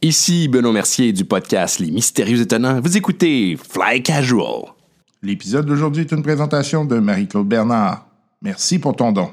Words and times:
Ici 0.00 0.46
Benoît 0.46 0.72
Mercier 0.72 1.12
du 1.12 1.24
podcast 1.24 1.80
Les 1.80 1.90
Mystérieux 1.90 2.40
Étonnants. 2.40 2.80
Vous 2.80 2.96
écoutez 2.96 3.56
Fly 3.56 4.00
Casual. 4.00 4.66
L'épisode 5.24 5.66
d'aujourd'hui 5.66 6.02
est 6.02 6.12
une 6.12 6.22
présentation 6.22 6.84
de 6.84 7.00
Marie-Claude 7.00 7.48
Bernard. 7.48 8.06
Merci 8.40 8.78
pour 8.78 8.94
ton 8.94 9.10
don. 9.10 9.32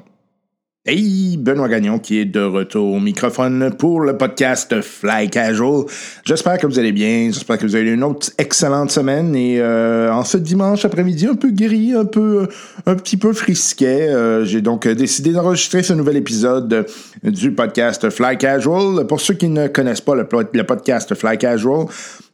Hey, 0.88 1.38
Benoît 1.38 1.68
Gagnon 1.68 1.97
qui 1.97 2.20
est 2.20 2.26
de 2.26 2.42
retour 2.42 2.94
au 2.94 3.00
microphone 3.00 3.74
pour 3.76 4.02
le 4.02 4.18
podcast 4.18 4.82
Fly 4.82 5.31
Casual. 5.31 5.86
J'espère 6.24 6.60
que 6.60 6.68
vous 6.68 6.78
allez 6.78 6.92
bien, 6.92 7.31
j'espère 7.31 7.58
que 7.58 7.65
vous 7.65 7.76
avez 7.76 7.90
eu 7.90 7.96
une 7.96 8.04
autre 8.04 8.29
excellente 8.38 8.92
semaine 8.92 9.36
et 9.36 9.60
euh, 9.60 10.13
en 10.13 10.24
ce 10.24 10.37
dimanche 10.37 10.86
après-midi 10.86 11.26
un 11.26 11.33
peu 11.33 11.50
gris, 11.50 11.96
un 11.96 12.06
peu, 12.06 12.47
un 12.86 12.94
petit 12.94 13.18
peu 13.18 13.33
frisquet, 13.33 14.10
euh, 14.10 14.46
j'ai 14.46 14.62
donc 14.62 14.87
décidé 14.87 15.32
d'enregistrer 15.32 15.82
ce 15.82 15.94
nouvel 15.94 16.18
épisode 16.18 16.86
du 17.23 17.52
podcast 17.52 18.08
Fly 18.12 18.38
Casual. 18.38 19.08
Pour 19.08 19.22
ceux 19.22 19.34
qui 19.34 19.49
ne 19.49 19.66
connaissent 19.66 20.02
pas 20.02 20.13
le, 20.13 20.27
podcast 20.27 21.16
Fly 21.16 21.40
Casual, 21.40 21.88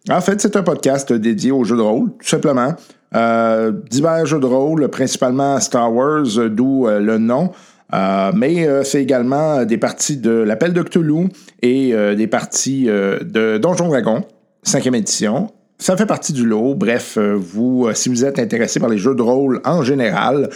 en 0.10 0.20
fait 0.20 0.42
c'est 0.42 0.58
un 0.58 0.64
podcast 0.64 1.14
dédié 1.14 1.52
aux 1.52 1.64
jeux 1.64 1.78
de 1.78 1.84
rôle, 1.84 2.10
tout 2.20 2.28
simplement. 2.28 2.74
Euh, 3.16 3.72
divers 3.90 4.26
jeux 4.26 4.40
de 4.40 4.46
rôle, 4.46 4.90
principalement 4.90 5.58
Star 5.62 5.94
Wars, 5.94 6.50
d'où 6.50 6.88
le 6.88 7.18
nom. 7.18 7.52
Euh, 7.94 8.32
mais 8.34 8.68
euh, 8.68 8.84
c'est 8.84 9.02
également 9.02 9.66
des 9.66 9.78
parties 9.78 10.18
de 10.18 10.32
l'Appel 10.32 10.74
de 10.74 10.82
Cthulhu 10.82 11.28
et 11.62 11.94
euh, 11.94 12.16
des 12.16 12.28
parties 12.28 12.86
de 12.86 13.58
Donjon 13.58 13.90
Dragon, 13.90 14.24
5e 14.66 14.96
édition. 14.96 15.52
Ça 15.78 15.98
fait 15.98 16.06
partie 16.06 16.34
du 16.34 16.46
lot. 16.46 16.76
Bref, 16.76 17.18
vous, 17.18 17.88
si 17.94 18.10
vous 18.10 18.24
êtes 18.24 18.38
intéressé 18.38 18.80
par 18.80 18.90
les 18.90 19.00
jeux 19.00 19.16
de 19.16 19.24
rôle 19.24 19.62
en 19.66 19.82
général, 19.82 20.50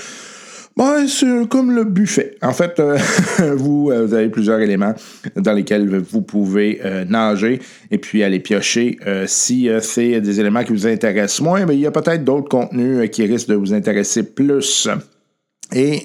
ben, 0.78 1.08
c'est 1.08 1.50
comme 1.50 1.72
le 1.72 1.84
buffet. 1.84 2.36
En 2.44 2.52
fait, 2.52 2.80
vous, 3.56 3.86
vous, 3.86 4.14
avez 4.14 4.30
plusieurs 4.30 4.60
éléments 4.60 4.94
dans 5.36 5.54
lesquels 5.54 5.98
vous 5.98 6.22
pouvez 6.22 6.80
nager 7.10 7.60
et 7.90 7.98
puis 7.98 8.22
aller 8.22 8.40
piocher. 8.40 9.00
si 9.26 9.68
c'est 9.82 10.22
des 10.22 10.40
éléments 10.40 10.64
qui 10.64 10.74
vous 10.74 10.86
intéressent 10.86 11.42
moins, 11.42 11.66
ben, 11.66 11.74
il 11.74 11.80
y 11.80 11.88
a 11.88 11.92
peut-être 11.92 12.24
d'autres 12.24 12.49
contenus 12.49 13.10
qui 13.10 13.26
risquent 13.26 13.49
de 13.49 13.55
vous 13.55 13.74
intéresser 13.74 14.22
plus. 14.22 14.88
Et 15.74 16.04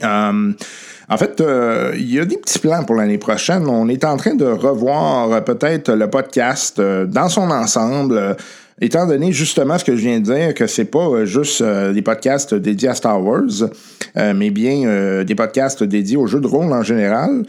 en 1.13 1.17
fait, 1.17 1.41
euh, 1.41 1.93
il 1.97 2.15
y 2.15 2.21
a 2.21 2.25
des 2.25 2.37
petits 2.37 2.61
plans 2.61 2.85
pour 2.85 2.95
l'année 2.95 3.19
prochaine. 3.19 3.69
On 3.69 3.89
est 3.89 4.05
en 4.05 4.17
train 4.17 4.35
de 4.35 4.45
revoir 4.45 5.33
euh, 5.33 5.41
peut-être 5.41 5.93
le 5.93 6.09
podcast 6.09 6.79
euh, 6.79 7.05
dans 7.05 7.29
son 7.29 7.51
ensemble. 7.51 8.37
Étant 8.81 9.07
donné 9.07 9.33
justement 9.33 9.77
ce 9.77 9.85
que 9.85 9.97
je 9.97 10.03
viens 10.03 10.21
de 10.21 10.25
dire, 10.25 10.55
que 10.55 10.69
c'est 10.69 10.85
pas 10.85 11.25
juste 11.25 11.63
des 11.63 12.01
podcasts 12.01 12.55
dédiés 12.55 12.89
à 12.89 12.95
Star 12.95 13.23
Wars, 13.23 13.69
mais 14.17 14.49
bien 14.49 15.23
des 15.23 15.35
podcasts 15.35 15.85
dédiés 15.85 16.17
aux 16.17 16.27
jeux 16.27 16.41
de 16.41 16.47
rôle 16.47 16.73
en 16.73 16.83
général, 16.83 17.43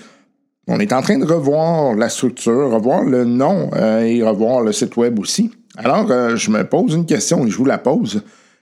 on 0.67 0.77
est 0.81 0.91
en 0.91 1.01
train 1.01 1.17
de 1.17 1.23
revoir 1.23 1.95
la 1.95 2.09
structure, 2.09 2.69
revoir 2.69 3.05
le 3.05 3.23
nom 3.23 3.71
et 3.73 4.21
revoir 4.21 4.59
le 4.59 4.73
site 4.73 4.97
web 4.97 5.19
aussi. 5.19 5.51
Alors, 5.77 6.35
je 6.35 6.51
me 6.51 6.65
pose 6.65 6.95
une 6.95 7.05
question 7.05 7.47
et 7.47 7.49
je 7.49 7.55
vous 7.55 7.63
la 7.63 7.77
pose. 7.77 8.21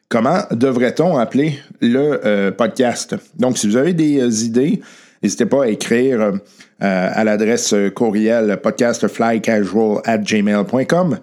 Comment 0.09 0.39
devrait-on 0.49 1.19
appeler 1.19 1.59
le 1.81 2.19
euh, 2.25 2.49
podcast? 2.49 3.15
Donc, 3.37 3.59
si 3.59 3.67
vous 3.67 3.77
avez 3.77 3.93
des 3.93 4.19
euh, 4.19 4.43
idées, 4.43 4.81
n'hésitez 5.21 5.45
pas 5.45 5.65
à 5.65 5.67
écrire 5.67 6.19
euh, 6.19 6.31
à 6.79 7.23
l'adresse 7.23 7.75
courriel 7.93 8.57
podcastflycasual 8.59 10.01
at 10.05 10.17
gmail.com. 10.17 11.19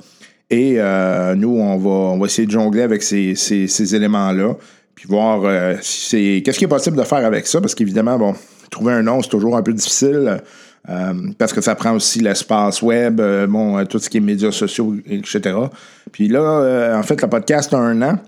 Et 0.50 0.74
nous, 1.34 1.58
on 1.58 1.76
va, 1.78 1.90
on 1.90 2.18
va 2.18 2.26
essayer 2.26 2.46
de 2.46 2.52
jongler 2.52 2.82
avec 2.82 3.02
ces, 3.02 3.34
ces, 3.34 3.94
éléments-là, 3.96 4.54
puis 4.94 5.08
voir 5.08 5.42
c'est 5.82 6.40
qu'est-ce 6.44 6.56
qui 6.56 6.66
est 6.66 6.68
possible 6.68 6.96
de 6.96 7.02
faire 7.02 7.24
avec 7.26 7.48
ça, 7.48 7.60
parce 7.60 7.74
qu'évidemment, 7.74 8.16
bon, 8.16 8.34
trouver 8.70 8.92
un 8.92 9.02
nom, 9.02 9.20
c'est 9.20 9.30
toujours 9.30 9.56
un 9.56 9.62
peu 9.62 9.72
difficile. 9.72 10.40
parce 11.36 11.52
que 11.52 11.60
ça 11.60 11.74
prend 11.74 11.96
aussi 11.96 12.20
l'espace 12.20 12.80
web, 12.80 13.20
bon, 13.48 13.84
tout 13.86 13.98
ce 13.98 14.08
qui 14.08 14.18
est 14.18 14.20
médias 14.20 14.52
sociaux, 14.52 14.94
etc. 15.10 15.56
Puis 16.12 16.28
là, 16.28 16.94
en 16.96 17.02
fait, 17.02 17.20
le 17.20 17.28
podcast 17.28 17.74
a 17.74 17.78
un 17.78 18.00
an. 18.02 18.20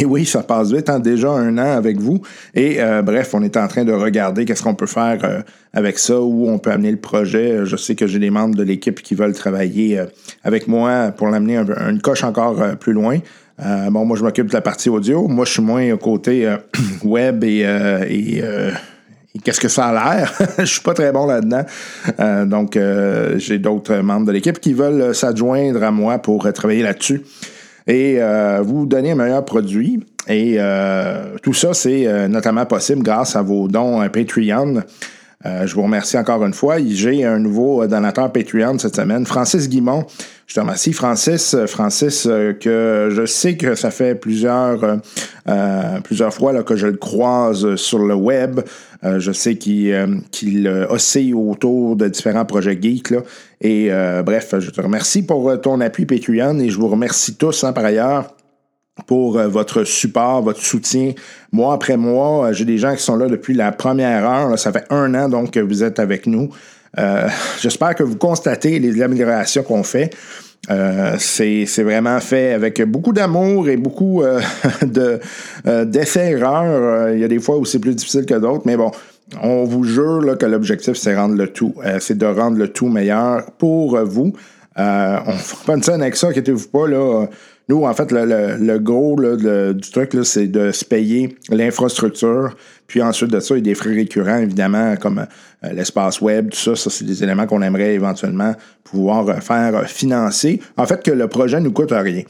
Et 0.00 0.04
oui, 0.04 0.24
ça 0.24 0.42
passe 0.42 0.72
vite, 0.72 0.88
hein, 0.88 0.98
déjà 0.98 1.30
un 1.30 1.58
an 1.58 1.76
avec 1.76 1.98
vous. 2.00 2.20
Et 2.54 2.76
euh, 2.80 3.02
bref, 3.02 3.34
on 3.34 3.42
est 3.42 3.56
en 3.56 3.68
train 3.68 3.84
de 3.84 3.92
regarder 3.92 4.44
qu'est-ce 4.44 4.62
qu'on 4.62 4.74
peut 4.74 4.86
faire 4.86 5.18
euh, 5.24 5.40
avec 5.72 5.98
ça, 5.98 6.20
où 6.20 6.48
on 6.48 6.58
peut 6.58 6.70
amener 6.70 6.90
le 6.90 6.96
projet. 6.96 7.64
Je 7.64 7.76
sais 7.76 7.94
que 7.94 8.06
j'ai 8.06 8.18
des 8.18 8.30
membres 8.30 8.54
de 8.54 8.62
l'équipe 8.62 9.00
qui 9.02 9.14
veulent 9.14 9.34
travailler 9.34 9.98
euh, 9.98 10.06
avec 10.42 10.68
moi 10.68 11.12
pour 11.14 11.28
l'amener 11.28 11.58
une 11.58 12.00
coche 12.00 12.24
encore 12.24 12.76
plus 12.78 12.94
loin. 12.94 13.18
bon, 13.58 14.04
moi, 14.06 14.16
je 14.16 14.24
m'occupe 14.24 14.48
de 14.48 14.54
la 14.54 14.62
partie 14.62 14.88
audio. 14.88 15.28
Moi, 15.28 15.44
je 15.44 15.52
suis 15.52 15.62
moins 15.62 15.92
au 15.92 15.98
côté 15.98 16.50
web 17.04 17.44
et, 17.44 17.60
et 17.60 18.42
qu'est-ce 19.44 19.60
que 19.60 19.68
ça 19.68 19.88
a 19.88 19.92
l'air? 19.92 20.32
je 20.58 20.64
suis 20.64 20.80
pas 20.80 20.94
très 20.94 21.12
bon 21.12 21.26
là-dedans. 21.26 21.64
donc, 22.46 22.78
j'ai 23.36 23.58
d'autres 23.58 23.96
membres 23.96 24.26
de 24.26 24.32
l'équipe 24.32 24.58
qui 24.58 24.72
veulent 24.72 25.14
s'adjoindre 25.14 25.82
à 25.82 25.90
moi 25.90 26.18
pour 26.18 26.50
travailler 26.52 26.82
là-dessus 26.82 27.22
et 27.86 28.16
euh, 28.18 28.62
vous 28.62 28.86
donner 28.86 29.12
un 29.12 29.16
meilleur 29.16 29.44
produit. 29.44 30.04
Et 30.28 30.56
euh, 30.58 31.36
tout 31.42 31.52
ça, 31.52 31.74
c'est 31.74 32.06
euh, 32.06 32.28
notamment 32.28 32.64
possible 32.64 33.02
grâce 33.02 33.36
à 33.36 33.42
vos 33.42 33.68
dons 33.68 34.00
Patreon. 34.08 34.82
je 35.44 35.74
vous 35.74 35.82
remercie 35.82 36.16
encore 36.16 36.44
une 36.44 36.54
fois. 36.54 36.76
J'ai 36.86 37.24
un 37.24 37.38
nouveau 37.38 37.86
donateur 37.86 38.32
Patreon 38.32 38.78
cette 38.78 38.96
semaine, 38.96 39.26
Francis 39.26 39.68
Guimont. 39.68 40.06
Je 40.46 40.54
te 40.54 40.60
remercie, 40.60 40.92
Francis. 40.94 41.56
Francis, 41.66 42.28
que 42.60 43.08
je 43.10 43.26
sais 43.26 43.56
que 43.56 43.74
ça 43.74 43.90
fait 43.90 44.14
plusieurs, 44.14 45.00
plusieurs 46.04 46.32
fois 46.32 46.62
que 46.62 46.76
je 46.76 46.86
le 46.86 46.96
croise 46.96 47.76
sur 47.76 47.98
le 47.98 48.14
web. 48.14 48.60
Je 49.02 49.32
sais 49.32 49.56
qu'il 49.56 50.86
oscille 50.88 51.34
autour 51.34 51.96
de 51.96 52.08
différents 52.08 52.46
projets 52.46 52.78
geeks. 52.80 53.14
Et 53.64 53.88
euh, 53.90 54.22
bref, 54.22 54.54
je 54.60 54.70
te 54.70 54.80
remercie 54.80 55.26
pour 55.26 55.60
ton 55.60 55.80
appui 55.80 56.06
Patreon 56.06 56.60
et 56.60 56.70
je 56.70 56.78
vous 56.78 56.86
remercie 56.86 57.34
tous 57.34 57.64
hein, 57.64 57.72
par 57.72 57.84
ailleurs 57.84 58.32
pour 59.06 59.38
votre 59.38 59.82
support, 59.82 60.42
votre 60.42 60.60
soutien. 60.60 61.14
Mois 61.50 61.74
après 61.74 61.96
mois, 61.96 62.52
j'ai 62.52 62.64
des 62.64 62.78
gens 62.78 62.94
qui 62.94 63.02
sont 63.02 63.16
là 63.16 63.26
depuis 63.26 63.52
la 63.52 63.72
première 63.72 64.24
heure. 64.24 64.56
ça 64.56 64.70
fait 64.70 64.84
un 64.90 65.12
an 65.16 65.28
donc 65.28 65.50
que 65.50 65.58
vous 65.58 65.82
êtes 65.82 65.98
avec 65.98 66.28
nous. 66.28 66.50
J'espère 67.60 67.96
que 67.96 68.04
vous 68.04 68.16
constatez 68.16 68.78
les 68.78 69.02
améliorations 69.02 69.64
qu'on 69.64 69.82
fait. 69.82 70.14
Euh, 70.70 71.16
c'est 71.18 71.82
vraiment 71.82 72.18
fait 72.20 72.52
avec 72.52 72.80
beaucoup 72.82 73.12
d'amour 73.12 73.68
et 73.68 73.76
beaucoup 73.76 74.22
euh, 74.22 74.40
de 74.82 75.20
euh, 75.66 75.84
d'essais-erreurs. 75.84 77.10
Il 77.10 77.20
y 77.20 77.24
a 77.24 77.28
des 77.28 77.38
fois 77.38 77.58
où 77.58 77.64
c'est 77.64 77.78
plus 77.78 77.94
difficile 77.94 78.24
que 78.24 78.34
d'autres, 78.34 78.62
mais 78.64 78.76
bon, 78.76 78.90
on 79.42 79.64
vous 79.64 79.84
jure 79.84 80.36
que 80.38 80.46
l'objectif, 80.46 80.94
c'est 80.94 81.16
rendre 81.16 81.34
le 81.34 81.48
tout. 81.48 81.74
c'est 82.00 82.18
de 82.18 82.26
rendre 82.26 82.58
le 82.58 82.68
tout 82.68 82.88
meilleur 82.88 83.50
pour 83.58 83.98
vous. 84.04 84.32
on 84.76 85.32
fera 85.32 85.64
pas 85.66 85.74
une 85.74 85.82
scène 85.82 86.02
avec 86.02 86.16
ça, 86.16 86.28
inquiétez-vous 86.28 86.68
pas. 86.68 86.86
Nous, 87.68 87.84
en 87.84 87.94
fait, 87.94 88.12
le, 88.12 88.56
le, 88.58 89.72
du 89.72 89.90
truc, 89.90 90.14
c'est 90.24 90.48
de 90.48 90.70
se 90.70 90.84
payer 90.84 91.36
l'infrastructure. 91.48 92.54
Puis 92.86 93.00
ensuite 93.00 93.30
de 93.30 93.40
ça, 93.40 93.54
il 93.54 93.58
y 93.58 93.60
a 93.60 93.64
des 93.64 93.74
frais 93.74 93.94
récurrents, 93.94 94.36
évidemment, 94.36 94.96
comme 94.96 95.20
euh, 95.64 95.72
l'espace 95.72 96.20
web, 96.20 96.50
tout 96.50 96.58
ça, 96.58 96.76
ça, 96.76 96.90
c'est 96.90 97.06
des 97.06 97.22
éléments 97.24 97.46
qu'on 97.46 97.62
aimerait 97.62 97.94
éventuellement 97.94 98.54
pouvoir 98.84 99.26
euh, 99.28 99.36
faire 99.36 99.74
euh, 99.74 99.84
financer. 99.84 100.60
En 100.76 100.84
fait, 100.84 101.02
que 101.02 101.10
le 101.10 101.26
projet 101.26 101.58
ne 101.60 101.64
nous 101.64 101.72
coûte 101.72 101.92
rien, 101.92 102.22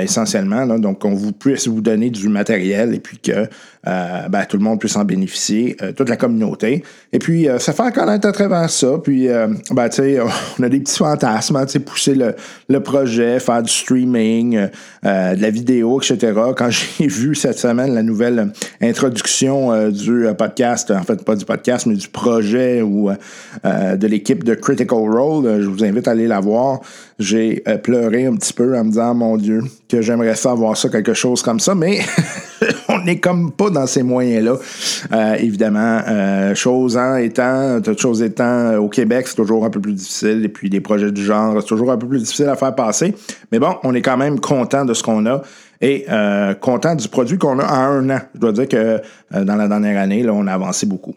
essentiellement. 0.00 0.66
donc, 0.78 1.00
qu'on 1.00 1.14
vous 1.14 1.32
puisse 1.32 1.66
vous 1.66 1.80
donner 1.80 2.10
du 2.10 2.28
matériel 2.28 2.94
et 2.94 3.00
puis 3.00 3.18
que 3.18 3.48
ben, 3.86 4.44
tout 4.48 4.56
le 4.56 4.62
monde 4.62 4.80
puisse 4.80 4.96
en 4.96 5.04
bénéficier, 5.04 5.76
toute 5.96 6.08
la 6.08 6.16
communauté. 6.16 6.82
Et 7.12 7.18
puis, 7.18 7.48
ça 7.58 7.72
fait 7.72 7.94
connaître 7.94 8.26
à 8.26 8.32
travers 8.32 8.68
ça. 8.68 8.98
Puis, 9.02 9.28
ben, 9.70 9.88
tu 9.88 9.96
sais, 9.96 10.18
on 10.58 10.62
a 10.62 10.68
des 10.68 10.80
petits 10.80 10.98
fantasmes, 10.98 11.56
hein, 11.56 11.66
tu 11.66 11.72
sais, 11.72 11.78
pousser 11.78 12.14
le, 12.14 12.34
le, 12.68 12.80
projet, 12.80 13.38
faire 13.38 13.62
du 13.62 13.72
streaming, 13.72 14.56
de 15.02 15.40
la 15.40 15.50
vidéo, 15.50 16.00
etc. 16.00 16.32
Quand 16.56 16.70
j'ai 16.98 17.06
vu 17.06 17.34
cette 17.34 17.58
semaine 17.58 17.94
la 17.94 18.02
nouvelle 18.02 18.52
introduction 18.82 19.88
du 19.90 20.26
podcast, 20.36 20.90
en 20.90 21.02
fait, 21.02 21.24
pas 21.24 21.36
du 21.36 21.44
podcast, 21.44 21.86
mais 21.86 21.94
du 21.94 22.08
projet, 22.08 22.82
ou 22.82 23.10
euh, 23.64 23.96
de 23.96 24.06
l'équipe 24.06 24.44
de 24.44 24.54
Critical 24.54 24.98
Role. 24.98 25.46
Euh, 25.46 25.62
je 25.62 25.68
vous 25.68 25.84
invite 25.84 26.08
à 26.08 26.12
aller 26.12 26.26
la 26.26 26.40
voir. 26.40 26.80
J'ai 27.18 27.62
euh, 27.66 27.78
pleuré 27.78 28.26
un 28.26 28.36
petit 28.36 28.52
peu 28.52 28.76
en 28.76 28.84
me 28.84 28.90
disant, 28.90 29.14
mon 29.14 29.36
Dieu, 29.36 29.62
que 29.88 30.02
j'aimerais 30.02 30.34
ça 30.34 30.52
avoir 30.52 30.76
ça, 30.76 30.88
quelque 30.88 31.14
chose 31.14 31.42
comme 31.42 31.60
ça, 31.60 31.74
mais 31.74 32.00
n'est 33.06 33.18
comme 33.18 33.52
pas 33.52 33.70
dans 33.70 33.86
ces 33.86 34.02
moyens-là. 34.02 34.56
évidemment, 35.38 36.02
chose 36.54 36.96
en 36.96 37.16
étant, 37.16 37.80
toute 37.80 38.00
chose 38.00 38.22
étant, 38.22 38.76
au 38.76 38.88
Québec, 38.88 39.26
c'est 39.28 39.36
toujours 39.36 39.64
un 39.64 39.70
peu 39.70 39.80
plus 39.80 39.94
difficile. 39.94 40.44
Et 40.44 40.48
puis, 40.48 40.68
des 40.68 40.80
projets 40.80 41.10
du 41.10 41.24
genre, 41.24 41.56
c'est 41.60 41.66
toujours 41.66 41.90
un 41.90 41.96
peu 41.96 42.06
plus 42.06 42.18
difficile 42.18 42.48
à 42.48 42.56
faire 42.56 42.74
passer. 42.74 43.14
Mais 43.52 43.58
bon, 43.58 43.76
on 43.82 43.94
est 43.94 44.02
quand 44.02 44.16
même 44.16 44.40
content 44.40 44.84
de 44.84 44.94
ce 44.94 45.02
qu'on 45.02 45.26
a 45.26 45.42
et 45.80 46.06
euh, 46.10 46.54
content 46.54 46.94
du 46.94 47.08
produit 47.08 47.38
qu'on 47.38 47.58
a 47.58 47.64
en 47.64 48.08
un 48.08 48.10
an. 48.10 48.20
Je 48.34 48.40
dois 48.40 48.52
dire 48.52 48.68
que 48.68 48.76
euh, 48.76 49.44
dans 49.44 49.56
la 49.56 49.68
dernière 49.68 50.00
année, 50.00 50.22
là, 50.22 50.32
on 50.32 50.46
a 50.46 50.52
avancé 50.52 50.86
beaucoup. 50.86 51.14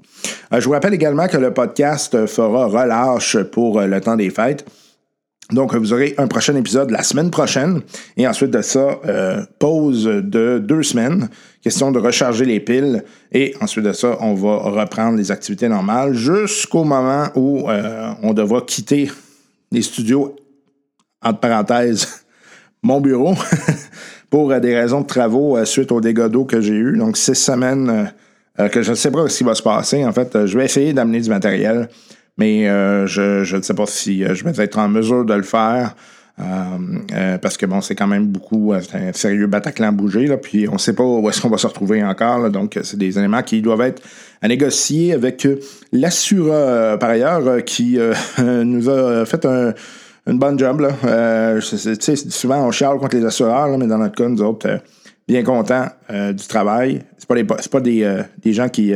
Euh, 0.54 0.60
je 0.60 0.66
vous 0.66 0.72
rappelle 0.72 0.94
également 0.94 1.28
que 1.28 1.38
le 1.38 1.54
podcast 1.54 2.26
fera 2.28 2.66
relâche 2.66 3.38
pour 3.52 3.82
le 3.82 4.02
temps 4.02 4.16
des 4.16 4.30
fêtes. 4.30 4.66
Donc, 5.52 5.74
vous 5.76 5.94
aurez 5.94 6.14
un 6.20 6.28
prochain 6.28 6.56
épisode 6.56 6.92
la 6.92 7.02
semaine 7.02 7.32
prochaine. 7.32 7.82
Et 8.18 8.28
ensuite 8.28 8.52
de 8.52 8.62
ça, 8.62 9.00
pause 9.58 10.06
de 10.06 10.60
deux 10.60 10.84
semaines. 10.84 11.28
Question 11.64 11.92
de 11.92 12.00
recharger 12.00 12.46
les 12.46 12.60
piles. 12.60 13.04
Et 13.32 13.56
ensuite 13.60 13.86
de 13.86 13.94
ça, 13.94 14.18
on 14.22 14.36
va 14.36 14.58
reprendre 14.58 15.18
les 15.18 15.32
activités 15.32 15.68
normales 15.68 16.14
jusqu'au 16.14 16.84
moment 16.84 17.30
où 17.36 17.68
on 18.22 18.34
devra 18.34 18.62
quitter 18.62 19.10
les 19.72 19.82
studios 19.82 20.36
entre 21.24 21.40
parenthèses, 21.40 22.26
mon 22.84 23.02
bureau 23.02 23.34
pour 24.30 24.58
des 24.60 24.76
raisons 24.80 25.02
de 25.02 25.08
travaux 25.08 25.64
suite 25.66 25.92
aux 25.92 26.00
dégâts 26.00 26.28
d'eau 26.28 26.46
que 26.46 26.62
j'ai 26.62 26.76
eu. 26.76 26.96
Donc, 26.96 27.18
six 27.18 27.34
semaines 27.34 28.14
que 28.72 28.84
je 28.84 28.92
ne 28.92 28.96
sais 28.96 29.10
pas 29.10 29.28
ce 29.28 29.40
qui 29.40 29.44
va 29.44 29.56
se 29.56 29.64
passer. 29.64 30.06
En 30.06 30.14
fait, 30.14 30.46
je 30.46 30.58
vais 30.58 30.66
essayer 30.66 30.94
d'amener 30.94 31.22
du 31.22 31.30
matériel, 31.30 31.90
mais 32.40 32.66
je 33.08 33.56
ne 33.56 33.62
sais 33.62 33.74
pas 33.74 33.86
si 33.86 34.24
je 34.26 34.44
vais 34.44 34.64
être 34.64 34.80
en 34.80 34.88
mesure 34.90 35.26
de 35.26 35.34
le 35.34 35.44
faire. 35.44 35.94
Euh, 36.40 36.44
euh, 37.14 37.38
parce 37.38 37.58
que 37.58 37.66
bon, 37.66 37.82
c'est 37.82 37.96
quand 37.96 38.08
même 38.08 38.28
beaucoup, 38.28 38.72
euh, 38.72 38.80
c'est 38.82 38.98
un 38.98 39.14
sérieux 39.14 39.48
Bataclan 39.48 39.92
bougé, 39.92 40.26
là, 40.26 40.38
puis 40.38 40.70
on 40.70 40.74
ne 40.74 40.78
sait 40.78 40.94
pas 40.94 41.04
où 41.04 41.28
est-ce 41.30 41.42
qu'on 41.42 41.50
va 41.50 41.58
se 41.58 41.68
retrouver 41.68 42.02
encore. 42.02 42.50
donc, 42.50 42.80
c'est 42.82 42.98
des 42.98 43.18
éléments 43.18 43.44
qui 43.44 43.62
doivent 43.62 43.82
être 43.82 44.02
à 44.42 44.48
négocier 44.48 45.14
avec 45.14 45.46
l'assureur, 45.92 46.98
par 46.98 47.10
ailleurs, 47.10 47.64
qui 47.66 48.00
nous 48.42 48.90
a 48.90 49.26
fait 49.26 49.46
un, 49.46 49.74
une 50.28 50.40
bonne 50.40 50.58
job. 50.58 50.80
Là. 50.80 51.60
souvent, 51.60 52.68
on 52.68 52.72
charle 52.72 53.00
contre 53.00 53.18
les 53.18 53.26
assureurs, 53.26 53.78
mais 53.78 53.88
dans 53.88 53.98
notre 53.98 54.16
cas, 54.16 54.30
nous 54.30 54.42
autres, 54.42 54.80
bien 55.30 55.44
contents 55.44 55.88
du 56.10 56.48
travail. 56.48 57.04
C'est 57.18 57.28
pas, 57.28 57.36
pas 57.72 57.80
des, 57.82 58.24
des, 58.42 58.54
gens 58.54 58.68
qui, 58.68 58.94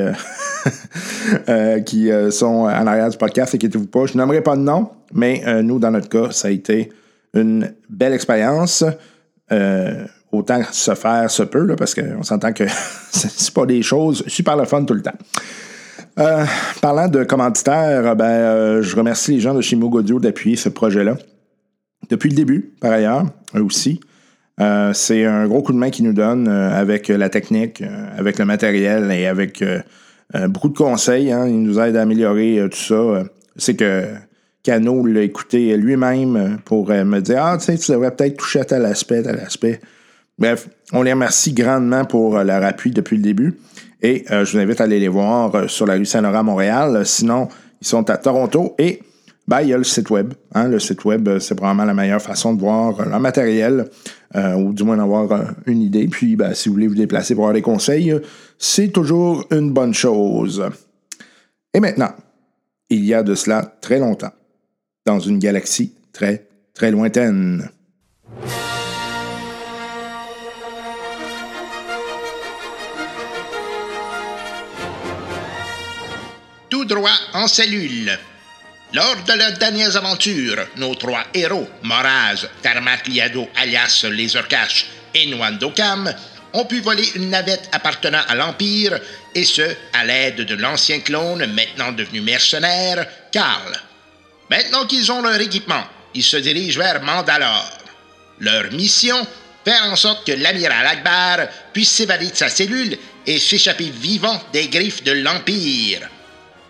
qui 1.85 2.09
sont 2.31 2.45
en 2.45 2.87
arrière 2.87 3.09
du 3.09 3.17
podcast, 3.17 3.55
inquiétez-vous 3.55 3.87
pas. 3.87 4.05
Je 4.07 4.17
n'aimerais 4.17 4.41
pas 4.41 4.55
de 4.55 4.61
nom, 4.61 4.89
mais 5.13 5.43
nous, 5.63 5.79
dans 5.79 5.91
notre 5.91 6.09
cas, 6.09 6.31
ça 6.31 6.47
a 6.47 6.51
été 6.51 6.91
une 7.33 7.73
belle 7.89 8.13
expérience. 8.13 8.83
Euh, 9.51 10.05
autant 10.31 10.61
se 10.71 10.95
faire 10.95 11.29
se 11.29 11.43
peut, 11.43 11.75
parce 11.75 11.93
qu'on 11.93 12.23
s'entend 12.23 12.53
que 12.53 12.63
c'est 13.11 13.53
pas 13.53 13.65
des 13.65 13.81
choses 13.81 14.23
super 14.27 14.55
le 14.57 14.65
fun 14.65 14.83
tout 14.83 14.93
le 14.93 15.01
temps. 15.01 15.17
Euh, 16.19 16.45
parlant 16.81 17.07
de 17.07 17.23
commanditaires, 17.23 18.15
ben, 18.15 18.25
euh, 18.25 18.81
je 18.81 18.95
remercie 18.95 19.33
les 19.33 19.39
gens 19.39 19.53
de 19.53 19.61
chez 19.61 19.75
Mogodio 19.75 20.19
d'appuyer 20.19 20.55
ce 20.55 20.69
projet-là. 20.69 21.17
Depuis 22.09 22.29
le 22.29 22.35
début, 22.35 22.73
par 22.79 22.91
ailleurs, 22.91 23.25
eux 23.55 23.63
aussi. 23.63 23.99
C'est 24.57 25.25
un 25.25 25.47
gros 25.47 25.61
coup 25.61 25.73
de 25.73 25.77
main 25.77 25.89
qu'ils 25.89 26.05
nous 26.05 26.13
donnent 26.13 26.47
avec 26.47 27.07
la 27.07 27.29
technique, 27.29 27.83
avec 28.17 28.39
le 28.39 28.45
matériel 28.45 29.11
et 29.11 29.25
avec 29.25 29.63
beaucoup 30.49 30.69
de 30.69 30.77
conseils. 30.77 31.31
Hein. 31.31 31.47
Ils 31.47 31.61
nous 31.61 31.79
aident 31.79 31.97
à 31.97 32.01
améliorer 32.01 32.67
tout 32.69 32.77
ça. 32.77 33.23
c'est 33.57 33.75
que 33.75 34.05
Cano 34.63 35.05
l'a 35.05 35.21
écouté 35.21 35.75
lui-même 35.75 36.59
pour 36.63 36.89
euh, 36.89 37.03
me 37.03 37.19
dire 37.19 37.43
Ah, 37.43 37.57
tu 37.57 37.65
sais, 37.65 37.77
tu 37.77 37.91
devrais 37.91 38.15
peut-être 38.15 38.37
toucher 38.37 38.61
à 38.61 38.65
tel 38.65 38.85
aspect, 38.85 39.21
tel 39.21 39.37
aspect. 39.39 39.81
Bref, 40.39 40.69
on 40.93 41.03
les 41.03 41.11
remercie 41.11 41.53
grandement 41.53 42.05
pour 42.05 42.37
euh, 42.37 42.45
leur 42.45 42.63
appui 42.63 42.91
depuis 42.91 43.17
le 43.17 43.23
début. 43.23 43.59
Et 44.01 44.23
euh, 44.31 44.45
je 44.45 44.53
vous 44.53 44.63
invite 44.63 44.79
à 44.79 44.85
aller 44.85 44.99
les 44.99 45.09
voir 45.09 45.69
sur 45.69 45.85
la 45.85 45.95
rue 45.95 46.05
Saint-Laurent 46.05 46.39
à 46.39 46.43
Montréal. 46.43 47.05
Sinon, 47.05 47.49
ils 47.81 47.87
sont 47.87 48.09
à 48.09 48.15
Toronto 48.15 48.73
et 48.79 49.01
ben, 49.49 49.59
il 49.61 49.67
y 49.67 49.73
a 49.73 49.77
le 49.77 49.83
site 49.83 50.09
web. 50.09 50.33
Hein. 50.55 50.69
Le 50.69 50.79
site 50.79 51.03
web, 51.03 51.39
c'est 51.39 51.55
probablement 51.55 51.83
la 51.83 51.93
meilleure 51.93 52.21
façon 52.21 52.53
de 52.53 52.61
voir 52.61 53.05
leur 53.05 53.19
matériel, 53.19 53.89
ou 54.35 54.73
du 54.73 54.83
moins 54.83 54.97
d'avoir 54.97 55.53
une 55.65 55.81
idée. 55.81 56.07
Puis, 56.07 56.35
ben, 56.35 56.53
si 56.53 56.69
vous 56.69 56.75
voulez 56.75 56.87
vous 56.87 56.95
déplacer 56.95 57.35
pour 57.35 57.43
avoir 57.43 57.53
des 57.53 57.61
conseils, 57.61 58.13
c'est 58.57 58.89
toujours 58.89 59.45
une 59.51 59.71
bonne 59.71 59.93
chose. 59.93 60.63
Et 61.73 61.79
maintenant, 61.79 62.13
il 62.89 63.05
y 63.05 63.13
a 63.13 63.23
de 63.23 63.35
cela 63.35 63.75
très 63.81 63.99
longtemps, 63.99 64.33
dans 65.05 65.19
une 65.19 65.39
galaxie 65.39 65.93
très, 66.11 66.47
très 66.73 66.91
lointaine. 66.91 67.69
Tout 76.69 76.85
droit 76.85 77.09
en 77.33 77.47
cellule. 77.47 78.11
Lors 78.93 79.23
de 79.23 79.33
leurs 79.33 79.57
dernières 79.57 79.97
aventures, 79.97 80.67
nos 80.77 80.93
trois 80.93 81.23
héros, 81.33 81.67
Moraz, 81.81 82.45
Tarmac 82.61 83.07
Liado 83.07 83.49
alias 83.55 84.05
les 84.11 84.35
Orcash 84.35 84.85
et 85.15 85.25
Nwandokam, 85.25 86.13
ont 86.53 86.65
pu 86.65 86.79
voler 86.79 87.09
une 87.15 87.31
navette 87.31 87.69
appartenant 87.71 88.21
à 88.27 88.35
l'Empire, 88.35 88.99
et 89.33 89.45
ce, 89.45 89.63
à 89.93 90.05
l'aide 90.05 90.41
de 90.41 90.53
l'ancien 90.53 90.99
clone, 90.99 91.43
maintenant 91.47 91.91
devenu 91.91 92.21
mercenaire, 92.21 93.07
Karl. 93.31 93.75
Maintenant 94.51 94.85
qu'ils 94.85 95.11
ont 95.11 95.23
leur 95.23 95.41
équipement, 95.41 95.83
ils 96.13 96.23
se 96.23 96.37
dirigent 96.37 96.79
vers 96.79 97.01
Mandalore. 97.01 97.79
Leur 98.39 98.71
mission 98.73 99.25
Faire 99.65 99.85
en 99.85 99.95
sorte 99.95 100.27
que 100.27 100.33
l'amiral 100.33 100.85
Akbar 100.85 101.47
puisse 101.71 101.89
s'évader 101.89 102.29
de 102.29 102.35
sa 102.35 102.49
cellule 102.49 102.97
et 103.25 103.39
s'échapper 103.39 103.89
vivant 103.89 104.39
des 104.51 104.67
griffes 104.67 105.03
de 105.03 105.13
l'Empire. 105.13 106.09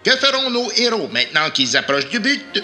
Que 0.03 0.11
feront 0.11 0.49
nos 0.49 0.69
héros 0.75 1.07
maintenant 1.11 1.49
qu'ils 1.49 1.77
approchent 1.77 2.09
du 2.09 2.19
but? 2.19 2.61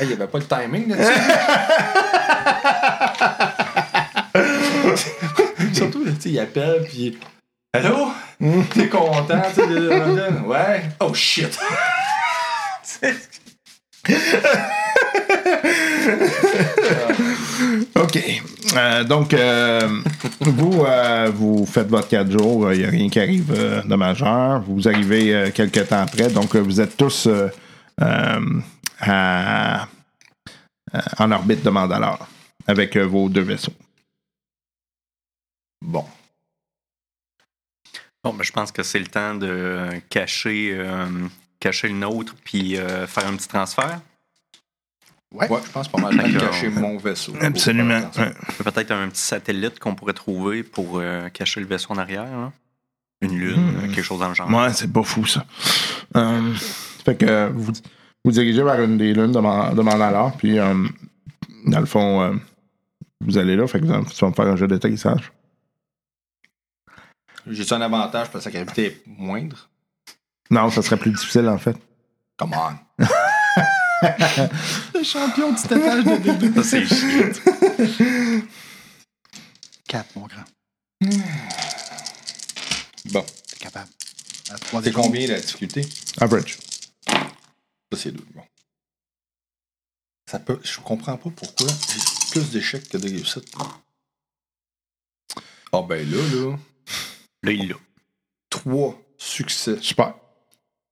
Il 0.00 0.06
n'y 0.06 0.12
avait 0.12 0.26
pas 0.26 0.38
de 0.38 0.44
timing 0.44 0.88
là-dessus. 0.88 1.20
Surtout, 5.74 6.04
tu 6.04 6.10
sais, 6.20 6.30
il 6.30 6.38
appelle, 6.38 6.84
puis. 6.84 7.18
Allô? 7.72 8.12
T'es 8.72 8.88
content, 8.88 9.42
tu 9.48 9.54
sais, 9.60 9.66
de 9.66 10.46
Ouais. 10.46 10.82
Oh 11.00 11.12
shit! 11.12 11.58
OK. 17.96 18.18
Euh, 18.76 19.04
donc, 19.04 19.32
euh, 19.32 19.88
vous, 20.40 20.84
euh, 20.84 21.30
vous 21.34 21.64
faites 21.66 21.88
votre 21.88 22.08
4 22.08 22.30
jours, 22.30 22.72
il 22.72 22.80
n'y 22.80 22.84
a 22.84 22.90
rien 22.90 23.08
qui 23.08 23.20
arrive 23.20 23.52
de 23.84 23.94
majeur. 23.94 24.60
Vous 24.62 24.88
arrivez 24.88 25.50
quelques 25.54 25.88
temps 25.88 26.02
après, 26.02 26.28
donc 26.28 26.54
vous 26.56 26.80
êtes 26.80 26.96
tous 26.96 27.28
en 31.18 31.32
orbite 31.32 31.62
de 31.62 31.70
Mandalore 31.70 32.26
avec 32.66 32.96
vos 32.96 33.28
deux 33.28 33.42
vaisseaux. 33.42 33.74
Bon. 35.82 36.04
Bon, 38.24 38.34
ben, 38.34 38.42
je 38.42 38.50
pense 38.52 38.72
que 38.72 38.82
c'est 38.82 38.98
le 38.98 39.06
temps 39.06 39.34
de 39.34 39.88
cacher, 40.10 40.76
cacher 41.60 41.88
le 41.88 41.94
nôtre 41.94 42.34
puis 42.44 42.76
faire 42.76 43.26
un 43.26 43.36
petit 43.36 43.48
transfert. 43.48 44.00
Ouais. 45.34 45.48
je 45.48 45.70
pense 45.72 45.88
pas 45.88 46.00
mal 46.00 46.16
de 46.16 46.38
cacher 46.38 46.68
mon 46.68 46.96
vaisseau. 46.96 47.34
Absolument. 47.40 48.00
Peut-être 48.62 48.92
un 48.92 49.08
petit 49.08 49.20
satellite 49.20 49.78
qu'on 49.78 49.94
pourrait 49.94 50.12
trouver 50.12 50.62
pour 50.62 50.98
euh, 50.98 51.28
cacher 51.30 51.60
le 51.60 51.66
vaisseau 51.66 51.92
en 51.92 51.98
arrière. 51.98 52.52
Une 53.20 53.38
lune, 53.38 53.72
hmm. 53.72 53.80
quelque 53.92 54.02
chose 54.02 54.20
dans 54.20 54.28
le 54.28 54.34
genre. 54.34 54.50
Ouais, 54.50 54.72
c'est 54.72 54.92
pas 54.92 55.02
fou 55.02 55.26
ça. 55.26 55.44
Euh, 56.16 56.54
fait 57.04 57.16
que 57.16 57.48
vous, 57.48 57.72
vous 58.24 58.30
dirigez 58.30 58.62
vers 58.62 58.80
une 58.82 58.98
des 58.98 59.14
lunes 59.14 59.32
de, 59.32 59.40
Mandalore, 59.40 60.36
puis 60.36 60.58
euh, 60.58 60.74
dans 61.66 61.80
le 61.80 61.86
fond, 61.86 62.38
vous 63.20 63.38
allez 63.38 63.56
là, 63.56 63.66
fait 63.66 63.80
que 63.80 63.86
vous 63.86 63.92
allez 63.92 64.04
faire 64.34 64.46
un 64.46 64.56
jeu 64.56 64.68
d'atterrissage. 64.68 65.32
J'ai-tu 67.48 67.72
un 67.74 67.80
avantage 67.80 68.30
parce 68.30 68.44
que 68.44 68.50
sa 68.50 68.56
gravité 68.58 68.86
est 68.86 69.02
moindre? 69.06 69.68
Non, 70.50 70.70
ça 70.70 70.82
serait 70.82 70.96
plus 70.96 71.12
difficile 71.12 71.48
en 71.48 71.58
fait. 71.58 71.76
Come 72.36 72.54
on. 72.54 72.85
Le 74.94 75.02
champion 75.02 75.52
du 75.52 75.62
tatouage 75.62 76.04
de 76.04 76.16
bébé. 76.16 76.52
Ça, 76.54 76.64
c'est 76.64 76.86
shit. 76.86 77.42
4, 79.88 80.16
mon 80.16 80.26
grand. 80.26 80.44
Bon. 83.06 83.24
T'es 83.48 83.56
capable. 83.58 83.90
C'est 84.82 84.92
combien 84.92 85.26
la 85.26 85.40
difficulté? 85.40 85.86
Average. 86.20 86.58
Ça, 87.06 87.98
c'est 87.98 88.12
deux. 88.12 88.26
Bon. 88.34 88.42
Ça 90.30 90.40
peut. 90.40 90.60
Je 90.62 90.80
comprends 90.80 91.16
pas 91.16 91.30
pourquoi 91.30 91.68
j'ai 91.68 92.00
plus 92.30 92.50
d'échecs 92.50 92.88
que 92.88 92.98
de 92.98 93.08
réussites. 93.08 93.54
Ah, 95.72 95.82
ben 95.82 96.08
là, 96.10 96.16
là. 96.16 96.56
Là, 97.42 97.52
il 97.52 97.72
a. 97.72 97.76
Trois 98.50 99.00
succès. 99.18 99.78
Super. 99.80 100.14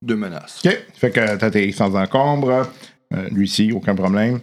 Deux 0.03 0.17
menaces. 0.17 0.61
OK. 0.65 0.77
Fait 0.95 1.11
que 1.11 1.37
t'atterris 1.37 1.73
sans 1.73 1.95
encombre. 1.97 2.71
Euh, 3.15 3.29
lui-ci, 3.31 3.73
aucun 3.73 3.95
problème. 3.95 4.41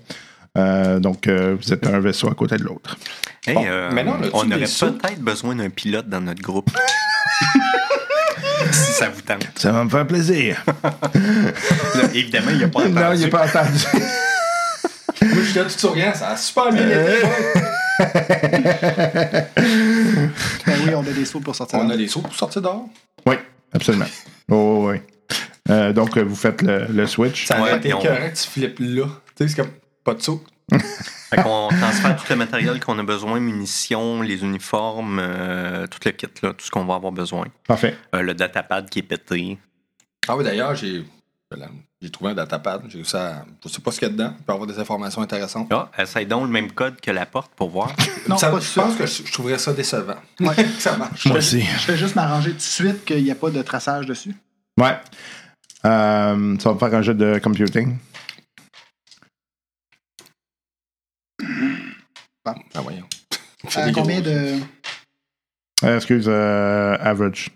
Euh, 0.58 1.00
donc, 1.00 1.28
euh, 1.28 1.56
vous 1.60 1.74
êtes 1.74 1.88
un 1.88 2.00
vaisseau 2.00 2.30
à 2.30 2.36
côté 2.36 2.58
de 2.58 2.64
l'autre. 2.64 2.98
on 3.48 3.56
aurait 3.56 4.60
peut-être 4.60 5.20
besoin 5.20 5.56
d'un 5.56 5.70
pilote 5.70 6.10
dans 6.10 6.22
notre 6.22 6.42
groupe. 6.42 6.70
si 8.72 8.92
ça 8.94 9.10
vous 9.10 9.22
tente. 9.22 9.48
Ça 9.56 9.72
va 9.72 9.84
me 9.84 9.90
faire 9.90 10.06
plaisir. 10.06 10.64
évidemment, 12.14 12.52
il 12.52 12.58
n'y 12.58 12.64
a 12.64 12.68
pas 12.68 12.82
entendu. 12.82 12.96
Non, 12.96 13.14
il 13.14 13.26
a 13.26 13.30
pas 13.30 13.48
entendu. 13.48 13.80
Moi, 15.22 15.36
je 15.36 15.42
suis 15.42 15.60
là 15.60 15.64
tout 15.64 15.70
souriant, 15.70 16.14
ça 16.14 16.30
a 16.30 16.38
super 16.38 16.72
bien 16.72 16.88
été. 16.88 17.28
Ben 20.66 20.76
oui, 20.86 20.96
on 20.96 21.02
a 21.02 21.12
des 21.12 21.26
sauts 21.26 21.40
pour 21.40 21.56
sortir 21.56 21.80
On 21.80 21.90
a 21.90 21.98
des 21.98 22.08
sauts 22.08 22.22
pour 22.22 22.34
sortir 22.34 22.62
dehors? 22.62 22.88
Oui, 23.28 23.36
absolument. 23.74 24.06
Oh, 24.50 24.88
oui. 24.90 24.98
Euh, 25.70 25.94
donc, 25.94 26.18
vous 26.18 26.36
faites 26.36 26.62
le, 26.62 26.86
le 26.88 27.08
switch. 27.08 27.46
Ça 27.46 27.60
aurait 27.60 27.78
été 27.78 27.90
correct, 27.92 28.40
tu 28.42 28.50
flippes 28.50 28.80
là. 28.80 29.06
Tu 29.36 29.44
sais, 29.44 29.48
c'est 29.50 29.56
comme 29.62 29.72
pas 30.04 30.14
de 30.14 30.22
saut. 30.22 30.44
Fait 30.72 31.42
qu'on 31.42 31.70
transfère 31.70 32.16
tout 32.18 32.26
le 32.30 32.36
matériel 32.36 32.80
qu'on 32.80 32.98
a 33.00 33.04
besoin, 33.04 33.40
munitions, 33.40 34.22
les 34.22 34.44
uniformes, 34.44 35.20
euh, 35.22 35.88
tout 35.88 36.00
le 36.04 36.12
kit, 36.12 36.28
là, 36.44 36.54
tout 36.54 36.66
ce 36.66 36.72
qu'on 36.72 36.84
va 36.86 36.96
avoir 36.96 37.12
besoin. 37.14 37.46
Parfait. 37.68 37.96
Euh, 38.16 38.22
le 38.22 38.34
datapad 38.34 38.90
qui 38.90 39.00
est 39.00 39.04
pété. 39.04 39.58
Ah 40.28 40.36
oui, 40.36 40.44
d'ailleurs, 40.44 40.76
j'ai 40.76 41.06
j'ai 42.02 42.10
trouvé 42.10 42.32
un 42.32 42.34
datapad. 42.34 42.82
J'ai 42.90 43.02
à. 43.16 43.46
Je 43.64 43.70
sais 43.70 43.82
pas 43.82 43.92
ce 43.92 44.00
qu'il 44.00 44.08
y 44.08 44.12
a 44.12 44.14
dedans. 44.14 44.34
Il 44.40 44.44
peut 44.44 44.54
avoir 44.54 44.68
des 44.68 44.80
informations 44.80 45.22
intéressantes. 45.22 45.68
Ah, 45.72 45.90
essaye 45.98 46.26
donc 46.26 46.44
le 46.44 46.50
même 46.50 46.72
code 46.72 47.00
que 47.00 47.12
la 47.12 47.26
porte 47.26 47.52
pour 47.56 47.70
voir. 47.70 47.92
Non, 48.28 48.38
Ça- 48.38 48.52
pas 48.52 48.60
je 48.60 48.72
tout 48.74 48.80
pense 48.80 48.96
que 48.96 49.06
je, 49.08 49.24
je 49.26 49.32
trouverais 49.34 49.58
ça 49.58 49.74
décevant. 49.74 50.16
Ouais. 50.40 50.54
ça 50.80 50.96
marche. 50.96 51.26
Moi 51.26 51.38
aussi. 51.38 51.62
Je 51.62 51.80
fais 51.80 51.98
juste 51.98 52.16
m'arranger 52.16 52.52
tout 52.52 52.58
de 52.58 52.62
suite 52.62 53.04
qu'il 53.04 53.24
n'y 53.24 53.32
a 53.32 53.36
pas 53.36 53.50
de 53.50 53.62
traçage 53.64 54.06
dessus. 54.06 54.36
Ouais. 54.80 54.96
Euh, 55.86 56.58
ça 56.60 56.70
va 56.70 56.74
me 56.74 56.80
faire 56.80 56.94
un 56.94 57.02
jeu 57.02 57.14
de 57.14 57.40
computing. 57.40 57.98
Ah, 62.46 62.82
voyons. 62.82 63.08
Euh, 63.78 63.92
combien 63.94 64.22
de. 64.22 64.60
Euh, 65.84 65.96
excuse, 65.96 66.26
euh, 66.28 66.98
average. 67.00 67.52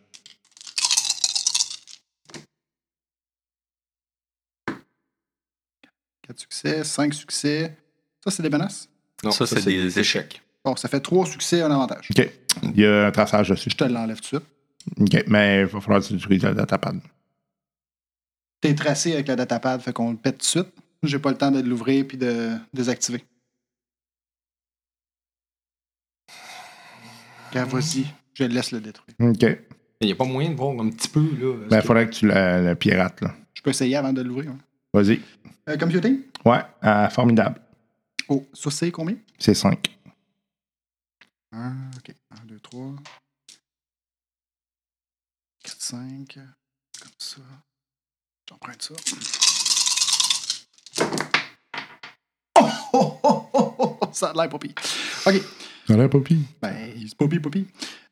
Quatre 6.21 6.39
succès, 6.39 6.83
cinq 6.83 7.15
succès. 7.15 7.75
Ça, 8.23 8.29
c'est 8.29 8.43
des 8.43 8.51
menaces? 8.51 8.87
Non, 9.23 9.31
Ça, 9.31 9.47
c'est 9.47 9.63
des 9.63 9.97
échecs. 9.97 10.43
Bon, 10.63 10.75
ça 10.75 10.87
fait 10.87 10.99
trois 10.99 11.25
succès, 11.25 11.63
un 11.63 11.71
avantage. 11.71 12.07
OK. 12.15 12.29
Il 12.61 12.79
y 12.79 12.85
a 12.85 13.07
un 13.07 13.11
traçage 13.11 13.49
dessus. 13.49 13.71
Je 13.71 13.77
te 13.77 13.83
l'enlève 13.85 14.21
tout 14.21 14.37
de 14.37 14.43
suite. 14.43 15.15
OK. 15.21 15.23
Mais 15.27 15.61
il 15.61 15.65
va 15.65 15.81
falloir 15.81 16.01
que 16.01 16.07
tu 16.07 16.13
utilises 16.13 16.43
le 16.43 16.53
datapad. 16.53 16.99
T'es 18.61 18.73
tracé 18.75 19.13
avec 19.13 19.27
le 19.27 19.35
datapad, 19.35 19.81
fait 19.81 19.93
qu'on 19.93 20.11
le 20.11 20.17
pète 20.17 20.35
tout 20.37 20.39
de 20.39 20.43
suite. 20.63 20.73
J'ai 21.03 21.19
pas 21.19 21.29
le 21.31 21.37
temps 21.37 21.51
de 21.51 21.59
l'ouvrir 21.61 22.07
puis 22.07 22.17
de 22.17 22.55
désactiver. 22.73 23.23
Ok, 27.49 27.57
vas-y. 27.67 28.05
Je 28.33 28.43
laisse 28.45 28.71
le 28.71 28.81
détruire. 28.81 29.15
OK. 29.19 29.45
Il 30.01 30.07
n'y 30.07 30.11
a 30.11 30.15
pas 30.15 30.25
moyen 30.25 30.49
de 30.51 30.55
voir 30.55 30.71
un 30.79 30.89
petit 30.89 31.07
peu. 31.07 31.21
là. 31.21 31.67
Ben, 31.69 31.79
il 31.79 31.85
faudrait 31.85 32.09
que 32.09 32.13
tu 32.15 32.27
le, 32.27 32.65
le 32.67 32.75
pirates, 32.75 33.21
là. 33.21 33.33
Je 33.53 33.61
peux 33.61 33.69
essayer 33.69 33.95
avant 33.95 34.11
de 34.13 34.21
l'ouvrir. 34.21 34.51
hein. 34.51 34.57
Vas-y. 34.93 35.21
Euh, 35.69 35.77
computing? 35.77 36.21
Ouais. 36.43 36.61
euh, 36.83 37.09
formidable. 37.09 37.61
Oh, 38.27 38.45
ça 38.53 38.71
c'est 38.71 38.91
combien? 38.91 39.15
C'est 39.39 39.53
5. 39.53 39.97
1, 41.51 41.91
ok. 41.97 42.15
1, 42.31 42.45
2, 42.45 42.59
3. 42.59 42.95
4, 45.63 45.81
5. 45.81 46.33
Comme 47.01 47.11
ça. 47.19 47.41
J'emprunte 48.47 48.81
ça. 48.81 48.93
Oh, 52.57 52.69
oh, 52.93 53.19
oh, 53.23 53.49
oh, 53.53 53.75
oh, 53.79 53.99
ça 54.11 54.27
a 54.27 54.33
l'air 54.33 54.49
pire. 54.59 54.73
Ok. 55.25 55.41
Ça 55.87 55.93
a 55.93 55.97
l'air 55.97 56.09
pire. 56.09 56.37
Ben, 56.61 56.93
c'est 57.07 57.17
pas 57.17 57.27
pire. 57.27 57.65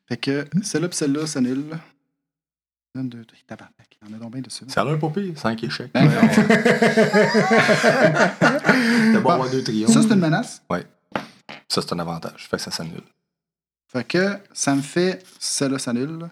Fait 0.07 0.17
que 0.17 0.45
celle-là 0.63 0.89
pis 0.89 0.97
celle-là 0.97 1.27
s'annulent. 1.27 1.77
1, 2.95 3.03
2, 3.05 3.25
3. 3.25 3.39
Tabarnak. 3.47 3.97
Il 4.01 4.07
y 4.07 4.11
en 4.11 4.15
a 4.15 4.19
donc 4.19 4.33
bien 4.33 4.41
dessus. 4.41 4.65
Ça 4.67 4.81
a 4.81 4.85
l'air 4.85 4.99
pire. 4.99 5.37
5 5.37 5.63
échecs. 5.63 5.91
Ben, 5.93 6.07
D'abord, 9.13 9.31
avoir 9.33 9.49
deux 9.49 9.63
triomphes. 9.63 9.93
Ça, 9.93 10.01
c'est 10.01 10.13
une 10.13 10.19
menace? 10.19 10.61
Ça, 11.67 11.81
c'est 11.81 11.93
un 11.93 11.99
avantage. 11.99 12.47
Fait 12.49 12.57
que 12.57 12.63
ça 12.63 12.71
s'annule. 12.71 13.03
Fait 13.91 14.03
que 14.03 14.37
ça 14.51 14.75
me 14.75 14.81
fait. 14.81 15.23
Celle-là 15.39 15.79
s'annule. 15.79 16.29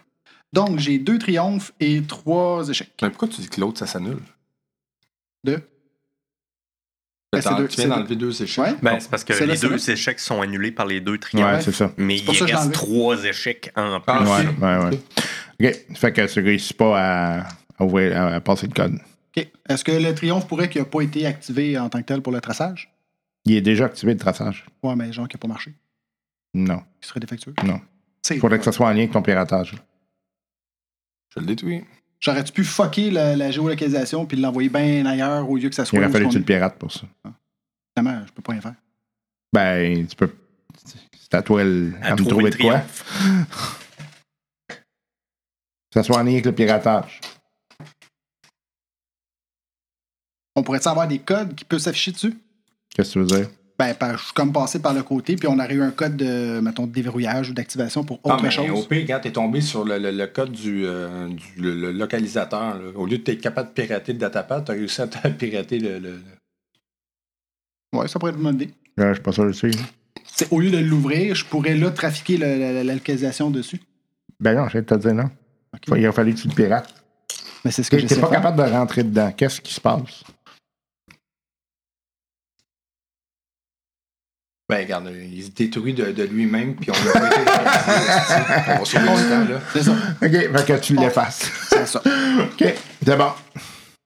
Donc, 0.53 0.79
j'ai 0.79 0.99
deux 0.99 1.17
triomphes 1.17 1.71
et 1.79 2.01
trois 2.03 2.67
échecs. 2.69 2.91
Mais 3.01 3.09
pourquoi 3.09 3.27
tu 3.29 3.39
dis 3.41 3.47
que 3.49 3.59
l'autre, 3.61 3.79
ça 3.79 3.87
s'annule? 3.87 4.19
Deux. 5.43 5.61
Ben, 7.33 7.39
c'est 7.41 7.47
T'en- 7.49 7.55
deux- 7.57 7.67
tu 7.69 7.75
c'est 7.77 7.85
viens 7.87 7.95
d'enlever 7.95 8.15
deux 8.17 8.43
échecs. 8.43 8.61
Ouais. 8.65 8.75
Ben, 8.81 8.99
c'est 8.99 9.09
parce 9.09 9.23
que 9.23 9.31
les 9.31 9.57
deux 9.57 9.89
échecs 9.89 10.19
sont 10.19 10.41
annulés 10.41 10.71
par 10.73 10.85
les 10.85 10.99
deux 10.99 11.17
triomphes. 11.17 11.45
Ouais, 11.49 11.61
c'est 11.61 11.71
ça. 11.71 11.91
Mais 11.95 12.17
il 12.17 12.35
ça 12.35 12.43
reste 12.45 12.73
trois 12.73 13.23
échecs 13.23 13.71
en 13.77 14.01
plus. 14.01 14.11
Ah, 14.13 14.23
Ouais, 14.23 14.47
ok. 14.47 14.61
ouais, 14.61 14.77
ouais. 15.63 15.69
OK. 15.89 15.97
Fait 15.97 16.11
que 16.11 16.27
tu 16.33 16.41
réussis 16.41 16.73
pas 16.73 16.99
à, 16.99 17.47
à, 17.79 17.83
ouvrir- 17.85 18.17
à- 18.17 18.35
à 18.35 18.41
passer 18.41 18.67
le 18.67 18.73
code. 18.73 18.95
OK. 19.37 19.47
Est-ce 19.69 19.83
que 19.85 19.93
le 19.93 20.13
triomphe 20.13 20.45
pourrait 20.47 20.69
qu'il 20.69 20.81
n'a 20.81 20.85
pas 20.85 21.01
été 21.01 21.25
activé 21.25 21.77
en 21.79 21.87
tant 21.87 21.99
que 22.01 22.05
tel 22.07 22.21
pour 22.21 22.33
le 22.33 22.41
traçage? 22.41 22.91
Il 23.45 23.53
est 23.53 23.61
déjà 23.61 23.85
activé 23.85 24.11
le 24.11 24.19
traçage. 24.19 24.65
Ouais, 24.83 24.95
mais 24.97 25.13
genre 25.13 25.29
qui 25.29 25.37
n'a 25.37 25.39
pas 25.39 25.47
marché. 25.47 25.73
Non. 26.53 26.83
Qui 26.99 27.07
serait 27.07 27.21
défectueux? 27.21 27.53
Non. 27.63 27.79
Il 28.29 28.39
faudrait 28.39 28.59
que 28.59 28.65
ça 28.65 28.73
soit 28.73 28.87
en 28.87 28.91
lien 28.91 28.97
avec 28.99 29.11
ton 29.11 29.21
piratage. 29.21 29.73
Je 31.33 31.39
le 31.39 31.45
détruis. 31.45 31.83
J'aurais-tu 32.19 32.51
pu 32.51 32.63
fucker 32.63 33.09
la, 33.11 33.35
la 33.35 33.51
géolocalisation 33.51 34.25
puis 34.25 34.37
l'envoyer 34.37 34.69
bien 34.69 35.05
ailleurs 35.05 35.49
au 35.49 35.57
lieu 35.57 35.69
que 35.69 35.75
ça 35.75 35.83
Il 35.83 35.87
soit. 35.87 35.99
aurait 35.99 36.07
où 36.07 36.11
fallu 36.11 36.29
tu 36.29 36.37
le 36.37 36.43
pirates 36.43 36.77
pour 36.77 36.91
ça. 36.91 37.01
Évidemment, 37.97 38.23
je 38.27 38.31
peux 38.33 38.41
pas 38.41 38.51
rien 38.53 38.61
faire. 38.61 38.75
Ben, 39.53 40.07
tu 40.07 40.15
peux. 40.15 40.33
C'est 40.85 41.33
à 41.33 41.41
toi 41.41 41.63
le- 41.63 41.93
À 42.01 42.11
à 42.11 42.15
me 42.15 42.25
trouver 42.25 42.49
de 42.51 42.57
quoi. 42.57 42.81
ça 45.93 46.03
soit 46.03 46.17
en 46.17 46.23
lien 46.23 46.33
avec 46.33 46.45
le 46.45 46.53
piratage. 46.53 47.19
On 50.55 50.63
pourrait-tu 50.63 50.87
avoir 50.89 51.07
des 51.07 51.19
codes 51.19 51.55
qui 51.55 51.63
peuvent 51.65 51.79
s'afficher 51.79 52.11
dessus? 52.11 52.37
Qu'est-ce 52.93 53.09
que 53.09 53.13
tu 53.13 53.19
veux 53.19 53.25
dire? 53.25 53.49
Ben, 53.79 53.95
par- 53.95 54.17
je 54.17 54.25
suis 54.25 54.33
comme 54.33 54.53
passé 54.53 54.79
par 54.79 54.93
le 54.93 55.01
côté, 55.01 55.35
puis 55.35 55.47
on 55.47 55.57
aurait 55.57 55.73
eu 55.73 55.81
un 55.81 55.89
code 55.91 56.15
de, 56.15 56.59
mettons, 56.59 56.85
de 56.85 56.91
déverrouillage 56.91 57.49
ou 57.49 57.53
d'activation 57.53 58.03
pour 58.03 58.19
Ah, 58.25 58.33
autre 58.35 58.43
mais 58.43 58.51
chose. 58.51 58.69
au 58.69 58.83
pire, 58.83 59.05
quand 59.07 59.19
t'es 59.21 59.31
tombé 59.31 59.59
sur 59.61 59.83
le, 59.85 59.97
le- 59.97 60.11
le 60.11 60.27
code 60.27 60.51
du, 60.51 60.83
euh, 60.85 61.27
du- 61.29 61.61
le, 61.61 61.73
le 61.73 61.91
localisateur, 61.91 62.75
là, 62.75 62.91
au 62.95 63.05
lieu 63.07 63.17
de 63.17 63.23
t'être 63.23 63.41
capable 63.41 63.69
de 63.69 63.73
pirater 63.81 64.13
le 64.13 64.19
datapad, 64.19 64.63
t'as 64.65 64.73
réussi 64.73 65.01
à 65.01 65.07
te 65.07 65.27
pirater 65.29 65.79
le. 65.79 65.93
le- 65.99 66.09
le- 66.11 66.21
Ouais, 67.99 68.07
ça 68.07 68.19
pourrait 68.19 68.31
être 68.31 68.37
une 68.37 68.43
bonne 68.43 68.55
idée. 68.55 68.73
Là, 68.97 69.09
je 69.09 69.13
suis 69.15 69.23
pas 69.23 69.31
sûr 69.31 69.45
de 69.45 69.51
suivre. 69.51 69.79
C'est, 70.25 70.51
au 70.51 70.59
lieu 70.59 70.69
de 70.71 70.77
l'ouvrir, 70.77 71.35
je 71.35 71.45
pourrais 71.45 71.75
là 71.75 71.89
trafiquer 71.91 72.37
le- 72.37 72.83
la, 72.83 72.93
localisation 72.93 73.49
dessus. 73.49 73.81
Ben 74.39 74.55
non, 74.55 74.67
je 74.69 74.77
vais 74.77 74.83
te 74.83 74.93
dire 74.95 75.13
non. 75.13 75.29
Il 75.95 76.05
a 76.05 76.11
fallu 76.11 76.33
que 76.35 76.39
tu 76.41 76.47
le 76.47 76.53
pirates. 76.53 76.93
Mais 77.65 77.71
c'est 77.71 77.83
ce 77.83 77.91
que 77.91 77.97
j'essaie 77.99 78.15
t'es 78.15 78.21
de 78.21 78.25
pas 78.25 78.31
faire. 78.31 78.41
capable 78.41 78.57
de 78.69 78.71
rentrer 78.75 79.03
dedans. 79.03 79.31
Qu'est-ce 79.35 79.59
qui 79.61 79.73
se 79.73 79.81
passe? 79.81 80.23
Ben, 84.71 84.83
regarde, 84.85 85.11
il 85.13 85.43
se 85.43 85.49
détruit 85.49 85.93
de, 85.93 86.13
de 86.13 86.23
lui-même, 86.23 86.75
puis 86.77 86.89
on 86.91 87.09
a 87.09 87.11
pas 87.11 87.27
été 87.27 87.39
On 88.69 88.79
va 88.79 88.85
sauver 88.85 89.21
du 89.21 89.29
temps, 89.29 89.53
là. 89.53 89.59
C'est 89.73 89.83
ça. 89.83 89.91
OK, 89.91 90.31
fait 90.31 90.65
que 90.65 90.79
tu 90.79 90.95
l'effaces. 90.95 91.51
C'est 91.67 91.85
ça. 91.85 92.01
OK, 92.01 92.73
c'est 93.05 93.17
bon. 93.17 93.31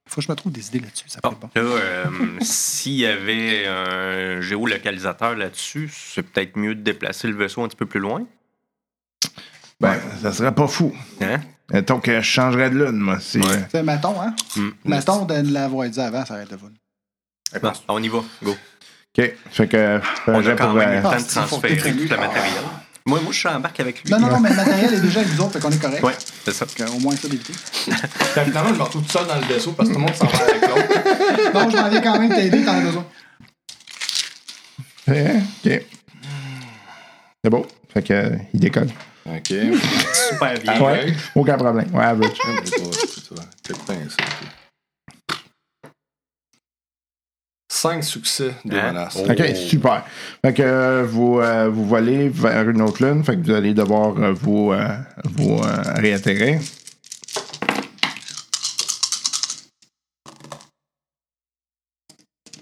Faut 0.09 0.15
que 0.15 0.21
je 0.23 0.31
me 0.31 0.35
trouve 0.35 0.51
des 0.51 0.65
idées 0.65 0.79
là-dessus. 0.79 1.05
Ça 1.07 1.21
peut 1.21 1.29
être 1.29 1.39
bon. 1.39 1.49
là, 1.53 1.61
euh, 1.61 2.05
s'il 2.41 2.93
y 2.93 3.05
avait 3.05 3.67
un 3.67 4.41
géolocalisateur 4.41 5.35
là-dessus, 5.35 5.91
c'est 5.93 6.23
peut-être 6.23 6.57
mieux 6.57 6.73
de 6.73 6.81
déplacer 6.81 7.27
le 7.27 7.35
vaisseau 7.35 7.63
un 7.63 7.67
petit 7.67 7.77
peu 7.77 7.85
plus 7.85 7.99
loin. 7.99 8.25
Ben, 9.79 9.99
ça 10.19 10.33
serait 10.33 10.55
pas 10.55 10.67
fou. 10.67 10.95
Hein? 11.21 11.41
Mettons 11.71 11.99
que 11.99 12.21
je 12.21 12.25
changerais 12.25 12.71
de 12.71 12.83
lune, 12.83 12.97
moi. 12.97 13.19
C'est, 13.19 13.37
Ouais. 13.37 13.67
C'est 13.71 13.83
maton, 13.83 14.19
hein? 14.19 14.33
Mm. 14.55 14.69
Maton 14.85 15.25
de 15.25 15.53
l'avoir 15.53 15.87
dit 15.87 16.01
avant, 16.01 16.25
ça 16.25 16.33
arrête 16.33 16.49
de 16.49 16.55
vous. 16.55 16.69
Bon, 17.61 17.71
on 17.87 18.01
y 18.01 18.07
va, 18.07 18.23
go. 18.43 18.55
OK, 19.17 19.33
fait 19.51 19.67
que... 19.67 19.99
On 20.27 20.41
j'ai 20.41 20.51
a 20.51 20.55
quand 20.55 20.65
pour, 20.67 20.73
même 20.75 20.89
eu 20.89 20.93
euh, 20.93 20.97
le 20.97 21.03
temps 21.03 21.11
Ah, 21.13 21.19
de 21.19 21.23
transférer 21.47 21.91
tout 21.93 21.97
le 22.09 22.17
matériel. 22.17 22.53
Moi, 23.07 23.19
moi, 23.21 23.31
je 23.31 23.37
suis 23.37 23.47
embarque 23.47 23.79
avec 23.79 24.03
lui. 24.03 24.11
Non, 24.11 24.19
non, 24.19 24.29
non, 24.29 24.39
mais 24.39 24.49
le 24.49 24.55
matériel 24.55 24.93
est 24.95 24.99
déjà 24.99 25.19
avec 25.19 25.31
vous 25.31 25.43
autres, 25.43 25.53
fait 25.53 25.59
qu'on 25.59 25.71
est 25.71 25.79
correct. 25.81 26.03
Ouais, 26.03 26.13
c'est 26.43 26.51
ça. 26.53 26.65
Donc, 26.65 26.89
au 26.95 26.99
moins 26.99 27.15
ça 27.15 27.27
d'éviter. 27.27 27.53
Finalement, 27.53 28.73
je 28.73 28.79
me 28.79 28.83
retrouve 28.83 29.03
tout 29.03 29.11
seul 29.11 29.27
dans 29.27 29.35
le 29.35 29.41
vaisseau 29.45 29.73
parce 29.73 29.89
que 29.89 29.93
tout 29.93 29.99
le 29.99 30.05
monde 30.05 30.15
s'en 30.15 30.25
va 30.25 30.37
avec 30.43 30.61
l'autre. 30.61 31.53
Non, 31.53 31.69
je 31.69 31.77
m'en 31.77 31.89
viens 31.89 32.01
quand 32.01 32.19
même 32.19 32.29
t'aider, 32.29 32.63
t'en 32.65 32.73
as 32.77 32.81
besoin. 32.81 33.05
euh, 35.09 35.39
OK. 35.65 35.81
C'est 37.43 37.49
beau. 37.51 37.67
Fait 37.93 38.01
que, 38.01 38.13
euh, 38.13 38.35
il 38.53 38.59
décolle. 38.59 38.89
OK. 39.27 39.53
Super 40.31 40.59
bien. 40.61 40.81
Ouais, 40.81 41.13
aucun 41.35 41.57
problème. 41.57 41.87
Ouais, 41.93 42.03
average. 42.03 42.31
Cinq 47.75 48.05
succès 48.05 48.53
de 48.63 48.73
Hein? 48.77 48.93
menace. 48.93 49.17
Oh. 49.19 49.29
OK, 49.29 49.55
super. 49.55 50.05
Fait 50.41 50.53
que 50.53 50.63
euh, 50.63 51.03
vous, 51.03 51.39
euh, 51.39 51.67
vous 51.69 51.85
volez 51.85 52.29
vers 52.29 52.69
une 52.69 52.81
autre 52.81 53.05
lune, 53.05 53.21
fait 53.23 53.35
que 53.35 53.41
vous 53.45 53.51
allez 53.51 53.73
devoir 53.73 54.17
euh, 54.17 54.31
vous, 54.31 54.71
euh, 54.71 54.87
vous 55.25 55.57
euh, 55.57 55.93
réatterrir. 55.97 56.61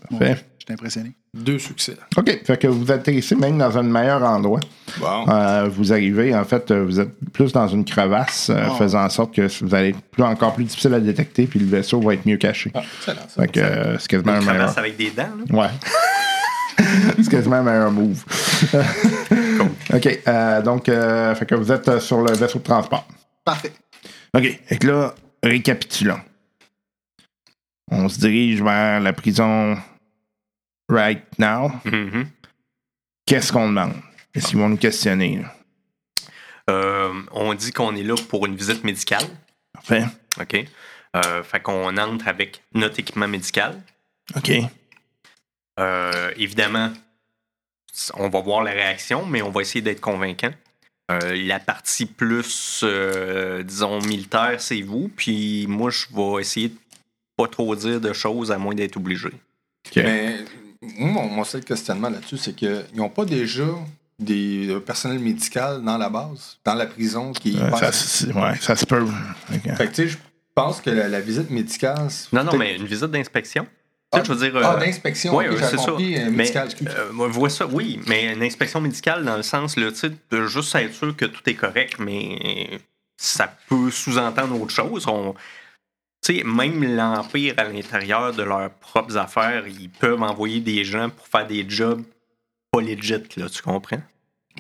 Parfait. 0.10 0.46
Je 0.60 0.64
suis 0.66 0.74
impressionné. 0.74 1.16
Deux 1.34 1.58
succès. 1.58 1.98
OK, 2.16 2.46
fait 2.46 2.58
que 2.58 2.68
vous 2.68 2.92
atterrissez 2.92 3.36
même 3.36 3.58
dans 3.58 3.76
un 3.76 3.82
meilleur 3.82 4.22
endroit. 4.22 4.60
Bon. 5.00 5.26
Euh, 5.28 5.68
vous 5.68 5.92
arrivez, 5.92 6.36
en 6.36 6.44
fait, 6.44 6.70
euh, 6.70 6.84
vous 6.84 7.00
êtes 7.00 7.10
plus 7.34 7.52
dans 7.52 7.68
une 7.68 7.84
crevasse, 7.84 8.52
euh, 8.52 8.70
faisant 8.78 9.04
en 9.04 9.10
sorte 9.10 9.34
que 9.34 9.48
vous 9.64 9.74
allez 9.74 9.90
être 9.90 10.02
plus, 10.12 10.22
encore 10.22 10.54
plus 10.54 10.66
difficile 10.66 10.94
à 10.94 11.00
détecter, 11.00 11.48
puis 11.48 11.60
le 11.60 11.66
vaisseau 11.66 12.00
va 12.02 12.14
être 12.14 12.28
mieux 12.28 12.38
caché. 12.38 12.72
Ah, 12.76 12.84
excellent, 13.00 13.28
ça. 13.28 13.42
Fait 13.42 13.48
que 13.48 13.60
euh, 13.60 13.98
c'est 13.98 14.10
quasiment 14.10 14.34
un 14.34 14.40
meilleur. 14.42 14.54
crevasse 14.54 14.78
avec 14.78 14.96
des 14.96 15.10
dents, 15.10 15.30
là. 15.50 15.60
Ouais. 15.60 15.70
c'est 17.18 17.30
quasiment 17.30 17.56
un 17.56 17.64
meilleur 17.64 17.92
move. 17.92 18.24
OK, 19.94 20.20
euh, 20.28 20.62
donc, 20.62 20.90
euh, 20.90 21.34
fait 21.36 21.46
que 21.46 21.56
vous 21.56 21.72
êtes 21.72 22.00
sur 22.00 22.22
le 22.22 22.34
vaisseau 22.34 22.60
de 22.60 22.64
transport. 22.64 23.08
Parfait. 23.44 23.74
OK, 24.36 24.60
fait 24.66 24.78
que 24.78 24.88
là, 24.88 25.16
récapitulons. 25.42 26.20
On 27.92 28.08
se 28.08 28.20
dirige 28.20 28.62
vers 28.62 29.00
la 29.00 29.14
prison 29.14 29.78
right 30.90 31.24
now? 31.40 31.72
Mhm. 31.86 32.28
qu'est-ce 33.26 33.52
qu'on 33.52 33.68
demande? 33.70 33.94
Est-ce 34.34 34.48
qu'ils 34.48 34.60
vont 34.60 34.70
nous 34.70 34.78
questionner? 34.78 35.44
Euh, 36.70 37.22
on 37.32 37.54
dit 37.54 37.72
qu'on 37.72 37.96
est 37.96 38.04
là 38.04 38.16
pour 38.30 38.46
une 38.46 38.56
visite 38.56 38.84
médicale. 38.84 39.26
Parfait. 39.74 40.06
OK? 40.40 40.66
Euh, 41.16 41.44
fait 41.44 41.60
qu'on 41.60 41.96
entre 41.98 42.28
avec 42.28 42.64
notre 42.74 43.00
équipement 43.00 43.28
médical. 43.28 43.82
OK. 44.36 44.52
Euh, 45.80 46.32
évidemment, 46.38 46.92
on 48.16 48.30
va 48.30 48.40
voir 48.42 48.64
la 48.64 48.72
réaction, 48.72 49.26
mais 49.26 49.42
on 49.42 49.52
va 49.52 49.62
essayer 49.62 49.82
d'être 49.82 50.02
convaincant. 50.02 50.52
Euh, 51.12 51.36
la 51.36 51.60
partie 51.60 52.06
plus, 52.06 52.82
euh, 52.84 53.62
disons, 53.64 54.00
militaire, 54.02 54.60
c'est 54.60 54.82
vous. 54.82 55.12
Puis 55.16 55.66
moi, 55.68 55.90
je 55.90 56.06
vais 56.14 56.42
essayer 56.42 56.70
de 56.70 56.78
pas 57.38 57.48
trop 57.48 57.76
dire 57.76 58.00
de 58.00 58.14
choses 58.14 58.52
à 58.52 58.58
moins 58.58 58.74
d'être 58.74 58.98
obligé. 58.98 59.30
Mais 59.96 60.40
moi, 60.98 61.10
mon, 61.24 61.28
mon 61.30 61.44
seul 61.44 61.64
questionnement 61.64 62.10
là-dessus, 62.10 62.38
c'est 62.38 62.54
qu'ils 62.54 62.86
n'ont 62.96 63.10
pas 63.10 63.26
déjà 63.26 63.66
des 64.20 64.68
euh, 64.70 64.80
personnel 64.80 65.20
médical 65.20 65.82
dans 65.84 65.98
la 65.98 66.10
base, 66.10 66.58
dans 66.64 66.76
la 66.76 66.86
prison 66.86 67.32
qui 67.34 67.58
Ouais, 67.60 67.70
passe- 67.72 67.80
ça, 67.80 67.92
se- 67.92 68.26
ouais, 68.32 68.56
ça 68.62 68.76
se 68.76 68.86
peut. 68.86 69.06
Fait 69.50 69.88
que, 69.88 69.96
tu 69.96 69.96
sais, 69.96 70.08
je 70.10 70.18
pense 70.56 70.82
que 70.82 70.90
la, 70.92 71.08
la 71.08 71.20
visite 71.20 71.50
médicale. 71.50 72.08
Non, 72.32 72.44
non, 72.44 72.56
mais 72.58 72.76
une 72.76 72.86
visite 72.86 73.08
d'inspection. 73.12 73.66
Sais, 74.14 74.22
je 74.24 74.32
veux 74.32 74.48
dire. 74.52 74.62
Ah, 74.64 74.76
euh, 74.76 74.80
d'inspection, 74.80 75.36
Ouais, 75.36 75.48
ok, 75.48 75.56
ouais, 75.56 75.60
j'ai 75.60 75.66
c'est 75.70 75.78
ça. 75.84 75.90
euh, 75.92 75.98
Mais, 75.98 76.30
médical, 76.30 76.66
excuse. 76.66 76.88
euh, 76.96 77.12
moi, 77.12 77.28
je 77.30 77.34
vois 77.34 77.50
ça, 77.50 77.66
oui, 77.66 78.00
mais 78.06 78.32
une 78.32 78.44
inspection 78.44 78.80
médicale 78.80 79.26
dans 79.26 79.36
le 79.38 79.42
sens, 79.44 79.76
là, 79.76 79.92
tu 79.92 79.98
sais, 79.98 80.12
de 80.30 80.46
juste 80.46 80.76
être 80.76 80.94
sûr 80.94 81.16
que 81.18 81.26
tout 81.26 81.42
est 81.48 81.56
correct, 81.56 81.96
mais 81.98 82.80
ça 83.18 83.52
peut 83.68 83.90
sous-entendre 83.90 84.62
autre 84.62 84.72
chose. 84.74 85.08
On- 85.08 85.34
sais, 86.24 86.44
même 86.46 86.84
l'Empire, 86.96 87.54
à 87.58 87.64
l'intérieur 87.66 88.34
de 88.34 88.44
leurs 88.44 88.70
propres 88.72 89.18
affaires, 89.18 89.64
ils 89.68 89.90
peuvent 89.90 90.22
envoyer 90.22 90.60
des 90.60 90.84
gens 90.84 91.10
pour 91.10 91.28
faire 91.28 91.46
des 91.48 91.66
jobs 91.68 92.04
pas 92.72 92.82
legit, 92.82 93.14
là, 93.38 93.50
tu 93.50 93.62
comprends? 93.62 94.02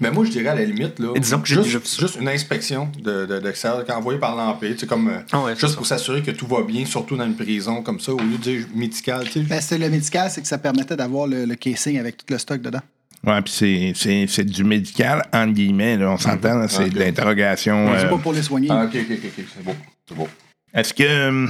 Mais 0.01 0.09
moi, 0.11 0.25
je 0.25 0.31
dirais 0.31 0.49
à 0.49 0.55
la 0.55 0.65
limite, 0.65 0.97
là, 0.99 1.13
disons 1.19 1.39
que 1.39 1.47
juste, 1.47 1.61
déjà 1.63 1.77
vu 1.77 1.85
ça. 1.85 2.01
juste 2.01 2.17
une 2.19 2.27
inspection 2.27 2.91
de, 2.99 3.25
de, 3.27 3.39
d'extérieur 3.39 3.85
envoyée 3.95 4.19
par 4.19 4.35
l'empire, 4.35 4.73
c'est 4.77 4.87
comme 4.87 5.07
euh, 5.07 5.19
Ah 5.31 5.43
ouais, 5.43 5.55
juste 5.55 5.75
pour 5.75 5.85
s'assurer 5.85 6.21
que 6.23 6.31
tout 6.31 6.47
va 6.47 6.63
bien, 6.63 6.83
surtout 6.85 7.15
dans 7.15 7.25
une 7.25 7.35
prison 7.35 7.83
comme 7.83 7.99
ça, 7.99 8.11
au 8.11 8.17
lieu 8.19 8.37
de 8.37 8.41
dire 8.41 8.65
médical. 8.73 9.25
tu 9.25 9.31
sais. 9.33 9.39
Ben, 9.41 9.61
c'est 9.61 9.77
le 9.77 9.89
médical, 9.89 10.31
c'est 10.31 10.41
que 10.41 10.47
ça 10.47 10.57
permettait 10.57 10.95
d'avoir 10.95 11.27
le, 11.27 11.45
le 11.45 11.55
casing 11.55 11.99
avec 11.99 12.17
tout 12.17 12.25
le 12.29 12.39
stock 12.39 12.59
dedans. 12.61 12.81
Ouais, 13.25 13.41
puis 13.41 13.53
c'est- 13.53 13.93
c'est 13.95 14.25
c'est 14.27 14.43
du 14.43 14.63
médical, 14.63 15.21
entre 15.31 15.53
guillemets, 15.53 15.95
là, 15.95 16.09
on 16.11 16.17
s'entend, 16.17 16.67
c'est 16.67 16.85
Ok. 16.85 16.89
de 16.93 16.99
l'interrogation. 16.99 17.93
C'est 17.97 18.05
euh, 18.05 18.09
pas 18.09 18.17
pour 18.17 18.33
les 18.33 18.41
soigner. 18.43 18.67
Ah, 18.71 18.85
ok, 18.85 18.95
ok, 18.95 19.07
ok, 19.11 19.19
ok, 19.37 19.45
c'est 19.55 19.63
beau. 19.63 19.75
C'est 20.09 20.15
beau. 20.15 20.27
Est-ce 20.73 20.93
que. 20.93 21.03
euh, 21.03 21.47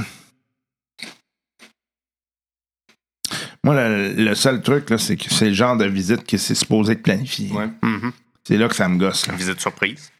Moi, 3.63 3.75
le, 3.75 4.13
le 4.13 4.35
seul 4.35 4.61
truc, 4.61 4.89
là, 4.89 4.97
c'est 4.97 5.15
que 5.15 5.29
c'est 5.33 5.47
le 5.47 5.53
genre 5.53 5.77
de 5.77 5.85
visite 5.85 6.25
que 6.27 6.37
c'est 6.37 6.55
supposé 6.55 6.93
être 6.93 7.03
planifié. 7.03 7.49
Ouais. 7.51 7.69
Mhm. 7.81 8.11
C'est 8.45 8.57
là 8.57 8.67
que 8.67 8.75
ça 8.75 8.89
me 8.89 8.97
gosse. 8.97 9.25
Là. 9.27 9.35
Visite 9.35 9.59
surprise. 9.61 10.11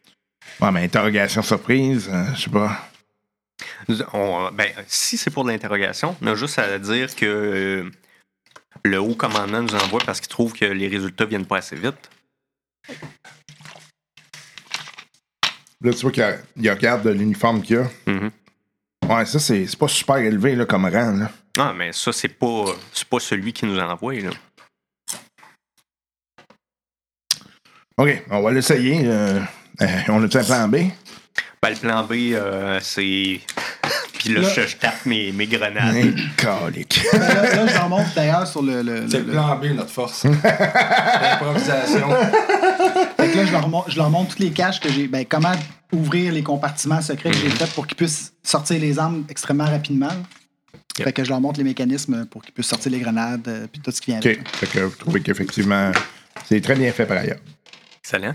Ouais, 0.60 0.70
mais 0.72 0.82
interrogation 0.84 1.42
surprise, 1.42 2.08
euh, 2.10 2.24
je 2.34 2.42
sais 2.42 2.50
pas. 2.50 2.90
On- 4.14 4.50
ben, 4.52 4.70
si 4.86 5.18
c'est 5.18 5.30
pour 5.30 5.44
de 5.44 5.50
l'interrogation, 5.50 6.16
on 6.22 6.26
a 6.28 6.34
juste 6.34 6.58
à 6.58 6.78
dire 6.78 7.14
que 7.14 7.26
euh, 7.26 7.90
le 8.84 8.98
haut 8.98 9.14
commandant 9.14 9.62
nous 9.62 9.74
envoie 9.74 10.00
parce 10.06 10.20
qu'il 10.20 10.28
trouve 10.30 10.54
que 10.54 10.64
les 10.64 10.88
résultats 10.88 11.26
viennent 11.26 11.44
pas 11.46 11.58
assez 11.58 11.76
vite. 11.76 12.10
Là, 15.82 15.92
tu 15.92 16.00
vois 16.00 16.12
qu'il 16.12 16.22
y 16.22 16.26
a- 16.26 16.38
il 16.56 16.70
regarde 16.70 17.06
l'uniforme 17.08 17.60
qu'il 17.62 17.76
y 17.76 17.78
a. 17.80 17.90
Mhm. 18.06 18.30
Ouais, 19.08 19.26
ça, 19.26 19.38
c'est 19.38 19.76
pas 19.76 19.88
super 19.88 20.16
élevé 20.16 20.56
là, 20.56 20.64
comme 20.64 20.86
rang. 20.86 21.12
Là. 21.12 21.30
Ah, 21.58 21.72
mais 21.76 21.92
ça, 21.92 22.12
c'est 22.12 22.28
pas, 22.28 22.64
pas 23.10 23.20
celui 23.20 23.52
qui 23.52 23.66
nous 23.66 23.78
envoie. 23.78 24.14
Là. 24.14 24.30
OK, 27.96 28.24
on 28.30 28.40
va 28.42 28.50
l'essayer. 28.50 29.02
euh, 29.04 29.40
euh, 29.82 29.86
on 30.08 30.22
a-tu 30.24 30.38
un 30.38 30.44
plan 30.44 30.68
B? 30.68 30.76
Ben, 31.62 31.70
le 31.70 31.76
plan 31.76 32.04
B, 32.04 32.12
euh, 32.32 32.80
c'est. 32.82 33.40
Puis 34.24 34.34
là, 34.34 34.40
Là- 34.40 34.48
je, 34.54 34.66
je 34.66 34.76
tape 34.76 35.04
mes, 35.06 35.32
mes 35.32 35.46
grenades. 35.46 36.14
Calique. 36.36 37.00
Là, 37.12 37.18
là, 37.44 37.66
je 37.66 37.74
leur 37.74 37.88
montre 37.88 38.12
d'ailleurs 38.14 38.46
sur 38.46 38.62
le. 38.62 38.82
le- 38.82 39.08
C'est 39.08 39.18
le- 39.18 39.24
le 39.26 39.32
plan 39.32 39.56
B, 39.56 39.64
notre 39.74 39.90
force. 39.90 40.24
L'improvisation. 40.44 42.08
Fait 43.16 43.30
que 43.30 43.36
là, 43.36 43.44
je 43.46 43.52
leur, 43.52 43.68
mon- 43.68 43.84
je 43.88 43.96
leur 43.96 44.10
montre 44.10 44.30
toutes 44.30 44.38
les 44.40 44.50
caches 44.50 44.80
que 44.80 44.90
j'ai. 44.90 45.08
Ben, 45.08 45.24
comment 45.28 45.52
ouvrir 45.92 46.32
les 46.32 46.42
compartiments 46.42 47.00
secrets 47.02 47.30
que 47.30 47.36
j'ai 47.36 47.50
faits 47.50 47.70
pour 47.72 47.86
qu'ils 47.86 47.96
puissent 47.96 48.32
sortir 48.42 48.80
les 48.80 48.98
armes 48.98 49.24
extrêmement 49.28 49.66
rapidement. 49.66 50.10
Yep. 50.98 51.06
Fait 51.08 51.12
que 51.12 51.24
je 51.24 51.30
leur 51.30 51.40
montre 51.40 51.58
les 51.58 51.64
mécanismes 51.64 52.24
pour 52.26 52.42
qu'ils 52.42 52.54
puissent 52.54 52.68
sortir 52.68 52.92
les 52.92 53.00
grenades 53.00 53.46
euh, 53.48 53.66
puis 53.70 53.80
tout 53.80 53.90
ce 53.90 54.00
qui 54.00 54.10
vient 54.12 54.20
OK, 54.20 54.26
avec. 54.26 54.48
fait 54.48 54.66
que 54.66 54.78
vous 54.80 54.96
trouvez 54.96 55.20
qu'effectivement, 55.20 55.90
c'est 56.46 56.60
très 56.60 56.74
bien 56.76 56.90
fait 56.92 57.04
par 57.06 57.16
ailleurs. 57.18 57.38
Excellent. 58.00 58.34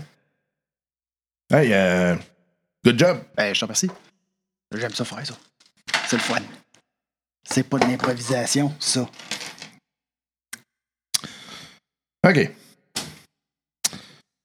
Hey, 1.52 1.70
euh, 1.72 2.14
good 2.84 2.98
job. 2.98 3.18
Ben, 3.36 3.54
je 3.54 3.58
te 3.60 3.64
remercie. 3.64 3.90
J'aime 4.76 4.92
ça 4.94 5.04
faire 5.04 5.26
ça. 5.26 5.34
C'est 6.10 6.16
le 6.16 6.22
fun. 6.22 6.42
C'est 7.48 7.62
pas 7.62 7.78
de 7.78 7.84
l'improvisation, 7.84 8.74
ça. 8.80 9.08
OK. 12.26 12.50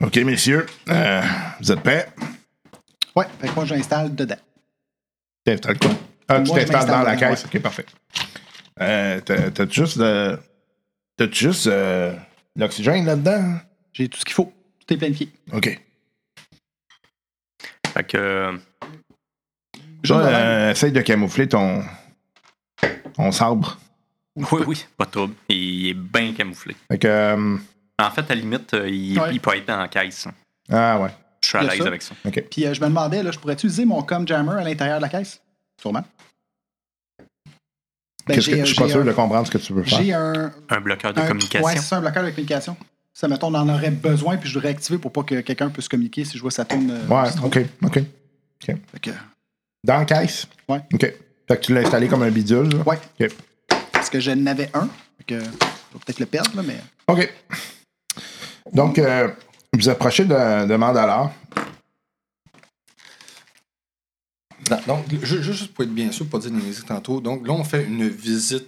OK, 0.04 0.16
messieurs, 0.18 0.68
euh, 0.90 1.24
vous 1.60 1.72
êtes 1.72 1.80
prêts? 1.82 2.14
Ouais, 3.16 3.26
fait 3.42 3.48
que 3.48 3.54
moi, 3.56 3.66
j'installe 3.66 4.14
dedans. 4.14 4.38
T'installes 5.44 5.80
quoi? 5.80 5.90
Ah, 6.28 6.40
tu 6.44 6.52
t'installes 6.52 6.86
dans 6.86 7.02
la 7.02 7.16
caisse. 7.16 7.46
OK, 7.46 7.60
parfait. 7.60 7.88
Euh, 8.80 9.20
t'as- 9.22 9.68
juste. 9.68 9.98
T'as 11.18 11.32
juste 11.32 11.66
euh, 11.66 12.16
l'oxygène 12.56 13.06
là-dedans? 13.08 13.58
J'ai 13.92 14.08
tout 14.08 14.20
ce 14.20 14.26
qu'il 14.26 14.36
faut. 14.36 14.54
Tout 14.86 14.94
est 14.94 14.98
planifié. 14.98 15.32
OK. 15.52 15.82
Fait 17.92 18.04
que. 18.04 18.60
Euh, 20.14 20.24
euh, 20.26 20.72
essaye 20.72 20.92
de 20.92 21.02
camoufler 21.02 21.48
ton. 21.48 21.84
ton 23.16 23.32
sabre. 23.32 23.78
Oui, 24.36 24.62
oui, 24.68 24.86
pas 24.98 25.06
de 25.06 25.12
trouble. 25.12 25.34
Il 25.50 25.88
est 25.88 25.94
bien 25.94 26.34
camouflé. 26.34 26.76
Fait 26.92 26.98
que. 26.98 27.08
euh, 27.08 27.58
En 28.00 28.12
fait, 28.12 28.22
à 28.30 28.36
la 28.36 28.42
limite, 28.42 28.74
euh, 28.74 28.90
il, 28.90 29.18
Ouais. 29.20 29.30
il 29.32 29.40
peut 29.40 29.56
être 29.56 29.68
dans 29.68 29.78
la 29.78 29.88
caisse. 29.88 30.28
ah, 30.70 31.00
ouais. 31.00 31.10
Je 31.42 31.48
suis 31.50 31.58
à 31.58 31.62
Il 31.62 31.66
y 31.66 31.70
a 31.70 31.72
l'aise 31.74 31.82
ça. 31.82 31.88
avec 31.88 32.02
ça. 32.02 32.16
Puis 32.50 32.66
euh, 32.66 32.74
je 32.74 32.82
me 32.82 32.88
demandais, 32.88 33.22
là, 33.24 33.32
je 33.32 33.38
pourrais-tu 33.40 33.68
utiliser 33.68 33.86
mon 33.86 34.02
com 34.02 34.28
jammer 34.28 34.52
à 34.60 34.64
l'intérieur 34.64 34.98
de 34.98 35.04
la 35.04 35.10
caisse? 35.10 35.40
Sûrement. 35.80 36.04
Ben, 38.28 38.34
Qu'est-ce 38.36 38.50
que, 38.50 38.56
j'ai, 38.56 38.66
je 38.66 38.66
suis 38.66 38.76
euh, 38.76 38.80
pas 38.82 38.86
j'ai 38.88 38.92
sûr 38.94 39.02
un- 39.02 39.06
de 39.06 39.12
comprendre 39.12 39.46
ce 39.46 39.52
que 39.52 39.58
tu 39.60 39.72
veux 39.74 39.84
faire. 39.84 40.00
J'ai 40.02 40.12
un. 40.14 40.52
Un 40.70 40.82
bloqueur 40.82 41.14
de 41.14 41.20
un- 41.22 41.28
communication. 41.28 41.66
Ouais, 41.66 41.76
c'est 41.76 41.84
ça, 41.84 41.98
un 41.98 42.02
bloqueur 42.02 42.24
de 42.24 42.30
communication. 42.32 42.76
Ça, 43.14 43.28
mettons, 43.28 43.48
on 43.48 43.54
en 43.54 43.70
aurait 43.70 43.92
besoin, 43.92 44.36
puis 44.38 44.50
je 44.50 44.56
devrais 44.56 44.70
activer 44.72 44.98
pour 44.98 45.12
pas 45.14 45.24
que 45.24 45.40
quelqu'un 45.42 45.70
puisse 45.70 45.88
communiquer 45.88 46.26
si 46.26 46.36
je 46.38 46.42
vois 46.42 46.52
ça 46.52 46.66
tourne. 46.66 46.90
euh, 46.92 47.08
Ouais, 47.08 47.30
c'est 47.30 47.36
trop. 47.38 47.48
OK, 47.48 47.60
OK. 47.84 48.02
Fait 48.66 49.00
que, 49.02 49.12
Dans 49.86 49.98
la 50.00 50.06
caisse? 50.06 50.48
Ouais. 50.68 50.82
OK. 50.94 51.02
Fait 51.02 51.58
que 51.58 51.62
tu 51.66 51.74
l'as 51.74 51.82
installé 51.82 52.08
comme 52.08 52.24
un 52.24 52.32
bidule, 52.32 52.70
là? 52.70 52.84
ouais. 52.86 52.98
OK. 53.22 53.32
Parce 53.92 54.10
que 54.10 54.20
je 54.20 54.32
n'avais 54.32 54.70
un. 54.74 54.88
Fait 55.18 55.24
que, 55.28 55.40
je 55.40 55.46
vais 55.46 56.00
peut-être 56.06 56.20
le 56.20 56.26
perdre, 56.26 56.56
là, 56.56 56.64
mais. 56.64 56.78
OK. 57.08 57.34
Donc, 58.74 58.98
euh, 58.98 59.30
vous 59.74 59.88
approchez 59.90 60.26
de, 60.26 60.66
de 60.68 60.76
Mandalore. 60.76 61.32
Non, 64.72 64.80
Donc, 64.88 65.06
ju- 65.12 65.26
ju- 65.26 65.44
juste 65.44 65.74
pour 65.74 65.84
être 65.84 65.94
bien 65.94 66.12
sûr, 66.12 66.28
pour 66.28 66.40
pas 66.42 66.48
dire 66.50 66.58
de 66.60 66.86
tantôt, 66.88 67.22
donc 67.22 67.46
là, 67.46 67.54
on 67.54 67.64
fait 67.64 67.84
une 67.84 68.08
visite 68.08 68.68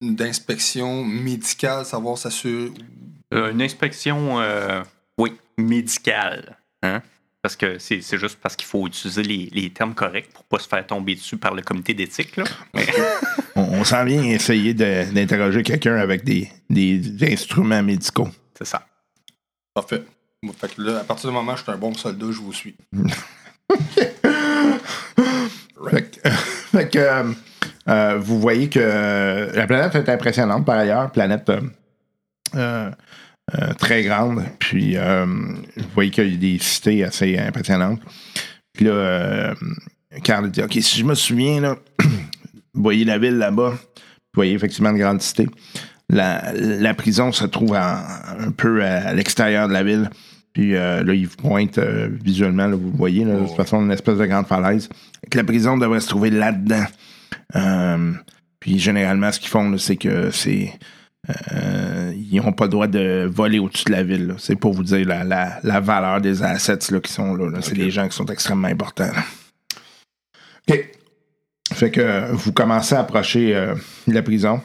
d'inspection 0.00 1.04
médicale, 1.04 1.84
savoir 1.84 2.16
s'assurer. 2.18 2.70
Euh, 3.34 3.50
une 3.50 3.62
inspection, 3.62 4.40
euh, 4.40 4.82
oui, 5.18 5.32
médicale. 5.58 6.56
Hein? 6.82 7.02
Parce 7.42 7.56
que 7.56 7.78
c'est 7.78 8.00
juste 8.18 8.38
parce 8.40 8.54
qu'il 8.54 8.66
faut 8.68 8.86
utiliser 8.86 9.22
les, 9.24 9.48
les 9.52 9.70
termes 9.70 9.94
corrects 9.94 10.32
pour 10.32 10.44
pas 10.44 10.60
se 10.60 10.68
faire 10.68 10.86
tomber 10.86 11.16
dessus 11.16 11.36
par 11.36 11.54
le 11.54 11.62
comité 11.62 11.92
d'éthique. 11.92 12.38
Mais- 12.72 12.86
On, 13.56 13.62
on 13.80 13.84
s'en 13.84 14.02
vient 14.04 14.22
essayer 14.22 14.72
d'interroger 14.72 15.62
quelqu'un 15.62 15.96
avec 15.96 16.24
des, 16.24 16.48
des 16.70 17.02
instruments 17.32 17.82
médicaux. 17.82 18.28
c'est 18.56 18.64
ça. 18.66 18.86
Parfait. 19.74 20.04
Fait 20.58 20.74
que 20.74 20.80
là, 20.82 21.00
à 21.00 21.04
partir 21.04 21.28
du 21.28 21.34
moment 21.36 21.52
où 21.52 21.56
je 21.56 21.62
suis 21.62 21.70
un 21.70 21.76
bon 21.76 21.92
soldat, 21.94 22.26
je 22.30 22.38
vous 22.40 22.52
suis. 22.54 22.74
Fait 25.90 26.10
que, 26.10 26.28
fait 26.30 26.88
que, 26.90 26.98
euh, 26.98 27.32
euh, 27.88 28.18
vous 28.18 28.40
voyez 28.40 28.68
que 28.68 28.78
euh, 28.80 29.52
la 29.52 29.66
planète 29.66 29.94
est 29.96 30.08
impressionnante 30.08 30.64
par 30.64 30.78
ailleurs, 30.78 31.10
planète 31.10 31.50
euh, 32.54 32.90
euh, 33.50 33.62
euh, 33.62 33.74
très 33.74 34.02
grande. 34.02 34.44
Puis 34.58 34.96
euh, 34.96 35.26
vous 35.26 35.84
voyez 35.94 36.10
qu'il 36.10 36.32
y 36.32 36.34
a 36.34 36.36
des 36.36 36.58
cités 36.58 37.04
assez 37.04 37.38
impressionnantes. 37.38 38.00
Puis 38.72 38.86
là, 38.86 38.92
euh, 38.92 39.54
Carl 40.22 40.50
dit 40.50 40.62
Ok, 40.62 40.74
si 40.80 41.00
je 41.00 41.04
me 41.04 41.14
souviens, 41.14 41.60
là, 41.60 41.76
vous 42.74 42.82
voyez 42.82 43.04
la 43.04 43.18
ville 43.18 43.38
là-bas, 43.38 43.70
vous 43.70 44.36
voyez 44.36 44.54
effectivement 44.54 44.90
une 44.90 44.98
grande 44.98 45.20
cité. 45.20 45.46
La, 46.08 46.52
la 46.54 46.94
prison 46.94 47.32
se 47.32 47.44
trouve 47.46 47.74
un 47.74 48.50
peu 48.56 48.84
à, 48.84 49.14
l'extérieur 49.14 49.68
de 49.68 49.72
la 49.72 49.82
ville. 49.82 50.10
Puis 50.52 50.76
euh, 50.76 51.02
là, 51.02 51.14
il 51.14 51.26
vous 51.26 51.36
pointe 51.36 51.78
euh, 51.78 52.10
visuellement, 52.22 52.66
là, 52.66 52.76
vous 52.76 52.92
voyez, 52.92 53.24
là, 53.24 53.36
de 53.36 53.46
toute 53.46 53.56
façon, 53.56 53.82
une 53.82 53.90
espèce 53.90 54.18
de 54.18 54.26
grande 54.26 54.46
falaise. 54.46 54.88
Que 55.30 55.38
la 55.38 55.44
prison 55.44 55.78
devrait 55.78 56.00
se 56.00 56.08
trouver 56.08 56.30
là-dedans. 56.30 56.84
Euh, 57.56 58.12
puis 58.60 58.78
généralement, 58.78 59.32
ce 59.32 59.40
qu'ils 59.40 59.48
font, 59.48 59.76
c'est 59.78 59.96
que 59.96 60.30
c'est 60.30 60.72
euh, 61.28 62.12
ils 62.16 62.40
n'ont 62.40 62.52
pas 62.52 62.64
le 62.64 62.70
droit 62.70 62.86
de 62.88 63.28
voler 63.32 63.58
au-dessus 63.58 63.84
de 63.86 63.92
la 63.92 64.02
ville. 64.02 64.34
C'est 64.38 64.56
pour 64.56 64.72
vous 64.72 64.82
dire 64.82 65.06
la, 65.06 65.24
la- 65.24 65.60
la 65.62 65.80
valeur 65.80 66.20
des 66.20 66.42
assets 66.42 66.90
là, 66.90 67.00
qui 67.00 67.12
sont 67.12 67.34
là. 67.34 67.50
là. 67.50 67.62
C'est 67.62 67.74
des 67.76 67.90
gens 67.90 68.08
qui 68.08 68.16
sont 68.16 68.26
extrêmement 68.26 68.68
importants. 68.68 69.10
là. 69.12 69.22
OK. 70.68 70.90
Fait 71.72 71.90
que 71.90 72.00
euh, 72.00 72.32
vous 72.32 72.52
commencez 72.52 72.94
à 72.94 73.00
approcher 73.00 73.54
euh, 73.56 73.74
la 74.06 74.22
prison. 74.22 74.60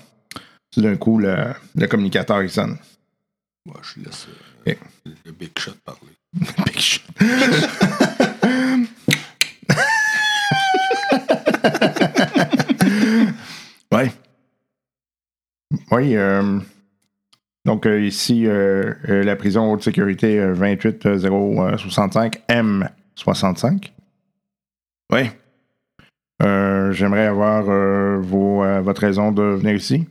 Tout 0.71 0.81
d'un 0.81 0.95
coup, 0.97 1.17
le, 1.19 1.37
le 1.75 1.87
communicateur 1.87 2.43
il 2.43 2.49
sonne. 2.49 2.77
Ouais, 3.67 3.73
je 3.81 4.01
laisse 4.03 4.27
euh, 4.67 4.73
le 5.25 5.31
Big 5.31 5.57
Shot 5.57 5.71
parler. 5.85 6.01
Big 6.65 6.79
shot. 6.79 7.01
ouais. 13.91 14.11
Oui. 15.91 16.15
euh, 16.15 16.59
donc, 17.65 17.85
euh, 17.85 17.99
ici, 18.01 18.45
euh, 18.47 18.93
la 19.07 19.35
prison 19.35 19.71
haute 19.71 19.83
sécurité 19.83 20.39
euh, 20.39 20.53
28065 20.53 22.43
M65. 22.49 23.91
Oui. 25.11 25.29
J'aimerais 26.39 27.25
avoir 27.25 27.63
votre 27.63 29.01
raison 29.01 29.31
de 29.31 29.41
venir 29.41 29.73
ici. 29.75 30.05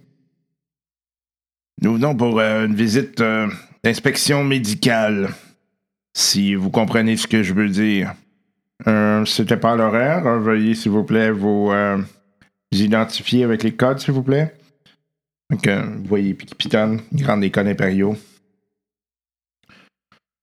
Nous 1.83 1.95
venons 1.95 2.15
pour 2.17 2.41
une 2.41 2.75
visite 2.75 3.23
d'inspection 3.85 4.43
médicale 4.45 5.31
si 6.15 6.55
vous 6.55 6.71
comprenez 6.71 7.17
ce 7.17 7.27
que 7.27 7.43
je 7.43 7.55
veux 7.55 7.69
dire. 7.69 8.13
Euh, 8.87 9.25
C'était 9.25 9.57
pas 9.57 9.77
l'horaire. 9.77 10.25
Veuillez, 10.41 10.75
s'il 10.75 10.91
vous 10.93 11.05
plaît, 11.05 11.31
vous 11.31 11.71
identifier 12.73 13.45
avec 13.45 13.63
les 13.63 13.75
codes, 13.75 14.01
s'il 14.01 14.13
vous 14.13 14.23
plaît. 14.23 14.53
Donc, 15.51 15.67
euh, 15.67 15.83
vous 15.99 16.05
voyez 16.05 16.35
Picky 16.35 16.55
Piton, 16.55 16.99
il 17.13 17.25
rentre 17.27 17.41
des 17.41 17.51
codes 17.51 17.69
impériaux. 17.69 18.17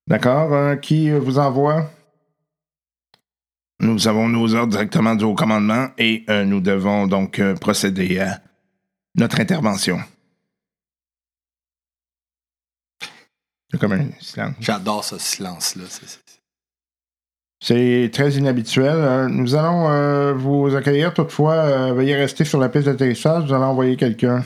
D'accord. 0.08 0.54
euh, 0.54 0.76
qui 0.76 1.10
euh, 1.10 1.20
vous 1.20 1.39
envoie? 1.39 1.89
Nous 3.80 4.08
avons 4.08 4.30
nos 4.30 4.54
ordres 4.56 4.72
directement 4.72 5.16
du 5.16 5.26
haut 5.26 5.34
commandement 5.36 5.89
et 5.98 6.24
euh, 6.30 6.46
nous 6.46 6.62
devons 6.62 7.08
donc 7.08 7.39
euh, 7.39 7.54
procéder 7.56 8.20
à 8.20 8.42
notre 9.16 9.39
intervention. 9.42 10.00
Comme 13.80 13.94
un 13.94 14.10
silence. 14.22 14.56
J'adore 14.60 15.04
ce 15.04 15.18
silence-là. 15.18 15.84
c'est- 17.60 18.10
très 18.13 18.32
inhabituel. 18.34 18.94
Euh, 18.96 19.28
nous 19.28 19.56
allons 19.56 19.89
euh, 19.89 20.34
vous 20.34 20.76
accueillir 20.76 21.13
toutefois. 21.13 21.54
euh, 21.56 21.94
veuillez 21.94 22.16
rester 22.16 22.46
sur 22.46 22.60
la 22.60 22.70
piste 22.70 22.86
d'atterrissage. 22.86 23.46
Nous 23.46 23.54
allons 23.54 23.66
envoyer 23.66 23.98
quelqu'un. 23.98 24.46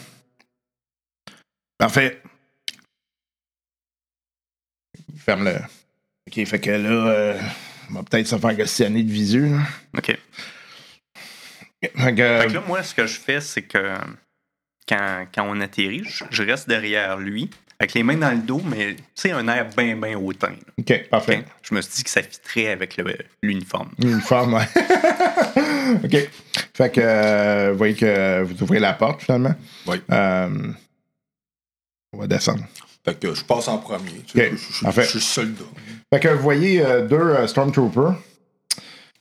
Parfait. 1.88 2.22
Ferme 5.20 5.46
le. 5.46 5.56
Ok, 6.28 6.46
fait 6.46 6.60
que 6.60 6.70
là, 6.72 6.90
euh, 6.90 7.40
on 7.90 7.94
va 7.94 8.04
peut-être 8.04 8.28
se 8.28 8.38
faire 8.38 8.58
questionner 8.58 9.04
de 9.04 9.10
visu. 9.10 9.48
là. 9.52 9.60
OK. 9.98 10.18
Fait 11.82 11.90
que, 12.14 12.22
euh, 12.22 12.42
Fait 12.42 12.48
que 12.50 12.54
là, 12.56 12.64
moi, 12.68 12.84
ce 12.84 12.94
que 12.94 13.08
je 13.08 13.18
fais, 13.18 13.40
c'est 13.40 13.62
que 13.62 13.94
quand, 14.86 15.28
quand 15.34 15.48
on 15.48 15.62
atterrit, 15.62 16.04
je, 16.04 16.26
je 16.30 16.44
reste 16.44 16.68
derrière 16.68 17.16
lui, 17.16 17.50
avec 17.80 17.94
les 17.94 18.04
mains 18.04 18.18
dans 18.18 18.32
le 18.32 18.40
dos, 18.40 18.62
mais 18.66 18.96
tu 18.96 19.04
sais, 19.16 19.32
un 19.32 19.48
air 19.48 19.70
bien, 19.78 19.96
bien 19.96 20.18
hautain. 20.18 20.50
là. 20.50 20.74
ok, 20.80 21.08
parfait. 21.08 21.46
Je 21.62 21.74
me 21.74 21.80
suis 21.80 21.94
dit 21.94 22.04
que 22.04 22.10
ça 22.10 22.22
fitterait 22.22 22.68
avec 22.68 23.00
l'uniforme. 23.42 23.92
Uniforme, 24.04 24.56
ouais. 24.56 24.66
OK. 26.04 26.30
Fait 26.74 26.92
que 26.92 27.00
euh, 27.02 27.70
vous 27.72 27.78
voyez 27.78 27.96
que 27.96 28.42
vous 28.44 28.62
ouvrez 28.62 28.80
la 28.80 28.92
porte 28.92 29.22
finalement. 29.24 29.56
Oui. 29.86 30.02
Euh, 30.12 30.50
on 32.18 32.22
va 32.22 32.28
descendre. 32.28 32.64
Fait 33.06 33.18
que 33.20 33.34
je 33.34 33.44
passe 33.46 33.68
en 33.70 33.78
premier. 33.78 34.22
tu 34.26 34.38
sais, 34.38 34.50
Ok, 34.52 34.58
Je, 34.58 34.74
je- 34.74 34.84
parfait. 34.84 35.04
je 35.04 35.08
suis 35.10 35.22
soldat. 35.22 35.64
Fait 36.14 36.20
que 36.20 36.28
vous 36.30 36.42
voyez 36.42 36.84
euh, 36.84 37.06
deux 37.06 37.16
euh, 37.16 37.48
Stormtroopers 37.48 38.16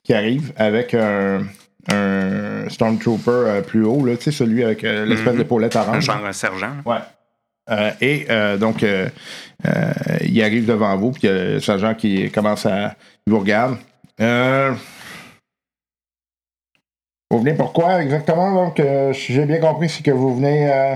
qui 0.03 0.13
arrivent 0.15 0.53
avec 0.57 0.95
un, 0.95 1.47
un 1.93 2.69
Stormtrooper 2.69 3.31
euh, 3.31 3.61
plus 3.63 3.85
haut, 3.85 4.05
là, 4.05 4.15
celui 4.21 4.65
avec 4.65 4.83
euh, 4.85 5.05
l'espèce 5.05 5.33
Mhm. 5.35 5.39
d'épaulette 5.39 5.77
Un 5.77 5.81
orange. 5.83 6.05
genre 6.05 6.25
un 6.25 6.33
sergent. 6.33 6.73
Ouais. 6.85 6.99
Euh, 7.71 7.91
et 8.01 8.27
euh, 8.31 8.57
donc, 8.59 8.83
euh, 8.85 9.09
euh, 9.67 9.93
il 10.25 10.41
arrive 10.43 10.67
devant 10.67 10.97
vous, 10.97 11.11
puis 11.13 11.23
il 11.25 11.27
y 11.27 11.33
a 11.33 11.45
le 11.55 11.61
sergent 11.61 11.95
qui 11.95 12.31
commence 12.31 12.65
à. 12.67 12.95
Il 13.27 13.33
vous 13.33 13.41
regarde. 13.41 13.77
Euh, 14.21 14.73
vous 17.31 17.39
venez 17.41 17.55
pourquoi 17.55 18.01
exactement? 18.03 18.53
Donc, 18.55 18.79
euh, 18.79 19.13
si 19.13 19.33
j'ai 19.35 19.45
bien 19.47 19.59
compris, 19.59 19.89
c'est 19.89 20.03
que 20.05 20.13
vous 20.13 20.37
venez 20.37 20.71
euh, 20.73 20.95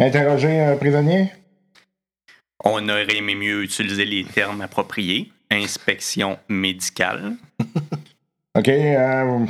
interroger 0.00 0.60
un 0.60 0.76
prisonnier? 0.76 1.30
On 2.64 2.88
aurait 2.88 3.16
aimé 3.16 3.34
mieux 3.34 3.62
utiliser 3.62 4.04
les 4.04 4.24
termes 4.24 4.60
appropriés. 4.60 5.32
Inspection 5.50 6.38
médicale. 6.48 7.36
OK. 8.56 8.68
euh, 8.68 9.46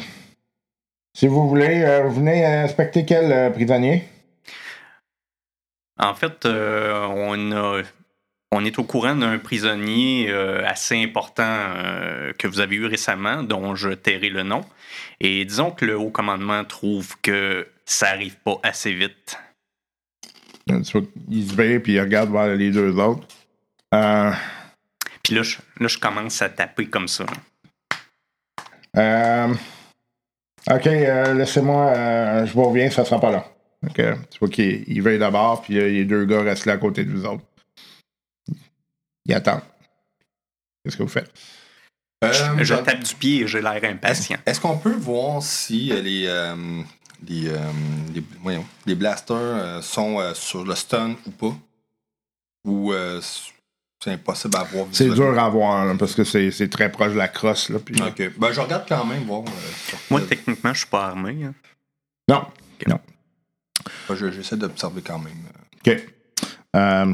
si 1.15 1.27
vous 1.27 1.49
voulez, 1.49 1.83
euh, 1.83 2.03
vous 2.05 2.17
venez 2.17 2.45
inspecter 2.45 3.05
quel 3.05 3.33
euh, 3.33 3.51
prisonnier? 3.51 4.05
En 5.99 6.15
fait, 6.15 6.47
on 6.47 7.53
a. 7.53 7.83
On 8.53 8.65
est 8.65 8.81
au 8.81 8.85
courant 8.85 9.15
d'un 9.15 9.39
prisonnier 9.39 10.29
assez 10.67 11.01
important 11.01 11.69
que 12.37 12.49
vous 12.49 12.59
avez 12.59 12.75
eu 12.75 12.87
récemment, 12.87 13.45
dont 13.45 13.77
je 13.77 13.91
tairai 13.91 14.29
le 14.29 14.43
nom. 14.43 14.63
Et 15.21 15.45
disons 15.45 15.71
que 15.71 15.85
le 15.85 15.97
haut 15.97 16.11
commandement 16.11 16.65
trouve 16.65 17.15
que 17.21 17.69
ça 17.85 18.09
arrive 18.09 18.37
pas 18.39 18.59
assez 18.65 18.93
vite. 18.93 19.39
Il 21.29 21.49
se 21.51 21.55
vire, 21.57 21.81
puis 21.83 21.93
il 21.95 22.01
regarde 22.01 22.31
vers 22.33 22.55
les 22.55 22.71
deux 22.71 22.95
autres. 22.99 23.27
Euh, 23.95 24.31
Puis 25.23 25.35
là 25.35 25.43
je, 25.43 25.57
là, 25.79 25.89
je 25.89 25.99
commence 25.99 26.41
à 26.43 26.49
taper 26.49 26.87
comme 26.89 27.09
ça. 27.09 27.27
Euh, 28.97 29.55
ok, 30.71 30.87
euh, 30.87 31.35
laissez-moi, 31.35 31.87
euh, 31.89 32.47
je 32.47 32.53
vous 32.53 32.65
reviens, 32.65 32.91
ça 32.91 33.05
sera 33.05 33.21
pas 33.21 33.31
là. 33.31 33.47
Ok, 33.87 33.95
tu 34.31 34.39
vois 34.41 34.49
qu'il 34.49 34.85
il 34.87 35.01
veille 35.03 35.19
d'abord, 35.19 35.63
puis 35.63 35.79
euh, 35.79 35.89
les 35.89 36.05
deux 36.05 36.25
gars 36.27 36.43
restent 36.43 36.67
là 36.67 36.75
à 36.75 36.79
côté 36.79 37.05
de 37.05 37.11
vous 37.11 37.25
autres. 37.25 37.45
Ils 39.27 39.35
attendent. 39.35 39.63
Qu'est-ce 40.85 40.97
que 40.97 41.03
vous 41.03 41.09
faites? 41.09 41.31
Euh, 42.25 42.33
Je 42.59 42.65
j'en- 42.65 42.83
tape 42.83 43.01
du 43.03 43.15
pied 43.15 43.43
et 43.43 43.47
j'ai 43.47 43.63
l'air 43.63 43.81
impatient. 43.85 44.37
Est-ce 44.45 44.61
qu'on 44.61 44.77
peut 44.77 44.95
voir 44.95 45.43
si 45.43 45.87
les, 46.03 46.27
euh, 46.27 46.83
les, 47.29 47.49
euh, 47.49 47.59
les, 48.15 48.23
voyons, 48.43 48.65
les 48.87 48.95
blasters 48.95 49.37
euh, 49.39 49.83
sont 49.83 50.19
euh, 50.21 50.35
sur 50.35 50.65
le 50.65 50.75
stun 50.75 51.15
ou 51.27 51.31
pas? 51.31 51.57
Ou 52.65 52.93
euh, 52.93 53.21
c'est 54.03 54.13
impossible 54.13 54.57
à 54.57 54.65
voir 54.65 54.87
C'est 54.93 55.11
dur 55.11 55.39
à 55.39 55.49
voir, 55.49 55.85
là, 55.87 55.95
parce 55.99 56.15
que 56.15 56.25
c'est 56.25 56.51
c'est 56.51 56.69
très 56.69 56.91
proche 56.91 57.13
de 57.13 57.19
la 57.19 57.29
crosse. 57.29 57.69
Là, 57.71 57.79
puis- 57.79 58.01
Ok. 58.03 58.33
Ben, 58.39 58.53
je 58.53 58.61
regarde 58.61 58.85
quand 58.89 59.05
même, 59.05 59.25
voir. 59.25 59.43
euh, 59.47 59.97
Moi, 60.11 60.21
techniquement, 60.23 60.73
je 60.73 60.79
suis 60.81 60.89
pas 60.89 61.07
armé. 61.07 61.45
hein. 61.45 61.55
Non. 62.29 62.45
Non. 62.87 63.01
Ben, 64.09 64.15
je- 64.15 64.31
J'essaie 64.31 64.57
d'observer 64.57 65.03
quand 65.03 65.19
même. 65.19 65.39
Ok. 65.87 66.07
Euh, 66.77 67.13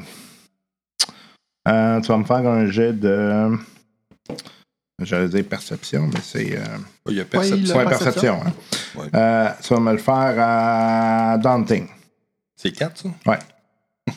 euh, 1.69 2.01
tu 2.01 2.09
vas 2.09 2.19
me 2.19 2.25
faire 2.25 2.37
un 2.47 2.66
jet 2.66 2.92
de. 2.92 3.57
J'allais 4.98 5.28
dire 5.28 5.44
perception, 5.46 6.06
mais 6.12 6.20
c'est. 6.22 6.56
euh, 6.59 6.64
Il 7.09 7.16
y 7.16 7.20
a 7.20 7.22
Ouais, 7.24 7.28
perception. 7.28 7.74
a- 7.74 7.78
ouais, 7.78 7.85
perception. 7.85 8.38
perception. 8.40 8.42
hein. 8.46 9.00
Ouais. 9.00 9.09
Euh, 9.14 9.50
vas 9.74 9.80
me 9.80 9.92
le 9.92 9.98
faire 9.98 10.35
à 10.38 11.37
Daunting. 11.38 11.88
C'est 12.56 12.72
4, 12.72 12.96
ça? 13.02 13.09
Ouais. 13.26 13.38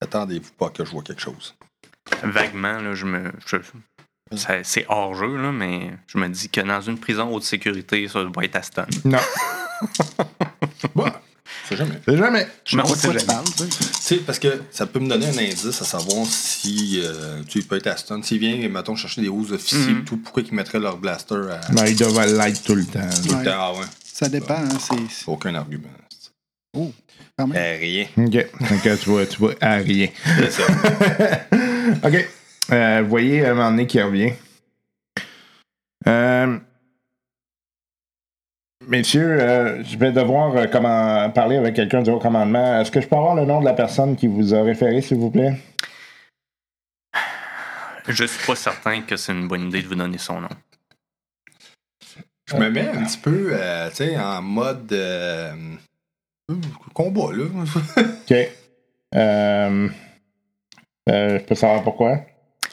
Attendez-vous 0.00 0.52
pas 0.58 0.70
que 0.70 0.84
je 0.84 0.90
vois 0.90 1.02
quelque 1.02 1.20
chose. 1.20 1.54
Vaguement, 2.22 2.78
là, 2.80 2.94
je 2.94 3.04
me. 3.06 3.32
je- 3.46 3.56
ça- 4.36 4.64
c'est 4.64 4.86
hors 4.88 5.14
jeu, 5.14 5.36
là, 5.36 5.52
mais 5.52 5.90
je 6.06 6.18
me 6.18 6.28
dis 6.28 6.48
que 6.48 6.60
dans 6.62 6.80
une 6.80 6.98
prison 6.98 7.28
haute 7.34 7.42
sécurité, 7.44 8.08
ça 8.08 8.24
doit 8.24 8.44
être 8.44 8.56
à 8.56 8.62
stun. 8.62 8.86
Non. 9.04 9.18
Bah, 10.94 11.20
c'est 11.68 11.76
jamais. 11.76 12.00
C'est 12.06 12.16
jamais. 12.16 12.46
Je 12.64 12.76
Non, 12.76 12.84
sais 12.86 12.94
c'est 12.96 13.08
pas 13.08 13.14
de 13.14 13.18
quoi 13.18 13.20
tu 13.20 13.26
jamais. 13.26 13.42
parles. 13.44 13.44
tu 13.70 13.74
sais. 13.76 13.90
Tu 13.92 14.00
sais, 14.02 14.16
parce 14.18 14.38
que 14.38 14.62
ça 14.70 14.86
peut 14.86 15.00
me 15.00 15.08
donner 15.08 15.26
un 15.26 15.38
indice 15.38 15.66
à 15.66 15.84
savoir 15.84 16.26
si 16.26 17.00
euh, 17.02 17.42
tu 17.48 17.62
peut 17.62 17.76
être 17.76 17.86
à 17.86 17.96
stun. 17.96 18.22
S'il 18.22 18.38
vient, 18.38 18.68
mettons, 18.68 18.96
chercher 18.96 19.22
des 19.22 19.28
hausses 19.28 19.52
officiers, 19.52 19.92
Mhm. 19.94 20.04
tout, 20.04 20.16
pourquoi 20.18 20.42
ils 20.46 20.54
mettraient 20.54 20.80
leur 20.80 20.96
blaster 20.98 21.34
à. 21.34 21.72
Non, 21.72 21.84
ils 21.84 21.96
doivent 21.96 22.36
l'être 22.36 22.62
tout 22.62 22.74
le 22.74 22.84
temps. 22.84 23.00
tout 23.26 23.34
le 23.36 23.44
temps? 23.44 23.50
Ah 23.54 23.72
ouais. 23.72 23.86
Ça 24.04 24.28
dépend. 24.28 24.54
hein, 24.54 24.68
c'est- 24.78 24.94
c'est- 25.10 25.28
Aucun 25.28 25.54
argument. 25.54 25.88
quand 27.36 27.46
même. 27.48 27.56
Eh, 27.56 27.76
rien. 27.78 28.06
OK. 28.26 28.32
Donc, 28.70 28.98
tu 29.00 29.10
vois, 29.10 29.26
tu 29.26 29.38
vois, 29.38 29.54
à 29.60 29.74
rien. 29.76 30.08
C'est 30.38 30.50
ça. 30.52 30.62
OK. 32.04 32.28
Euh, 32.72 33.00
vous 33.02 33.08
voyez, 33.10 33.44
à 33.44 33.50
un 33.50 33.54
moment 33.54 33.70
donné, 33.70 33.86
qui 33.86 34.00
revient. 34.00 34.32
Euh, 36.06 36.58
messieurs, 38.88 39.40
euh, 39.40 39.82
je 39.84 39.96
vais 39.98 40.12
devoir 40.12 40.56
euh, 40.56 40.66
comment, 40.70 41.30
parler 41.30 41.56
avec 41.56 41.74
quelqu'un 41.74 42.02
du 42.02 42.10
haut 42.10 42.18
commandement. 42.18 42.80
Est-ce 42.80 42.90
que 42.90 43.00
je 43.00 43.06
peux 43.08 43.16
avoir 43.16 43.34
le 43.34 43.44
nom 43.44 43.60
de 43.60 43.64
la 43.64 43.72
personne 43.74 44.16
qui 44.16 44.26
vous 44.26 44.54
a 44.54 44.62
référé, 44.62 45.00
s'il 45.00 45.18
vous 45.18 45.30
plaît? 45.30 45.54
Je 48.08 48.24
suis 48.24 48.46
pas 48.46 48.56
certain 48.56 49.00
que 49.02 49.16
c'est 49.16 49.32
une 49.32 49.48
bonne 49.48 49.68
idée 49.68 49.82
de 49.82 49.88
vous 49.88 49.94
donner 49.94 50.18
son 50.18 50.40
nom. 50.40 50.48
Je 52.46 52.56
me 52.56 52.68
mets 52.68 52.86
un 52.88 53.04
petit 53.04 53.18
peu, 53.18 53.50
euh, 53.52 53.88
tu 53.88 53.96
sais, 53.96 54.18
en 54.18 54.42
mode. 54.42 54.92
euh, 54.92 55.52
Combat, 56.92 57.32
là. 57.32 57.44
OK. 57.96 58.34
Euh, 59.14 59.88
euh, 61.08 61.38
je 61.38 61.44
peux 61.44 61.54
savoir 61.54 61.82
pourquoi? 61.82 62.20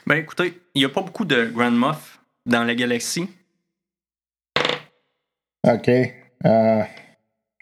Ben 0.06 0.16
écoutez, 0.16 0.60
il 0.74 0.80
n'y 0.80 0.84
a 0.84 0.88
pas 0.88 1.00
beaucoup 1.00 1.24
de 1.24 1.46
Grand 1.46 1.70
Moff 1.70 2.20
dans 2.44 2.64
la 2.64 2.74
galaxie. 2.74 3.28
OK. 5.66 5.88
Euh, 5.88 6.82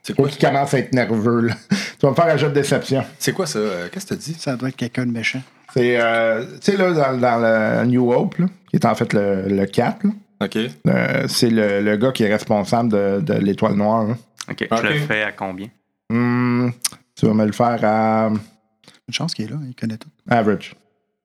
C'est 0.02 0.14
toi 0.14 0.24
quoi, 0.24 0.28
qui 0.28 0.38
commence 0.38 0.74
à 0.74 0.78
être 0.78 0.92
nerveux, 0.94 1.40
là. 1.42 1.54
tu 1.70 1.76
vas 2.02 2.10
me 2.10 2.14
faire 2.14 2.26
un 2.26 2.36
jeu 2.36 2.48
de 2.48 2.54
déception. 2.54 3.04
c'est 3.18 3.32
quoi 3.32 3.46
ça? 3.46 3.58
Euh, 3.58 3.88
Qu'est-ce 3.92 4.06
que 4.06 4.14
t'as 4.14 4.20
dit? 4.20 4.34
Ça 4.34 4.56
doit 4.56 4.68
être 4.70 4.76
quelqu'un 4.76 5.06
de 5.06 5.12
méchant. 5.12 5.42
C'est, 5.74 6.00
euh, 6.00 6.44
tu 6.60 6.72
sais, 6.72 6.76
là, 6.76 6.92
dans, 6.92 7.16
dans 7.18 7.38
le 7.82 7.86
New 7.86 8.10
Hope, 8.12 8.36
là, 8.38 8.46
qui 8.70 8.76
est 8.76 8.84
en 8.86 8.94
fait 8.94 9.12
le, 9.12 9.42
le 9.48 9.66
4, 9.66 10.04
là, 10.04 10.10
OK. 10.42 10.56
euh, 10.56 11.28
c'est 11.28 11.50
le, 11.50 11.80
le 11.82 11.96
gars 11.96 12.12
qui 12.12 12.24
est 12.24 12.32
responsable 12.32 12.90
de, 12.90 13.20
de 13.20 13.34
l'étoile 13.34 13.74
noire. 13.74 14.04
là. 14.04 14.14
Ok, 14.50 14.66
Ok. 14.70 14.78
je 14.82 14.86
le 14.88 14.98
fais 15.00 15.22
à 15.22 15.32
combien? 15.32 15.68
Hmm, 16.08 16.70
tu 17.14 17.26
vas 17.26 17.34
me 17.34 17.44
le 17.46 17.52
faire 17.52 17.78
à 17.84 18.30
Une 18.30 19.14
chance 19.14 19.32
qu'il 19.34 19.44
est 19.44 19.48
là, 19.48 19.56
il 19.64 19.74
connaît 19.76 19.98
tout. 19.98 20.08
average. 20.28 20.74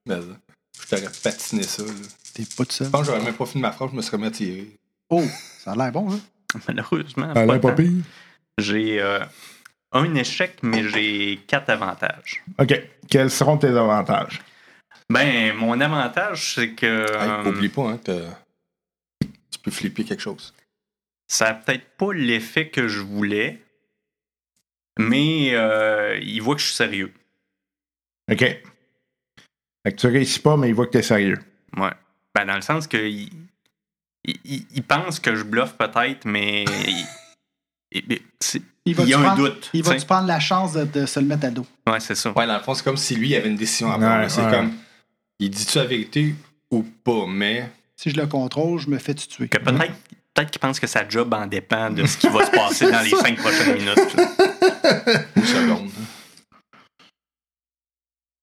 Mais, 0.06 0.14
euh, 0.14 0.22
je 0.80 0.86
t'aurais 0.94 1.10
patiné 1.24 1.62
ça, 1.64 1.82
là. 1.82 1.88
T'es 2.34 2.44
pas 2.56 2.64
tout 2.66 2.72
seul. 2.72 2.86
Je 2.88 2.92
pense 2.92 3.00
que 3.00 3.06
j'aurais 3.06 3.24
même 3.24 3.34
pas 3.34 3.46
fini 3.46 3.62
ma 3.62 3.72
phrase, 3.72 3.88
je 3.90 3.96
me 3.96 4.02
serais 4.02 4.18
mis 4.18 4.26
à 4.26 4.30
tirer. 4.30 4.68
Oh, 5.10 5.24
ça 5.64 5.72
a 5.72 5.74
l'air 5.76 5.90
bon, 5.90 6.12
hein? 6.12 6.20
Malheureusement, 6.68 7.32
Elle 7.34 7.46
pas 7.46 7.56
est 7.56 7.60
pas 7.60 7.70
tant. 7.70 7.76
pire. 7.76 8.04
J'ai 8.58 9.00
euh, 9.00 9.20
un 9.92 10.14
échec, 10.14 10.58
mais 10.62 10.88
j'ai 10.88 11.38
quatre 11.46 11.70
avantages. 11.70 12.42
OK. 12.58 12.74
Quels 13.10 13.30
seront 13.30 13.58
tes 13.58 13.68
avantages? 13.68 14.40
Ben, 15.10 15.54
mon 15.54 15.80
avantage, 15.80 16.54
c'est 16.54 16.70
que 16.72 16.86
Hey, 16.86 17.28
euh, 17.28 17.44
oublie 17.50 17.68
pas, 17.68 17.90
hein, 17.90 18.00
tu 18.02 19.58
peux 19.62 19.70
flipper 19.70 20.04
quelque 20.04 20.22
chose. 20.22 20.52
ça 21.28 21.46
n'a 21.46 21.54
peut-être 21.54 21.86
pas 21.96 22.12
l'effet 22.12 22.68
que 22.68 22.88
je 22.88 23.00
voulais, 23.00 23.62
mais 24.98 25.50
euh, 25.54 26.18
il 26.22 26.40
voit 26.40 26.54
que 26.54 26.60
je 26.60 26.66
suis 26.66 26.74
sérieux. 26.76 27.12
OK. 28.30 28.40
Fait 28.40 28.62
que 29.92 29.96
tu 29.96 30.06
réussis 30.08 30.40
pas, 30.40 30.56
mais 30.56 30.68
il 30.68 30.74
voit 30.74 30.86
que 30.86 30.92
t'es 30.92 31.02
sérieux. 31.02 31.38
Ouais. 31.76 31.92
Ben, 32.34 32.44
dans 32.46 32.56
le 32.56 32.62
sens 32.62 32.86
que 32.88 32.96
il, 32.96 33.30
il- 34.26 34.40
il- 34.44 34.66
il 34.74 34.82
pense 34.82 35.18
que 35.20 35.34
je 35.34 35.42
bluffe 35.44 35.72
peut-être, 35.74 36.24
mais 36.26 36.64
il, 37.92 38.06
y 38.86 39.14
a 39.14 39.18
un 39.18 39.22
prendre- 39.22 39.36
doute. 39.36 39.70
Il 39.72 39.82
va-tu 39.82 40.04
prendre 40.06 40.26
la 40.28 40.40
chance 40.40 40.72
de, 40.74 40.84
de 40.84 41.06
se 41.06 41.18
le 41.20 41.26
mettre 41.26 41.46
à 41.46 41.50
dos? 41.50 41.66
Ouais, 41.88 42.00
c'est 42.00 42.14
ça. 42.14 42.32
Ouais, 42.32 42.46
dans 42.46 42.56
le 42.58 42.62
fond, 42.62 42.74
c'est 42.74 42.84
comme 42.84 42.96
si 42.96 43.14
lui 43.16 43.34
avait 43.34 43.48
une 43.48 43.56
décision 43.56 43.90
à 43.92 43.98
prendre. 43.98 44.22
Ouais, 44.22 44.28
c'est 44.28 44.44
ouais. 44.44 44.50
comme, 44.50 44.72
il 45.38 45.50
dit-tu 45.50 45.78
la 45.78 45.84
vérité 45.84 46.34
ou 46.70 46.82
pas, 46.82 47.26
mais 47.28 47.70
Si 47.96 48.10
je 48.10 48.16
le 48.16 48.26
contrôle, 48.26 48.78
je 48.80 48.88
me 48.90 48.98
fais 48.98 49.14
tuer. 49.14 49.48
Que 49.48 49.58
peut-être 49.58 49.92
peut-être 50.34 50.50
qu'il 50.50 50.60
pense 50.60 50.78
que 50.78 50.86
sa 50.86 51.08
job 51.08 51.32
en 51.32 51.46
dépend 51.46 51.88
de 51.90 52.04
ce 52.04 52.18
qui 52.18 52.28
va 52.28 52.44
se 52.44 52.50
passer 52.50 52.90
dans 52.90 53.00
les 53.04 53.10
cinq 53.10 53.36
prochaines 53.38 53.74
minutes. 53.78 54.16
une 55.36 55.44
seconde. 55.44 55.90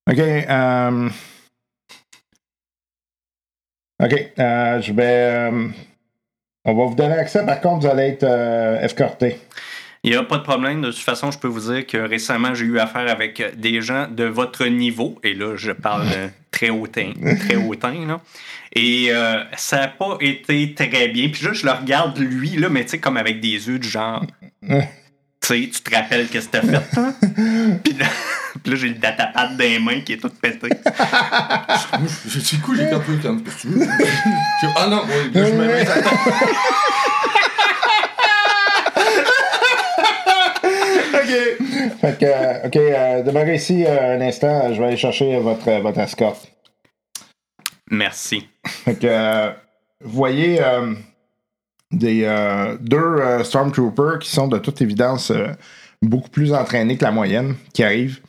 OK. 0.10 0.18
euh, 0.20 1.10
OK. 4.02 4.32
euh, 4.40 4.82
je 4.82 4.94
vais. 4.94 5.50
euh, 5.52 5.68
on 6.66 6.74
va 6.74 6.86
vous 6.86 6.96
donner 6.96 7.16
accès. 7.16 7.46
Par 7.46 7.60
contre, 7.62 7.82
vous 7.86 7.92
allez 7.92 8.10
être 8.10 8.24
euh, 8.24 8.80
escorté. 8.82 9.38
Il 10.04 10.12
n'y 10.12 10.18
a 10.18 10.24
pas 10.24 10.38
de 10.38 10.44
problème. 10.44 10.82
De 10.82 10.92
toute 10.92 11.00
façon, 11.00 11.32
je 11.32 11.40
peux 11.40 11.48
vous 11.48 11.72
dire 11.72 11.86
que 11.88 11.98
récemment, 11.98 12.54
j'ai 12.54 12.66
eu 12.66 12.80
affaire 12.80 13.10
avec 13.10 13.42
des 13.58 13.82
gens 13.82 14.08
de 14.10 14.26
votre 14.26 14.66
niveau. 14.66 15.18
Et 15.24 15.34
là, 15.34 15.56
je 15.56 15.72
parle 15.72 16.08
très 16.52 16.70
hautain. 16.70 17.14
Très 17.48 17.56
hautain, 17.56 18.06
là. 18.08 18.20
Et 18.76 19.12
ça 19.56 19.78
n'a 19.78 19.88
pas 19.88 20.18
été 20.20 20.74
très 20.74 21.08
bien. 21.08 21.30
Puis 21.30 21.46
là, 21.46 21.54
je 21.54 21.66
le 21.66 21.72
regarde, 21.72 22.18
lui, 22.18 22.50
là, 22.58 22.68
mais 22.68 22.84
tu 22.84 22.90
sais, 22.92 23.00
comme 23.00 23.16
avec 23.16 23.40
des 23.40 23.68
yeux 23.70 23.80
du 23.80 23.88
genre. 23.88 24.26
Tu 25.46 25.48
sais, 25.48 25.70
tu 25.70 25.82
te 25.82 25.94
rappelles 25.94 26.30
qu'est-ce 26.30 26.48
que 26.48 26.58
t'as 26.58 26.62
fait, 26.62 26.96
toi? 26.96 27.14
Puis 27.84 27.94
là, 27.96 28.06
puis 28.62 28.72
là, 28.72 28.78
j'ai 28.78 28.90
le 28.90 28.96
datapad 28.96 29.56
dans 29.58 29.64
les 29.64 29.80
mains 29.80 30.02
qui 30.02 30.14
est 30.14 30.18
tout 30.18 30.30
pété. 30.30 30.70
J'ai 32.28 32.56
du 32.58 32.62
coup, 32.62 32.76
j'ai 32.76 32.86
perdu 32.88 33.18
comme 33.20 33.42
qu'est-ce 33.44 33.56
que 33.56 33.62
tu 33.62 33.68
veux? 33.70 33.86
J'ai- 34.62 34.68
Ah 34.76 34.88
non, 34.88 35.04
ouais, 35.06 35.30
là, 35.34 35.46
je 35.46 35.52
me 35.54 35.66
mets 35.66 35.88
à 35.88 35.96
OK. 41.14 42.00
Fait 42.02 42.20
que, 42.20 42.26
euh, 42.26 42.68
OK. 42.68 42.76
euh, 42.76 43.24
demeurez 43.24 43.56
ici 43.56 43.86
euh, 43.86 44.18
un 44.18 44.22
instant. 44.22 44.74
Je 44.74 44.80
vais 44.80 44.88
aller 44.88 44.98
chercher 44.98 45.38
votre, 45.40 45.68
euh, 45.70 45.80
votre 45.82 46.00
escorte. 46.00 46.48
Merci. 47.92 48.48
Fait 48.66 48.96
que, 48.96 49.08
euh, 49.08 49.52
vous 50.02 50.12
voyez 50.18 50.62
euh, 50.64 50.94
des, 51.92 52.24
euh, 52.24 52.78
deux 52.80 52.98
euh, 52.98 53.44
Stormtroopers 53.44 54.20
qui 54.20 54.30
sont 54.30 54.48
de 54.48 54.58
toute 54.58 54.82
évidence 54.82 55.32
euh, 55.32 55.48
beaucoup 56.08 56.30
plus 56.30 56.54
entraînés 56.54 56.98
que 56.98 57.04
la 57.04 57.12
moyenne, 57.12 57.56
qui 57.74 57.84
arrivent, 57.84 58.20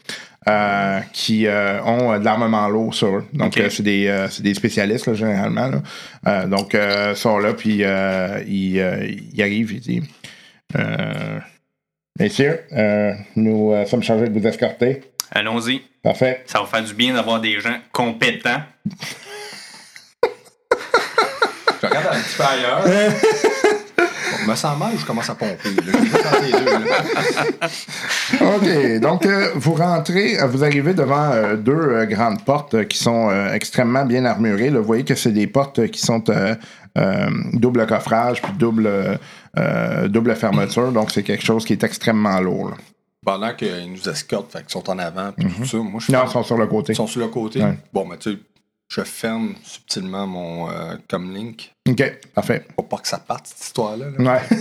euh, 0.49 1.01
qui 1.13 1.47
euh, 1.47 1.83
ont 1.85 2.13
euh, 2.13 2.19
de 2.19 2.25
l'armement 2.25 2.69
lourd 2.69 2.93
sur 2.95 3.17
eux. 3.17 3.27
Donc, 3.33 3.57
euh, 3.57 3.71
c'est 3.71 3.83
des, 3.83 4.07
euh, 4.09 4.29
c'est 4.29 4.43
des 4.43 4.55
spécialistes, 4.55 5.07
là, 5.07 5.15
généralement. 5.15 5.69
là. 5.69 5.83
Euh, 6.27 6.47
donc, 6.47 6.75
euh, 6.75 7.15
sont 7.15 7.39
là, 7.39 7.55
puis 7.55 7.79
euh, 7.83 8.43
ils, 8.47 8.79
euh, 8.79 9.11
ils 9.33 9.43
arrivent, 9.43 9.73
ils 9.73 9.81
disent 9.81 10.03
euh, 10.79 11.39
Messieurs, 12.19 12.61
euh, 12.73 13.13
nous 13.37 13.73
euh, 13.73 13.87
sommes 13.87 14.03
chargés 14.03 14.29
de 14.29 14.39
vous 14.39 14.47
escorter. 14.47 15.03
Allons-y. 15.31 15.83
Parfait. 16.03 16.43
Ça 16.47 16.61
va 16.61 16.67
faire 16.67 16.85
du 16.85 16.95
bien 16.95 17.15
d'avoir 17.15 17.41
des 17.41 17.59
gens 17.61 17.79
compétents. 17.93 18.61
Je 21.83 21.87
regarde 21.87 22.07
un 22.15 22.21
petit 22.21 22.37
peu 22.37 22.45
ailleurs. 22.45 22.85
Me 24.47 24.55
sens 24.55 24.79
mal 24.79 24.95
ou 24.95 24.99
je 24.99 25.05
commence 25.05 25.29
à 25.31 25.35
pomper? 25.35 25.71
là? 25.87 25.93
OK. 28.57 29.01
Donc, 29.01 29.27
euh, 29.27 29.51
vous 29.55 29.75
rentrez, 29.75 30.39
euh, 30.41 30.47
vous 30.47 30.65
arrivez 30.65 30.95
devant 30.95 31.31
euh, 31.33 31.57
deux 31.57 31.73
euh, 31.73 32.07
grandes 32.07 32.45
portes 32.45 32.75
euh, 32.75 32.85
qui 32.85 32.99
sont 32.99 33.29
euh, 33.31 33.53
extrêmement 33.53 34.05
bien 34.05 34.25
armurées. 34.25 34.71
là. 34.71 34.81
Vous 34.81 34.87
voyez 34.87 35.05
que 35.05 35.15
c'est 35.15 35.33
des 35.33 35.47
portes 35.47 35.79
euh, 35.81 35.87
qui 35.87 36.01
sont 36.01 36.23
euh, 36.31 36.55
euh, 36.99 37.27
double 37.53 37.87
coffrage 37.87 38.43
puis 38.43 38.53
double, 38.59 38.89
euh, 39.59 40.09
double 40.09 40.35
fermeture. 40.37 40.93
Donc, 40.93 41.11
c'est 41.11 41.23
quelque 41.23 41.45
chose 41.45 41.65
qui 41.65 41.73
est 41.73 41.85
extrêmement 41.85 42.41
lourd. 42.41 42.71
là. 42.71 42.77
Pendant 43.25 43.55
qu'ils 43.55 43.91
nous 43.91 44.07
escortent, 44.09 44.53
fait 44.53 44.59
qu'ils 44.61 44.71
sont 44.71 44.91
en 44.91 44.99
avant, 44.99 45.33
puis 45.33 45.47
tout 45.47 45.65
ça, 45.65 45.79
moi, 45.79 45.99
je 46.07 46.13
Non, 46.13 46.25
ils 46.27 46.31
sont 46.31 46.43
sur 46.43 46.59
le 46.59 46.67
côté. 46.67 46.93
Ils 46.93 46.97
sont 46.97 47.07
sur 47.07 47.21
le 47.21 47.29
côté. 47.29 47.63
Ouais. 47.63 47.79
Bon, 47.93 48.05
mais 48.05 48.19
tu 48.19 48.33
sais, 48.33 48.39
je 48.88 49.03
ferme 49.03 49.55
subtilement 49.62 50.27
mon 50.27 50.70
euh, 50.70 50.97
comme 51.09 51.35
link 51.35 51.73
OK. 51.88 52.03
Parfait. 52.35 52.66
pour 52.77 52.88
pas 52.88 52.99
que 52.99 53.09
ça 53.09 53.18
parte, 53.18 53.47
cette 53.49 53.61
histoire-là. 53.61 54.07
là. 54.18 54.35
Ouais. 54.35 54.57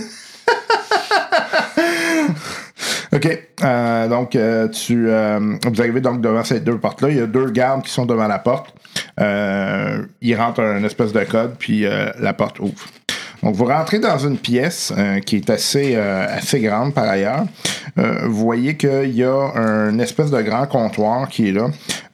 OK. 3.14 3.38
Euh, 3.62 4.08
donc, 4.08 4.34
euh, 4.34 4.68
tu, 4.68 5.08
euh, 5.08 5.56
vous 5.64 5.80
arrivez 5.80 6.00
donc 6.00 6.20
devant 6.20 6.44
ces 6.44 6.60
deux 6.60 6.78
portes-là. 6.78 7.10
Il 7.10 7.16
y 7.16 7.20
a 7.20 7.26
deux 7.26 7.50
gardes 7.50 7.82
qui 7.82 7.90
sont 7.90 8.06
devant 8.06 8.26
la 8.26 8.38
porte. 8.38 8.74
Ils 9.18 10.36
rentrent 10.36 10.60
un 10.60 10.82
espèce 10.84 11.12
de 11.12 11.24
code, 11.24 11.54
puis 11.58 11.84
la 12.18 12.32
porte 12.32 12.58
ouvre. 12.58 12.72
Donc, 13.44 13.54
vous 13.54 13.66
rentrez 13.66 13.98
dans 13.98 14.18
une 14.18 14.38
pièce 14.38 14.92
euh, 14.96 15.20
qui 15.20 15.36
est 15.36 15.50
assez, 15.50 15.92
euh, 15.94 16.26
assez 16.38 16.60
grande 16.60 16.94
par 16.94 17.04
ailleurs. 17.04 17.44
Euh, 17.98 18.22
vous 18.24 18.34
voyez 18.44 18.76
qu'il 18.76 19.14
y 19.14 19.22
a 19.22 19.50
un 19.54 19.98
espèce 19.98 20.30
de 20.30 20.40
grand 20.42 20.66
comptoir 20.66 21.28
qui 21.28 21.50
est 21.50 21.52
là. 21.52 21.66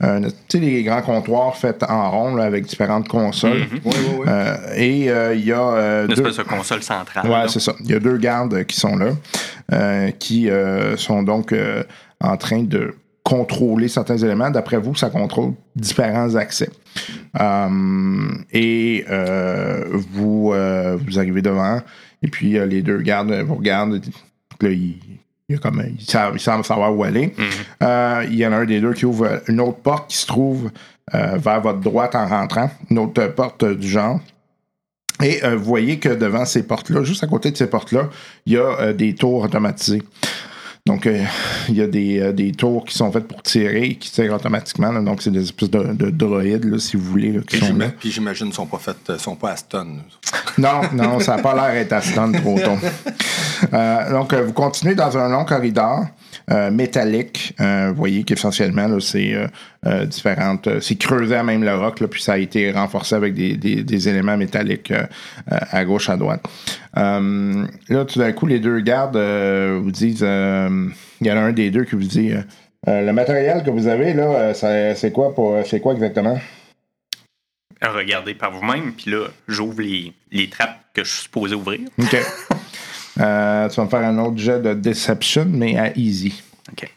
Euh, 0.03 0.21
tu 0.49 0.59
sais, 0.59 0.64
les 0.64 0.83
grands 0.83 1.03
comptoirs 1.03 1.57
faits 1.57 1.85
en 1.88 2.11
rond 2.11 2.35
là, 2.35 2.45
avec 2.45 2.66
différentes 2.66 3.07
consoles. 3.09 3.66
Oui, 3.73 3.81
oui, 3.85 3.95
oui. 4.19 4.27
Euh, 4.29 4.57
et 4.77 5.11
euh, 5.11 5.35
il 5.35 5.45
y 5.45 5.53
a 5.53 5.61
euh, 5.61 6.07
Une 6.09 6.14
deux- 6.14 6.23
espèce 6.27 6.37
de 6.38 6.43
console 6.43 6.83
centrale. 6.83 7.25
Ouais, 7.25 7.31
là. 7.31 7.49
c'est 7.49 7.61
ça. 7.61 7.75
Il 7.81 7.90
y 7.90 7.95
a 7.95 8.01
deux 8.01 8.16
gardes 8.19 8.64
qui 8.64 8.77
sont 8.81 8.97
là, 8.97 9.11
euh, 9.73 10.11
qui 10.19 10.51
euh, 10.51 10.97
sont 10.97 11.23
donc 11.23 11.53
euh, 11.53 11.85
en 12.21 12.37
train 12.37 12.62
de 12.64 12.95
contrôler 13.23 13.89
certains 13.89 14.17
éléments. 14.17 14.51
D'après 14.51 14.79
vous, 14.79 14.95
ça 14.95 15.11
contrôle 15.11 15.53
différents 15.77 16.35
accès. 16.35 16.71
Euh, 17.41 18.29
et 18.53 19.05
euh, 19.11 19.85
vous, 20.11 20.53
euh, 20.53 20.99
vous 21.05 21.19
arrivez 21.19 21.43
devant, 21.43 21.81
et 22.23 22.29
puis 22.29 22.53
les 22.67 22.83
deux 22.83 22.99
gardes 22.99 23.33
vous 23.33 23.57
regardent. 23.57 24.01
Là, 24.61 24.71
ils, 24.71 24.99
il 25.49 25.59
comme, 25.59 25.83
savent, 25.99 26.35
ils 26.35 26.41
semblent 26.41 26.65
savoir 26.65 26.97
où 26.97 27.03
aller. 27.03 27.35
Euh, 27.83 28.25
il 28.31 28.37
y 28.37 28.47
en 28.47 28.53
a 28.53 28.57
un 28.59 28.65
des 28.65 28.81
deux 28.81 28.93
qui 28.93 29.05
ouvre 29.05 29.43
une 29.49 29.61
autre 29.61 29.79
porte 29.79 30.11
qui 30.11 30.17
se 30.17 30.27
trouve 30.27 30.71
vers 31.13 31.61
votre 31.61 31.81
droite 31.81 32.15
en 32.15 32.27
rentrant, 32.27 32.71
une 32.89 32.99
autre 33.01 33.27
porte 33.29 33.65
du 33.65 33.89
genre. 33.89 34.21
Et 35.23 35.41
vous 35.45 35.65
voyez 35.65 35.99
que 35.99 36.09
devant 36.09 36.45
ces 36.45 36.63
portes-là, 36.63 37.03
juste 37.03 37.25
à 37.25 37.27
côté 37.27 37.51
de 37.51 37.57
ces 37.57 37.67
portes-là, 37.67 38.09
il 38.47 38.53
y 38.53 38.59
a 38.59 38.93
des 38.93 39.15
tours 39.15 39.43
automatisés. 39.43 40.03
Donc, 40.87 41.07
euh, 41.07 41.23
il 41.69 41.77
y 41.77 41.83
a 41.83 41.87
des, 41.87 42.21
euh, 42.21 42.33
des 42.33 42.53
tours 42.53 42.85
qui 42.85 42.97
sont 42.97 43.12
faites 43.12 43.29
pour 43.29 43.43
tirer 43.43 43.85
et 43.85 43.95
qui 43.97 44.11
tirent 44.11 44.35
automatiquement. 44.35 44.90
là. 44.90 45.01
Donc, 45.01 45.23
c'est 45.23 45.31
des 45.31 45.43
espèces 45.43 45.71
de, 45.71 45.93
de 45.93 46.11
droïdes, 46.11 46.64
là, 46.64 46.79
si 46.79 46.97
vous 46.97 47.05
voulez, 47.05 47.33
là, 47.33 47.40
qui 47.40 47.59
Puis 47.59 47.66
sont 47.66 47.77
là. 47.77 47.88
Puis 47.99 48.11
j'imagine 48.11 48.47
qu'ils 48.47 48.57
sont 48.57 48.66
pas 48.66 48.79
faites, 48.79 49.19
sont 49.19 49.37
pas 49.37 49.53
à 49.53 49.57
stun. 49.57 49.87
Non, 50.59 50.81
non, 50.93 51.21
ça 51.21 51.37
n'a 51.37 51.43
pas 51.43 51.55
l'air 51.55 51.73
d'être 51.73 51.93
à 51.93 52.01
stun 52.03 52.33
trop 52.33 52.59
tôt. 52.59 52.77
Euh, 53.75 54.11
donc, 54.11 54.33
vous 54.33 54.55
continuez 54.55 54.95
dans 54.95 55.19
un 55.19 55.29
long 55.29 55.45
corridor. 55.45 56.07
Euh, 56.51 56.71
métallique. 56.71 57.55
Euh, 57.61 57.88
vous 57.90 57.97
voyez 57.97 58.25
qu'essentiellement, 58.25 59.01
c'est 59.01 59.35
euh, 59.87 60.05
différentes. 60.07 60.69
c'est 60.81 60.97
creusé 60.97 61.35
à 61.37 61.43
même 61.43 61.62
le 61.64 61.75
roc, 61.77 62.01
là, 62.01 62.09
puis 62.09 62.23
ça 62.23 62.35
a 62.35 62.38
été 62.38 62.71
renforcé 62.73 63.14
avec 63.14 63.35
des, 63.35 63.57
des- 63.57 63.83
des 63.83 64.09
éléments 64.09 64.37
métalliques 64.37 64.93
à 65.49 65.85
gauche, 65.85 66.09
à 66.11 66.16
droite. 66.16 66.43
Là, 66.95 68.05
tout 68.05 68.19
d'un 68.19 68.33
coup, 68.33 68.47
les 68.47 68.59
deux 68.61 68.81
gardes 68.81 69.16
vous 69.16 69.90
disent. 69.90 70.21
Il 70.23 71.27
y 71.27 71.33
en 71.33 71.37
a 71.37 71.40
un 71.40 71.53
des 71.53 71.71
deux 71.71 71.85
qui 71.85 71.97
vous 71.97 72.03
dit. 72.03 72.33
euh, 72.88 73.03
le 73.03 73.12
matériel 73.12 73.62
que 73.62 73.71
vous 73.71 73.87
avez, 73.88 74.14
là, 74.14 74.53
euh, 74.62 74.95
c'est 74.97 75.12
quoi 75.12 75.35
pour. 75.35 75.57
C'est 75.66 75.81
quoi 75.81 75.93
exactement? 75.95 76.38
Regardez 77.83 78.35
par 78.35 78.51
vous-même, 78.53 78.93
puis 78.93 79.11
là, 79.11 79.29
j'ouvre 79.49 79.81
les, 79.81 80.12
les 80.33 80.51
trappes 80.51 80.79
que 80.93 81.03
je 81.03 81.11
suis 81.11 81.23
supposé 81.23 81.55
ouvrir. 81.55 81.81
OK. 81.99 82.16
Euh, 83.18 83.68
tu 83.68 83.77
vas 83.77 83.85
me 83.85 83.88
faire 83.88 84.01
un 84.05 84.18
autre 84.18 84.38
jet 84.38 84.61
de 84.61 84.75
Deception, 84.75 85.46
mais 85.49 85.77
à 85.79 85.96
easy. 85.96 86.42
OK. 86.70 86.92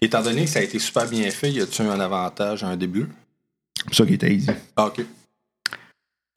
Étant 0.00 0.22
donné 0.22 0.44
que 0.44 0.50
ça 0.50 0.60
a 0.60 0.62
été 0.62 0.78
super 0.78 1.08
bien 1.08 1.30
fait, 1.30 1.50
y 1.50 1.60
a-tu 1.60 1.82
un 1.82 1.98
avantage 2.00 2.62
à 2.62 2.68
un 2.68 2.76
début? 2.76 3.08
C'est 3.76 3.84
pour 3.86 3.94
ça 3.94 4.04
qu'il 4.04 4.14
était 4.14 4.32
easy. 4.32 4.50
Ah, 4.76 4.86
ok. 4.86 5.00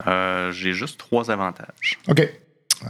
Euh, 0.06 0.50
J'ai 0.52 0.72
juste 0.72 0.98
trois 0.98 1.30
avantages. 1.30 1.98
OK. 2.08 2.28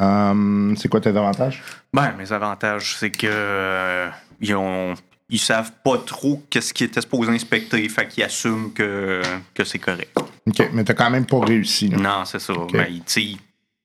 Euh, 0.00 0.74
c'est 0.76 0.88
quoi 0.88 1.00
tes 1.00 1.11
avantages? 1.11 1.62
Ben, 1.92 2.12
mes 2.16 2.33
avantages, 2.33 2.96
c'est 2.98 3.11
que 3.11 3.26
euh, 3.31 4.09
ils 4.40 4.55
ont. 4.55 4.94
Ils 5.28 5.38
savent 5.38 5.72
pas 5.83 5.96
trop 5.98 6.42
qu'est-ce 6.50 6.74
qui 6.74 6.85
était 6.85 7.00
supposé 7.00 7.31
inspecter, 7.33 7.88
fait 7.88 8.07
qu'ils 8.07 8.22
assument 8.22 8.70
que, 8.72 9.22
que 9.55 9.64
c'est 9.64 9.78
correct. 9.78 10.14
OK, 10.46 10.68
mais 10.74 10.85
t'as 10.85 10.92
quand 10.92 11.09
même 11.11 11.24
pas 11.24 11.40
réussi. 11.40 11.88
là. 11.88 11.96
Non, 11.96 12.24
c'est 12.26 12.38
ça. 12.38 12.52
Ben, 12.70 12.87
ils, 12.90 12.98
tu 12.98 13.02
sais, 13.07 13.22
ils, 13.22 13.38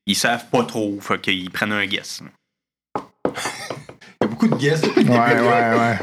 ils 0.08 0.16
savent 0.16 0.46
pas 0.50 0.64
trop, 0.64 1.00
fait 1.02 1.22
qu'ils 1.22 1.52
prennent 1.52 1.72
un 1.74 1.86
guess. 1.86 2.22
Il 2.24 3.02
y 4.22 4.26
a 4.26 4.28
beaucoup 4.28 4.48
de 4.48 4.56
le 4.56 4.60
Ouais, 4.62 5.36
début. 5.36 5.42
ouais, 5.42 5.80
ouais. 5.80 6.00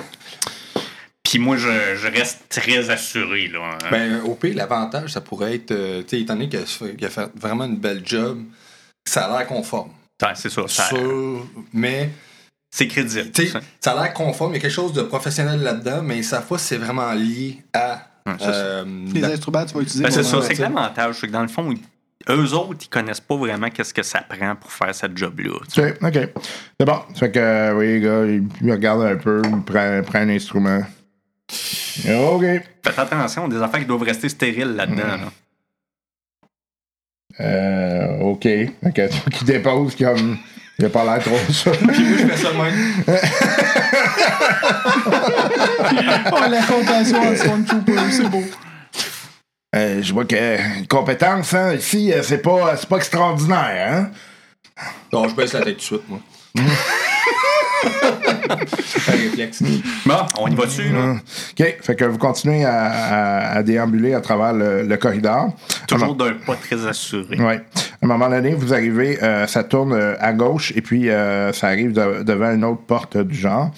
Puis 1.22 1.38
moi, 1.38 1.56
je, 1.56 1.96
je 1.96 2.06
reste 2.06 2.42
très 2.48 2.90
assuré. 2.90 3.48
Là, 3.48 3.60
hein. 3.72 3.78
Ben, 3.90 4.20
au 4.22 4.34
pire, 4.36 4.54
l'avantage, 4.54 5.10
ça 5.10 5.20
pourrait 5.20 5.54
être, 5.56 5.72
euh, 5.72 6.02
tu 6.02 6.10
sais, 6.16 6.20
étant 6.22 6.34
donné 6.34 6.48
qu'il 6.48 6.60
a, 6.60 7.10
fait 7.10 7.30
vraiment 7.34 7.64
une 7.64 7.78
belle 7.78 8.02
job, 8.04 8.42
ça 9.04 9.24
a 9.26 9.38
l'air 9.38 9.46
conforme. 9.48 9.90
Ouais, 10.22 10.28
c'est 10.34 10.50
ça. 10.50 10.62
ça- 10.68 10.88
Sûr, 10.90 11.44
mais, 11.72 12.10
c'est 12.70 12.86
crédible. 12.86 13.32
tu 13.32 13.46
sais, 13.46 13.52
ça. 13.52 13.60
ça 13.80 13.92
a 13.98 14.02
l'air 14.04 14.14
conforme, 14.14 14.52
il 14.52 14.56
y 14.56 14.58
a 14.58 14.62
quelque 14.62 14.70
chose 14.70 14.92
de 14.92 15.02
professionnel 15.02 15.60
là-dedans, 15.60 16.02
mais 16.02 16.22
sa 16.22 16.40
fois, 16.40 16.58
c'est 16.58 16.76
vraiment 16.76 17.12
lié 17.14 17.62
à. 17.72 18.06
Ouais, 18.26 18.34
c'est 18.38 18.44
ça. 18.44 18.50
euh, 18.52 18.84
Les 19.12 19.24
instruments, 19.24 19.64
tu 19.66 19.74
vas 19.74 19.80
utiliser. 19.80 20.04
Ben, 20.04 20.10
c'est 20.10 20.22
ça, 20.22 20.40
c'est 20.42 20.54
que 20.54 20.62
l'avantage, 20.62 21.16
c'est 21.20 21.26
que 21.26 21.32
dans 21.32 21.42
le 21.42 21.48
fond, 21.48 21.74
eux 22.30 22.52
autres, 22.54 22.80
ils 22.82 22.88
connaissent 22.88 23.20
pas 23.20 23.37
vraiment 23.37 23.68
qu'est-ce 23.70 23.92
que 23.94 24.02
ça 24.02 24.20
prend 24.22 24.54
pour 24.56 24.72
faire 24.72 24.94
cette 24.94 25.16
job-là. 25.16 25.58
tu. 25.72 25.80
OK, 25.80 25.96
OK. 26.02 26.18
C'est 26.80 26.87
bon. 26.87 26.98
Ça 27.14 27.20
fait 27.20 27.32
que, 27.32 27.38
euh, 27.38 27.74
oui, 27.74 27.87
les 27.94 28.00
gars, 28.00 28.24
il, 28.24 28.44
il 28.62 28.72
regarde 28.72 29.02
un 29.02 29.16
peu, 29.16 29.42
il 29.44 29.62
prend, 29.62 30.00
prend 30.02 30.18
un 30.20 30.28
instrument. 30.30 30.80
OK. 32.08 32.44
Faites 32.82 32.98
attention, 32.98 33.48
des 33.48 33.60
affaires 33.62 33.80
qui 33.80 33.87
doivent 33.87 34.02
rester 34.02 34.28
stériles 34.28 34.74
là-dedans. 34.74 35.02
là. 35.06 35.30
Euh, 37.40 38.18
OK. 38.20 38.42
Fait 38.42 38.72
que 38.94 39.08
toi 39.08 39.30
qui 39.32 39.44
dépose 39.44 39.96
comme. 39.96 40.38
Il 40.78 40.84
a 40.87 40.88
pas 40.88 41.04
l'air 41.04 41.22
trop 41.22 41.37
ça. 41.52 41.70
Moi, 41.82 41.92
je 41.92 42.02
fais 42.26 42.37
ça 42.37 42.50
de 42.52 42.56
même. 42.56 43.04
Oh, 46.32 46.50
la 46.50 46.62
compassion 46.62 47.18
en 47.20 47.37
Stormtrooper, 47.37 48.10
c'est 48.10 48.28
beau. 48.28 48.42
Euh, 49.74 50.00
je 50.02 50.12
vois 50.12 50.24
que 50.24 50.37
euh, 50.38 50.58
compétence, 50.88 51.52
hein, 51.54 51.74
ici, 51.74 52.12
euh, 52.12 52.22
c'est 52.22 52.38
pas, 52.38 52.76
c'est 52.76 52.88
pas 52.88 52.96
extraordinaire, 52.98 53.92
hein? 53.92 54.10
Non, 55.12 55.28
je 55.28 55.34
baisse 55.34 55.52
la 55.52 55.60
tête 55.62 55.74
tout 55.78 55.80
de 55.80 55.82
suite, 55.82 56.02
moi. 56.08 56.20
un 59.08 59.10
réflexe. 59.12 59.62
Bon, 60.06 60.16
on 60.38 60.48
y 60.48 60.54
va 60.54 60.66
dessus. 60.66 60.88
là. 60.90 61.12
OK. 61.14 61.76
Fait 61.82 61.96
que 61.96 62.04
vous 62.04 62.18
continuez 62.18 62.64
à, 62.64 62.84
à- 62.84 63.56
à 63.58 63.62
déambuler 63.62 64.14
à 64.14 64.20
travers 64.20 64.52
le, 64.52 64.82
le 64.82 64.96
corridor. 64.96 65.52
Toujours 65.87 66.14
d'un 66.14 66.34
pas 66.34 66.56
très 66.56 66.87
assuré. 66.87 67.37
Oui. 67.38 67.54
À 68.02 68.04
un 68.04 68.09
moment 68.09 68.28
donné, 68.28 68.54
vous 68.54 68.74
arrivez, 68.74 69.22
euh, 69.22 69.46
ça 69.46 69.64
tourne 69.64 69.92
euh, 69.92 70.14
à 70.18 70.33
gauche 70.33 70.72
et 70.76 70.83
puis 70.83 71.11
euh, 71.11 71.52
ça 71.52 71.68
arrive 71.68 71.92
de- 71.92 72.22
devant 72.22 72.52
une 72.52 72.64
autre 72.64 72.83
porte 72.83 73.16
du 73.16 73.35
genre. 73.35 73.70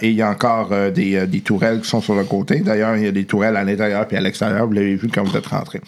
Et 0.00 0.08
il 0.08 0.14
y 0.14 0.22
a 0.22 0.30
encore 0.30 0.70
des, 0.90 1.42
tourelles 1.44 1.80
qui 1.80 1.88
sont 1.88 2.00
sur 2.00 2.14
le 2.14 2.24
côté. 2.24 2.60
D'ailleurs, 2.60 2.96
il 2.96 3.04
y 3.04 3.08
a 3.08 3.12
des 3.12 3.24
tourelles 3.24 3.56
à 3.56 3.64
l'intérieur 3.64 4.06
puis 4.06 4.16
à 4.16 4.20
l'extérieur. 4.20 4.66
Vous 4.66 4.72
l'avez 4.72 4.96
vu 4.96 5.08
quand 5.08 5.24
vous 5.24 5.36
êtes 5.36 5.46
rentré. 5.46 5.80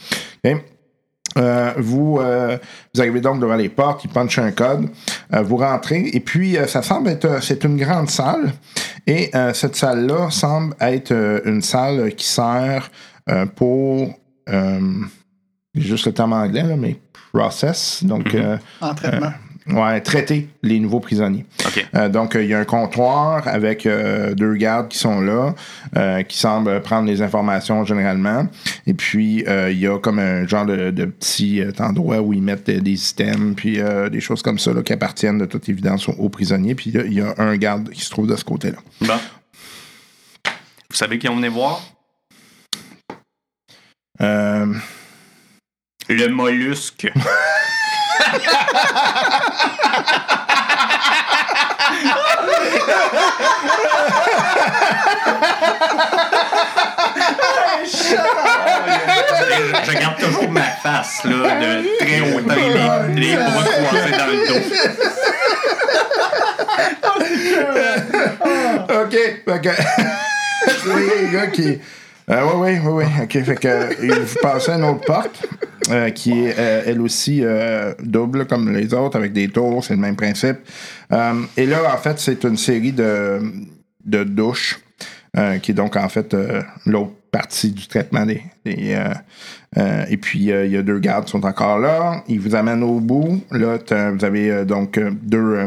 Vous, 1.76 2.20
arrivez 2.98 3.20
donc 3.20 3.40
devant 3.40 3.56
les 3.56 3.68
portes, 3.68 4.04
il 4.04 4.10
punch 4.10 4.38
un 4.38 4.52
code, 4.52 4.88
vous 5.30 5.56
rentrez, 5.56 6.10
et 6.12 6.20
puis 6.20 6.56
ça 6.68 6.82
semble 6.82 7.08
être, 7.08 7.42
c'est 7.42 7.64
une 7.64 7.76
grande 7.76 8.10
salle, 8.10 8.52
et 9.06 9.30
cette 9.54 9.74
salle-là 9.74 10.30
semble 10.30 10.74
être 10.80 11.42
une 11.44 11.62
salle 11.62 12.14
qui 12.14 12.28
sert 12.28 12.90
pour, 13.56 14.14
juste 15.74 16.06
le 16.06 16.12
terme 16.12 16.32
anglais, 16.32 16.62
là, 16.62 16.76
mais 16.76 16.96
process, 17.32 18.04
donc 18.04 18.34
euh, 18.34 18.56
En 18.80 18.94
traitement. 18.94 19.32
ouais, 19.66 20.00
traiter 20.02 20.48
les 20.62 20.78
nouveaux 20.78 21.00
prisonniers. 21.00 21.44
OK. 21.66 21.84
Euh, 21.94 22.08
donc, 22.08 22.36
euh, 22.36 22.44
il 22.44 22.50
y 22.50 22.54
a 22.54 22.60
un 22.60 22.64
comptoir 22.64 23.48
avec 23.48 23.86
euh, 23.86 24.34
deux 24.34 24.54
gardes 24.54 24.88
qui 24.88 24.98
sont 24.98 25.20
là, 25.20 25.54
euh, 25.96 26.22
qui 26.22 26.38
semblent 26.38 26.80
prendre 26.82 27.08
les 27.08 27.22
informations 27.22 27.84
généralement. 27.84 28.46
Et 28.86 28.94
puis, 28.94 29.44
euh, 29.48 29.72
il 29.72 29.78
y 29.80 29.88
a 29.88 29.98
comme 29.98 30.20
un 30.20 30.46
genre 30.46 30.64
de, 30.66 30.90
de 30.92 31.06
petit 31.06 31.60
euh, 31.60 31.72
endroit 31.80 32.20
où 32.20 32.32
ils 32.32 32.42
mettent 32.42 32.68
euh, 32.68 32.80
des 32.80 33.10
items, 33.10 33.56
puis 33.56 33.80
euh, 33.80 34.08
des 34.08 34.20
choses 34.20 34.42
comme 34.42 34.58
ça 34.60 34.72
là, 34.72 34.82
qui 34.82 34.92
appartiennent 34.92 35.38
de 35.38 35.46
toute 35.46 35.68
évidence 35.68 36.08
aux, 36.08 36.12
aux 36.12 36.28
prisonniers. 36.28 36.74
Puis 36.76 36.92
là, 36.92 37.02
il 37.04 37.14
y 37.14 37.20
a 37.20 37.34
un 37.38 37.56
garde 37.56 37.90
qui 37.90 38.02
se 38.02 38.10
trouve 38.10 38.28
de 38.28 38.36
ce 38.36 38.44
côté-là. 38.44 38.78
Bon. 39.00 39.18
Vous 40.90 40.96
savez 40.96 41.18
qui 41.18 41.28
on 41.28 41.34
venait 41.36 41.48
voir? 41.48 41.80
Euh, 44.20 44.72
Le 46.08 46.28
mollusque. 46.28 47.10
je, 59.84 59.92
garde 59.98 60.18
toujours 60.18 60.50
ma 60.50 60.62
face 60.62 61.24
là, 61.24 61.32
de 61.32 61.96
très 61.98 62.20
hautain, 62.20 62.54
les, 63.14 63.20
les 63.20 63.36
bras 63.36 63.64
croisés 63.64 64.16
dans 64.18 64.26
le 64.26 64.46
dos. 64.48 64.60
OK. 69.48 69.66
Oui, 70.86 71.10
les 71.20 71.28
gars 71.32 71.46
qui. 71.48 71.80
Oui, 72.26 72.36
oui, 72.56 72.70
oui, 72.82 73.04
oui. 73.04 73.04
OK. 73.22 73.44
Fait 73.44 73.56
que 73.56 73.68
euh, 73.68 74.24
vous 74.24 74.38
passez 74.40 74.72
à 74.72 74.76
une 74.76 74.84
autre 74.84 75.04
porte 75.04 75.46
euh, 75.90 76.08
qui 76.10 76.44
est 76.44 76.54
euh, 76.58 76.82
elle 76.86 77.00
aussi 77.02 77.42
double 78.02 78.46
comme 78.46 78.72
les 78.72 78.94
autres 78.94 79.16
avec 79.16 79.32
des 79.32 79.48
tours. 79.48 79.84
C'est 79.84 79.94
le 79.94 80.00
même 80.00 80.16
principe. 80.16 80.58
Et 81.56 81.66
là, 81.66 81.94
en 81.94 81.98
fait, 81.98 82.18
c'est 82.18 82.44
une 82.44 82.56
série 82.56 82.92
de, 82.92 83.40
de 84.04 84.24
douches 84.24 84.80
qui 85.62 85.72
est 85.72 85.74
donc 85.74 85.96
en 85.96 86.08
fait 86.08 86.36
l'autre 86.86 87.12
partie 87.32 87.72
du 87.72 87.86
traitement 87.88 88.24
des. 88.24 88.42
des, 88.64 88.96
et 90.08 90.16
puis, 90.16 90.38
il 90.38 90.70
y 90.70 90.76
a 90.76 90.82
deux 90.82 91.00
gardes 91.00 91.24
qui 91.24 91.32
sont 91.32 91.44
encore 91.44 91.78
là. 91.78 92.22
Ils 92.28 92.40
vous 92.40 92.54
amènent 92.54 92.84
au 92.84 93.00
bout. 93.00 93.42
Là, 93.50 93.78
vous 94.12 94.24
avez 94.24 94.64
donc 94.64 95.00
deux, 95.22 95.66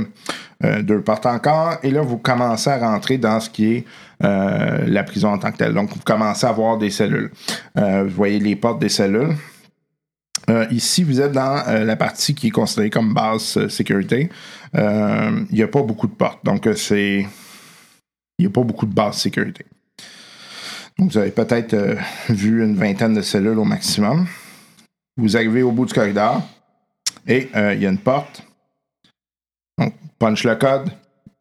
euh, 0.63 0.81
deux 0.81 1.01
portes 1.01 1.25
encore. 1.25 1.77
Et 1.83 1.91
là, 1.91 2.01
vous 2.01 2.17
commencez 2.17 2.69
à 2.69 2.77
rentrer 2.77 3.17
dans 3.17 3.39
ce 3.39 3.49
qui 3.49 3.73
est 3.73 3.85
euh, 4.23 4.85
la 4.87 5.03
prison 5.03 5.29
en 5.29 5.37
tant 5.37 5.51
que 5.51 5.57
telle. 5.57 5.73
Donc, 5.73 5.91
vous 5.91 6.01
commencez 6.03 6.47
à 6.47 6.51
voir 6.51 6.77
des 6.77 6.89
cellules. 6.89 7.31
Euh, 7.77 8.03
vous 8.03 8.15
voyez 8.15 8.39
les 8.39 8.55
portes 8.55 8.79
des 8.79 8.89
cellules. 8.89 9.35
Ici, 10.71 11.03
vous 11.03 11.19
êtes 11.19 11.33
dans 11.33 11.61
la 11.67 11.95
partie 11.97 12.33
qui 12.33 12.47
est 12.47 12.51
considérée 12.51 12.89
comme 12.89 13.13
basse 13.13 13.57
euh, 13.57 13.67
sécurité. 13.67 14.29
Il 14.73 15.45
n'y 15.51 15.61
a 15.61 15.67
pas 15.67 15.81
beaucoup 15.81 16.07
de 16.07 16.13
portes. 16.13 16.43
Donc, 16.45 16.69
c'est. 16.75 17.27
Il 18.39 18.45
n'y 18.45 18.45
a 18.45 18.49
pas 18.49 18.61
beaucoup 18.61 18.85
de 18.85 18.93
basse 18.93 19.19
sécurité. 19.21 19.65
Donc, 20.97 21.11
vous 21.11 21.17
avez 21.17 21.31
peut-être 21.31 21.75
vu 22.29 22.63
une 22.63 22.75
vingtaine 22.75 23.13
de 23.13 23.21
cellules 23.21 23.59
au 23.59 23.65
maximum. 23.65 24.25
Vous 25.17 25.35
arrivez 25.35 25.63
au 25.63 25.71
bout 25.71 25.85
du 25.85 25.93
corridor 25.93 26.41
et 27.27 27.49
il 27.53 27.81
y 27.81 27.85
a 27.85 27.89
une 27.89 27.97
porte. 27.97 28.43
Punch 30.19 30.43
le 30.43 30.55
code. 30.55 30.89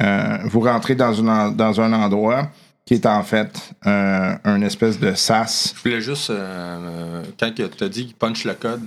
Euh, 0.02 0.38
vous 0.44 0.60
rentrez 0.60 0.94
dans, 0.94 1.14
une 1.14 1.56
dans 1.56 1.80
un 1.80 1.92
endroit 1.92 2.50
qui 2.86 2.94
est 2.94 3.06
en 3.06 3.22
fait 3.24 3.74
euh, 3.84 4.34
un 4.44 4.62
espèce 4.62 4.98
de 4.98 5.12
sas. 5.14 5.74
Je 5.76 5.82
voulais 5.82 6.00
juste, 6.00 6.30
euh, 6.30 6.34
euh, 6.38 7.22
quand 7.38 7.52
tu 7.52 7.84
as 7.84 7.88
dit 7.88 8.14
punch 8.18 8.44
le 8.44 8.54
code, 8.54 8.82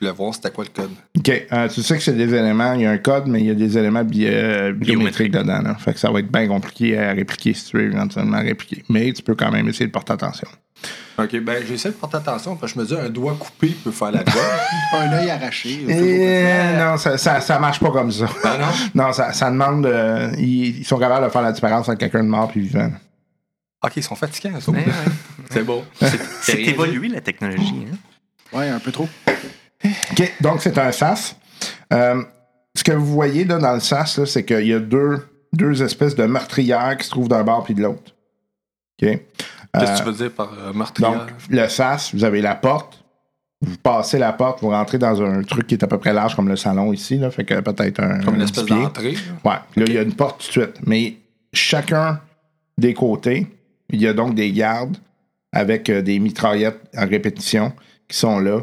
voulais 0.00 0.12
voir 0.12 0.34
c'était 0.34 0.50
quoi 0.50 0.64
le 0.64 0.70
code. 0.70 0.90
OK. 1.18 1.46
Euh, 1.52 1.68
tu 1.68 1.82
sais 1.82 1.96
que 1.96 2.02
c'est 2.02 2.12
des 2.16 2.34
éléments, 2.34 2.72
il 2.74 2.82
y 2.82 2.86
a 2.86 2.90
un 2.90 2.98
code, 2.98 3.26
mais 3.26 3.40
il 3.40 3.46
y 3.46 3.50
a 3.50 3.54
des 3.54 3.76
éléments 3.78 4.04
bi- 4.04 4.26
euh, 4.26 4.72
biométriques 4.72 5.32
dedans. 5.32 5.60
Là. 5.62 5.74
Fait 5.76 5.92
que 5.94 6.00
ça 6.00 6.10
va 6.10 6.20
être 6.20 6.30
bien 6.32 6.46
compliqué 6.48 6.98
à 6.98 7.12
répliquer 7.12 7.54
si 7.54 7.66
tu 7.66 7.76
veux 7.76 7.84
éventuellement 7.92 8.40
répliquer. 8.40 8.82
Mais 8.88 9.12
tu 9.12 9.22
peux 9.22 9.34
quand 9.34 9.50
même 9.50 9.68
essayer 9.68 9.86
de 9.86 9.92
porter 9.92 10.12
attention. 10.14 10.48
Ok, 11.18 11.38
ben 11.40 11.62
j'essaie 11.68 11.90
de 11.90 11.94
porter 11.94 12.16
attention 12.16 12.56
parce 12.56 12.72
que 12.72 12.78
je 12.78 12.82
me 12.82 12.88
dis 12.88 12.94
un 12.96 13.10
doigt 13.10 13.36
coupé 13.38 13.68
peut 13.84 13.90
faire 13.90 14.10
la 14.12 14.20
job. 14.24 14.34
Un 14.94 15.12
œil 15.12 15.28
arraché. 15.30 15.78
Et 15.86 16.78
non, 16.78 16.96
ça, 16.96 17.18
ça, 17.18 17.40
ça 17.42 17.58
marche 17.58 17.78
pas 17.78 17.90
comme 17.90 18.10
ça. 18.10 18.26
Ah 18.42 18.56
non? 18.58 18.66
Non, 19.04 19.12
ça, 19.12 19.32
ça 19.34 19.50
demande. 19.50 19.84
euh, 19.84 20.32
ils, 20.38 20.78
ils 20.78 20.84
sont 20.86 20.98
capables 20.98 21.26
de 21.26 21.30
faire 21.30 21.42
la 21.42 21.52
différence 21.52 21.86
entre 21.90 21.98
quelqu'un 21.98 22.24
de 22.24 22.28
mort 22.28 22.50
et 22.56 22.60
vivant. 22.60 22.90
ok, 23.84 23.92
ils 23.96 24.02
sont 24.02 24.14
fatigants, 24.14 24.58
ça. 24.58 24.72
Ouais, 24.72 24.78
ouais. 24.78 24.84
C'est 25.50 25.62
beau. 25.64 25.84
C'est 26.40 26.62
évolué 26.62 27.08
la 27.08 27.20
technologie. 27.20 27.84
Hein? 27.92 27.96
Ouais, 28.58 28.68
un 28.70 28.78
peu 28.78 28.90
trop. 28.90 29.08
OK, 29.84 30.32
donc 30.40 30.60
c'est 30.62 30.76
un 30.78 30.92
SAS. 30.92 31.36
Euh, 31.92 32.22
ce 32.74 32.84
que 32.84 32.92
vous 32.92 33.06
voyez 33.06 33.44
là, 33.44 33.58
dans 33.58 33.74
le 33.74 33.80
SAS, 33.80 34.24
c'est 34.24 34.44
qu'il 34.44 34.66
y 34.66 34.74
a 34.74 34.78
deux, 34.78 35.26
deux 35.52 35.82
espèces 35.82 36.14
de 36.14 36.24
meurtrières 36.24 36.96
qui 36.98 37.04
se 37.06 37.10
trouvent 37.10 37.28
d'un 37.28 37.42
bord 37.42 37.64
puis 37.64 37.74
de 37.74 37.82
l'autre. 37.82 38.14
OK? 39.02 39.08
Qu'est-ce 39.08 39.76
Euh, 39.76 39.94
que 39.94 39.98
tu 39.98 40.04
veux 40.04 40.12
dire 40.12 40.30
par 40.32 40.52
euh, 40.58 40.72
meurtrière? 40.72 41.10
Donc, 41.12 41.30
le 41.48 41.68
SAS, 41.68 42.14
vous 42.14 42.24
avez 42.24 42.42
la 42.42 42.54
porte. 42.54 43.02
Vous 43.62 43.76
passez 43.76 44.18
la 44.18 44.32
porte, 44.32 44.62
vous 44.62 44.70
rentrez 44.70 44.96
dans 44.96 45.20
un 45.22 45.42
truc 45.42 45.66
qui 45.66 45.74
est 45.74 45.84
à 45.84 45.86
peu 45.86 45.98
près 45.98 46.14
large 46.14 46.34
comme 46.34 46.48
le 46.48 46.56
salon 46.56 46.94
ici, 46.94 47.18
là, 47.18 47.30
fait 47.30 47.44
que 47.44 47.60
peut-être 47.60 48.00
un. 48.00 48.20
Comme 48.20 48.36
une 48.36 48.40
un 48.40 48.44
espèce 48.44 48.64
d'entrée. 48.64 49.14
Ouais, 49.44 49.52
là, 49.76 49.84
il 49.86 49.92
y 49.92 49.98
a 49.98 50.02
une 50.02 50.14
porte 50.14 50.40
tout 50.40 50.46
de 50.46 50.64
suite. 50.64 50.80
Mais 50.86 51.16
chacun 51.52 52.20
des 52.78 52.94
côtés, 52.94 53.46
il 53.90 54.00
y 54.00 54.06
a 54.08 54.14
donc 54.14 54.34
des 54.34 54.50
gardes 54.52 54.96
avec 55.52 55.90
euh, 55.90 56.00
des 56.00 56.18
mitraillettes 56.20 56.80
en 56.96 57.06
répétition 57.06 57.72
qui 58.08 58.16
sont 58.16 58.38
là, 58.38 58.60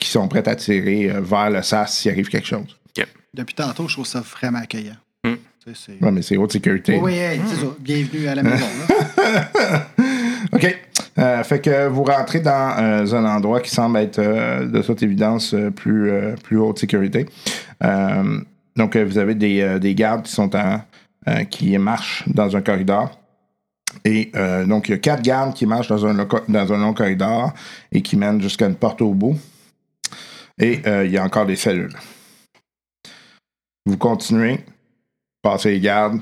qui 0.00 0.08
sont 0.08 0.26
prêtes 0.26 0.48
à 0.48 0.56
tirer 0.56 1.10
euh, 1.10 1.20
vers 1.20 1.50
le 1.50 1.62
SAS 1.62 1.98
s'il 1.98 2.10
arrive 2.10 2.28
quelque 2.28 2.46
chose. 2.46 2.76
Depuis 3.32 3.54
tantôt, 3.54 3.86
je 3.86 3.94
trouve 3.94 4.06
ça 4.06 4.20
vraiment 4.22 4.58
accueillant. 4.58 4.96
Hmm. 5.24 5.34
Ouais, 6.00 6.10
mais 6.10 6.20
c'est 6.20 6.36
haute 6.36 6.50
sécurité. 6.50 6.94
Oui, 6.94 7.12
oui, 7.12 7.18
hey, 7.18 7.40
c'est 7.46 7.60
ça. 7.60 7.66
Bienvenue 7.78 8.26
à 8.26 8.34
la 8.34 8.42
maison. 8.42 8.66
là. 9.16 9.86
OK. 10.52 10.76
Euh, 11.16 11.44
fait 11.44 11.60
que 11.60 11.86
vous 11.86 12.02
rentrez 12.02 12.40
dans 12.40 12.76
euh, 12.78 13.14
un 13.14 13.24
endroit 13.24 13.60
qui 13.60 13.70
semble 13.70 13.98
être 13.98 14.18
euh, 14.18 14.66
de 14.66 14.82
toute 14.82 15.02
évidence 15.04 15.54
plus, 15.76 16.10
euh, 16.10 16.34
plus 16.42 16.58
haute 16.58 16.80
sécurité. 16.80 17.26
Euh, 17.84 18.40
donc, 18.76 18.96
vous 18.96 19.18
avez 19.18 19.36
des, 19.36 19.60
euh, 19.60 19.78
des 19.78 19.94
gardes 19.94 20.24
qui 20.24 20.32
sont 20.32 20.56
en, 20.56 20.80
euh, 21.28 21.44
qui 21.44 21.76
marchent 21.78 22.24
dans 22.26 22.56
un 22.56 22.62
corridor. 22.62 23.16
Et 24.04 24.32
euh, 24.34 24.64
donc, 24.64 24.88
il 24.88 24.92
y 24.92 24.94
a 24.94 24.98
quatre 24.98 25.22
gardes 25.22 25.54
qui 25.54 25.66
marchent 25.66 25.88
dans 25.88 26.04
un, 26.04 26.14
dans 26.48 26.72
un 26.72 26.78
long 26.78 26.94
corridor 26.94 27.52
et 27.92 28.02
qui 28.02 28.16
mènent 28.16 28.40
jusqu'à 28.40 28.66
une 28.66 28.74
porte 28.74 29.02
au 29.02 29.12
bout. 29.14 29.36
Et 30.60 30.82
euh, 30.86 31.06
il 31.06 31.10
y 31.10 31.18
a 31.18 31.24
encore 31.24 31.46
des 31.46 31.56
cellules. 31.56 31.96
Vous 33.86 33.96
continuez, 33.96 34.60
passez 35.42 35.70
les 35.70 35.80
gardes, 35.80 36.20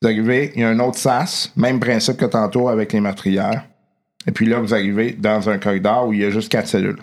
vous 0.00 0.08
arrivez, 0.08 0.52
il 0.54 0.62
y 0.62 0.64
a 0.64 0.70
un 0.70 0.80
autre 0.80 0.98
sas, 0.98 1.52
même 1.54 1.78
principe 1.78 2.16
que 2.16 2.24
tantôt 2.24 2.68
avec 2.68 2.92
les 2.92 3.00
meurtrières. 3.00 3.64
Et 4.26 4.32
puis 4.32 4.46
là, 4.46 4.58
vous 4.58 4.74
arrivez 4.74 5.12
dans 5.12 5.48
un 5.50 5.58
corridor 5.58 6.08
où 6.08 6.12
il 6.14 6.20
y 6.20 6.24
a 6.24 6.30
juste 6.30 6.50
quatre 6.50 6.68
cellules. 6.68 6.98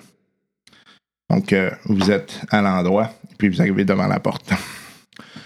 Donc, 1.29 1.53
euh, 1.53 1.71
vous 1.85 2.11
êtes 2.11 2.41
à 2.49 2.61
l'endroit, 2.61 3.11
puis 3.37 3.47
vous 3.47 3.61
arrivez 3.61 3.85
devant 3.85 4.07
la 4.07 4.19
porte. 4.19 4.51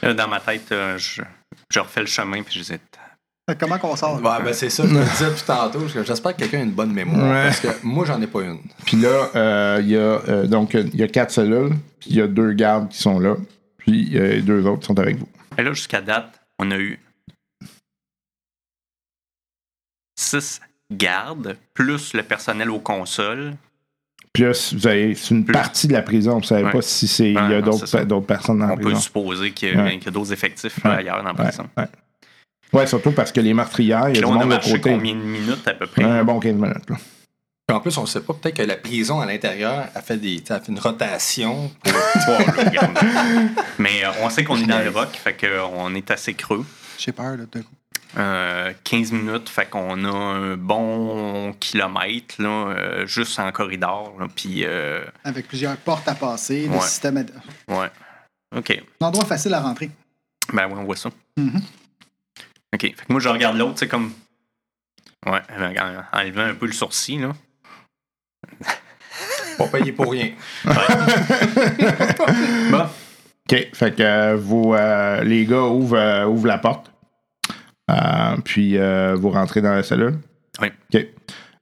Dans 0.02 0.28
ma 0.28 0.40
tête, 0.40 0.72
euh, 0.72 0.98
je, 0.98 1.22
refais 1.80 2.02
le 2.02 2.08
chemin 2.08 2.42
puis 2.42 2.64
je 2.64 2.74
que 2.74 2.80
Comment 3.60 3.78
qu'on 3.78 3.96
sort? 3.96 4.16
Ouais, 4.22 4.44
ben 4.44 4.54
c'est 4.54 4.70
ça, 4.70 4.88
je 4.88 4.94
me 4.94 5.04
disais 5.10 5.26
depuis 5.30 5.44
tantôt. 5.44 5.88
J'espère 5.88 6.34
que 6.36 6.40
quelqu'un 6.40 6.60
a 6.60 6.64
une 6.64 6.72
bonne 6.72 6.92
mémoire. 6.92 7.24
Ouais. 7.32 7.44
Parce 7.44 7.60
que 7.60 7.68
moi, 7.84 8.06
j'en 8.06 8.20
ai 8.22 8.28
pas 8.28 8.42
une. 8.42 8.60
Puis 8.86 8.98
là, 8.98 9.30
euh, 9.36 9.78
il 9.82 9.90
y 9.90 9.96
a 9.96 10.00
euh, 10.00 10.48
donc 10.48 10.74
il 10.74 10.96
y 10.96 11.04
a 11.04 11.08
quatre 11.08 11.32
cellules, 11.32 11.74
puis 12.00 12.10
il 12.12 12.16
y 12.16 12.22
a 12.22 12.28
deux 12.28 12.54
gardes 12.54 12.90
qui 12.90 12.98
sont 12.98 13.20
là, 13.20 13.36
puis 13.78 14.18
euh, 14.18 14.42
deux 14.42 14.66
autres 14.66 14.86
sont 14.86 14.98
avec 15.00 15.18
vous. 15.18 15.28
Et 15.58 15.64
là, 15.64 15.74
jusqu'à 15.74 16.02
date, 16.02 16.40
on 16.58 16.72
a 16.72 16.78
eu 16.78 17.00
six 20.18 20.60
gardes, 20.92 21.56
plus 21.74 22.14
le 22.14 22.24
personnel 22.24 22.72
aux 22.72 22.80
consoles. 22.80 23.54
Plus, 24.34 24.74
vous 24.74 24.88
avez 24.88 25.14
c'est 25.16 25.34
une 25.36 25.46
Plus. 25.46 25.54
partie 25.54 25.88
de 25.88 25.94
la 25.94 26.02
prison, 26.02 26.40
vous 26.40 26.44
savez 26.44 26.64
Ouais. 26.66 26.72
pas 26.72 26.82
si 26.82 27.08
c'est 27.08 27.30
il 27.30 27.34
y 27.34 27.38
a 27.38 27.62
non, 27.62 27.78
d'autres 28.08 28.20
personnes 28.26 28.60
dans 28.60 28.66
la 28.68 28.74
On 28.74 28.78
peut 28.78 28.84
prison. 28.86 29.00
supposer 29.00 29.52
qu'il 29.52 29.70
y 29.70 29.80
a, 29.80 29.84
Ouais. 29.84 29.94
qu'il 29.98 30.06
y 30.06 30.08
a 30.10 30.12
d'autres 30.12 30.34
effectifs 30.34 30.84
Ouais. 30.84 30.92
ailleurs 30.92 31.18
dans 31.24 31.32
la 31.32 31.40
Ouais, 31.40 31.44
prison. 31.48 31.70
Ouais. 32.76 32.88
Surtout 32.88 33.12
parce 33.12 33.32
que 33.32 33.40
les 33.42 33.54
meurtrières, 33.54 34.10
il 34.10 34.16
y 34.16 34.18
a 34.20 34.22
là, 34.22 34.28
du 34.28 34.34
on 34.34 34.40
a 34.40 34.46
monde 34.46 34.54
de 34.60 34.64
côté. 34.64 34.80
combien 34.80 35.14
de 35.16 35.20
minutes 35.20 35.68
à 35.68 35.74
peu 35.74 35.88
près? 35.88 36.04
Un 36.04 36.24
bon 36.24 36.40
15 36.40 36.54
minutes. 36.56 36.90
là. 36.90 36.96
Puis 37.68 37.76
en 37.76 37.80
plus, 37.80 37.98
on 37.98 38.06
sait 38.06 38.22
pas, 38.22 38.34
peut-être 38.36 38.58
que 38.58 38.62
la 38.62 38.76
prison 38.76 39.20
à 39.22 39.26
l'intérieur 39.26 39.88
a 39.96 40.02
fait 40.02 40.18
des. 40.18 40.44
a 40.50 40.60
fait 40.60 40.72
une 40.72 40.78
rotation. 40.80 41.72
Là, 41.86 41.92
regarde. 42.58 42.98
Mais 43.80 44.04
euh, 44.06 44.10
on 44.22 44.30
sait 44.30 44.44
qu'on 44.44 44.58
est 44.58 44.68
dans 44.68 44.84
le 44.84 44.92
rock, 44.92 45.10
fait 45.14 45.36
qu'on 45.36 45.96
est 45.96 46.12
assez 46.12 46.36
creux. 46.36 46.64
J'ai 47.00 47.12
peur, 47.12 47.36
là, 47.38 47.46
de 47.52 47.60
coup. 47.62 47.66
Euh, 48.18 48.72
15 48.84 49.12
minutes, 49.12 49.50
fait 49.50 49.66
qu'on 49.66 50.06
a 50.06 50.10
un 50.10 50.56
bon 50.56 51.54
kilomètre, 51.60 52.36
là, 52.40 52.48
euh, 52.70 53.06
juste 53.08 53.38
en 53.40 53.52
corridor. 53.52 54.14
là, 54.20 54.28
Puis, 54.34 54.64
euh, 54.64 55.04
Avec 55.24 55.48
plusieurs 55.48 55.76
portes 55.78 56.08
à 56.08 56.14
passer, 56.16 56.68
le 56.68 56.76
Ouais. 56.76 56.82
système. 56.82 57.18
ad- 57.18 57.32
ouais. 57.68 57.88
OK. 58.56 58.80
Un 59.02 59.08
endroit 59.08 59.26
facile 59.26 59.54
à 59.56 59.60
rentrer. 59.60 59.90
Ben 60.54 60.68
oui, 60.68 60.76
on 60.78 60.84
voit 60.86 60.96
ça. 60.96 61.10
Mhm. 61.36 61.60
OK. 62.76 62.82
Fait 62.82 62.92
que 62.92 63.12
moi, 63.12 63.20
je 63.20 63.30
regarde 63.30 63.58
l'autre, 63.58 63.76
c'est 63.78 63.88
comme. 63.88 64.12
Ouais, 65.26 65.40
en, 65.58 66.20
en 66.20 66.24
levant 66.24 66.44
un 66.44 66.54
peu 66.54 66.68
le 66.68 66.72
sourcil, 66.74 67.20
là. 67.22 67.32
Pas 69.58 69.68
payé 69.68 69.92
pour 69.94 70.12
rien. 70.12 70.32
Bon. 72.72 72.86
OK. 73.52 73.68
Fait 73.74 73.96
que 73.96 74.04
euh, 74.04 74.36
vous, 74.36 74.74
euh, 74.74 75.24
les 75.24 75.46
gars 75.46 75.62
ouvrent, 75.64 75.98
euh, 75.98 76.26
ouvrent 76.26 76.48
la 76.48 76.58
porte. 76.58 76.92
Euh, 77.92 78.38
puis 78.44 78.78
euh, 78.78 79.16
vous 79.16 79.30
rentrez 79.30 79.62
dans 79.62 79.74
la 79.74 79.84
cellule. 79.84 80.18
Oui. 80.62 80.68
OK. 80.94 81.06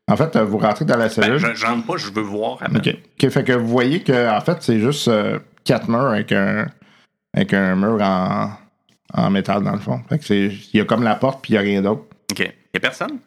En 0.07 0.15
fait, 0.17 0.37
vous 0.37 0.57
rentrez 0.57 0.85
dans 0.85 0.97
la 0.97 1.05
Ben, 1.05 1.11
cellule. 1.11 1.37
je 1.39 1.53
j'entre 1.53 1.85
pas, 1.85 1.97
je 1.97 2.09
veux 2.11 2.21
voir. 2.21 2.53
OK. 2.73 2.87
OK. 3.23 3.29
Fait 3.29 3.43
que 3.43 3.51
vous 3.53 3.67
voyez 3.67 4.01
que 4.01 4.29
en 4.29 4.41
fait, 4.41 4.57
c'est 4.61 4.79
juste 4.79 5.07
euh, 5.09 5.39
quatre 5.65 5.87
murs 5.89 6.07
avec 6.07 6.31
un, 6.31 6.67
avec 7.35 7.53
un 7.53 7.75
mur 7.75 8.01
en, 8.01 8.51
en 9.13 9.29
métal 9.29 9.63
dans 9.63 9.73
le 9.73 9.79
fond. 9.79 10.03
Fait 10.09 10.19
que 10.19 10.25
c'est. 10.25 10.47
Il 10.47 10.77
y 10.77 10.81
a 10.81 10.85
comme 10.85 11.03
la 11.03 11.15
porte, 11.15 11.41
puis 11.41 11.51
il 11.51 11.53
n'y 11.53 11.57
a 11.59 11.61
rien 11.61 11.81
d'autre. 11.81 12.03
OK. 12.31 12.39
Y 12.39 12.77
a 12.77 12.79
personne? 12.79 13.19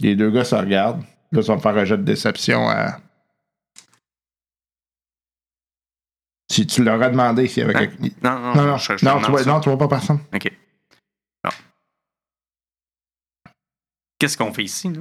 Les 0.00 0.14
deux 0.16 0.30
gars 0.30 0.44
se 0.44 0.54
regardent. 0.54 1.02
Là, 1.32 1.40
ils 1.40 1.46
vont 1.46 1.56
me 1.56 1.60
faire 1.60 1.76
un 1.76 1.84
jet 1.84 1.96
de 1.96 2.02
déception 2.02 2.68
à. 2.68 3.00
Si 6.50 6.66
tu 6.66 6.84
leur 6.84 7.02
as 7.02 7.08
demandé 7.10 7.48
s'il 7.48 7.62
y 7.62 7.64
avait 7.64 7.74
Hein? 7.76 7.86
quelque- 7.86 8.22
Non, 8.22 8.38
non, 8.38 8.54
Non, 8.54 8.66
non, 8.66 8.76
je- 8.76 8.96
je 8.96 9.04
non, 9.04 9.20
tu 9.20 9.30
vois, 9.30 9.42
ça. 9.42 9.50
non, 9.50 9.60
tu 9.60 9.68
vois 9.70 9.78
pas 9.78 9.88
personne. 9.88 10.20
OK. 10.32 10.52
Bon. 11.42 11.50
Qu'est-ce 14.18 14.36
qu'on 14.36 14.52
fait 14.52 14.62
ici, 14.64 14.88
là? 14.92 15.00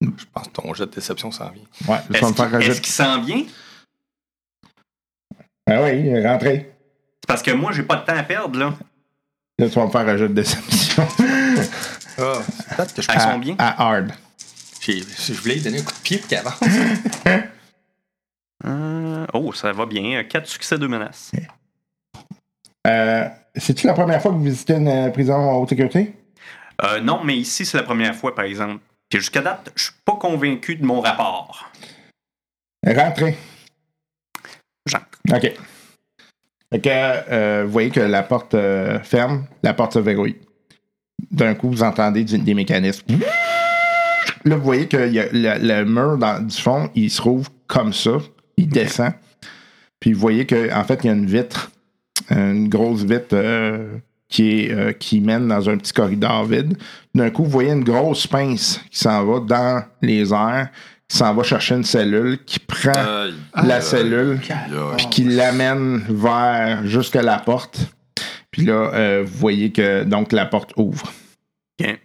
Je 0.00 0.24
pense 0.32 0.48
que 0.48 0.52
ton 0.52 0.74
jet 0.74 0.86
de 0.86 0.90
déception 0.90 1.30
s'en 1.30 1.50
vient. 1.50 1.62
Ouais, 1.88 1.98
ils 2.10 2.18
vont 2.20 2.28
Est-ce 2.28 2.30
me 2.30 2.32
faire 2.34 2.46
un 2.46 2.50
qu'il 2.58 2.60
jet 2.62 2.72
est-ce 2.72 2.80
qu'il 2.80 2.92
s'en 2.92 3.20
vient? 3.22 3.44
Ah 5.68 5.82
oui, 5.84 6.22
rentrez. 6.26 6.75
C'est 7.26 7.32
parce 7.32 7.42
que 7.42 7.50
moi, 7.50 7.72
j'ai 7.72 7.82
pas 7.82 7.96
de 7.96 8.04
temps 8.04 8.16
à 8.16 8.22
perdre, 8.22 8.56
là. 8.56 8.72
Là, 9.58 9.68
tu 9.68 9.74
vas 9.74 9.86
me 9.86 9.90
faire 9.90 10.08
un 10.08 10.16
jeu 10.16 10.28
de 10.28 10.34
déception. 10.34 11.06
Ah, 12.18 12.38
c'est 12.46 12.76
peut-être 12.76 12.94
que 12.94 13.02
je, 13.02 13.18
sont 13.18 13.38
bien? 13.38 13.56
À 13.58 13.82
hard. 13.82 14.12
j'ai- 14.80 15.02
je 15.02 15.32
voulais 15.34 15.54
lui 15.56 15.60
donner 15.60 15.80
un 15.80 15.82
coup 15.82 15.92
de 15.92 15.98
pied 15.98 16.18
pour 16.18 16.28
qu'il 16.28 16.38
avance. 16.38 16.60
Euh, 18.64 19.26
oh, 19.34 19.52
ça 19.52 19.72
va 19.72 19.86
bien. 19.86 20.22
Quatre 20.24 20.46
succès, 20.46 20.78
deux 20.78 20.88
menaces. 20.88 21.32
Euh, 22.86 23.28
C'est-tu 23.54 23.86
la 23.86 23.92
première 23.94 24.22
fois 24.22 24.30
que 24.30 24.36
vous 24.36 24.44
visitez 24.44 24.74
une 24.74 24.88
euh, 24.88 25.10
prison 25.10 25.34
en 25.34 25.56
haute 25.56 25.68
sécurité? 25.68 26.14
Euh, 26.84 27.00
non, 27.00 27.22
mais 27.24 27.36
ici, 27.36 27.66
c'est 27.66 27.76
la 27.76 27.82
première 27.82 28.14
fois, 28.14 28.34
par 28.34 28.44
exemple. 28.44 28.80
Puis 29.08 29.18
jusqu'à 29.20 29.40
date, 29.42 29.72
je 29.76 29.84
suis 29.84 29.92
pas 30.04 30.16
convaincu 30.16 30.76
de 30.76 30.84
mon 30.86 31.00
rapport. 31.00 31.70
Rentrez. 32.86 33.36
Jean. 34.86 35.00
OK. 35.32 35.52
Fait 36.72 36.80
que, 36.80 36.88
euh, 36.90 37.62
vous 37.66 37.72
voyez 37.72 37.90
que 37.90 38.00
la 38.00 38.22
porte 38.22 38.54
euh, 38.54 38.98
ferme, 39.00 39.46
la 39.62 39.72
porte 39.74 39.92
se 39.94 39.98
verrouille. 39.98 40.36
D'un 41.30 41.54
coup, 41.54 41.70
vous 41.70 41.82
entendez 41.82 42.24
du- 42.24 42.38
des 42.38 42.54
mécanismes. 42.54 43.06
Là, 44.44 44.56
vous 44.56 44.62
voyez 44.64 44.86
que 44.86 45.08
y 45.10 45.18
a 45.18 45.26
le, 45.32 45.58
le 45.60 45.84
mur 45.84 46.18
dans- 46.18 46.44
du 46.44 46.56
fond, 46.56 46.88
il 46.94 47.10
se 47.10 47.22
rouvre 47.22 47.50
comme 47.66 47.92
ça. 47.92 48.18
Il 48.56 48.68
descend. 48.68 49.12
Puis 50.00 50.12
vous 50.12 50.20
voyez 50.20 50.46
qu'en 50.46 50.80
en 50.80 50.84
fait, 50.84 51.00
il 51.04 51.06
y 51.06 51.10
a 51.10 51.12
une 51.14 51.26
vitre, 51.26 51.70
une 52.30 52.68
grosse 52.68 53.02
vitre 53.02 53.28
euh, 53.34 53.98
qui, 54.28 54.60
est, 54.66 54.98
qui 54.98 55.20
mène 55.20 55.48
dans 55.48 55.68
un 55.70 55.76
petit 55.78 55.92
corridor 55.92 56.44
vide. 56.44 56.76
D'un 57.14 57.30
coup, 57.30 57.44
vous 57.44 57.50
voyez 57.50 57.70
une 57.72 57.84
grosse 57.84 58.26
pince 58.26 58.80
qui 58.90 58.98
s'en 58.98 59.24
va 59.24 59.40
dans 59.40 59.82
les 60.02 60.32
airs, 60.32 60.68
s'en 61.08 61.34
va 61.34 61.42
chercher 61.42 61.74
une 61.76 61.84
cellule, 61.84 62.44
qui 62.44 62.58
prend 62.58 62.92
la 63.54 63.80
cellule, 63.80 64.40
puis 64.96 65.08
qui 65.10 65.24
l'amène 65.24 66.04
vers 66.08 66.86
jusqu'à 66.86 67.22
la 67.22 67.38
porte. 67.38 67.78
Puis 68.50 68.64
là, 68.64 68.90
euh, 68.94 69.22
vous 69.26 69.38
voyez 69.38 69.70
que 69.72 70.04
donc 70.04 70.32
la 70.32 70.46
porte 70.46 70.72
ouvre. 70.76 71.12
OK. 71.80 71.98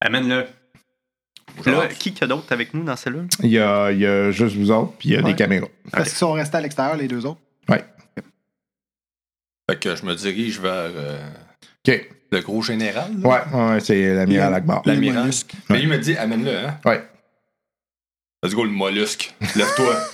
Amène-le. 0.00 0.46
Là, 1.66 1.88
qui 1.88 2.12
qu'il 2.12 2.20
y 2.20 2.24
a 2.24 2.26
d'autre 2.28 2.52
avec 2.52 2.72
nous 2.72 2.84
dans 2.84 2.92
la 2.92 2.96
cellule? 2.96 3.26
Il 3.42 3.50
y 3.50 3.58
a, 3.58 3.90
il 3.90 3.98
y 3.98 4.06
a 4.06 4.30
juste 4.30 4.54
vous 4.56 4.70
autres, 4.70 4.92
puis 4.98 5.08
il 5.10 5.12
y 5.12 5.16
a 5.16 5.20
Ouais. 5.22 5.30
des 5.32 5.34
caméras. 5.36 5.66
Parce 5.90 6.08
qu'ils 6.10 6.18
sont 6.18 6.32
restés 6.32 6.56
à 6.56 6.60
l'extérieur, 6.60 6.96
les 6.96 7.08
deux 7.08 7.26
autres. 7.26 7.40
Ouais. 7.68 7.84
Fait 9.68 9.78
que 9.78 9.94
je 9.96 10.04
me 10.06 10.14
dirige 10.14 10.60
vers 10.60 10.90
euh, 10.94 11.28
OK. 11.86 12.08
le 12.30 12.40
gros 12.40 12.62
général. 12.62 13.10
là. 13.20 13.28
Ouais, 13.28 13.72
ouais, 13.72 13.80
c'est 13.80 14.14
l'amiral 14.14 14.54
Akbar. 14.54 14.82
La- 14.86 14.94
L'amiral. 14.94 15.30
Mais 15.68 15.82
il 15.82 15.88
me 15.88 15.98
dit, 15.98 16.16
amène-le, 16.16 16.56
hein. 16.56 16.78
Ouais. 16.84 17.04
Let's 18.42 18.54
go, 18.54 18.64
le 18.64 18.70
mollusque. 18.70 19.34
Lève-toi. 19.56 19.96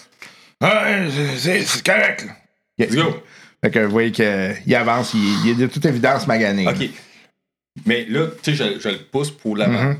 Ouais, 0.60 1.08
c'est- 1.36 1.62
c'est 1.64 1.84
correct. 1.84 2.24
là. 2.26 2.32
Let's 2.78 2.94
go. 2.94 3.22
Fait 3.62 3.70
que 3.70 3.80
vous 3.80 3.90
voyez 3.90 4.12
qu'il 4.12 4.74
avance, 4.74 5.12
il, 5.12 5.40
il 5.44 5.50
est 5.50 5.54
de 5.56 5.66
toute 5.66 5.84
évidence 5.84 6.26
magané. 6.26 6.66
OK. 6.66 6.88
Mais 7.84 8.06
là, 8.06 8.28
tu 8.42 8.56
sais, 8.56 8.72
je, 8.74 8.80
je 8.80 8.88
le 8.88 8.98
pousse 9.04 9.30
pour 9.30 9.56
l'avant. 9.56 9.90
Mhm. 9.90 9.98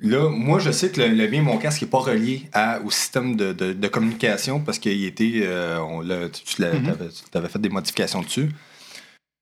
Là, 0.00 0.30
moi, 0.30 0.60
je 0.60 0.70
sais 0.70 0.90
que 0.90 1.00
le, 1.00 1.08
le 1.08 1.28
mien, 1.28 1.42
mon 1.42 1.58
casque 1.58 1.82
n'est 1.82 1.88
pas 1.88 1.98
relié 1.98 2.48
à, 2.52 2.80
au 2.80 2.90
système 2.90 3.34
de, 3.36 3.52
de- 3.52 3.72
de 3.72 3.88
communication 3.88 4.60
parce 4.60 4.78
qu'il 4.78 5.04
était. 5.04 5.40
euh, 5.42 5.78
on 5.80 6.00
tu 6.30 6.44
tu 6.44 6.62
avais 7.34 7.48
fait 7.48 7.58
des 7.58 7.68
modifications 7.68 8.22
dessus. 8.22 8.48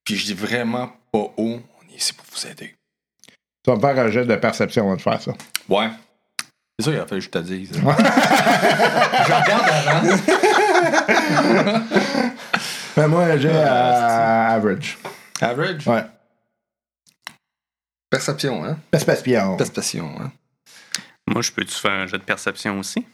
Puis 0.05 0.17
je 0.17 0.25
dis 0.25 0.35
vraiment 0.35 0.89
pas 1.13 1.19
haut. 1.37 1.61
On 1.61 1.93
est 1.93 1.97
ici 1.97 2.13
pour 2.15 2.25
vous 2.33 2.47
aider. 2.47 2.75
Tu 3.63 3.71
vas 3.71 3.77
me 3.77 3.81
faire 3.81 3.99
un 4.05 4.11
jet 4.11 4.25
de 4.25 4.37
perception 4.37 4.85
avant 4.87 4.97
de 4.97 5.03
faire 5.03 5.21
ça. 5.21 5.33
Ouais. 5.69 5.91
C'est 6.79 6.85
ça 6.85 6.91
qu'il 6.93 7.01
a 7.01 7.07
fallu 7.07 7.21
que 7.21 7.25
je 7.27 7.31
te 7.31 7.39
dise. 7.39 7.71
je 7.73 7.81
regarde 9.33 9.71
avant. 9.89 11.81
Fais-moi 12.95 13.25
un 13.25 13.37
jet 13.39 13.57
à 13.57 14.49
average. 14.53 14.99
Average? 15.41 15.87
Ouais. 15.89 16.05
Perception, 18.11 18.65
hein? 18.65 18.79
Perception. 18.91 19.57
Perception, 19.57 20.15
hein? 20.21 20.33
Moi, 21.29 21.43
je 21.43 21.51
peux-tu 21.51 21.75
faire 21.75 21.93
un 21.93 22.07
jeu 22.07 22.19
de 22.19 22.23
perception 22.23 22.79
aussi? 22.79 23.07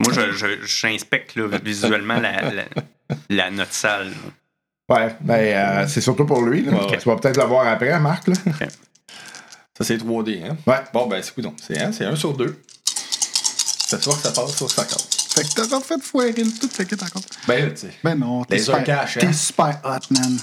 Moi, 0.00 0.12
je- 0.12 0.32
je- 0.32 0.62
j'inspecte 0.66 1.36
là, 1.36 1.46
visuellement 1.62 2.18
la, 2.20 2.42
la, 2.50 2.64
la- 3.30 3.50
notre 3.50 3.72
salle. 3.72 4.08
là. 4.10 4.94
Ouais, 4.96 5.16
ben 5.20 5.34
euh, 5.84 5.86
c'est 5.88 6.02
surtout 6.02 6.26
pour 6.26 6.42
lui. 6.42 6.62
là. 6.62 6.72
Tu 6.90 7.08
vas 7.08 7.16
peut-être 7.16 7.38
le 7.38 7.44
voir 7.44 7.66
après, 7.68 7.98
Marc. 8.00 8.28
Là. 8.28 8.34
Ça, 9.76 9.84
c'est 9.84 9.96
3D, 9.96 10.44
hein? 10.44 10.56
Ouais. 10.66 10.82
Bon, 10.92 11.06
ben, 11.06 11.20
c'est 11.22 11.34
quoi 11.34 11.42
donc? 11.42 11.56
C'est 11.66 11.80
hein? 11.80 11.90
c'est 11.92 12.04
1 12.04 12.14
sur 12.16 12.32
2. 12.36 12.60
C'est 13.86 14.02
soit 14.02 14.14
que 14.14 14.22
ça 14.22 14.30
passe, 14.32 14.66
ça 14.68 14.84
casse. 14.84 15.08
Fait 15.34 15.42
que 15.42 15.68
t'as 15.68 15.80
fait 15.80 16.00
foirer 16.00 16.32
le 16.32 16.50
tout, 16.58 16.68
fait 16.68 16.84
que 16.84 16.94
t'as 16.94 17.06
encore. 17.06 17.22
Ben, 17.48 17.64
là, 17.66 17.70
tu 17.72 17.76
sais. 17.78 17.90
Ben 18.04 18.14
non, 18.14 18.44
t'es 18.44 18.58
super, 18.58 18.84
cash, 18.84 19.16
hein? 19.16 19.20
t'es 19.20 19.32
super 19.32 19.80
hot, 19.84 20.14
man. 20.14 20.38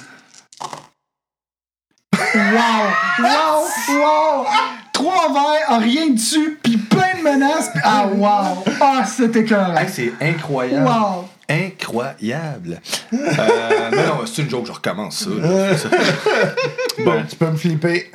Wow! 2.36 2.92
Wow! 3.20 3.68
Wow! 3.90 4.46
Trois 4.94 5.34
verres, 5.34 5.80
rien 5.80 6.10
dessus, 6.10 6.60
puis 6.62 6.78
plein 6.78 7.18
de 7.18 7.24
menaces. 7.24 7.70
pis- 7.74 7.80
Ah, 7.84 8.08
wow! 8.08 8.64
Ah, 8.82 9.06
c'était 9.06 9.40
écœurant. 9.40 9.76
Hey, 9.78 9.88
c'est 9.90 10.14
incroyable. 10.22 10.86
Wow! 10.88 11.30
Incroyable. 11.50 12.82
Euh, 13.14 13.90
mais 13.92 14.06
non, 14.08 14.26
c'est 14.26 14.42
une 14.44 14.50
joke, 14.50 14.68
je 14.68 14.72
recommence 14.72 15.24
ça. 15.24 15.30
là. 15.30 15.78
Ça. 15.78 15.90
Bon, 17.04 17.24
tu 17.28 17.36
peux 17.36 17.50
me 17.50 17.58
flipper. 17.58 18.12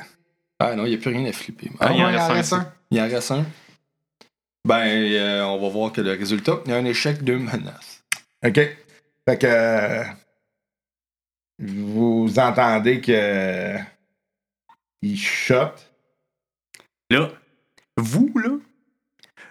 Ah 0.59 0.75
non, 0.75 0.85
il 0.85 0.89
n'y 0.89 0.95
a 0.95 0.97
plus 0.97 1.11
rien 1.15 1.25
à 1.25 1.31
flipper. 1.33 1.69
Ah, 1.79 1.91
il 1.93 2.01
en 2.01 2.05
Ouais, 2.07 2.13
il 2.13 2.17
en 2.17 2.27
reste 2.27 2.29
un 2.29 2.33
reste 2.33 2.51
ici. 2.51 2.55
un. 2.55 2.73
Il 2.91 2.99
en 3.01 3.03
reste 3.09 3.31
un. 3.31 3.45
Ben, 4.65 4.87
euh, 4.87 5.43
on 5.43 5.61
va 5.61 5.69
voir 5.69 5.91
que 5.91 6.01
le 6.01 6.11
résultat, 6.11 6.59
il 6.65 6.71
y 6.71 6.73
a 6.73 6.77
un 6.77 6.85
échec 6.85 7.23
de 7.23 7.35
menace. 7.35 8.03
OK. 8.45 8.55
Fait 8.55 9.37
que. 9.37 9.47
euh, 9.47 10.03
vous 11.59 12.33
entendez 12.37 13.01
que. 13.01 13.77
Il 15.01 15.17
shot. 15.17 15.73
Là, 17.09 17.29
vous, 17.97 18.31
là, 18.35 18.57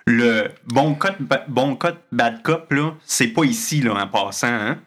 le 0.07 0.49
bon 0.67 0.95
cop, 0.95 1.17
ba- 1.21 1.45
bon 1.49 1.77
cop, 1.77 1.97
bad 2.13 2.43
cop, 2.43 2.71
là, 2.73 2.95
c'est 3.05 3.29
pas 3.29 3.45
ici, 3.45 3.81
là, 3.81 3.95
en 3.95 4.09
passant, 4.09 4.49
hein? 4.53 4.79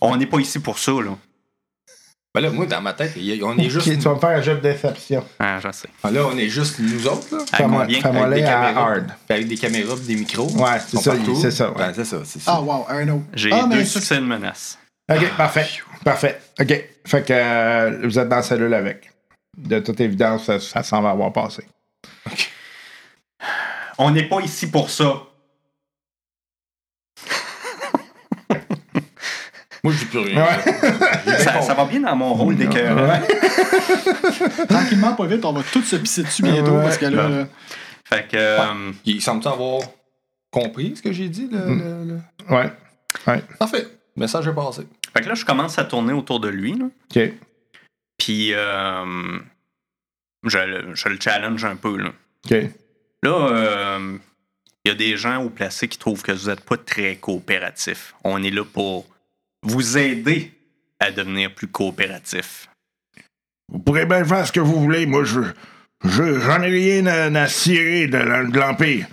On 0.00 0.16
n'est 0.16 0.26
pas 0.26 0.38
ici 0.40 0.58
pour 0.58 0.78
ça, 0.78 0.92
là. 0.92 1.16
Ben 2.32 2.42
là, 2.42 2.50
moi, 2.50 2.64
dans 2.66 2.80
ma 2.80 2.92
tête, 2.92 3.12
on 3.42 3.58
est 3.58 3.68
juste. 3.70 3.86
tu 3.90 3.96
vas 3.96 4.14
me 4.14 4.20
faire 4.20 4.30
un 4.30 4.40
jet 4.40 4.54
de 4.54 4.60
déception. 4.60 5.24
Ah, 5.40 5.58
je 5.58 5.72
sais. 5.72 5.88
Ah, 6.04 6.12
Là, 6.12 6.26
on 6.32 6.38
est 6.38 6.48
juste 6.48 6.78
nous 6.78 7.06
autres, 7.08 7.26
là. 7.36 7.42
Fais-moi 7.52 7.82
combien? 7.82 8.00
fais-moi 8.00 8.26
Avec 8.26 8.38
des 8.38 8.44
caméras. 8.48 8.88
hard. 8.92 9.04
Avec 9.28 9.48
des 9.48 9.56
caméras 9.56 9.96
des 9.96 10.14
micros. 10.14 10.48
Ouais, 10.52 10.78
c'est 10.86 10.98
ça, 10.98 11.10
partout. 11.16 11.34
c'est 11.34 11.50
ça. 11.50 11.70
ouais. 11.70 11.76
Ben, 11.76 11.92
c'est 11.92 12.04
ça, 12.04 12.18
c'est 12.24 12.40
ça. 12.40 12.52
Ah, 12.54 12.60
wow, 12.60 12.86
un 12.88 13.08
autre. 13.08 13.24
J'ai 13.34 13.50
ah, 13.52 13.66
deux 13.68 13.84
succès 13.84 14.14
de 14.16 14.20
menace. 14.20 14.78
OK, 15.12 15.28
parfait. 15.36 15.66
Parfait. 16.04 16.40
OK. 16.60 16.84
Fait 17.04 17.26
que 17.26 17.32
euh, 17.32 17.98
vous 18.04 18.16
êtes 18.16 18.28
dans 18.28 18.36
la 18.36 18.42
cellule 18.42 18.74
avec. 18.74 19.10
De 19.58 19.80
toute 19.80 20.00
évidence, 20.00 20.44
ça, 20.44 20.60
ça 20.60 20.84
semble 20.84 21.08
avoir 21.08 21.32
passé. 21.32 21.64
On 23.98 24.12
n'est 24.12 24.28
pas 24.28 24.40
ici 24.40 24.70
pour 24.70 24.88
ça. 24.88 25.14
Moi, 29.82 29.92
je 29.94 29.98
dis 30.00 30.04
plus 30.06 30.18
rien. 30.18 30.44
Ouais. 30.44 31.38
Ça, 31.38 31.60
ça 31.62 31.74
va 31.74 31.84
bien 31.86 32.00
dans 32.00 32.14
mon 32.16 32.34
rôle 32.34 32.56
d'écœur. 32.56 32.96
tranquillement, 34.68 35.14
pas 35.14 35.26
vite, 35.26 35.44
on 35.44 35.52
va 35.52 35.62
tous 35.72 35.82
se 35.82 35.96
pisser 35.96 36.22
dessus 36.22 36.42
bientôt 36.42 36.72
Ouais. 36.76 36.82
parce 36.82 36.98
que 36.98 37.06
là. 37.06 37.28
Bon. 37.28 37.48
Fait 38.04 38.26
que. 38.28 38.36
euh, 38.36 38.92
Il 39.04 39.22
semble 39.22 39.46
avoir 39.48 39.82
compris 40.50 40.94
ce 40.96 41.02
que 41.02 41.12
j'ai 41.12 41.28
dit, 41.28 41.48
le, 41.50 41.58
le- 41.74 42.04
le- 42.04 42.54
Ouais. 42.54 42.70
Ouais. 43.26 43.42
Parfait. 43.58 43.86
Le 44.16 44.20
message 44.20 44.46
est 44.46 44.52
passé. 44.54 44.82
fait 45.14 45.22
que 45.22 45.28
là, 45.28 45.34
je 45.34 45.44
commence 45.44 45.78
à 45.78 45.84
tourner 45.84 46.12
autour 46.12 46.40
de 46.40 46.48
lui, 46.48 46.74
là. 46.76 46.86
OK. 46.86 47.32
Puis, 48.18 48.52
euh, 48.52 49.38
je, 50.44 50.58
le- 50.58 50.94
je 50.94 51.08
le 51.08 51.18
challenge 51.20 51.64
un 51.64 51.76
peu, 51.76 51.96
là. 51.96 52.10
OK. 52.46 52.56
Là, 53.22 53.30
euh, 53.52 54.18
il 54.84 54.88
y 54.88 54.92
a 54.92 54.94
des 54.94 55.16
gens 55.16 55.42
au 55.42 55.50
placé 55.50 55.88
qui 55.88 55.98
trouvent 55.98 56.22
que 56.22 56.32
vous 56.32 56.48
n'êtes 56.48 56.62
pas 56.62 56.76
très 56.76 57.16
coopératif. 57.16 58.14
On 58.24 58.42
est 58.42 58.50
là 58.50 58.64
pour 58.64 59.06
vous 59.62 59.98
aider 59.98 60.52
à 60.98 61.10
devenir 61.10 61.54
plus 61.54 61.68
coopératif. 61.68 62.68
Vous 63.72 63.78
pourrez 63.78 64.06
bien 64.06 64.24
faire 64.24 64.46
ce 64.46 64.52
que 64.52 64.60
vous 64.60 64.80
voulez. 64.80 65.06
Moi, 65.06 65.24
je. 65.24 65.40
je 66.04 66.40
j'en 66.40 66.62
ai 66.62 66.68
rien 66.70 67.06
à, 67.06 67.24
à 67.42 67.48
cirer 67.48 68.06
de, 68.06 68.18
de 68.50 68.58
l'Empire. 68.58 69.06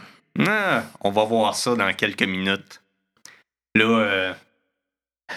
Ah, 0.48 0.84
on 1.02 1.12
va 1.12 1.24
voir 1.26 1.56
ça 1.56 1.76
dans 1.76 1.92
quelques 1.94 2.24
minutes. 2.24 2.82
Là, 3.76 3.86
euh, 3.86 4.34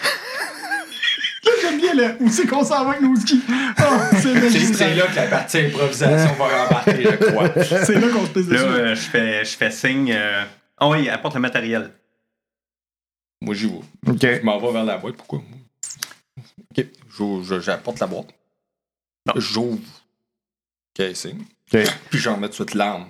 Là, 1.43 1.51
j'aime 1.61 1.77
bien 1.79 1.93
le. 1.95 2.15
Où 2.23 2.29
c'est 2.29 2.45
qu'on 2.47 2.63
s'en 2.63 2.83
va 2.85 2.91
avec 2.91 3.01
nos 3.01 3.15
skis? 3.15 3.41
Ah, 3.77 4.09
c'est 4.11 4.19
C'est 4.21 4.33
magistral. 4.35 4.89
c'est 4.89 4.95
là 4.95 5.07
que 5.07 5.15
la 5.15 5.27
partie 5.27 5.57
improvisation 5.59 6.33
va 6.35 6.63
rembarquer, 6.63 7.03
je 7.03 7.25
crois. 7.25 7.49
C'est 7.85 7.95
là 7.99 8.07
qu'on 8.09 8.25
se 8.25 8.31
pisse 8.31 8.47
là 8.49 8.59
euh, 8.59 8.95
je, 8.95 9.01
fais, 9.01 9.43
je 9.45 9.57
fais 9.57 9.71
signe. 9.71 10.11
euh, 10.15 10.43
Ah 10.77 10.87
oui, 10.89 11.09
apporte 11.09 11.33
le 11.35 11.41
matériel. 11.41 11.91
Moi, 13.41 13.55
j'y 13.55 13.67
vais. 13.67 13.81
OK. 14.07 14.21
Je 14.21 14.41
m'en 14.43 14.59
vais 14.59 14.71
vers 14.71 14.83
la 14.83 14.97
boîte. 14.97 15.15
Pourquoi? 15.17 15.41
OK. 16.77 16.85
J'apporte 17.61 17.99
la 17.99 18.07
boîte. 18.07 18.27
J'ouvre. 19.35 19.79
Casing. 20.93 21.39
OK. 21.73 21.79
Puis 22.09 22.19
j'en 22.19 22.37
mets 22.37 22.47
tout 22.47 22.63
de 22.63 22.69
suite 22.69 22.73
l'arme. 22.75 23.07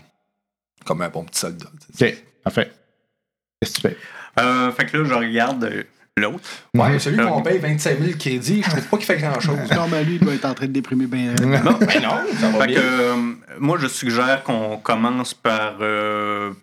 Comme 0.86 1.02
un 1.02 1.10
bon 1.10 1.24
petit 1.26 1.40
soldat. 1.40 1.68
OK. 2.00 2.24
Parfait. 2.44 2.72
Qu'est-ce 3.62 3.74
que 3.82 3.88
tu 3.88 3.88
fais? 3.90 3.98
Euh, 4.40 4.72
fait 4.72 4.86
que 4.86 4.98
là, 4.98 5.06
je 5.06 5.14
regarde 5.14 5.64
euh, 5.66 5.84
l'autre. 6.18 6.40
Ouais, 6.74 6.98
celui 6.98 7.20
Euh, 7.20 7.28
qu'on 7.28 7.42
paye 7.44 7.60
25 7.60 8.00
000 8.00 8.18
crédits, 8.18 8.64
je 8.64 8.70
trouve 8.70 8.88
pas 8.88 8.98
qu'il 8.98 9.06
fait 9.06 9.18
grand-chose. 9.18 9.70
Non, 9.76 9.88
mais 9.88 10.04
lui, 10.04 10.16
il 10.16 10.20
doit 10.20 10.34
être 10.34 10.46
en 10.46 10.54
train 10.54 10.68
de 10.68 10.72
déprimer 10.72 11.06
bien. 11.08 11.34
Ben 11.36 11.62
non, 11.64 11.78
ça 11.80 12.50
va 12.50 12.60
Fait 12.62 12.68
bien. 12.68 12.80
que, 12.80 12.80
euh, 12.82 13.16
moi, 13.60 13.78
je 13.80 13.88
suggère 13.88 14.44
qu'on 14.44 14.78
commence 14.78 15.34
par 15.34 15.78
euh, 15.82 16.54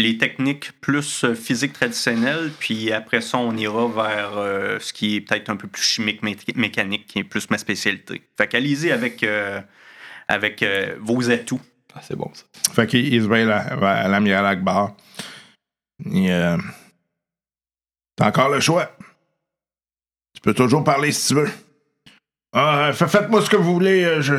les 0.00 0.18
techniques 0.18 0.72
plus 0.80 1.24
euh, 1.24 1.34
physiques 1.34 1.72
traditionnelles, 1.74 2.50
puis 2.58 2.92
après 2.92 3.20
ça, 3.20 3.38
on 3.38 3.56
ira 3.56 3.86
vers 3.88 4.36
euh, 4.36 4.78
ce 4.80 4.92
qui 4.92 5.16
est 5.16 5.20
peut-être 5.20 5.48
un 5.50 5.56
peu 5.56 5.68
plus 5.68 5.82
chimique, 5.82 6.22
mé- 6.22 6.36
mécanique, 6.56 7.06
qui 7.06 7.18
est 7.20 7.24
plus 7.24 7.48
ma 7.50 7.58
spécialité. 7.58 8.22
Fait 8.36 8.48
qu'allez-y 8.48 8.90
avec, 8.90 9.22
euh, 9.22 9.60
avec 10.28 10.64
vos 11.00 11.30
atouts. 11.30 11.60
Ah, 11.94 12.00
c'est 12.02 12.16
bon, 12.16 12.30
ça. 12.34 12.44
Fait 12.72 12.86
qu'il 12.86 13.12
il 13.12 13.22
se 13.22 13.28
là- 13.28 14.02
à 14.02 14.08
l'amiral 14.08 14.46
Akbar. 14.46 14.96
T'as 18.16 18.28
encore 18.28 18.48
le 18.50 18.60
choix. 18.60 18.96
Tu 20.34 20.40
peux 20.42 20.54
toujours 20.54 20.84
parler 20.84 21.10
si 21.12 21.28
tu 21.28 21.34
veux. 21.34 21.50
Ah, 22.52 22.92
fa- 22.94 23.08
faites-moi 23.08 23.42
ce 23.42 23.50
que 23.50 23.56
vous 23.56 23.74
voulez. 23.74 24.22
Je, 24.22 24.36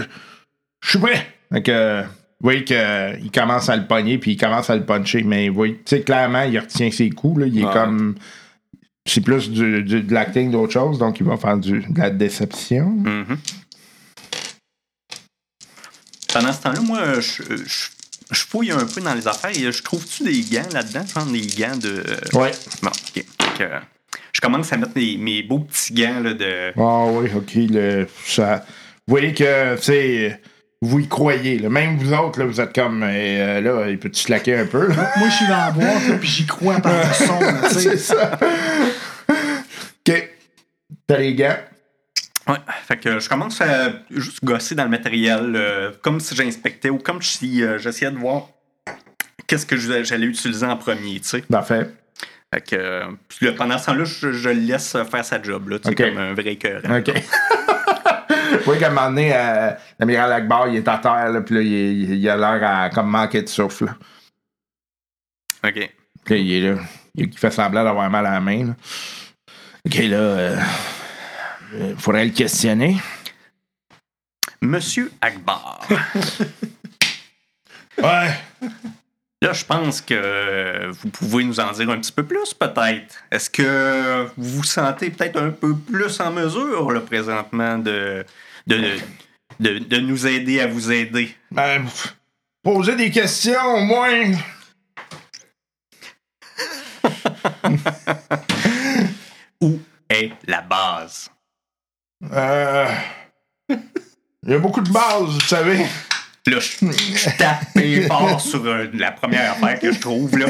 je 0.81 0.89
suis 0.89 0.99
prêt. 0.99 1.27
Fait 1.51 1.61
que, 1.61 2.03
voyez 2.41 2.63
qu'il 2.63 3.31
commence 3.33 3.69
à 3.69 3.75
le 3.75 3.85
pogner, 3.87 4.17
puis 4.17 4.31
il 4.31 4.37
commence 4.37 4.69
à 4.69 4.75
le 4.75 4.85
puncher. 4.85 5.23
Mais 5.23 5.49
vous 5.49 5.55
voyez, 5.55 5.75
tu 5.75 5.81
sais, 5.97 6.01
clairement, 6.01 6.43
il 6.43 6.57
retient 6.59 6.89
ses 6.91 7.09
coups. 7.09 7.41
Là, 7.41 7.45
il 7.47 7.59
est 7.59 7.65
Ouais. 7.65 7.73
comme. 7.73 8.15
C'est 9.07 9.21
plus 9.21 9.49
du, 9.49 9.81
du- 9.83 10.03
de 10.03 10.13
l'acting 10.13 10.51
d'autre 10.51 10.73
chose, 10.73 10.99
donc 10.99 11.19
il 11.19 11.25
va 11.25 11.35
faire 11.35 11.57
du, 11.57 11.79
de 11.81 11.99
la 11.99 12.11
déception. 12.11 12.85
Mhm. 12.91 13.37
Pendant 16.33 16.53
ce 16.53 16.61
temps-là, 16.61 16.79
moi, 16.81 17.19
je, 17.19 17.41
je, 17.65 17.87
je 18.31 18.45
fouille 18.45 18.71
un 18.71 18.85
peu 18.85 19.01
dans 19.01 19.13
les 19.13 19.27
affaires. 19.27 19.51
et 19.51 19.71
Je 19.71 19.83
trouve-tu 19.83 20.23
des 20.23 20.41
gants 20.55 20.69
là-dedans? 20.71 21.05
Genre 21.05 21.25
des 21.25 21.41
gants 21.47 21.75
de. 21.77 22.03
Ouais. 22.33 22.51
Bon, 22.81 22.89
ok. 22.89 23.25
Euh, 23.61 23.79
je 24.33 24.39
commence 24.39 24.71
à 24.71 24.77
mettre 24.77 24.93
mes, 24.95 25.17
mes 25.17 25.43
beaux 25.43 25.59
petits 25.59 25.93
gants 25.93 26.19
là, 26.21 26.33
de. 26.33 26.71
Ah 26.77 27.05
oui, 27.11 27.29
ok. 27.35 27.51
Le, 27.69 28.07
ça, 28.25 28.63
vous 29.07 29.11
voyez 29.13 29.33
que, 29.33 29.75
tu 29.77 29.81
sais, 29.83 30.41
vous 30.81 30.99
y 30.99 31.07
croyez. 31.07 31.59
là. 31.59 31.69
Même 31.69 31.97
vous 31.97 32.13
autres, 32.13 32.39
là, 32.39 32.45
vous 32.45 32.59
êtes 32.59 32.73
comme, 32.73 33.03
euh, 33.03 33.61
là, 33.61 33.89
il 33.89 33.99
peut-tu 33.99 34.21
slacker 34.21 34.57
un 34.57 34.65
peu? 34.65 34.87
là? 34.87 35.11
Moi, 35.17 35.29
je 35.29 35.35
suis 35.35 35.47
dans 35.47 35.57
la 35.57 35.71
boîte, 35.71 36.19
puis 36.19 36.27
j'y 36.29 36.45
crois 36.45 36.79
par 36.79 36.93
le 37.07 37.13
son. 37.13 37.39
C'est 37.69 37.97
ça. 37.97 38.39
OK. 39.29 40.29
T'as 41.07 41.17
les 41.17 41.35
gants? 41.35 41.57
Ouais, 42.47 42.55
fait 42.87 42.97
que 42.97 43.19
je 43.19 43.29
commence 43.29 43.61
à 43.61 43.91
juste 44.09 44.43
gosser 44.43 44.73
dans 44.73 44.83
le 44.83 44.89
matériel, 44.89 45.53
euh, 45.55 45.91
comme 46.01 46.19
si 46.19 46.35
j'inspectais 46.35 46.89
ou 46.89 46.97
comme 46.97 47.21
si 47.21 47.61
euh, 47.63 47.77
j'essayais 47.77 48.11
de 48.11 48.17
voir 48.17 48.47
qu'est-ce 49.45 49.65
que 49.67 49.77
j'allais 49.77 50.25
utiliser 50.25 50.65
en 50.65 50.75
premier, 50.77 51.19
tu 51.19 51.27
sais. 51.29 51.41
Parfait. 51.41 51.87
Fait 52.53 52.61
que 52.61 52.75
euh, 52.75 53.51
pendant 53.55 53.77
ce 53.77 53.85
temps-là, 53.85 54.03
je, 54.05 54.31
je 54.31 54.49
le 54.49 54.55
laisse 54.59 54.97
faire 55.09 55.23
sa 55.23 55.41
job, 55.41 55.69
là, 55.69 55.79
tu 55.79 55.89
sais, 55.89 55.95
comme 55.95 56.17
un 56.17 56.33
vrai 56.33 56.55
cœur. 56.55 56.81
OK. 56.89 57.13
oui, 58.67 58.79
qu'à 58.79 58.87
un 58.87 58.89
moment 58.89 59.09
donné, 59.09 59.31
euh, 59.35 59.71
l'amiral 59.99 60.31
Akbar, 60.33 60.67
il 60.69 60.77
est 60.77 60.87
à 60.87 60.97
terre, 60.97 61.29
là, 61.29 61.41
puis 61.41 61.55
là, 61.55 61.61
il, 61.61 61.71
il- 61.71 62.13
il 62.15 62.29
a 62.29 62.35
l'air 62.37 62.69
à 62.69 62.89
comme 62.89 63.09
manquer 63.09 63.41
de 63.41 63.47
souffle. 63.49 63.85
là. 63.85 63.95
OK. 65.69 65.91
Puis 66.25 66.33
là, 66.35 66.39
il 66.39 66.51
est 66.53 66.71
là. 66.73 66.81
Il 67.15 67.37
fait 67.37 67.51
semblant 67.51 67.83
d'avoir 67.83 68.09
mal 68.09 68.25
à 68.25 68.31
la 68.31 68.39
main. 68.39 68.67
là. 68.67 68.73
OK, 69.85 69.95
là, 69.95 70.17
euh, 70.17 70.57
euh, 71.75 71.95
faudrait 71.97 72.25
le 72.25 72.31
questionner. 72.31 72.97
Monsieur 74.61 75.11
Akbar. 75.21 75.87
Ouais. 78.01 78.33
Là, 79.43 79.53
je 79.53 79.65
pense 79.65 80.01
que 80.01 80.91
vous 80.91 81.09
pouvez 81.09 81.43
nous 81.43 81.59
en 81.59 81.71
dire 81.71 81.89
un 81.89 81.97
petit 81.97 82.11
peu 82.11 82.23
plus, 82.23 82.53
peut-être. 82.53 83.23
Est-ce 83.31 83.49
que 83.49 84.27
vous 84.37 84.57
vous 84.57 84.63
sentez 84.63 85.09
peut-être 85.09 85.41
un 85.41 85.49
peu 85.49 85.75
plus 85.75 86.19
en 86.19 86.31
mesure, 86.31 86.91
là, 86.91 86.99
présentement, 86.99 87.79
de, 87.79 88.23
de, 88.67 88.97
de, 89.59 89.79
de 89.79 89.97
nous 89.97 90.27
aider 90.27 90.59
à 90.59 90.67
vous 90.67 90.91
aider? 90.91 91.35
Ben, 91.49 91.87
poser 92.61 92.95
des 92.95 93.09
questions, 93.09 93.77
au 93.77 93.79
moins. 93.79 94.31
Où 99.61 99.79
est 100.07 100.33
la 100.45 100.61
base? 100.61 101.31
Euh, 102.31 102.87
il 103.69 104.51
y 104.51 104.53
a 104.53 104.59
beaucoup 104.59 104.81
de 104.81 104.91
bases, 104.91 105.29
vous 105.29 105.39
savez. 105.41 105.83
Là, 106.47 106.57
je, 106.59 106.85
je 106.91 107.37
tape 107.37 107.65
et 107.75 108.01
fort 108.07 108.41
sur 108.41 108.65
euh, 108.65 108.87
la 108.95 109.11
première 109.11 109.51
affaire 109.51 109.79
que 109.79 109.91
je 109.91 109.99
trouve, 109.99 110.35
là. 110.39 110.47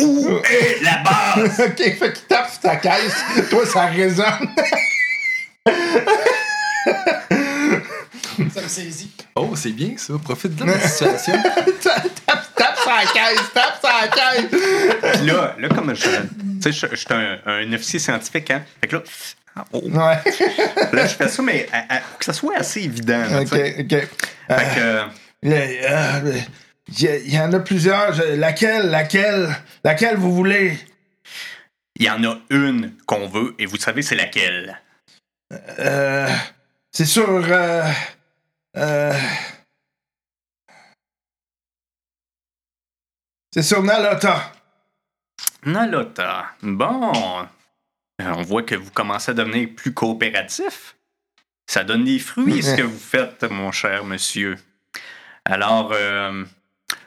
Où 0.00 0.26
est 0.50 0.82
la 0.82 1.02
base? 1.02 1.60
OK, 1.66 1.76
fait 1.76 2.12
qu'il 2.14 2.22
tape 2.28 2.50
sur 2.50 2.60
ta 2.60 2.76
caisse. 2.76 3.22
Toi, 3.50 3.66
ça 3.66 3.86
résonne. 3.86 4.48
Ça 8.54 8.62
me 8.62 8.68
saisit. 8.68 9.10
Oh, 9.34 9.52
c'est 9.54 9.72
bien 9.72 9.90
ça. 9.98 10.14
Profite 10.24 10.54
de 10.56 10.64
la 10.64 10.80
situation. 10.80 11.34
tape, 11.82 12.54
tape 12.54 12.78
sur 12.78 12.90
la 12.90 13.04
caisse, 13.12 13.52
tape 13.52 13.80
sur 13.80 13.90
la 13.90 14.08
caisse. 14.08 15.18
Puis 15.18 15.26
là, 15.26 15.56
là, 15.58 15.68
comme 15.68 15.94
je. 15.94 16.02
Tu 16.04 16.62
sais, 16.62 16.72
je, 16.72 16.86
je 16.90 16.96
suis 16.96 17.06
un, 17.10 17.38
un 17.44 17.72
officier 17.74 17.98
scientifique, 17.98 18.50
hein. 18.50 18.62
Fait 18.80 18.88
que 18.88 18.96
là. 18.96 19.02
Oh, 19.72 19.80
Ouais. 19.84 20.22
là, 20.92 21.06
je 21.06 21.14
fais 21.14 21.28
ça, 21.28 21.42
mais 21.42 21.66
à- 21.72 21.96
à- 21.96 22.00
pour 22.00 22.18
que 22.18 22.24
ça 22.24 22.32
soit 22.32 22.56
assez 22.56 22.82
évident. 22.82 23.18
là, 23.30 23.42
OK. 23.42 23.52
OK. 23.52 23.88
Fait 23.90 24.08
que. 24.48 24.80
euh, 24.80 25.04
euh, 25.44 26.38
Il 26.90 27.02
y, 27.02 27.08
a- 27.08 27.16
il 27.16 27.34
y 27.34 27.38
en 27.38 27.52
a 27.52 27.60
plusieurs. 27.60 28.14
Laquelle, 28.36 28.90
laquelle, 28.90 29.54
laquelle 29.84 30.16
vous 30.16 30.34
voulez? 30.34 30.78
Il 31.96 32.06
y 32.06 32.10
en 32.10 32.22
a 32.24 32.38
une 32.50 32.94
qu'on 33.06 33.26
veut, 33.28 33.54
et 33.58 33.66
vous 33.66 33.76
savez 33.76 34.02
c'est 34.02 34.14
laquelle. 34.16 34.80
Euh, 35.78 36.28
c'est 36.92 37.04
sur. 37.04 37.28
Euh, 37.28 37.82
euh, 38.76 39.12
c'est 43.52 43.62
sur 43.62 43.82
Nalota. 43.82 44.52
Nalota. 45.64 46.46
Bon. 46.62 47.46
Euh, 48.20 48.32
On 48.36 48.42
voit 48.42 48.62
que 48.62 48.74
vous 48.74 48.90
commencez 48.90 49.30
à 49.30 49.34
devenir 49.34 49.68
plus 49.76 49.92
coopératif. 49.94 50.96
Ça 51.66 51.84
donne 51.84 52.04
des 52.04 52.18
fruits, 52.18 52.62
ce 52.62 52.74
que 52.76 52.82
vous 52.82 52.98
faites, 52.98 53.44
mon 53.50 53.70
cher 53.72 54.04
monsieur. 54.04 54.56
Alors, 55.44 55.92
euh, 55.94 56.44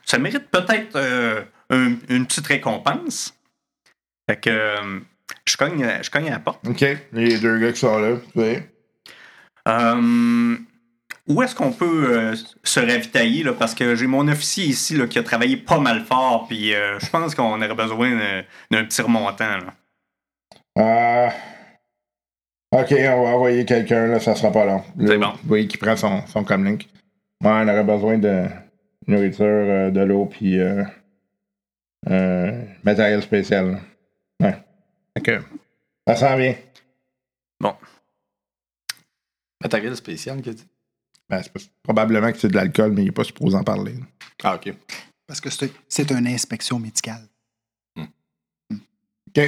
ça 0.06 0.18
mérite 0.20 0.50
peut-être 0.50 0.96
euh, 0.96 1.42
un- 1.70 1.96
une 2.10 2.26
petite 2.28 2.48
récompense. 2.48 3.34
Fait 4.30 4.40
que 4.40 4.50
euh, 4.50 5.00
je, 5.46 5.58
cogne, 5.58 5.86
je 6.04 6.10
cogne 6.10 6.28
à 6.28 6.32
la 6.32 6.40
porte. 6.40 6.66
OK. 6.68 6.86
Les 7.12 7.40
deux 7.40 7.58
gars 7.60 7.72
qui 7.74 7.80
sont 7.80 7.98
là. 8.00 8.18
où 11.28 11.42
est-ce 11.42 11.56
qu'on 11.56 11.72
peut 11.72 12.34
se 12.64 12.80
ravitailler? 12.80 13.44
Là, 13.44 13.54
parce 13.54 13.74
que 13.76 13.96
j'ai 13.96 14.08
mon 14.08 14.28
officier 14.28 14.66
ici 14.66 14.96
là, 14.96 15.08
qui 15.08 15.18
a 15.20 15.24
travaillé 15.24 15.58
pas 15.58 15.80
mal 15.80 16.06
fort, 16.06 16.48
puis 16.48 16.72
je 16.72 17.10
pense 17.10 17.34
qu'on 17.36 17.58
aurait 17.62 17.76
besoin 17.76 18.12
d'un- 18.16 18.44
d'un 18.72 18.86
petit 18.86 19.02
remontant. 19.02 19.58
là. 19.58 19.74
Euh, 20.78 21.30
OK, 22.74 22.92
on 22.92 23.24
va 23.24 23.30
envoyer 23.36 23.66
quelqu'un, 23.66 24.08
là, 24.08 24.20
ça 24.20 24.36
sera 24.36 24.52
pas 24.52 24.66
long. 24.66 24.84
Là, 24.98 25.08
C'est 25.08 25.18
bon. 25.18 25.32
Vous 25.44 25.48
voyez 25.48 25.68
qu'il 25.68 25.80
prend 25.80 25.96
son, 25.98 26.26
son 26.28 26.44
comlink. 26.44 26.84
Ouais, 27.44 27.50
on 27.50 27.68
aurait 27.68 27.84
besoin 27.84 28.18
de 28.18 28.46
nourriture, 29.08 29.46
euh, 29.46 29.92
de 29.92 30.00
l'eau, 30.02 30.26
puis 30.28 30.60
euh, 30.60 30.84
euh, 32.10 32.64
matériel 32.84 33.22
spécial. 33.22 33.72
là. 34.40 34.48
Ouais. 34.48 35.22
Que, 35.24 35.42
ça 36.08 36.16
s'en 36.16 36.38
vient. 36.38 36.56
Matériel 39.62 39.96
spécial, 39.96 40.42
qu'il 40.42 40.52
a 40.52 40.56
dit. 40.56 40.68
Ben, 41.30 41.42
c'est 41.44 41.54
pas- 41.54 41.60
probablement 41.84 42.32
que 42.32 42.38
c'est 42.40 42.48
de 42.48 42.56
l'alcool, 42.56 42.94
mais 42.94 43.04
il 43.04 43.06
n'est 43.06 43.12
pas 43.12 43.24
supposé 43.24 43.56
en 43.56 43.64
parler. 43.64 43.94
là. 43.94 44.06
Ah, 44.44 44.56
ok. 44.56 44.74
Parce 45.28 45.40
que 45.40 45.50
c'est 45.52 45.72
c'est 45.88 46.10
une 46.12 46.26
inspection 46.28 46.80
médicale. 46.80 47.22
OK. 47.98 49.40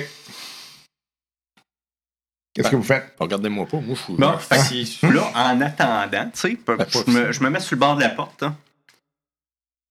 Qu'est-ce 2.54 2.70
que 2.70 2.76
vous 2.76 2.84
faites? 2.84 3.16
Regardez-moi 3.20 3.66
pas. 3.66 3.78
Moi, 3.80 3.96
je 3.96 4.02
suis. 4.02 4.16
Fait 4.40 4.86
si. 4.86 5.00
là, 5.12 5.32
en 5.34 5.60
attendant, 5.62 6.26
tu 6.34 6.40
sais, 6.40 6.58
Ben, 6.68 6.78
je, 6.88 7.12
me- 7.12 7.32
je 7.32 7.44
me 7.44 7.50
mets 7.50 7.60
sur 7.60 7.76
le 7.76 7.80
bord 7.80 7.96
de 7.96 8.02
la 8.02 8.10
porte. 8.10 8.44
hein. 8.44 8.56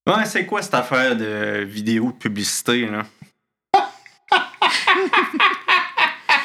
Ouais, 0.06 0.24
c'est 0.26 0.46
quoi 0.46 0.62
cette 0.62 0.74
affaire 0.74 1.16
de 1.16 1.64
vidéo 1.64 2.06
de 2.12 2.16
publicité, 2.16 2.86
là? 2.86 3.02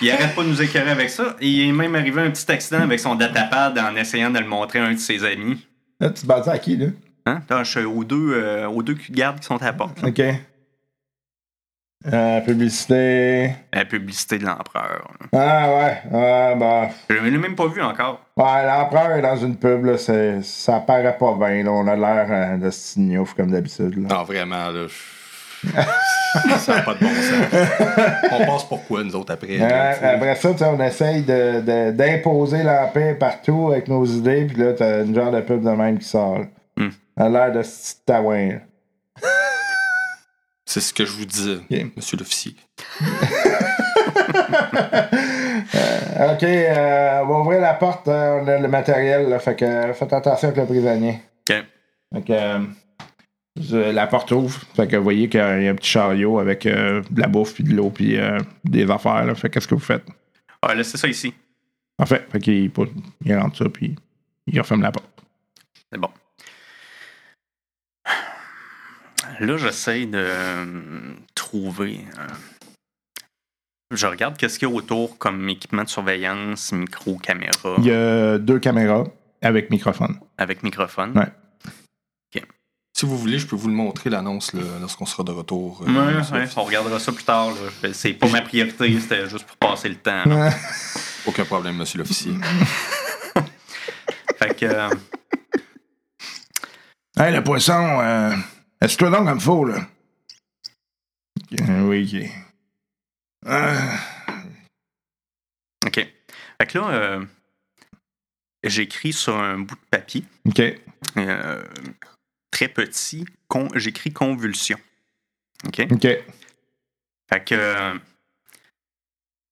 Il 0.01 0.11
arrête 0.11 0.35
pas 0.35 0.43
de 0.43 0.49
nous 0.49 0.61
écœurer 0.61 0.91
avec 0.91 1.09
ça. 1.09 1.35
Il 1.41 1.59
est 1.69 1.71
même 1.71 1.95
arrivé 1.95 2.21
un 2.21 2.29
petit 2.29 2.51
accident 2.51 2.81
avec 2.81 2.99
son 2.99 3.15
datapad 3.15 3.77
en 3.79 3.95
essayant 3.95 4.29
de 4.29 4.37
le 4.39 4.45
montrer 4.45 4.77
à 4.79 4.85
un 4.85 4.93
de 4.93 4.99
ses 4.99 5.23
amis. 5.23 5.65
Là, 5.99 6.11
tu 6.11 6.21
te 6.21 6.27
bats 6.27 6.43
à 6.45 6.57
qui, 6.59 6.77
là? 6.77 6.87
Hein? 7.25 7.41
Là, 7.49 7.63
je 7.63 7.71
suis 7.71 7.83
aux 7.83 8.03
deux, 8.03 8.33
euh, 8.33 8.67
aux 8.67 8.83
deux 8.83 8.95
gardes 9.09 9.39
qui 9.39 9.45
sont 9.47 9.57
à 9.61 9.65
la 9.65 9.73
porte. 9.73 9.99
là. 10.03 10.09
OK. 10.09 10.21
Euh, 12.05 12.41
publicité. 12.41 13.51
La 13.73 13.83
publicité 13.83 14.37
de 14.37 14.45
l'empereur. 14.45 15.07
Ah, 15.33 15.69
ouais. 15.77 15.97
Ah, 16.13 16.55
bah. 16.55 16.89
Je 17.09 17.15
l'ai 17.15 17.37
même 17.37 17.55
pas 17.55 17.67
vu 17.67 17.81
encore. 17.81 18.21
Ouais, 18.37 18.65
l'empereur 18.65 19.11
est 19.17 19.21
dans 19.21 19.35
une 19.35 19.57
pub, 19.57 19.83
là, 19.85 19.97
c'est- 19.97 20.41
ça 20.43 20.79
paraît 20.79 21.17
pas 21.17 21.33
bien, 21.35 21.63
là. 21.63 21.71
On 21.71 21.87
a 21.87 21.95
l'air 21.95 22.27
euh, 22.29 22.57
de 22.57 22.69
stignouf 22.69 23.33
comme 23.33 23.51
d'habitude, 23.51 23.95
là. 24.07 24.15
Non, 24.15 24.23
vraiment, 24.23 24.69
là. 24.69 24.85
je- 24.87 25.67
ça 26.59 26.75
n'a 26.75 26.81
pas 26.83 26.93
de 26.93 26.99
bon 26.99 27.07
sens. 27.07 28.31
On 28.31 28.45
passe 28.45 28.63
pour 28.65 28.85
quoi, 28.87 29.03
nous 29.03 29.15
autres, 29.15 29.33
après? 29.33 29.57
Sais? 29.57 29.63
après 30.05 30.35
ça, 30.35 30.51
tu 30.51 30.59
sais, 30.59 30.65
on 30.65 30.79
essaye 30.79 31.23
de- 31.23 31.61
de- 31.61 31.91
d'imposer 31.91 32.61
l'empire 32.61 33.17
partout 33.17 33.69
avec 33.71 33.87
nos 33.87 34.05
idées, 34.05 34.45
puis 34.45 34.57
là, 34.57 34.73
t'as 34.73 35.03
une 35.03 35.15
genre 35.15 35.31
de 35.31 35.41
pub 35.41 35.63
de 35.63 35.71
même 35.71 35.97
qui 35.97 36.05
sort. 36.07 36.37
là. 36.37 36.45
Ça 37.17 37.25
a 37.25 37.29
l'air 37.29 37.51
de 37.51 37.63
ce 37.63 37.93
petit 37.95 38.01
taouin, 38.05 38.47
là. 38.49 38.55
C'est 40.79 40.89
ce 40.89 40.93
que 40.93 41.05
je 41.05 41.11
vous 41.11 41.25
disais, 41.25 41.55
Ok. 41.55 41.91
monsieur 41.95 42.17
l'officier. 42.17 42.55
OK, 46.19 46.43
euh, 46.43 47.19
on 47.23 47.27
va 47.27 47.39
ouvrir 47.39 47.61
la 47.61 47.73
porte, 47.73 48.07
euh, 48.07 48.41
on 48.43 48.47
a 48.47 48.59
le 48.59 48.67
matériel, 48.67 49.27
là, 49.27 49.39
fait 49.39 49.55
que 49.55 49.91
faites 49.93 50.13
attention 50.13 50.49
avec 50.49 50.59
le 50.59 50.65
prisonnier. 50.67 51.19
OK. 51.49 51.55
Fait 52.13 52.21
que 52.21 52.33
euh, 52.33 53.91
la 53.91 54.05
porte 54.05 54.31
ouvre, 54.31 54.59
fait 54.75 54.87
que 54.87 54.97
vous 54.97 55.03
voyez 55.03 55.29
qu'il 55.29 55.39
y 55.39 55.43
a 55.43 55.47
un 55.71 55.73
petit 55.73 55.89
chariot 55.89 56.37
avec 56.37 56.67
euh, 56.67 57.01
de 57.09 57.21
la 57.21 57.27
bouffe, 57.27 57.55
puis 57.55 57.63
de 57.63 57.73
l'eau, 57.73 57.89
puis 57.89 58.15
euh, 58.19 58.37
des 58.63 58.87
affaires, 58.91 59.25
là. 59.25 59.33
Fait 59.33 59.49
qu'est-ce 59.49 59.67
que 59.67 59.73
vous 59.73 59.81
faites? 59.81 60.05
Ah, 60.61 60.75
laissez 60.75 60.99
ça 60.99 61.07
ici. 61.07 61.33
En 61.97 62.05
fait, 62.05 62.23
fait 62.31 62.39
qu'il 62.39 62.69
il 63.25 63.35
rentre 63.35 63.57
ça, 63.57 63.65
puis 63.67 63.95
il 64.45 64.59
referme 64.59 64.83
la 64.83 64.91
porte. 64.91 65.09
C'est 65.91 65.99
bon. 65.99 66.09
Là, 69.39 69.57
j'essaie 69.57 70.05
de 70.05 70.17
euh, 70.17 71.13
trouver. 71.35 71.99
euh, 72.17 72.27
je 73.91 74.07
regarde 74.07 74.37
qu'est-ce 74.37 74.57
qu'il 74.59 74.67
y 74.67 74.71
a 74.71 74.75
autour 74.75 75.17
comme 75.17 75.47
équipement 75.49 75.83
de 75.83 75.89
surveillance, 75.89 76.71
micro, 76.71 77.17
caméra, 77.17 77.75
Il 77.77 77.85
y 77.85 77.91
a 77.91 78.37
deux 78.37 78.59
caméras 78.59 79.05
avec 79.41 79.69
microphone. 79.69 80.19
avec 80.37 80.63
microphone. 80.63 81.17
Ouais. 81.17 81.27
Si 82.99 83.05
vous 83.05 83.15
voulez, 83.15 83.37
je 83.37 83.45
peux 83.45 83.55
vous 83.55 83.67
le 83.67 83.75
montrer, 83.75 84.09
l'annonce, 84.09 84.53
là, 84.53 84.61
lorsqu'on 84.81 85.05
sera 85.05 85.23
de 85.23 85.29
retour. 85.31 85.83
euh, 85.83 85.85
Ouais, 85.85 86.15
ouais, 86.39 86.47
on 86.55 86.63
regardera 86.63 86.97
ça 86.99 87.11
plus 87.11 87.23
tard. 87.23 87.49
là. 87.83 87.93
C'est 87.93 88.13
pas 88.13 88.27
ma 88.27 88.41
priorité, 88.41 88.99
c'était 88.99 89.29
juste 89.29 89.45
pour 89.45 89.55
passer 89.57 89.87
le 89.87 89.97
temps. 89.97 90.23
là. 90.25 90.49
Aucun 91.27 91.45
problème, 91.45 91.75
monsieur 91.77 91.99
l'officier. 91.99 92.33
Fait 94.39 94.55
que. 94.55 94.65
euh, 94.65 94.89
Hey, 97.19 97.35
le 97.35 97.43
poisson, 97.43 97.99
euh, 98.01 98.31
assieds-toi 98.81 99.09
donc 99.09 99.27
comme 99.27 99.39
faut, 99.41 99.65
là? 99.65 99.87
Ok, 101.51 101.59
oui, 101.85 102.21
ok. 102.23 102.29
Ah, 103.45 103.99
OK. 105.85 105.93
Fait 105.95 106.67
que 106.67 106.77
là, 106.79 106.89
euh, 106.89 107.25
j'écris 108.63 109.13
sur 109.13 109.35
un 109.37 109.59
bout 109.59 109.75
de 109.75 109.81
papier, 109.91 110.23
ok. 110.45 110.61
euh, 111.17 111.63
très 112.51 112.67
petit, 112.67 113.25
con- 113.47 113.69
j'écris 113.75 114.11
convulsion. 114.11 114.79
OK? 115.65 115.87
Ok. 115.91 116.01
Fait 117.29 117.43
que 117.45 117.55
euh, 117.55 117.93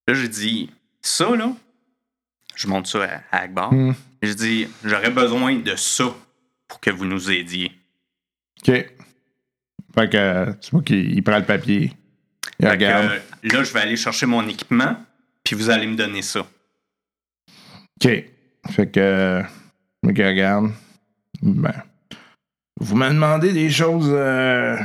là, 0.07 0.13
j'ai 0.13 0.27
dit 0.29 0.71
ça, 1.01 1.35
là, 1.35 1.53
je 2.55 2.67
monte 2.67 2.87
ça 2.87 3.03
à, 3.03 3.37
à 3.37 3.41
Akbar. 3.41 3.71
Hmm. 3.73 3.93
Je 4.21 4.33
dis, 4.33 4.67
j'aurais 4.83 5.11
besoin 5.11 5.55
de 5.57 5.75
ça 5.75 6.15
pour 6.67 6.79
que 6.79 6.89
vous 6.89 7.05
nous 7.05 7.29
aidiez. 7.31 7.71
Ok. 8.61 8.94
Fait 9.97 10.09
que, 10.09 10.51
tu 10.61 10.71
vois 10.71 10.81
qu'il 10.81 11.13
il 11.13 11.23
prend 11.23 11.37
le 11.37 11.45
papier. 11.45 11.93
Il 12.59 12.65
Fait 12.65 12.77
que, 12.77 12.83
regarde. 12.83 13.21
là, 13.43 13.63
je 13.63 13.73
vais 13.73 13.79
aller 13.81 13.95
chercher 13.97 14.25
mon 14.25 14.47
équipement, 14.47 14.95
puis 15.43 15.55
vous 15.55 15.69
allez 15.69 15.87
me 15.87 15.95
donner 15.95 16.21
ça. 16.21 16.41
OK. 16.41 18.09
Fait 18.71 18.91
que. 18.91 19.41
Ok, 20.05 20.17
regarde. 20.17 20.71
Ben. 21.41 21.73
Vous 22.79 22.95
me 22.95 23.07
demandez 23.09 23.53
des 23.53 23.69
choses. 23.69 24.09
euh, 24.11 24.75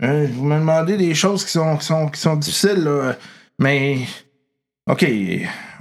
hein, 0.00 0.24
vous 0.26 0.44
me 0.44 0.58
demandez 0.58 0.96
des 0.96 1.14
choses 1.14 1.44
qui 1.44 1.50
sont, 1.50 1.76
qui 1.76 1.86
sont, 1.86 2.08
qui 2.08 2.20
sont 2.20 2.36
difficiles, 2.36 2.84
là. 2.84 3.16
Mais. 3.58 4.06
OK. 4.88 5.04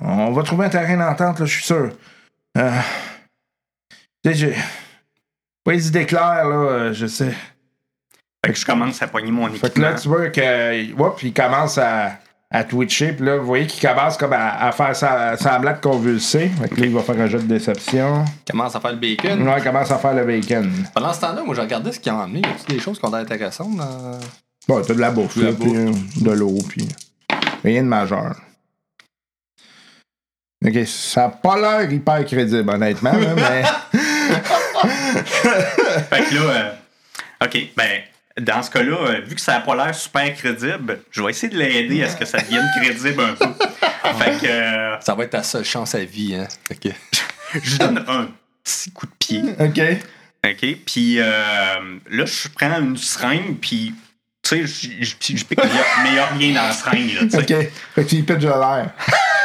On 0.02 0.32
va 0.32 0.44
trouver 0.44 0.66
un 0.66 0.70
terrain 0.70 0.98
d'entente, 0.98 1.40
là, 1.40 1.46
je 1.46 1.54
suis 1.54 1.64
sûr. 1.64 1.92
Euh. 2.58 2.72
Pas 5.64 5.72
les 5.74 5.88
idées 5.88 6.06
claires, 6.06 6.48
là, 6.48 6.94
je 6.94 7.06
sais. 7.08 7.34
Fait 8.50 8.54
que 8.54 8.60
je 8.60 8.66
commence 8.66 9.00
à 9.04 9.08
poigner 9.08 9.30
mon 9.30 9.46
Fait 9.48 9.60
que 9.60 9.66
équipement. 9.68 9.90
là, 9.90 9.94
tu 9.94 10.08
vois 10.08 10.30
que. 10.30 11.00
Hop, 11.00 11.20
il 11.22 11.32
commence 11.34 11.78
à, 11.78 12.14
à 12.50 12.64
twitcher. 12.64 13.12
Puis 13.14 13.24
là, 13.24 13.38
vous 13.38 13.46
voyez 13.46 13.68
qu'il 13.68 13.88
commence 13.88 14.18
comme 14.18 14.34
à, 14.34 14.64
à 14.66 14.72
faire 14.72 14.96
sa- 14.96 15.38
semblant 15.38 15.74
de 15.74 15.78
convulser. 15.78 16.50
Fait 16.60 16.68
que 16.70 16.80
là, 16.82 16.86
il 16.88 16.94
va 16.96 17.04
faire 17.04 17.20
un 17.22 17.28
jeu 17.28 17.38
de 17.38 17.44
déception. 17.46 18.26
Commence 18.50 18.76
à 18.76 18.80
faire 18.80 18.92
le 18.94 18.98
bacon. 18.98 19.48
Ouais, 19.48 19.54
il 19.60 19.64
commence 19.64 19.92
à 19.92 20.00
faire 20.00 20.16
le 20.16 20.26
bacon. 20.26 20.68
Pendant 20.96 21.14
ce 21.14 21.22
temps-là, 21.22 21.44
moi, 21.44 21.54
j'ai 21.54 21.62
regardé 21.62 21.92
ce 21.92 22.00
qu'ils 22.00 22.12
ont 22.12 22.22
emmené. 22.22 22.42
Y 22.42 22.46
a 22.46 22.74
des 22.74 22.80
choses 22.80 22.98
qui 22.98 23.06
ont 23.06 23.12
l'air 23.12 23.20
intéressantes 23.22 23.76
dans. 23.78 24.20
Bon, 24.68 24.82
t'as 24.82 24.96
de 24.96 25.00
la 25.00 25.12
bouffe, 25.12 25.38
De 25.38 25.44
la 25.44 25.50
là, 25.52 25.56
puis 25.60 25.76
euh, 25.76 25.92
de 26.22 26.32
l'eau, 26.32 26.58
puis 26.68 26.88
rien 27.64 27.84
de 27.84 27.88
majeur. 27.88 28.36
Ok, 30.66 30.74
ça 30.88 31.26
a 31.26 31.30
pas 31.30 31.56
l'air 31.58 31.92
hyper 31.92 32.26
crédible, 32.26 32.70
honnêtement, 32.70 33.14
là, 33.14 33.36
mais. 33.36 33.64
Fait 36.10 36.24
que 36.24 36.36
là, 36.36 36.42
euh, 36.42 36.72
OK, 37.46 37.58
ben, 37.78 38.02
dans 38.40 38.62
ce 38.64 38.70
cas-là, 38.72 38.98
euh, 38.98 39.22
vu 39.22 39.36
que 39.36 39.42
ça 39.42 39.54
n'a 39.54 39.60
pas 39.62 39.76
l'air 39.76 39.94
super 39.96 40.34
crédible, 40.36 41.00
je 41.12 41.22
vais 41.22 41.30
essayer 41.32 41.52
de 41.52 41.58
l'aider 41.58 42.04
à 42.04 42.10
ce 42.10 42.16
que 42.18 42.26
ça 42.26 42.40
devienne 42.40 42.66
crédible 42.82 43.22
un 43.22 43.34
peu. 43.34 43.54
Fait 44.24 44.40
que 44.40 44.46
euh, 44.48 45.00
Ça 45.02 45.16
va 45.16 45.24
être 45.24 45.32
ta 45.32 45.44
seule 45.44 45.66
chance 45.66 45.96
à 45.96 46.04
vie, 46.04 46.36
hein. 46.36 46.48
Que. 46.82 46.90
je 47.64 47.78
donne 47.78 48.04
un 48.08 48.30
petit 48.64 48.92
coup 48.92 49.06
de 49.06 49.12
pied. 49.20 49.44
ok. 49.60 49.82
OK? 50.46 50.78
Puis 50.86 51.20
euh, 51.20 51.24
là, 52.10 52.26
je 52.26 52.48
prends 52.50 52.80
une 52.80 52.96
seringue, 52.98 53.58
puis, 53.60 53.94
tu 54.42 54.66
sais, 54.66 54.68
je- 54.68 55.04
je 55.04 55.38
je 55.38 55.46
pique, 55.46 55.60
mais 55.64 56.10
il 56.10 56.14
n'y 56.14 56.20
a 56.20 56.26
rien 56.28 56.54
dans 56.56 56.64
la 56.68 56.72
seringue, 56.72 57.12
là. 57.14 57.22
Ok. 57.40 57.48
Fait 57.96 58.04
que 58.04 58.10
tu 58.10 58.16
y 58.16 58.24
pitches 58.24 58.38
de 58.40 58.48
l'air. 58.48 58.92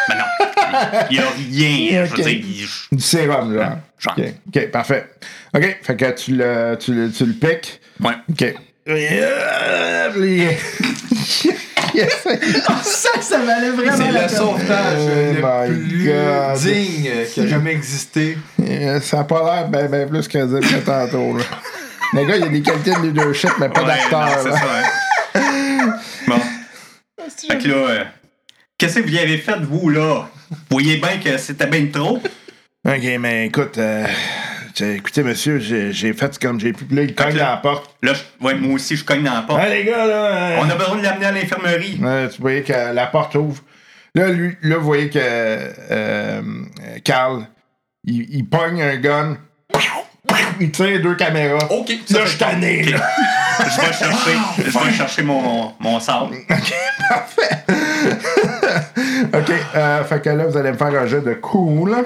Ben 0.07 0.19
non, 0.19 0.25
il 1.11 1.17
n'y 1.17 1.23
a 1.23 1.31
rien. 1.31 2.05
Je 2.05 2.11
Ok. 2.13 2.19
veux 2.19 2.25
dire, 2.25 2.33
il- 2.91 2.97
Du 2.99 3.03
sérum, 3.03 3.55
là. 3.57 3.79
Genre. 3.99 4.15
Ok, 4.19 4.25
ok, 4.55 4.71
parfait. 4.71 5.11
Ok, 5.55 5.79
fait 5.83 5.97
que 5.97 6.11
tu 6.15 6.37
le, 6.37 6.77
tu 6.79 6.93
le, 6.93 7.11
tu 7.11 7.25
le 7.25 7.33
piques. 7.33 7.81
Ouais. 8.01 8.13
Ok. 8.31 8.55
Ça, 12.83 13.21
ça 13.21 13.39
valait 13.39 13.71
vraiment 13.71 13.97
C'est 13.97 14.11
la 14.13 14.23
le 14.23 14.27
peine. 14.27 14.37
sauvetage 14.37 14.99
Oh 14.99 15.33
my 15.43 15.69
le 15.69 15.89
plus 15.89 16.05
God. 16.07 16.59
digne 16.59 17.11
qui 17.33 17.41
a 17.41 17.47
jamais 17.47 17.73
existé. 17.73 18.39
Euh, 18.61 19.01
Ça 19.01 19.21
a 19.21 19.25
pas 19.25 19.43
l'air 19.45 19.69
bien 19.69 19.89
ben 19.89 20.09
plus 20.09 20.27
crédible 20.29 20.61
que 20.61 20.77
tantôt, 20.85 21.37
là. 21.37 21.45
Le 22.13 22.25
gars, 22.27 22.37
il 22.37 22.43
a 22.45 22.49
des 22.49 22.63
qualités 22.63 22.93
de 22.93 23.01
leadership, 23.07 23.51
mais 23.59 23.69
pas 23.69 23.83
Ouais, 23.83 23.87
d'acteur, 23.89 24.29
c'est 24.43 24.51
ça, 24.51 24.61
hein. 25.35 25.99
Bon. 26.27 26.41
Fait 27.49 27.59
que 27.59 27.69
là, 27.69 27.75
euh, 27.75 28.05
qu'est-ce 28.79 28.97
que 29.01 29.05
vous 29.05 29.15
y 29.15 29.19
avez 29.19 29.39
fait, 29.39 29.57
vous, 29.63 29.89
là? 29.91 30.29
Vous 30.51 30.57
voyez 30.71 30.97
bien 30.99 31.19
que 31.19 31.37
c'était 31.39 31.67
bien 31.67 31.87
trop? 31.93 32.21
Ok, 32.87 33.03
mais 33.19 33.47
écoute, 33.47 33.79
euh, 33.79 34.05
j'ai- 34.75 34.95
écoutez, 34.97 35.23
monsieur, 35.23 35.59
j'ai 35.59 36.13
fait 36.13 36.39
comme 36.39 36.59
j'ai 36.61 36.73
pu. 36.73 36.85
Là, 36.91 37.03
il 37.03 37.15
cogne 37.15 37.37
dans 37.37 37.49
la 37.51 37.57
porte. 37.59 37.95
Là, 38.03 38.13
je- 38.15 38.45
ouais, 38.45 38.55
moi 38.55 38.75
aussi, 38.75 38.97
je 38.97 39.05
cogne 39.05 39.23
dans 39.23 39.35
la 39.35 39.43
porte. 39.43 39.61
Ah, 39.63 39.69
les 39.69 39.85
gars, 39.85 40.07
là. 40.07 40.27
euh, 40.27 40.57
On 40.61 40.69
a 40.71 40.75
besoin 40.75 40.97
de 40.97 41.03
l'amener 41.03 41.27
à 41.27 41.33
l'infirmerie. 41.33 41.99
Ouais, 42.03 42.29
tu 42.29 42.41
voyais 42.41 42.63
que 42.63 42.93
la 42.93 43.07
porte 43.07 43.35
ouvre. 43.37 43.63
Là, 44.15 44.29
lui, 44.29 44.57
là, 44.63 44.77
vous 44.77 44.85
voyez 44.85 45.11
que 45.11 45.19
euh, 45.21 46.43
Carl, 47.05 47.47
il, 48.05 48.27
il 48.35 48.45
pogne 48.49 48.81
un 48.83 48.97
gun. 48.97 49.37
Il 50.61 50.71
tire 50.71 51.03
deux 51.03 51.17
caméras. 51.17 51.67
Ok, 51.71 51.89
Là, 52.11 52.21
je 52.25 52.29
suis 52.31 52.39
tanné, 52.39 52.85
là. 52.85 52.99
Je 53.59 53.81
vais 53.81 53.93
chercher, 53.93 54.33
je 54.59 54.63
vais 54.79 54.93
chercher 54.93 55.23
mon, 55.23 55.73
mon 55.81 56.01
sable. 56.01 56.37
Parfait. 57.09 57.65
OK, 59.35 59.53
euh, 59.77 60.05
fait 60.05 60.23
que 60.23 60.31
là, 60.31 60.47
vous 60.47 60.57
allez 60.57 60.73
me 60.73 60.77
faire 60.77 60.95
un 61.01 61.07
jeu 61.07 61.21
de 61.21 61.35
cool. 61.35 61.97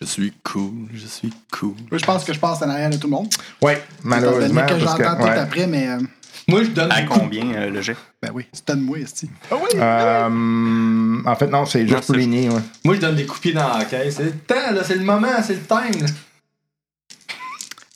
Je 0.00 0.04
suis 0.04 0.32
cool, 0.44 0.88
je 0.92 1.06
suis 1.06 1.32
cool. 1.50 1.74
Moi, 1.90 1.98
je 1.98 2.04
pense 2.04 2.24
que 2.24 2.32
je 2.32 2.38
passe 2.38 2.60
en 2.62 2.68
arrière 2.68 2.90
de 2.90 2.96
tout 2.96 3.06
le 3.06 3.12
monde. 3.12 3.28
Ouais, 3.62 3.82
malheureusement. 4.02 4.60
Donné 4.66 4.72
que 4.74 4.78
j'entends 4.78 5.16
tout 5.16 5.22
ouais. 5.22 5.38
après, 5.38 5.66
mais. 5.66 5.88
euh, 5.88 6.00
Moi, 6.48 6.64
je 6.64 6.68
donne 6.70 6.92
À 6.92 7.02
combien, 7.04 7.50
euh, 7.54 7.70
le 7.70 7.80
jet? 7.80 7.96
ben 8.22 8.30
oui, 8.34 8.46
c'est 8.52 8.68
de 8.68 8.74
moi, 8.80 8.98
esti. 8.98 9.28
Euh, 9.74 11.22
en 11.24 11.36
fait, 11.36 11.46
non, 11.48 11.64
c'est 11.64 11.82
Non, 11.84 11.88
juste 11.88 12.06
pour 12.06 12.14
c'est- 12.14 12.26
les 12.26 12.48
ouais. 12.50 12.60
Moi, 12.84 12.94
je 12.96 13.00
donne 13.00 13.16
des 13.16 13.24
coups 13.26 13.38
de 13.40 13.42
pied 13.42 13.52
dans 13.54 13.76
la 13.78 13.84
caisse. 13.86 14.16
C'est 14.16 14.24
le 14.24 14.36
temps, 14.38 14.70
là, 14.72 14.84
c'est 14.84 14.96
le 14.96 15.04
moment, 15.04 15.42
c'est 15.42 15.54
le 15.54 15.62
time. 15.66 16.02
là. 16.02 16.08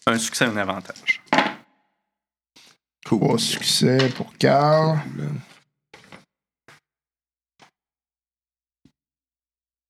Un 0.06 0.18
succès, 0.18 0.46
un 0.46 0.56
avantage. 0.56 1.20
Trois 3.04 3.38
succès 3.38 4.08
pour 4.16 4.32
Carl. 4.38 4.98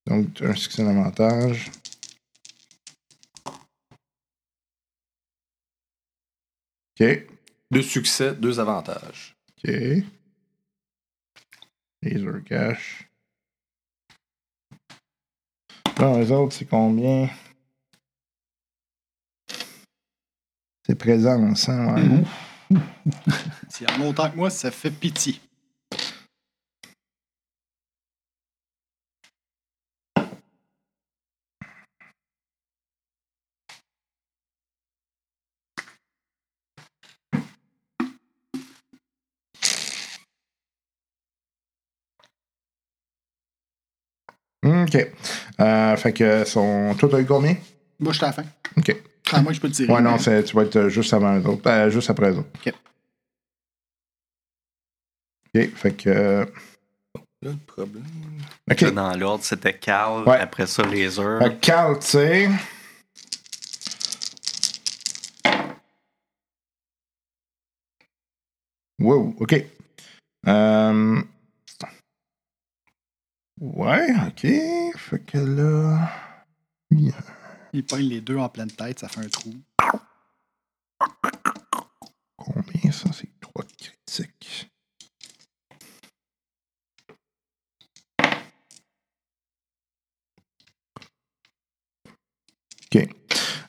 Donc, 0.06 0.26
un 0.42 0.54
succès 0.56 0.82
d'avantage. 0.84 1.70
OK. 7.01 7.26
Deux 7.70 7.82
succès, 7.82 8.34
deux 8.34 8.61
avantages. 8.61 9.36
OK. 9.64 9.72
Laser 12.03 12.44
cash. 12.44 13.09
Bon, 15.96 16.18
les 16.18 16.32
autres, 16.32 16.55
c'est 16.55 16.64
combien? 16.64 17.28
C'est 20.86 20.94
présence, 20.94 21.68
hein? 21.68 21.94
ouais. 21.94 22.78
S'il 23.68 23.88
y 23.88 23.92
en 23.92 24.03
a 24.03 24.07
autant 24.07 24.30
que 24.30 24.36
moi, 24.36 24.51
ça 24.51 24.70
fait 24.70 24.90
pitié. 24.90 25.40
OK. 44.95 45.07
Euh, 45.61 45.97
fait 45.97 46.12
que 46.12 46.45
son. 46.45 46.95
Toi, 46.99 47.09
t'as 47.11 47.20
eu 47.20 47.26
combien? 47.26 47.57
Moi, 47.99 48.12
je 48.12 48.16
suis 48.18 48.24
à 48.24 48.28
la 48.28 48.32
fin. 48.32 48.45
OK. 48.76 48.97
Ah, 49.32 49.43
moi, 49.43 49.53
je 49.53 49.61
peux 49.61 49.68
le 49.68 49.72
tirer. 49.72 49.93
Ouais, 49.93 50.01
non, 50.01 50.12
mais- 50.12 50.18
c'est- 50.18 50.45
tu 50.45 50.57
vas 50.57 50.62
être 50.62 50.88
juste 50.88 51.12
avant 51.14 51.38
eux 51.38 51.47
autres. 51.47 51.68
Euh, 51.70 51.91
juste 51.91 52.11
après 52.11 52.30
eux 52.30 52.38
autres. 52.38 52.49
OK. 52.66 52.72
OK. 55.55 55.74
Fait 55.74 55.93
que. 55.93 56.11
euh, 56.11 56.45
Là, 57.43 57.53
le 57.53 57.57
problème. 57.66 58.05
OK. 58.70 58.80
Là, 58.82 58.91
dans 58.91 59.16
l'ordre, 59.16 59.45
c'était 59.45 59.72
Carl. 59.78 60.28
Ouais. 60.28 60.36
Après 60.38 60.66
ça. 60.66 60.82
Fait 60.84 61.09
que 61.09 61.49
Carl 61.61 61.99
tire. 61.99 62.51
Wow, 68.99 69.34
OK. 69.41 69.55
Euh... 70.47 71.22
Ouais, 73.61 74.08
OK. 74.26 74.46
Fait 74.96 75.20
que 75.26 75.36
là... 75.36 76.11
Yeah. 76.90 77.12
Il 77.74 77.84
pogne 77.84 78.06
les 78.06 78.22
deux 78.22 78.38
en 78.38 78.48
pleine 78.48 78.70
tête, 78.70 78.98
ça 78.98 79.08
fait 79.08 79.20
un 79.20 79.28
trou. 79.28 79.54
Combien 82.36 82.90
ça? 82.90 83.11
C'est 83.12 83.28
3 83.40 83.64
critiques. 83.78 84.70
OK. 92.92 93.08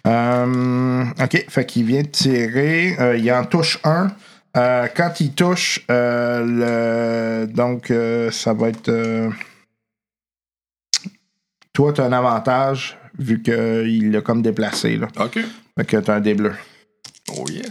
Euh, 0.07 1.05
OK, 1.21 1.45
fait 1.49 1.65
qu'il 1.65 1.85
vient 1.85 2.01
de 2.01 2.07
tirer. 2.07 2.95
Euh, 2.99 3.17
il 3.17 3.31
en 3.31 3.45
touche 3.45 3.77
un. 3.83 4.07
Euh, 4.57 4.87
quand 4.95 5.19
il 5.19 5.33
touche, 5.33 5.85
le, 5.89 7.45
donc 7.45 7.93
ça 8.31 8.53
va 8.53 8.69
être. 8.69 9.31
Toi, 11.73 11.93
tu 11.93 12.01
as 12.01 12.05
un 12.05 12.11
avantage 12.13 12.97
vu 13.17 13.41
qu'il 13.41 14.11
l'a 14.11 14.21
comme 14.21 14.41
déplacé. 14.41 14.97
Là. 14.97 15.07
OK. 15.19 15.39
Fait 15.77 15.85
que 15.85 15.97
tu 15.97 16.11
as 16.11 16.15
un 16.15 16.19
dé 16.21 16.33
bleu. 16.33 16.53
Oh 17.37 17.45
yeah. 17.49 17.63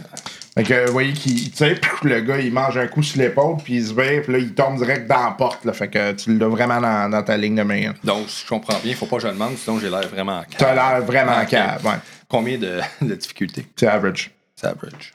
Fait 0.55 0.63
que, 0.63 0.85
vous 0.87 0.91
voyez, 0.91 1.13
qu'il, 1.13 1.49
tu 1.49 1.55
sais, 1.57 1.75
pff, 1.75 2.03
le 2.03 2.19
gars, 2.21 2.37
il 2.39 2.51
mange 2.51 2.77
un 2.77 2.87
coup 2.87 3.01
sur 3.03 3.21
l'épaule, 3.21 3.55
puis 3.63 3.75
il 3.75 3.85
se 3.85 3.93
vire, 3.93 4.21
puis 4.23 4.33
là, 4.33 4.39
il 4.39 4.53
tombe 4.53 4.77
direct 4.77 5.07
dans 5.07 5.23
la 5.23 5.31
porte. 5.31 5.63
Là, 5.63 5.71
fait 5.71 5.87
que 5.87 6.11
tu 6.11 6.37
l'as 6.37 6.47
vraiment 6.49 6.81
dans, 6.81 7.09
dans 7.09 7.23
ta 7.23 7.37
ligne 7.37 7.55
de 7.55 7.63
main. 7.63 7.93
Donc, 8.03 8.29
si 8.29 8.43
je 8.43 8.49
comprends 8.49 8.77
bien, 8.79 8.91
il 8.91 8.95
faut 8.95 9.05
pas 9.05 9.15
que 9.17 9.21
je 9.23 9.27
le 9.27 9.33
demande, 9.33 9.55
sinon 9.57 9.79
j'ai 9.79 9.89
l'air 9.89 10.07
vraiment 10.09 10.43
Tu 10.57 10.63
as 10.63 10.73
l'air 10.73 11.01
vraiment 11.05 11.41
Ok. 11.41 11.47
cave. 11.49 11.85
Ouais. 11.85 11.99
Combien 12.27 12.57
de, 12.57 12.79
de 13.01 13.15
difficultés? 13.15 13.65
C'est 13.77 13.87
average. 13.87 14.31
C'est 14.55 14.67
average. 14.67 15.13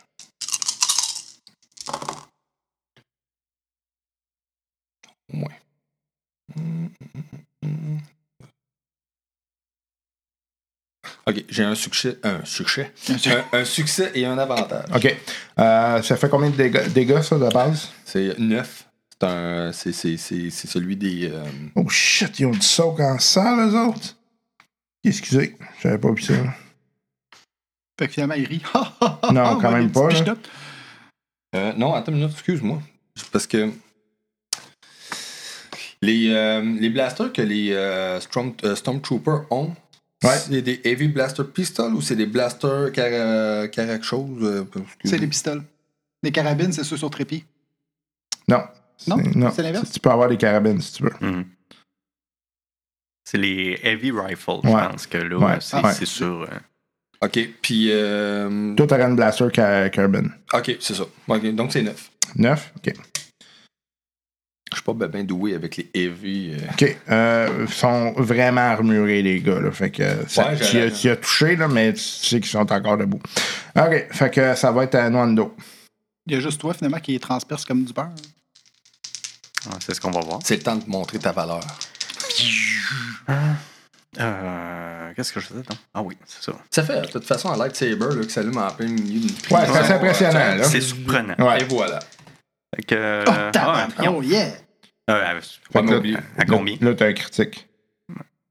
Au 5.33 5.37
moins. 5.37 5.53
Ok, 11.29 11.45
j'ai 11.49 11.65
un 11.65 11.75
succès. 11.75 12.19
Un 12.23 12.45
succès. 12.45 12.93
Un, 13.53 13.59
un 13.59 13.65
succès 13.65 14.13
et 14.15 14.27
un 14.27 14.39
avantage. 14.39 14.85
OK. 14.95 15.17
Euh, 15.59 16.03
ça 16.03 16.17
fait 16.17 16.29
combien 16.29 16.51
de 16.51 16.57
dégâts, 16.57 16.87
dégâts, 16.89 17.21
ça, 17.23 17.37
de 17.37 17.49
base? 17.49 17.89
C'est 18.05 18.39
9. 18.39 18.87
C'est 19.11 19.27
un. 19.27 19.73
C'est, 19.73 19.93
c'est, 19.93 20.17
c'est, 20.17 20.51
c'est 20.51 20.69
celui 20.69 20.97
des. 20.97 21.29
euh, 21.33 21.45
Oh 21.75 21.89
shit, 21.89 22.39
ils 22.39 22.47
ont 22.47 22.51
du 22.53 22.61
soak 22.63 23.01
en 23.01 23.19
salle, 23.19 23.59
eux 23.71 23.75
autres? 23.89 24.15
Excusez, 25.03 25.57
j'avais 25.83 25.99
pas 25.99 26.13
vu 26.13 26.23
ça. 26.23 26.35
Fait 27.99 28.07
que 28.09 28.13
finalement, 28.13 28.35
il 28.35 28.47
rit. 28.47 28.63
Non, 29.33 29.59
quand 29.61 29.73
Ouais, 29.73 29.81
même 29.81 29.91
pas, 29.91 30.09
là. 30.11 30.35
Euh, 31.57 31.73
non, 31.77 31.95
attends 31.95 32.13
une 32.13 32.19
minute, 32.19 32.33
excuse-moi. 32.33 32.81
Parce 33.33 33.47
que 33.47 33.71
les, 36.03 36.29
euh, 36.31 36.61
les 36.79 36.91
blasters 36.91 37.33
que 37.33 37.43
les 37.43 37.73
euh, 37.73 38.21
Storm, 38.21 38.53
euh, 38.65 38.75
Stormtroopers 38.77 39.47
ont, 39.51 39.73
Ouais. 40.25 40.39
c'est 40.39 40.63
des 40.63 40.81
Heavy 40.85 41.09
Blaster 41.09 41.45
Pistols 41.45 41.93
ou 41.95 42.01
c'est 42.01 42.17
des 42.17 42.27
blasters 42.27 42.91
cara, 42.93 43.69
cara 43.69 44.01
chose? 44.03 44.43
euh, 44.43 44.63
excuse- 44.65 45.11
C'est 45.11 45.19
des 45.19 45.27
pistoles. 45.27 45.63
Les 46.23 46.33
carabines, 46.33 46.73
c'est 46.73 46.85
ceux 46.85 46.97
sur 46.97 47.11
trépied. 47.11 47.45
Non. 48.49 48.63
Non? 49.07 49.19
C'est- 49.23 49.37
non. 49.37 49.51
C'est 49.55 49.63
l'inverse? 49.63 49.93
Tu 49.93 50.01
peux 50.01 50.11
avoir 50.11 50.29
des 50.29 50.39
carabines 50.39 50.81
si 50.81 50.95
tu 50.95 51.03
veux. 51.05 51.13
Mhm. 51.21 51.45
C'est 53.25 53.39
les 53.39 53.79
heavy 53.83 54.11
rifles, 54.13 54.51
Ouais. 54.65 54.71
je 54.71 54.89
pense 54.91 55.07
que 55.07 55.19
là, 55.19 55.39
Ouais. 55.39 55.93
c'est 55.93 56.07
sûr. 56.07 56.43
euh, 56.51 56.59
Ok, 57.23 57.39
puis. 57.63 57.89
euh, 57.91 58.75
Toi, 58.75 58.87
t'aurais 58.87 59.03
une 59.05 59.17
blaster 59.17 59.49
ca- 59.55 59.89
carbine. 59.91 60.31
ok, 60.53 60.77
c'est 60.81 60.95
ça. 60.95 61.05
Ok, 61.29 61.47
donc 61.55 61.73
c'est 61.73 61.83
9. 61.83 62.11
9? 62.37 62.73
OK. 62.77 62.95
Pas 64.95 65.09
bien 65.09 65.25
doué 65.25 65.55
avec 65.55 65.77
les 65.79 65.91
Heavy. 65.95 66.53
euh. 66.55 66.71
OK. 66.73 66.97
Euh, 67.11 67.67
ils 67.69 67.73
sont 67.75 68.13
vraiment 68.17 68.61
armurés, 68.61 69.21
les 69.23 69.41
gars. 69.41 69.59
Là. 69.61 69.73
Fait 69.73 69.91
que 69.91 70.05
ça- 70.29 70.49
Ouais, 70.51 70.57
tu, 70.57 70.79
as, 70.81 70.91
tu 70.93 71.11
as 71.11 71.17
touché, 71.17 71.57
là, 71.57 71.67
mais 71.69 71.93
tu 71.93 72.01
sais 72.01 72.39
qu'ils 72.41 72.47
sont 72.51 72.71
encore 72.73 72.97
debout. 72.97 73.21
OK. 73.77 74.07
Fait 74.13 74.31
que 74.31 74.55
ça 74.55 74.71
va 74.71 74.85
être 74.85 74.95
à 74.95 75.11
Nwando. 75.11 75.55
Il 76.27 76.35
y 76.35 76.37
a 76.37 76.41
juste 76.41 76.61
toi, 76.61 76.73
finalement, 76.75 76.99
qui 77.01 77.13
les 77.13 77.19
transperce 77.21 77.65
comme 77.65 77.85
du 77.85 77.93
beurre. 77.93 78.11
ah, 79.71 79.77
c'est 79.81 79.95
ce 79.95 80.01
qu'on 80.01 80.11
va 80.13 80.21
voir. 80.21 80.39
C'est 80.45 80.57
le 80.57 80.63
temps 80.63 80.77
de 80.77 80.85
montrer 80.89 81.19
ta 81.19 81.33
valeur. 81.33 81.61
Euh, 84.19 85.13
Qu'est-ce 85.15 85.33
que 85.33 85.41
je 85.41 85.47
faisais, 85.47 85.63
donc? 85.63 85.79
Ah 85.95 86.03
oui, 86.03 86.17
c'est 86.27 86.43
ça. 86.43 86.53
Ça 86.71 86.83
fait, 86.83 87.01
de 87.03 87.07
toute 87.09 87.25
façon, 87.25 87.51
un 87.51 87.57
lightsaber 87.57 88.15
là, 88.17 88.25
qui 88.25 88.31
s'allume 88.31 88.57
en 88.59 88.71
plein 88.71 88.87
milieu 88.89 89.21
d'une. 89.21 89.31
Ouais, 89.51 89.67
c'est 89.67 89.79
assez 89.79 89.93
impressionnant. 89.93 90.63
C'est 90.65 90.81
surprenant. 90.81 91.35
Ouais. 91.39 91.61
Et 91.61 91.65
voilà. 91.65 91.99
Fait 92.75 92.83
que, 92.83 93.25
Oh, 93.29 93.33
ah, 93.59 93.89
oh 94.11 94.23
yeah! 94.23 94.49
Euh, 95.09 95.41
Pas 95.73 95.83
que 95.83 95.89
là- 95.91 95.99
oublier. 95.99 96.17
à 96.37 96.45
combien? 96.45 96.77
Là, 96.81 96.95
t'as 96.95 97.07
un 97.07 97.13
critique. 97.13 97.69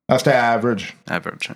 Ah, 0.07 0.17
c'était 0.17 0.31
average. 0.31 0.95
Average. 1.07 1.51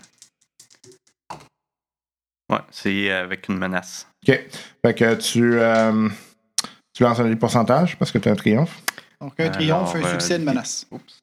Ouais, 2.51 2.59
c'est 2.71 3.11
avec 3.11 3.47
une 3.47 3.57
menace. 3.57 4.07
OK. 4.27 4.39
Fait 4.83 4.93
que 4.95 5.15
tu, 5.15 5.53
euh, 5.59 6.09
tu 6.93 7.03
lances 7.03 7.19
un 7.19 7.35
pourcentage 7.35 7.97
parce 7.97 8.11
que 8.11 8.17
t'as 8.17 8.31
un 8.31 8.35
triomphe? 8.35 8.81
Donc, 9.21 9.39
un 9.39 9.49
triomphe, 9.49 9.95
Alors, 9.95 10.07
un 10.07 10.11
succès, 10.19 10.33
euh, 10.33 10.37
une 10.37 10.45
menace. 10.45 10.85
Oups. 10.91 11.19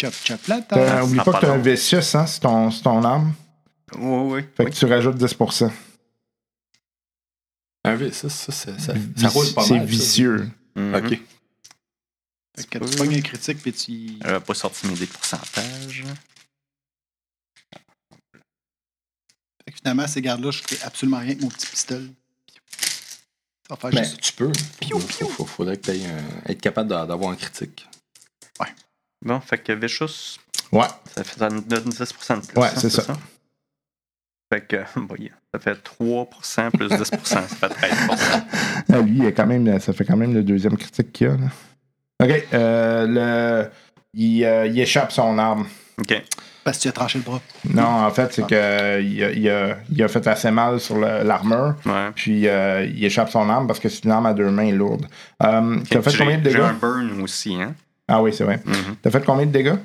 Chop, 0.00 0.12
chop, 0.24 0.40
tête. 0.42 0.64
oublie 1.02 1.16
pas 1.18 1.24
pas 1.24 1.32
que 1.40 1.46
t'as 1.46 1.52
un 1.52 1.56
long. 1.56 1.62
V6, 1.62 2.16
hein, 2.16 2.26
c'est 2.26 2.40
ton, 2.40 2.70
c'est 2.70 2.82
ton 2.82 3.02
arme. 3.02 3.32
Oui, 3.96 4.32
oui. 4.32 4.42
Fait 4.56 4.64
oui. 4.64 4.70
que 4.70 4.76
tu 4.76 4.86
rajoutes 4.86 5.16
10%. 5.16 5.72
Un 8.04 8.08
V6, 8.08 8.28
ça, 8.28 8.28
ça, 8.28 8.52
ça, 8.52 8.78
ça, 8.78 8.94
ça 9.16 9.28
roule 9.28 9.52
pas 9.54 9.64
C'est 9.64 9.76
mal. 9.78 9.86
vicieux. 9.86 10.50
Mhm. 10.76 10.94
Ok. 10.94 11.20
Fait 12.56 12.64
que 12.66 12.78
tu 12.90 12.96
pognes 12.96 13.14
un 13.16 13.20
critique, 13.20 13.58
puis 13.62 13.72
tu. 13.72 14.18
Elle 14.24 14.34
a 14.34 14.40
pas 14.40 14.54
sorti 14.54 14.86
mes 14.86 14.94
dés 14.94 15.06
de 15.06 15.12
pourcentage. 15.12 16.04
Fait 19.64 19.72
que 19.72 19.76
finalement, 19.78 20.06
ces 20.06 20.22
gardes-là, 20.22 20.50
je 20.50 20.62
fais 20.62 20.82
absolument 20.82 21.18
rien 21.18 21.28
avec 21.30 21.42
mon 21.42 21.48
petit 21.48 21.66
pistolet. 21.66 22.08
Ça 23.68 23.74
va 23.74 23.76
faire 23.76 23.90
Mais 24.00 24.04
juste. 24.08 24.20
tu 24.20 24.32
peux. 24.32 24.50
Piou, 24.80 24.98
Il 24.98 25.06
piou. 25.06 25.28
faudrait 25.46 25.76
que 25.76 25.90
tu 25.92 26.02
un, 26.04 26.24
être 26.50 26.60
capable 26.60 26.88
d'a- 26.88 27.06
d'avoir 27.06 27.30
un 27.30 27.36
critique. 27.36 27.86
Bon, 29.20 29.40
fait 29.40 29.58
que 29.58 29.72
Vicious, 29.72 30.38
Ouais. 30.70 30.86
ça 31.12 31.24
fait 31.24 31.38
ça 31.40 31.48
donne 31.50 31.60
10% 31.90 32.36
de 32.40 32.46
plus. 32.46 32.56
Ouais, 32.56 32.68
hein, 32.68 32.72
c'est 32.80 32.88
ça. 32.88 33.04
Fait 34.52 34.64
que, 34.64 34.76
bon, 35.00 35.16
ça 35.54 35.60
fait 35.60 35.78
3% 36.00 36.70
plus 36.72 36.88
10%, 36.88 37.24
ça 37.24 37.40
fait 37.42 37.66
13%. 37.68 38.42
Ah, 38.92 38.98
lui, 39.00 39.18
il 39.18 39.26
a 39.26 39.32
quand 39.32 39.46
même, 39.46 39.78
ça 39.80 39.92
fait 39.92 40.04
quand 40.04 40.16
même 40.16 40.34
le 40.34 40.42
deuxième 40.42 40.76
critique 40.76 41.12
qu'il 41.12 41.28
a. 41.28 41.30
Là. 41.30 41.46
OK. 42.24 42.46
euh, 42.52 43.06
le, 43.64 43.70
il, 44.14 44.44
euh, 44.44 44.66
il 44.66 44.78
échappe 44.80 45.12
son 45.12 45.38
arme. 45.38 45.66
OK. 46.00 46.22
Parce 46.64 46.76
que 46.78 46.82
tu 46.82 46.88
as 46.88 46.92
tranché 46.92 47.18
le 47.18 47.24
bras. 47.24 47.40
Non, 47.72 47.82
en 48.04 48.10
fait, 48.10 48.32
c'est 48.34 48.46
que 48.46 49.00
il 49.00 49.24
a, 49.24 49.30
il 49.30 49.48
a- 49.48 49.78
il 49.90 50.02
a 50.02 50.08
fait 50.08 50.26
assez 50.26 50.50
mal 50.50 50.78
sur 50.80 50.98
l'armure. 50.98 51.74
Ouais. 51.86 52.10
Puis 52.14 52.46
euh, 52.46 52.84
il 52.84 53.02
échappe 53.04 53.30
son 53.30 53.48
arme 53.48 53.66
parce 53.66 53.80
que 53.80 53.88
c'est 53.88 54.04
une 54.04 54.10
arme 54.10 54.26
à 54.26 54.34
deux 54.34 54.50
mains 54.50 54.70
lourde. 54.72 55.06
Euh, 55.42 55.78
T'as 55.88 56.02
fait 56.02 56.10
J'ai- 56.10 56.18
combien 56.18 56.38
de 56.38 56.50
J'ai 56.50 56.60
un 56.60 56.68
dégâts? 56.74 56.80
burn 56.80 57.20
aussi, 57.22 57.54
hein. 57.54 57.74
Ah 58.06 58.20
oui, 58.22 58.34
c'est 58.34 58.44
vrai. 58.44 58.60
Mhm. 58.66 58.96
T'as 59.02 59.10
fait 59.10 59.24
combien 59.24 59.46
de 59.46 59.50
dégâts? 59.52 59.76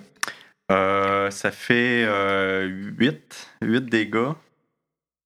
Euh, 0.71 1.29
ça 1.31 1.51
fait 1.51 2.03
euh, 2.05 2.67
8, 2.97 3.47
8 3.61 3.85
dégâts, 3.85 4.31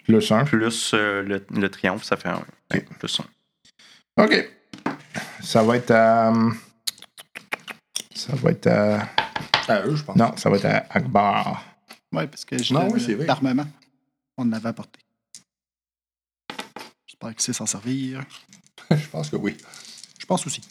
Plus 0.07 0.31
un. 0.31 0.45
plus 0.45 0.91
euh, 0.93 1.21
le, 1.23 1.45
le 1.51 1.69
triomphe, 1.69 2.03
ça 2.03 2.15
fait 2.15 2.29
1. 2.29 2.41
Plus 2.99 3.19
1. 4.17 4.23
OK. 4.23 4.49
Ça 5.43 5.63
va 5.63 5.75
être 5.77 5.91
à. 5.91 6.33
Ça 8.15 8.33
va 8.35 8.51
être 8.51 8.67
à. 8.67 9.07
À 9.67 9.81
eux, 9.85 9.95
je 9.97 10.03
pense. 10.03 10.15
Non, 10.15 10.35
ça 10.37 10.49
va 10.49 10.55
être 10.57 10.65
à 10.65 10.85
Akbar. 10.89 11.63
Ouais, 12.13 12.25
parce 12.27 12.45
que 12.45 12.57
j'ai 12.57 12.73
Non, 12.73 12.87
oui, 12.89 13.01
c'est 13.05 13.15
vrai. 13.15 13.25
l'armement. 13.25 13.65
On 14.37 14.43
en 14.43 14.53
avait 14.53 14.69
apporté. 14.69 14.99
J'espère 17.05 17.31
qu'il 17.31 17.41
sait 17.41 17.53
s'en 17.53 17.65
servir. 17.65 18.23
je 18.91 19.07
pense 19.09 19.29
que 19.29 19.35
oui. 19.35 19.57
Je 20.19 20.25
pense 20.25 20.47
aussi. 20.47 20.61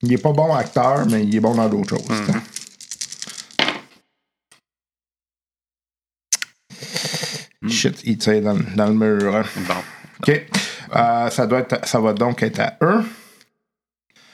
Il 0.00 0.12
est 0.12 0.18
pas 0.22 0.32
bon 0.32 0.54
acteur, 0.54 1.04
mais 1.06 1.24
il 1.24 1.34
est 1.36 1.40
bon 1.40 1.54
dans 1.54 1.68
d'autres 1.68 1.90
choses. 1.98 2.08
Mhm. 2.08 2.40
Shit, 7.68 8.00
il 8.04 8.18
tire 8.18 8.42
dans, 8.42 8.56
dans 8.76 8.86
le 8.86 8.94
mur. 8.94 9.36
hein. 9.36 9.44
Bon. 9.66 9.74
OK. 10.20 10.46
Euh, 10.96 11.30
ça, 11.30 11.46
doit 11.46 11.60
être, 11.60 11.86
ça 11.86 12.00
va 12.00 12.12
donc 12.12 12.42
être 12.42 12.60
à 12.60 12.76
eux. 12.82 13.04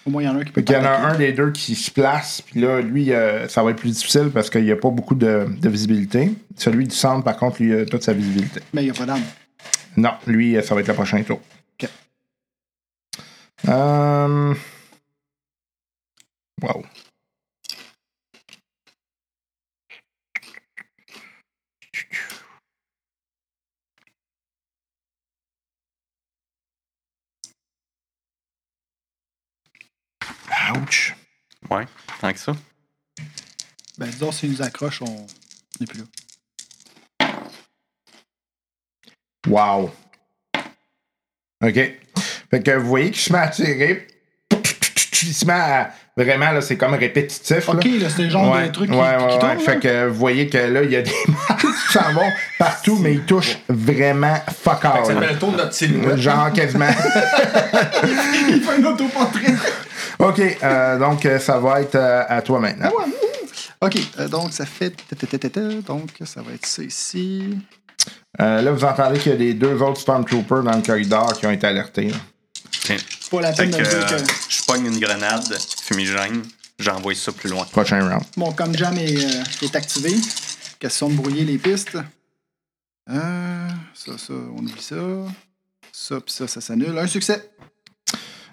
Au 0.07 0.11
moins, 0.11 0.23
il 0.23 0.27
y 0.27 0.29
en 0.29 0.37
a 0.37 0.41
un 0.41 0.45
qui 0.45 0.53
peut 0.53 0.61
qu'il 0.61 0.77
y 0.77 0.79
en 0.79 0.85
a 0.85 0.91
un 0.91 1.17
des 1.17 1.33
deux 1.33 1.51
qui 1.51 1.75
se 1.75 1.91
place, 1.91 2.43
puis 2.43 2.61
là, 2.61 2.81
lui, 2.83 3.13
euh, 3.13 3.49
ça 3.49 3.63
va 3.63 3.71
être 3.71 3.79
plus 3.79 3.93
difficile 3.93 4.31
parce 4.33 4.51
qu'il 4.51 4.65
n'y 4.65 4.71
a 4.71 4.77
pas 4.77 4.91
beaucoup 4.91 5.15
de, 5.15 5.47
de 5.59 5.69
visibilité. 5.71 6.31
Celui 6.57 6.87
du 6.87 6.95
centre, 6.95 7.25
par 7.25 7.37
contre, 7.39 7.63
lui, 7.63 7.71
il 7.71 7.81
a 7.81 7.87
toute 7.87 8.03
sa 8.03 8.13
visibilité. 8.13 8.61
Mais 8.75 8.83
il 8.83 8.85
n'y 8.85 8.91
a 8.91 8.95
pas 8.95 9.07
d'arme. 9.07 9.23
Non, 9.97 10.11
lui, 10.27 10.57
euh, 10.57 10.63
ça 10.63 10.75
va 10.75 10.83
être 10.83 10.89
le 10.89 10.95
prochain 10.95 11.23
tour. 11.23 11.41
OK. 11.83 11.89
Euh... 13.69 14.55
Wow. 16.63 16.85
Ouch. 30.83 31.15
Ouais, 31.71 31.85
tant 32.21 32.33
que 32.33 32.39
ça. 32.39 32.53
Ben, 33.99 34.07
disons, 34.09 34.33
s'il 34.33 34.51
nous 34.51 34.63
accroche, 34.63 35.03
on 35.03 35.27
n'est 35.81 35.87
plus 35.87 36.01
là. 36.01 36.05
Wow. 39.47 39.91
OK. 41.63 41.75
Fait 42.51 42.63
que 42.63 42.71
vous 42.77 42.87
voyez 42.89 43.11
qu'il 43.11 43.21
se 43.21 43.33
met 43.33 43.39
à 43.39 43.49
tirer. 43.49 44.07
il 45.23 45.35
se 45.35 45.45
met 45.45 45.53
à- 45.53 45.93
Vraiment, 46.17 46.53
là, 46.53 46.61
c'est 46.61 46.77
comme 46.77 46.95
répétitif. 46.95 47.69
Ok, 47.69 47.85
là, 47.87 48.09
c'est 48.09 48.23
le 48.23 48.31
genre 48.31 48.57
de 48.57 48.69
truc 48.69 48.89
qui- 48.89 48.97
ouais, 48.97 49.17
qui 49.19 49.25
ouais, 49.45 49.57
ouais. 49.57 49.59
Fait 49.59 49.81
que 49.81 50.07
vous 50.07 50.15
voyez 50.15 50.49
que 50.49 50.59
là, 50.59 50.85
il 50.85 50.91
y 50.93 50.95
a 50.97 51.03
des 51.03 51.11
marques 51.27 51.61
qui 51.63 51.93
s'en 51.93 52.13
vont 52.13 52.31
partout, 52.57 52.97
mais 53.01 53.15
ils 53.15 53.25
touchent 53.25 53.59
vraiment 53.69 54.37
fuck 54.63 54.85
all. 54.85 55.05
ça 55.07 55.21
fait 55.21 55.33
le 55.33 55.39
tour 55.41 55.51
de 55.51 55.57
notre 55.57 55.73
silhouette. 55.75 56.17
Genre 56.19 56.53
quasiment. 56.53 56.87
Il 58.49 58.63
fait 58.63 58.81
un 58.81 58.85
autoportrait. 58.85 59.44
OK, 60.25 60.41
euh, 60.63 60.99
donc 60.99 61.27
euh, 61.27 61.39
ça 61.39 61.59
va 61.59 61.81
être 61.83 61.95
euh, 61.97 62.25
à 62.29 62.41
toi 62.43 62.59
maintenant. 62.59 62.91
OK, 63.81 63.99
euh, 64.19 64.29
donc 64.29 64.53
ça 64.53 64.65
fait... 64.65 64.95
Donc, 65.87 66.11
ça 66.25 66.41
va 66.43 66.53
être 66.53 66.67
ça 66.67 66.83
ici. 66.83 67.59
Euh, 68.41 68.63
là, 68.63 68.73
vous 68.73 68.85
entendez 68.85 69.19
qu'il 69.19 69.33
y 69.33 69.35
a 69.35 69.39
des 69.39 69.55
deux 69.55 69.81
autres 69.83 70.01
Stormtroopers 70.01 70.63
dans 70.63 70.77
le 70.77 70.83
corridor 70.83 71.33
qui 71.39 71.47
ont 71.47 71.51
été 71.51 71.67
alertés. 71.67 72.09
là. 72.09 72.17
Tiens. 72.71 72.97
C'est 73.21 73.31
pas 73.31 73.41
la 73.41 73.53
Fait 73.53 73.63
peine 73.63 73.71
de 73.73 73.77
que 73.77 73.83
dire 73.89 74.07
euh, 74.13 74.19
que 74.19 74.33
je 74.49 74.63
pogne 74.65 74.87
une 74.87 74.99
grenade 74.99 75.57
fumigène, 75.83 76.43
j'envoie 76.79 77.15
ça 77.15 77.33
plus 77.33 77.49
loin. 77.51 77.65
Prochain 77.67 78.01
round. 78.09 78.25
mon 78.37 78.53
com 78.53 78.75
jam 78.77 78.97
est, 78.99 79.25
euh, 79.25 79.43
est 79.63 79.77
activé. 79.77 80.15
Question 80.79 81.09
de 81.09 81.15
brouiller 81.15 81.45
les 81.45 81.59
pistes. 81.59 81.97
Euh, 83.11 83.69
ça, 83.95 84.13
ça, 84.19 84.33
on 84.33 84.59
oublie 84.59 84.83
ça. 84.83 84.97
Ça, 85.93 86.21
puis 86.21 86.35
ça, 86.35 86.49
ça 86.49 86.61
s'annule. 86.61 86.99
Un 86.99 87.07
succès. 87.07 87.51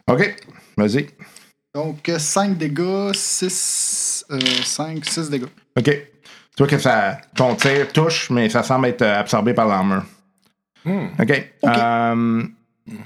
OK, 0.08 0.36
vas-y. 0.78 1.08
Donc, 1.74 2.12
5 2.18 2.58
dégâts, 2.58 3.14
6... 3.14 4.26
5, 4.64 5.06
6 5.06 5.30
dégâts. 5.30 5.46
OK. 5.78 5.86
Tu 5.86 6.58
vois 6.58 6.68
que 6.68 6.78
ça, 6.78 7.18
ton 7.36 7.56
tir 7.56 7.92
touche, 7.94 8.30
mais 8.30 8.50
ça 8.50 8.62
semble 8.62 8.88
être 8.88 9.02
euh, 9.04 9.20
absorbé 9.20 9.54
par 9.54 9.68
l'armure. 9.68 10.04
Hmm. 10.84 11.08
OK. 11.18 11.52
Euh, 11.64 12.44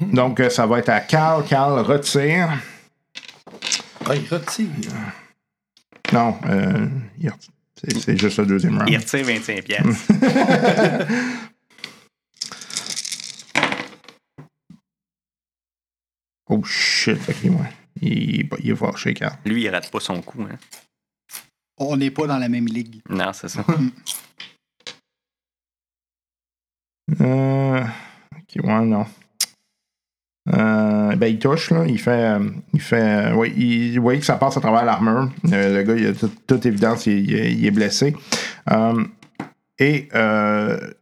Donc, 0.02 0.40
euh, 0.40 0.50
ça 0.50 0.66
va 0.66 0.80
être 0.80 0.90
à 0.90 1.02
Carl. 1.02 1.46
Carl 1.46 1.80
retire. 1.80 2.50
Ah, 4.08 4.16
il 4.16 4.28
retire. 4.28 4.70
Non, 6.12 6.38
euh, 6.48 6.88
il 7.20 7.30
retire. 7.30 7.52
c'est 7.76 8.00
c'est 8.00 8.18
juste 8.18 8.40
le 8.40 8.46
deuxième 8.48 8.78
round. 8.78 8.90
Il 8.90 8.98
retire 8.98 9.26
25 9.26 9.64
pièces. 9.64 10.08
Oh 16.48 16.64
shit, 16.64 17.18
ok, 17.28 17.44
ouais. 17.44 17.72
Il, 18.02 18.50
il 18.64 18.72
est 18.72 18.76
fâché, 18.76 19.14
Carl. 19.14 19.38
Lui, 19.46 19.64
il 19.64 19.70
rate 19.70 19.90
pas 19.92 20.00
son 20.00 20.22
coup. 20.22 20.42
Hein. 20.44 20.58
On 21.78 21.98
n'est 21.98 22.12
pas 22.12 22.28
dans 22.28 22.38
la 22.38 22.50
même 22.50 22.68
ligue. 22.68 23.02
Non, 23.10 23.32
c'est 23.34 23.48
ça. 23.50 23.66
Euh, 27.22 27.82
ok, 27.84 28.64
ouais, 28.64 28.86
non. 28.86 29.06
Euh, 30.54 31.16
ben, 31.16 31.28
il 31.28 31.40
touche, 31.40 31.72
là. 31.72 31.86
Il 31.88 32.00
fait. 32.00 32.12
euh, 32.40 32.50
il 32.74 32.82
fait. 32.82 33.02
euh, 33.32 33.34
ouais, 33.36 33.52
il, 33.52 33.96
vous 33.98 34.04
voyez 34.04 34.20
que 34.20 34.26
ça 34.26 34.38
passe 34.38 34.58
à 34.58 34.62
travers 34.62 34.86
l'armure. 34.86 35.32
Euh, 35.52 35.76
le 35.78 35.84
gars, 35.84 35.96
il 35.96 36.08
a 36.08 36.14
tout- 36.14 36.32
toute 36.48 36.66
évidence, 36.66 37.06
il, 37.08 37.30
il 37.30 37.36
est- 37.36 37.54
il 37.54 37.66
est 37.66 37.72
blessé. 37.72 38.16
Euh, 38.72 39.04
et. 39.80 40.08
euh, 40.14 40.94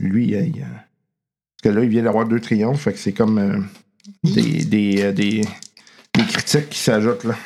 lui, 0.00 0.28
il, 0.28 0.56
il- 0.56 0.60
parce 0.62 1.62
que 1.62 1.68
là, 1.78 1.84
il 1.84 1.90
vient 1.90 2.02
d'avoir 2.02 2.26
deux 2.26 2.40
triomphes, 2.40 2.80
fait 2.82 2.92
que 2.92 2.98
c'est 2.98 3.12
comme 3.12 3.38
euh, 3.38 3.60
des, 4.24 4.64
des, 4.64 5.02
euh, 5.02 5.12
des, 5.12 5.42
des 6.14 6.24
critiques 6.26 6.70
qui 6.70 6.78
s'ajoutent, 6.78 7.24
là. 7.24 7.36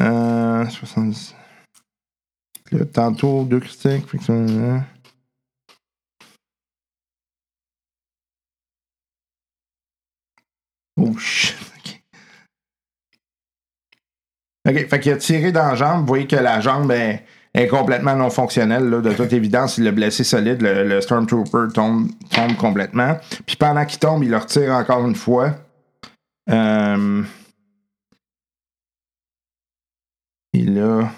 Euh, 0.00 0.68
70. 0.68 1.34
Là, 2.72 2.84
tantôt, 2.86 3.44
deux 3.44 3.60
critiques, 3.60 4.04
hein. 4.28 4.84
Oh 10.96 11.16
shit. 11.18 11.56
OK. 11.78 12.02
OK. 14.68 14.88
Fait 14.88 15.00
qu'il 15.00 15.12
a 15.12 15.16
tiré 15.16 15.50
dans 15.50 15.66
la 15.66 15.74
jambe. 15.74 16.00
Vous 16.00 16.06
voyez 16.06 16.26
que 16.26 16.36
la 16.36 16.60
jambe 16.60 16.92
est, 16.92 17.24
est 17.54 17.66
complètement 17.66 18.14
non 18.14 18.30
fonctionnelle. 18.30 18.88
Là. 18.88 19.00
De 19.00 19.12
toute 19.12 19.32
évidence, 19.32 19.78
il 19.78 19.84
l'a 19.84 19.90
blessé 19.92 20.22
solide. 20.24 20.62
Le, 20.62 20.86
le 20.86 21.00
Stormtrooper 21.00 21.72
tombe, 21.74 22.08
tombe 22.30 22.56
complètement. 22.56 23.18
Puis 23.46 23.56
pendant 23.56 23.84
qu'il 23.84 23.98
tombe, 23.98 24.22
il 24.22 24.30
le 24.30 24.36
retire 24.36 24.72
encore 24.72 25.04
une 25.06 25.16
fois. 25.16 25.54
Euh... 26.50 27.22
Et 30.52 30.62
là. 30.64 31.10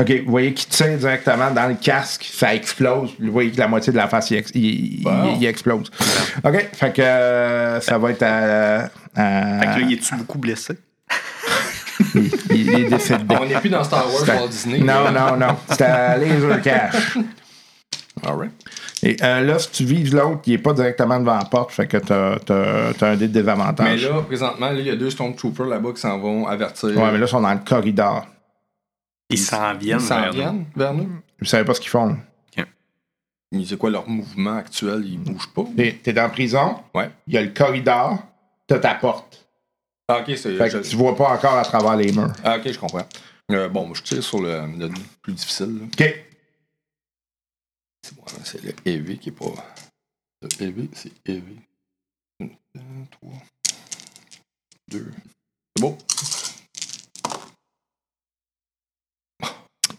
OK, 0.00 0.10
vous 0.24 0.30
voyez 0.30 0.52
qu'il 0.54 0.68
tire 0.68 0.98
directement 0.98 1.52
dans 1.52 1.68
le 1.68 1.76
casque, 1.76 2.24
ça 2.32 2.52
explose. 2.52 3.12
Vous 3.20 3.30
voyez 3.30 3.52
que 3.52 3.58
la 3.58 3.68
moitié 3.68 3.92
de 3.92 3.96
la 3.96 4.08
face, 4.08 4.28
il, 4.32 4.38
ex- 4.38 4.50
il- 4.54 5.02
il- 5.02 5.36
il 5.38 5.46
explose. 5.46 5.88
OK, 6.42 6.68
fait 6.72 6.92
que 6.92 7.00
euh, 7.02 7.80
ça 7.80 7.96
va 7.98 8.10
être 8.10 8.22
à. 8.24 8.84
à- 9.14 9.60
Fait 9.60 9.66
que 9.66 9.70
là, 9.70 9.80
il 9.82 9.92
est-tu 9.92 10.16
beaucoup 10.16 10.38
blessé? 10.38 10.74
Il, 12.14 12.30
il 12.50 12.74
est 12.74 12.88
décédé. 12.88 13.36
On 13.40 13.46
n'est 13.46 13.60
plus 13.60 13.70
dans 13.70 13.84
Star 13.84 14.06
Wars 14.12 14.24
Walt 14.26 14.48
Disney. 14.48 14.78
Non, 14.80 15.10
non, 15.10 15.36
non. 15.36 15.56
C'était 15.68 15.84
à 15.84 16.16
Laser 16.16 16.62
Cash. 16.62 17.18
Alright. 18.22 18.52
Et 19.02 19.16
euh, 19.22 19.40
là, 19.42 19.58
si 19.58 19.70
tu 19.70 19.84
vises 19.84 20.14
l'autre, 20.14 20.40
il 20.46 20.54
est 20.54 20.58
pas 20.58 20.72
directement 20.72 21.18
devant 21.20 21.36
la 21.36 21.44
porte, 21.44 21.72
fait 21.72 21.86
que 21.86 21.98
t'as, 21.98 22.36
un 23.06 23.16
dé 23.16 23.28
de 23.28 23.32
Mais 23.34 23.42
désavantage. 23.42 24.08
là, 24.08 24.22
présentement, 24.22 24.70
là, 24.70 24.78
il 24.80 24.86
y 24.86 24.90
a 24.90 24.96
deux 24.96 25.10
Stormtroopers 25.10 25.66
là-bas 25.66 25.92
qui 25.92 26.00
s'en 26.00 26.18
vont 26.18 26.46
avertir. 26.46 26.88
ouais, 26.90 27.12
mais 27.12 27.18
là, 27.18 27.26
ils 27.26 27.28
sont 27.28 27.40
dans 27.42 27.52
le 27.52 27.60
corridor. 27.60 28.26
Ils 29.28 29.38
s'en 29.38 29.74
viennent 29.74 29.98
Ils 29.98 30.04
s'en 30.04 30.20
vers 30.20 30.26
nous. 30.32 30.32
viennent 30.38 30.64
vers 30.76 30.94
nous? 30.94 31.08
Vous 31.40 31.44
savez 31.46 31.64
pas 31.64 31.74
ce 31.74 31.80
qu'ils 31.80 31.90
font. 31.90 32.16
Mais 33.52 33.64
C'est 33.64 33.76
quoi 33.76 33.90
leur 33.90 34.08
mouvement 34.08 34.56
actuel? 34.56 35.02
Ils 35.04 35.18
bougent 35.18 35.52
pas? 35.54 35.62
T'es, 35.76 36.00
t'es 36.02 36.12
dans 36.12 36.22
la 36.22 36.28
prison, 36.30 36.76
Ouais. 36.94 37.08
il 37.28 37.34
y 37.34 37.38
a 37.38 37.42
le 37.42 37.50
corridor, 37.50 38.18
t'as 38.66 38.78
ta 38.80 38.94
porte. 38.94 39.43
Ah, 40.08 40.20
ok, 40.20 40.36
c'est. 40.36 40.56
Fait 40.56 40.70
je- 40.70 40.78
que 40.78 40.86
tu 40.86 40.96
vois 40.96 41.16
pas 41.16 41.30
encore 41.34 41.54
à 41.56 41.64
travers 41.64 41.96
les 41.96 42.12
murs. 42.12 42.32
Ah, 42.44 42.58
ok, 42.58 42.70
je 42.70 42.78
comprends. 42.78 43.06
Euh, 43.50 43.68
bon, 43.68 43.92
je 43.94 44.02
tire 44.02 44.22
sur 44.22 44.40
le, 44.40 44.66
le 44.78 44.88
plus 45.22 45.32
difficile. 45.32 45.78
là. 45.78 45.84
OK. 45.84 46.24
C'est 48.02 48.14
bon, 48.16 48.24
c'est 48.44 48.62
le 48.62 48.74
heavy 48.84 49.18
qui 49.18 49.30
est 49.30 49.32
pas. 49.32 49.46
Le 50.42 50.62
heavy, 50.62 50.90
c'est 50.92 51.12
heavy. 51.26 51.58
Un, 52.40 52.46
deux, 52.74 53.06
trois, 53.10 53.32
deux. 54.88 55.12
C'est 55.76 55.82
beau. 55.82 55.96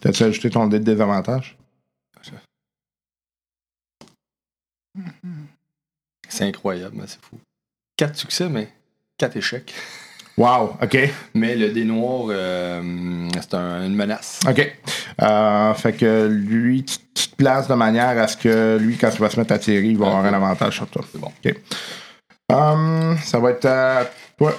T'as-tu 0.00 0.22
ajouté 0.22 0.50
ton 0.50 0.66
dé 0.68 0.78
de 0.78 0.84
désavantage? 0.84 1.56
C'est 6.28 6.44
incroyable, 6.44 6.96
mais 6.96 7.06
c'est 7.06 7.20
fou. 7.24 7.38
Quatre 7.96 8.16
succès, 8.16 8.48
mais 8.48 8.72
quatre 9.18 9.36
échecs. 9.36 9.72
Wow, 10.36 10.76
OK. 10.82 10.98
Mais 11.34 11.56
le 11.56 11.70
dé 11.70 11.84
noir, 11.84 12.26
euh, 12.28 13.28
c'est 13.40 13.54
un- 13.54 13.86
une 13.86 13.94
menace. 13.94 14.40
OK. 14.46 14.76
Euh, 15.22 15.74
fait 15.74 15.94
que 15.94 16.26
lui, 16.26 16.84
tu, 16.84 16.98
tu 17.14 17.28
te 17.28 17.36
places 17.36 17.68
de 17.68 17.74
manière 17.74 18.18
à 18.18 18.28
ce 18.28 18.36
que 18.36 18.76
lui, 18.78 18.98
quand 18.98 19.10
il 19.14 19.18
va 19.20 19.30
se 19.30 19.40
mettre 19.40 19.52
à 19.54 19.58
tirer, 19.58 19.86
il 19.86 19.96
va 19.96 20.08
avoir 20.08 20.24
un 20.26 20.34
avantage 20.34 20.74
sur 20.76 20.86
toi. 20.88 21.02
C'est 21.10 21.18
bon. 21.18 21.32
OK. 21.44 21.54
Hum, 22.52 23.16
ça 23.24 23.38
va 23.40 23.50
être 23.50 23.64
à 23.64 24.04
toi. 24.36 24.54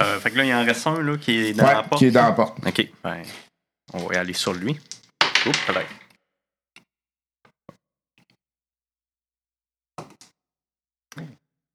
Euh, 0.00 0.20
fait 0.20 0.30
que 0.30 0.36
là, 0.38 0.44
il 0.44 0.54
en 0.54 0.64
reste 0.64 0.86
un 0.86 1.00
là, 1.02 1.16
qui 1.16 1.36
est 1.38 1.52
dans 1.54 1.64
Ouais, 1.64 1.72
la 1.74 1.82
porte. 1.82 1.98
qui 1.98 2.06
est 2.06 2.10
dans 2.10 2.22
la 2.24 2.32
porte. 2.32 2.58
OK. 2.66 2.88
Ben, 3.02 3.22
on 3.94 3.98
va 4.06 4.14
y 4.14 4.16
aller 4.18 4.32
sur 4.34 4.52
lui. 4.52 4.78
Oups, 5.46 5.58
peut-être. 5.66 5.88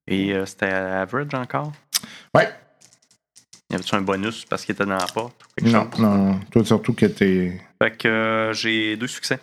Et 0.07 0.33
euh, 0.33 0.45
c'était 0.45 0.67
average 0.67 1.33
encore? 1.33 1.71
Ouais. 2.35 2.49
Y 3.69 3.75
avait-tu 3.75 3.95
un 3.95 4.01
bonus 4.01 4.45
parce 4.45 4.63
qu'il 4.65 4.73
était 4.73 4.85
dans 4.85 4.95
la 4.97 5.05
porte? 5.07 5.35
ou 5.43 5.61
quelque 5.61 5.73
Non, 5.73 5.89
chose? 5.91 5.99
non. 5.99 6.39
Toi, 6.51 6.63
surtout 6.65 6.93
que 6.93 7.05
t'es. 7.07 7.59
Fait 7.81 7.91
que 7.97 8.07
euh, 8.07 8.53
j'ai 8.53 8.95
deux 8.95 9.07
succès. 9.07 9.39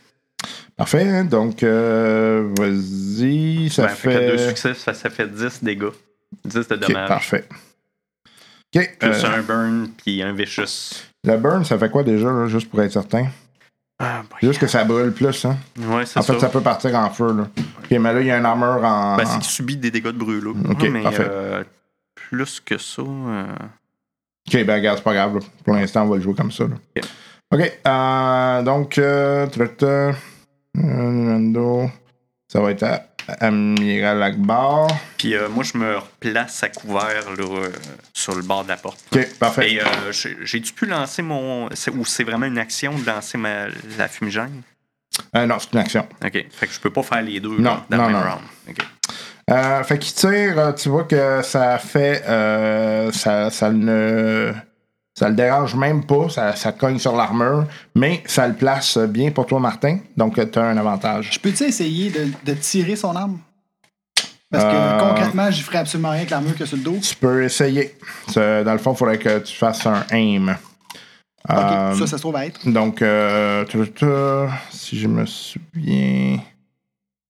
Parfait. 0.76 1.02
hein? 1.08 1.24
Donc, 1.24 1.62
euh, 1.62 2.50
vas-y. 2.58 3.68
Ça 3.70 3.82
Ben, 3.82 3.88
fait. 3.90 4.10
fait 4.12 4.18
que 4.26 4.30
deux 4.32 4.48
succès, 4.48 4.74
ça, 4.74 4.94
ça 4.94 5.10
fait 5.10 5.28
10 5.28 5.62
dégâts. 5.62 5.90
10 6.44 6.68
de 6.68 6.76
dommages. 6.76 7.08
parfait. 7.08 7.44
OK. 8.74 8.96
Plus 8.98 9.24
un 9.24 9.42
burn, 9.42 9.88
puis 9.96 10.22
un 10.22 10.32
vicious. 10.32 11.04
Le 11.22 11.36
burn, 11.36 11.64
ça 11.64 11.78
fait 11.78 11.90
quoi 11.90 12.02
déjà, 12.02 12.26
là, 12.32 12.46
juste 12.48 12.68
pour 12.68 12.82
être 12.82 12.92
certain? 12.92 13.28
Ah. 14.04 14.22
Juste 14.42 14.60
que 14.60 14.66
ça 14.66 14.84
brûle 14.84 15.12
plus, 15.12 15.44
hein? 15.44 15.56
Ouais, 15.78 16.04
c'est 16.06 16.18
En 16.18 16.22
fait, 16.22 16.34
ça. 16.34 16.40
ça 16.40 16.48
peut 16.48 16.60
partir 16.60 16.94
en 16.94 17.08
feu, 17.10 17.32
là. 17.32 17.42
OK, 17.58 17.90
mais 17.90 18.12
là, 18.12 18.20
il 18.20 18.26
y 18.26 18.30
a 18.30 18.36
un 18.36 18.44
armure 18.44 18.84
en. 18.84 19.16
Ben, 19.16 19.24
c'est 19.24 19.38
qu'il 19.38 19.44
subit 19.50 19.76
des 19.76 19.90
dégâts 19.90 20.06
de 20.08 20.18
brûlure. 20.18 20.54
Ok, 20.70 20.88
mais 20.90 21.02
parfait. 21.02 21.26
euh, 21.28 21.64
plus 22.14 22.60
que 22.60 22.76
ça. 22.78 23.02
euh, 23.02 23.44
OK, 24.46 24.64
ben, 24.64 24.74
regarde, 24.74 24.98
c'est 24.98 25.04
pas 25.04 25.14
grave. 25.14 25.34
là. 25.36 25.40
Pour 25.64 25.74
l'instant, 25.74 26.02
on 26.04 26.08
va 26.08 26.16
le 26.16 26.22
jouer 26.22 26.34
comme 26.34 26.52
ça. 26.52 26.64
là. 26.64 26.74
Ok. 27.52 27.80
Euh, 27.86 28.62
donc, 28.62 28.98
euh, 28.98 29.46
tracteur, 29.46 30.14
euh, 30.76 30.80
Nintendo, 30.80 31.90
ça 32.48 32.60
va 32.60 32.70
être 32.72 32.82
à 32.82 33.02
Amiral 33.40 34.22
Akbar. 34.22 34.88
Puis 35.18 35.34
euh, 35.34 35.48
moi, 35.48 35.64
je 35.64 35.76
me 35.78 35.96
replace 35.98 36.62
à 36.62 36.68
couvert 36.68 37.30
là, 37.36 37.44
euh, 37.44 37.68
sur 38.12 38.34
le 38.34 38.42
bord 38.42 38.64
de 38.64 38.68
la 38.68 38.76
porte. 38.76 38.98
OK, 39.14 39.38
parfait. 39.38 39.72
Et 39.72 39.80
euh, 39.80 40.12
j'ai- 40.12 40.36
j'ai-tu 40.42 40.72
pu 40.72 40.86
lancer 40.86 41.22
mon. 41.22 41.66
Ou 41.66 42.04
c'est 42.04 42.24
vraiment 42.24 42.46
une 42.46 42.58
action 42.58 42.92
de 42.98 43.04
lancer 43.06 43.38
ma, 43.38 43.66
la 43.98 44.08
fumigène? 44.08 44.62
Non, 45.34 45.58
c'est 45.58 45.72
une 45.72 45.78
action. 45.78 46.06
OK. 46.24 46.32
Fait 46.50 46.66
que 46.66 46.72
je 46.72 46.80
peux 46.80 46.90
pas 46.90 47.02
faire 47.02 47.22
les 47.22 47.38
deux 47.40 47.58
Non, 47.58 47.82
dans 47.88 47.96
non, 47.96 48.06
le 48.08 48.12
même 48.12 48.22
non. 48.22 48.30
round. 48.30 48.42
OK. 48.68 49.84
Fait 49.86 49.98
qu'il 49.98 50.12
tire, 50.14 50.74
tu 50.74 50.88
vois 50.88 51.04
que 51.04 51.40
ça 51.42 51.78
fait. 51.78 52.22
ça, 53.12 53.50
ça 53.50 53.70
ne. 53.70 54.52
Ça 55.16 55.28
le 55.28 55.36
dérange 55.36 55.76
même 55.76 56.04
pas, 56.04 56.28
ça, 56.28 56.56
ça 56.56 56.72
cogne 56.72 56.98
sur 56.98 57.14
l'armure, 57.14 57.66
mais 57.94 58.22
ça 58.26 58.48
le 58.48 58.54
place 58.54 58.98
bien 58.98 59.30
pour 59.30 59.46
toi, 59.46 59.60
Martin. 59.60 59.98
Donc, 60.16 60.34
tu 60.50 60.58
as 60.58 60.62
un 60.62 60.76
avantage. 60.76 61.30
Je 61.32 61.38
peux-tu 61.38 61.62
essayer 61.64 62.10
de, 62.10 62.26
de 62.44 62.54
tirer 62.54 62.96
son 62.96 63.14
arme? 63.14 63.38
Parce 64.50 64.64
que 64.64 64.70
Euh. 64.72 64.98
concrètement, 64.98 65.50
j'y 65.52 65.62
ferais 65.62 65.78
absolument 65.78 66.10
rien 66.10 66.18
avec 66.18 66.30
l'armure 66.30 66.56
que 66.56 66.64
sur 66.66 66.76
le 66.76 66.82
dos. 66.82 66.96
Tu 67.00 67.14
peux 67.14 67.44
essayer. 67.44 67.96
Ça, 68.28 68.64
Dans 68.64 68.72
le 68.72 68.78
fond, 68.78 68.92
il 68.92 68.96
faudrait 68.96 69.18
que 69.18 69.38
tu 69.38 69.54
fasses 69.56 69.86
un 69.86 70.04
aim. 70.10 70.56
Ok, 71.48 71.56
Euh, 71.56 71.94
ça, 71.94 72.06
ça 72.06 72.16
se 72.16 72.22
trouve 72.22 72.36
à 72.36 72.46
être. 72.46 72.68
Donc, 72.68 73.00
euh, 73.02 73.64
si 74.70 74.98
je 74.98 75.06
me 75.08 75.26
souviens. 75.26 76.38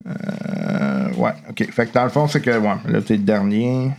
Euh, 0.06 1.12
ouais, 1.16 1.32
ok. 1.50 1.70
Fait 1.70 1.86
que 1.86 1.92
dans 1.94 2.04
le 2.04 2.10
fond, 2.10 2.28
c'est 2.28 2.40
que, 2.40 2.50
ouais, 2.58 2.74
là, 2.86 3.00
t'es 3.02 3.16
le 3.16 3.22
dernier. 3.22 3.90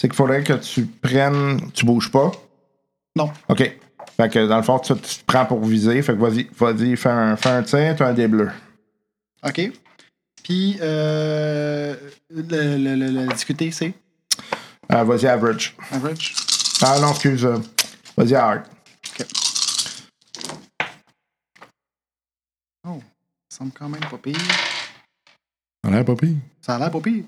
C'est 0.00 0.08
qu'il 0.08 0.16
faudrait 0.16 0.42
que 0.42 0.54
tu 0.54 0.86
prennes. 0.86 1.70
Tu 1.72 1.84
bouges 1.84 2.10
pas? 2.10 2.32
Non. 3.16 3.30
Ok. 3.50 3.58
Fait 4.16 4.30
que 4.32 4.46
dans 4.46 4.56
le 4.56 4.62
fond, 4.62 4.78
tu, 4.78 4.94
tu 4.94 5.16
te 5.18 5.24
prends 5.26 5.44
pour 5.44 5.62
viser. 5.62 6.00
Fait 6.00 6.14
que 6.14 6.18
vas-y, 6.18 6.48
vas-y, 6.58 6.96
fais 6.96 7.10
un, 7.10 7.36
fais 7.36 7.50
un 7.50 7.62
tir, 7.62 7.96
t'as 7.96 8.08
un 8.08 8.14
dé 8.14 8.26
bleu. 8.26 8.50
OK. 9.46 9.60
Puis, 10.42 10.78
euh, 10.80 11.94
le, 12.30 12.78
le, 12.78 12.94
le, 12.94 13.08
le 13.10 13.26
discuter, 13.26 13.70
c'est? 13.72 13.92
Euh, 14.90 15.04
vas-y, 15.04 15.26
average. 15.26 15.76
average. 15.92 16.34
Ah 16.80 16.98
non, 16.98 17.10
excuse. 17.10 17.44
euh, 17.44 17.58
Vas-y, 18.16 18.34
hard. 18.34 18.62
Oh, 22.88 23.02
ça 23.50 23.58
semble 23.58 23.72
quand 23.72 23.90
même 23.90 24.00
pas 24.00 24.16
pire. 24.16 24.38
On 25.86 25.92
a 25.92 26.02
pas 26.04 26.16
pire. 26.16 26.36
Ça 26.62 26.76
a 26.76 26.78
l'air 26.78 26.90
pas 26.90 27.00
pire. 27.00 27.24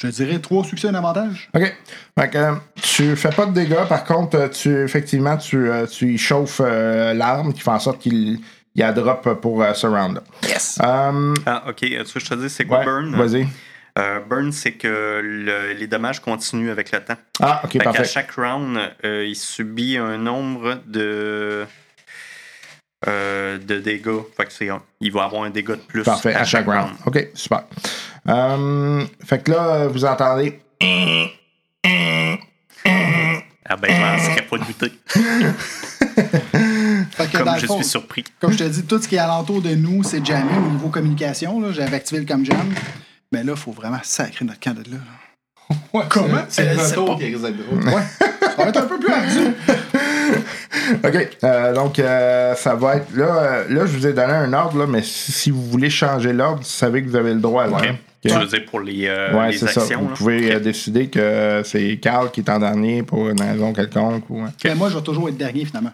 Je 0.00 0.06
te 0.08 0.12
dirais 0.14 0.38
trois 0.38 0.64
succès, 0.64 0.88
un 0.88 0.94
avantage. 0.94 1.50
OK. 1.54 1.76
Fait 2.18 2.30
que 2.30 2.38
euh, 2.38 2.52
tu 2.80 3.16
fais 3.16 3.28
pas 3.30 3.44
de 3.46 3.52
dégâts, 3.52 3.86
par 3.88 4.04
contre, 4.04 4.36
euh, 4.38 4.48
tu 4.48 4.82
effectivement 4.82 5.36
tu, 5.36 5.70
euh, 5.70 5.86
tu 5.86 6.14
y 6.14 6.18
chauffes 6.18 6.62
euh, 6.64 7.12
l'arme 7.12 7.52
qui 7.52 7.60
fait 7.60 7.70
en 7.70 7.78
sorte 7.78 7.98
qu'il 8.00 8.38
y 8.74 8.82
a 8.82 8.92
drop 8.92 9.40
pour 9.42 9.62
euh, 9.62 9.74
surround. 9.74 10.22
Yes. 10.44 10.78
Ah, 10.80 11.12
ok. 11.68 11.76
Tu 11.76 11.96
veux 11.98 12.04
que 12.04 12.20
je 12.20 12.26
te 12.26 12.34
dise, 12.34 12.52
c'est 12.52 12.64
quoi 12.64 12.78
ouais, 12.78 12.84
burn? 12.86 13.14
Vas-y. 13.14 13.46
Euh, 13.98 14.20
burn, 14.20 14.52
c'est 14.52 14.72
que 14.72 15.20
le- 15.22 15.72
les 15.74 15.86
dommages 15.86 16.20
continuent 16.20 16.70
avec 16.70 16.92
le 16.92 17.00
temps. 17.00 17.16
Ah, 17.42 17.60
ok, 17.64 17.72
Fait 17.72 17.78
parfait. 17.80 18.04
chaque 18.04 18.30
round, 18.32 18.78
euh, 19.04 19.26
il 19.28 19.36
subit 19.36 19.98
un 19.98 20.16
nombre 20.16 20.78
de, 20.86 21.66
euh, 23.08 23.58
de 23.58 23.78
dégâts. 23.78 24.20
Fait 24.36 24.44
que 24.46 24.52
c'est 24.52 24.68
il 25.00 25.12
va 25.12 25.24
avoir 25.24 25.44
un 25.44 25.50
dégât 25.50 25.76
de 25.76 25.80
plus 25.80 26.02
Parfait, 26.02 26.34
à 26.34 26.44
chaque 26.44 26.66
round. 26.66 26.90
OK, 27.06 27.28
super. 27.34 27.64
Euh, 28.28 29.04
fait 29.24 29.42
que 29.42 29.50
là, 29.52 29.86
vous 29.88 30.04
entendez. 30.04 30.60
Ah 33.72 33.76
ben, 33.76 33.88
je 33.88 34.00
m'en 34.00 34.18
serais 34.18 34.42
pas 34.42 34.58
douté. 34.58 34.92
Fait 37.12 37.26
que 37.30 37.38
dans 37.38 37.44
Comme 37.44 37.58
je 37.58 37.66
fond, 37.66 37.76
suis 37.76 37.84
surpris. 37.84 38.24
comme 38.40 38.52
je 38.52 38.58
te 38.58 38.64
dis, 38.64 38.82
tout 38.84 39.00
ce 39.00 39.06
qui 39.08 39.14
est 39.14 39.18
alentour 39.18 39.62
de 39.62 39.74
nous, 39.74 40.02
c'est 40.02 40.24
jammé 40.24 40.50
au 40.56 40.70
niveau 40.70 40.88
communication. 40.88 41.60
là. 41.60 41.72
J'avais 41.72 41.96
activé 41.96 42.20
le 42.20 42.26
cam 42.26 42.44
jam. 42.44 42.56
Mais 43.32 43.44
là, 43.44 43.52
il 43.54 43.58
faut 43.60 43.72
vraiment 43.72 44.00
sacrer 44.02 44.44
notre 44.44 44.58
camp 44.60 44.74
de 44.74 44.90
là. 44.90 44.96
là. 44.96 45.76
Ouais, 45.92 46.04
Comment? 46.08 46.44
C'est 46.48 46.74
le 46.74 46.80
retour 46.80 47.18
qui 47.18 47.30
drôle. 47.30 47.94
Ouais. 47.94 48.02
ça 48.18 48.56
va 48.56 48.68
être 48.68 48.76
un 48.78 48.86
peu 48.86 48.98
plus 48.98 49.12
ardu. 49.12 49.54
OK. 51.04 51.28
euh, 51.44 51.74
donc, 51.74 51.98
euh, 51.98 52.54
ça 52.54 52.74
va 52.74 52.96
être. 52.96 53.14
Là, 53.14 53.24
euh, 53.42 53.64
là, 53.68 53.86
je 53.86 53.96
vous 53.96 54.06
ai 54.06 54.12
donné 54.12 54.32
un 54.32 54.52
ordre, 54.52 54.78
là, 54.78 54.86
mais 54.86 55.02
si, 55.02 55.32
si 55.32 55.50
vous 55.50 55.62
voulez 55.64 55.90
changer 55.90 56.32
l'ordre, 56.32 56.58
vous 56.58 56.64
savez 56.64 57.02
que 57.02 57.08
vous 57.08 57.16
avez 57.16 57.34
le 57.34 57.40
droit. 57.40 57.66
Là, 57.66 57.76
Ok. 57.76 57.86
hein. 57.86 57.96
Tu 58.22 58.28
veux 58.28 58.44
dire 58.46 58.66
pour 58.66 58.80
les, 58.80 59.06
euh, 59.08 59.32
Ouais, 59.34 59.50
les 59.52 59.56
c'est 59.58 59.68
ça. 59.68 59.80
Vous 59.96 60.08
là? 60.08 60.14
pouvez 60.14 60.60
décider 60.60 61.08
que 61.08 61.62
c'est 61.64 61.96
Carl 62.02 62.30
qui 62.30 62.40
est 62.40 62.50
en 62.50 62.58
dernier 62.58 63.02
pour 63.02 63.30
une 63.30 63.40
raison 63.40 63.72
quelconque. 63.72 64.24
Ou, 64.28 64.42
hein. 64.42 64.52
Mais 64.64 64.74
moi, 64.74 64.90
je 64.90 64.96
vais 64.98 65.02
toujours 65.02 65.28
être 65.30 65.38
dernier, 65.38 65.64
finalement. 65.64 65.92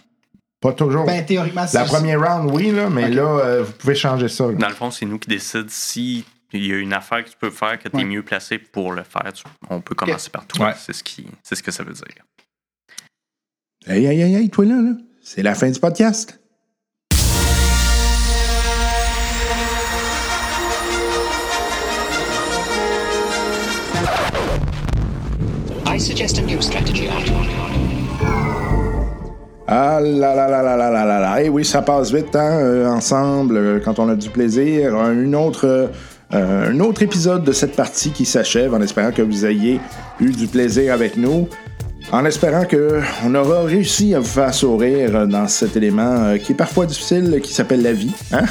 Pas 0.61 0.73
toujours. 0.73 1.05
Ben, 1.07 1.25
théoriquement, 1.25 1.65
La 1.73 1.85
première 1.85 2.21
round, 2.21 2.51
oui, 2.53 2.73
là, 2.73 2.89
mais 2.91 3.09
là, 3.11 3.23
euh, 3.23 3.63
vous 3.65 3.73
pouvez 3.75 3.95
changer 3.95 4.27
ça. 4.29 4.47
là. 4.47 4.55
Dans 4.55 4.69
le 4.69 4.75
fond, 4.75 4.91
c'est 4.91 5.07
nous 5.07 5.19
qui 5.21 5.29
décident 5.29 5.67
si 5.69 6.25
il 6.53 6.67
y 6.67 6.73
a 6.73 6.79
une 6.79 6.93
affaire 6.95 7.23
que 7.25 7.31
tu 7.31 7.37
peux 7.39 7.51
faire 7.51 7.79
que 7.79 7.89
tu 7.89 7.95
es 7.95 7.99
Ouais. 8.01 8.05
mieux 8.05 8.23
placé 8.23 8.59
pour 8.59 8.93
le 8.93 9.03
faire. 9.05 9.33
Tu- 9.33 9.45
On 9.71 9.81
peut 9.81 9.95
commencer 9.95 10.31
par 10.31 10.47
toi. 10.47 10.67
Ouais. 10.69 10.73
C'est 10.79 10.95
ce, 10.95 11.05
qui, 11.05 11.27
c'est 11.45 11.55
ce 11.55 11.63
que 11.63 11.71
ça 11.71 11.85
veut 11.85 11.93
dire. 11.93 12.05
Hey, 13.89 14.05
hey, 14.05 14.19
hey, 14.21 14.35
hey, 14.35 14.49
toi 14.49 14.65
là, 14.65 14.83
là. 14.83 14.91
C'est 15.23 15.45
la 15.45 15.55
fin 15.55 15.71
du 15.71 15.79
podcast. 15.79 16.41
I 25.87 26.01
suggest 26.01 26.39
a 26.39 26.43
new 26.43 26.61
strategy. 26.61 27.09
Ah 29.69 30.01
là 30.01 30.35
là 30.35 30.49
là 30.49 30.63
là 30.65 30.77
là 30.77 30.91
là 30.91 31.05
là 31.05 31.21
là. 31.21 31.43
Eh 31.45 31.49
oui, 31.49 31.65
ça 31.65 31.81
passe 31.81 32.13
vite, 32.13 32.35
hein, 32.35 32.59
euh, 32.59 32.89
ensemble, 32.89 33.57
euh, 33.57 33.79
quand 33.79 34.01
on 34.01 34.09
a 34.09 34.17
du 34.17 34.31
plaisir. 34.31 34.97
Un, 34.97 35.13
une 35.13 35.37
autre, 35.37 35.91
euh, 36.35 36.71
un 36.73 36.81
autre 36.81 37.05
épisode 37.05 37.45
de 37.45 37.53
cette 37.53 37.77
partie 37.77 38.11
qui 38.11 38.25
s'achève 38.25 38.75
en 38.75 38.81
espérant 38.81 39.13
que 39.13 39.23
vous 39.23 39.47
ayez 39.47 39.79
eu 40.19 40.33
du 40.33 40.49
plaisir 40.49 40.93
avec 40.93 41.17
nous. 41.17 41.49
En 42.13 42.25
espérant 42.25 42.65
que 42.65 43.01
on 43.25 43.35
aura 43.35 43.65
réussi 43.65 44.15
à 44.15 44.21
vous 44.21 44.27
faire 44.27 44.55
sourire 44.55 45.27
dans 45.27 45.49
cet 45.49 45.77
élément 45.77 46.03
euh, 46.25 46.39
qui 46.39 46.53
est 46.53 46.57
parfois 46.57 46.87
difficile, 46.87 47.41
qui 47.43 47.53
s'appelle 47.53 47.83
la 47.83 47.93
vie. 47.93 48.13
hein? 48.33 48.45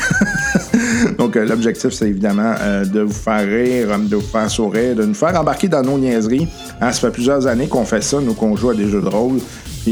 Donc 1.17 1.35
euh, 1.37 1.45
l'objectif, 1.45 1.91
c'est 1.91 2.09
évidemment 2.09 2.53
euh, 2.59 2.83
de 2.83 3.01
vous 3.01 3.13
faire 3.13 3.45
rire, 3.47 3.87
euh, 3.91 3.97
de 3.97 4.15
vous 4.17 4.21
faire 4.21 4.49
sourire, 4.49 4.95
de 4.95 5.05
nous 5.05 5.13
faire 5.13 5.39
embarquer 5.39 5.69
dans 5.69 5.81
nos 5.81 5.97
niaiseries. 5.97 6.47
Hein, 6.81 6.91
ça 6.91 6.99
fait 6.99 7.11
plusieurs 7.11 7.47
années 7.47 7.67
qu'on 7.67 7.85
fait 7.85 8.03
ça, 8.03 8.19
nous 8.19 8.33
qu'on 8.33 8.55
joue 8.57 8.71
à 8.71 8.75
des 8.75 8.89
jeux 8.89 9.01
de 9.01 9.07
rôle. 9.07 9.39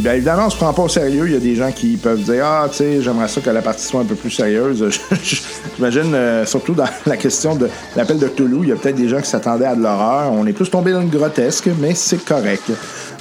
Bien 0.02 0.14
évidemment, 0.14 0.48
on 0.48 0.50
se 0.50 0.58
prend 0.58 0.74
pas 0.74 0.82
au 0.82 0.90
sérieux. 0.90 1.28
Il 1.28 1.34
y 1.34 1.36
a 1.36 1.40
des 1.40 1.56
gens 1.56 1.72
qui 1.72 1.98
peuvent 1.98 2.24
dire 2.24 2.46
Ah, 2.46 2.68
tu 2.70 2.78
sais, 2.78 3.02
j'aimerais 3.02 3.28
ça 3.28 3.42
que 3.42 3.50
la 3.52 3.62
partie 3.62 3.86
soit 3.86 4.02
un 4.02 4.06
peu 4.06 4.16
plus 4.16 4.32
sérieuse. 4.32 4.84
J'imagine, 5.78 6.16
euh, 6.16 6.46
surtout 6.48 6.74
dans 6.74 6.88
la 7.06 7.16
question 7.16 7.56
de 7.56 7.70
l'appel 7.96 8.18
de 8.18 8.28
Cthulhu, 8.28 8.60
il 8.64 8.70
y 8.70 8.72
a 8.72 8.76
peut-être 8.76 8.96
des 8.96 9.08
gens 9.08 9.22
qui 9.22 9.30
s'attendaient 9.30 9.68
à 9.68 9.76
de 9.76 9.84
l'horreur. 9.84 10.32
On 10.32 10.48
est 10.48 10.54
plus 10.54 10.70
tombé 10.70 10.92
dans 10.94 11.02
le 11.02 11.08
grotesque, 11.08 11.70
mais 11.80 11.94
c'est 11.94 12.26
correct. 12.26 12.72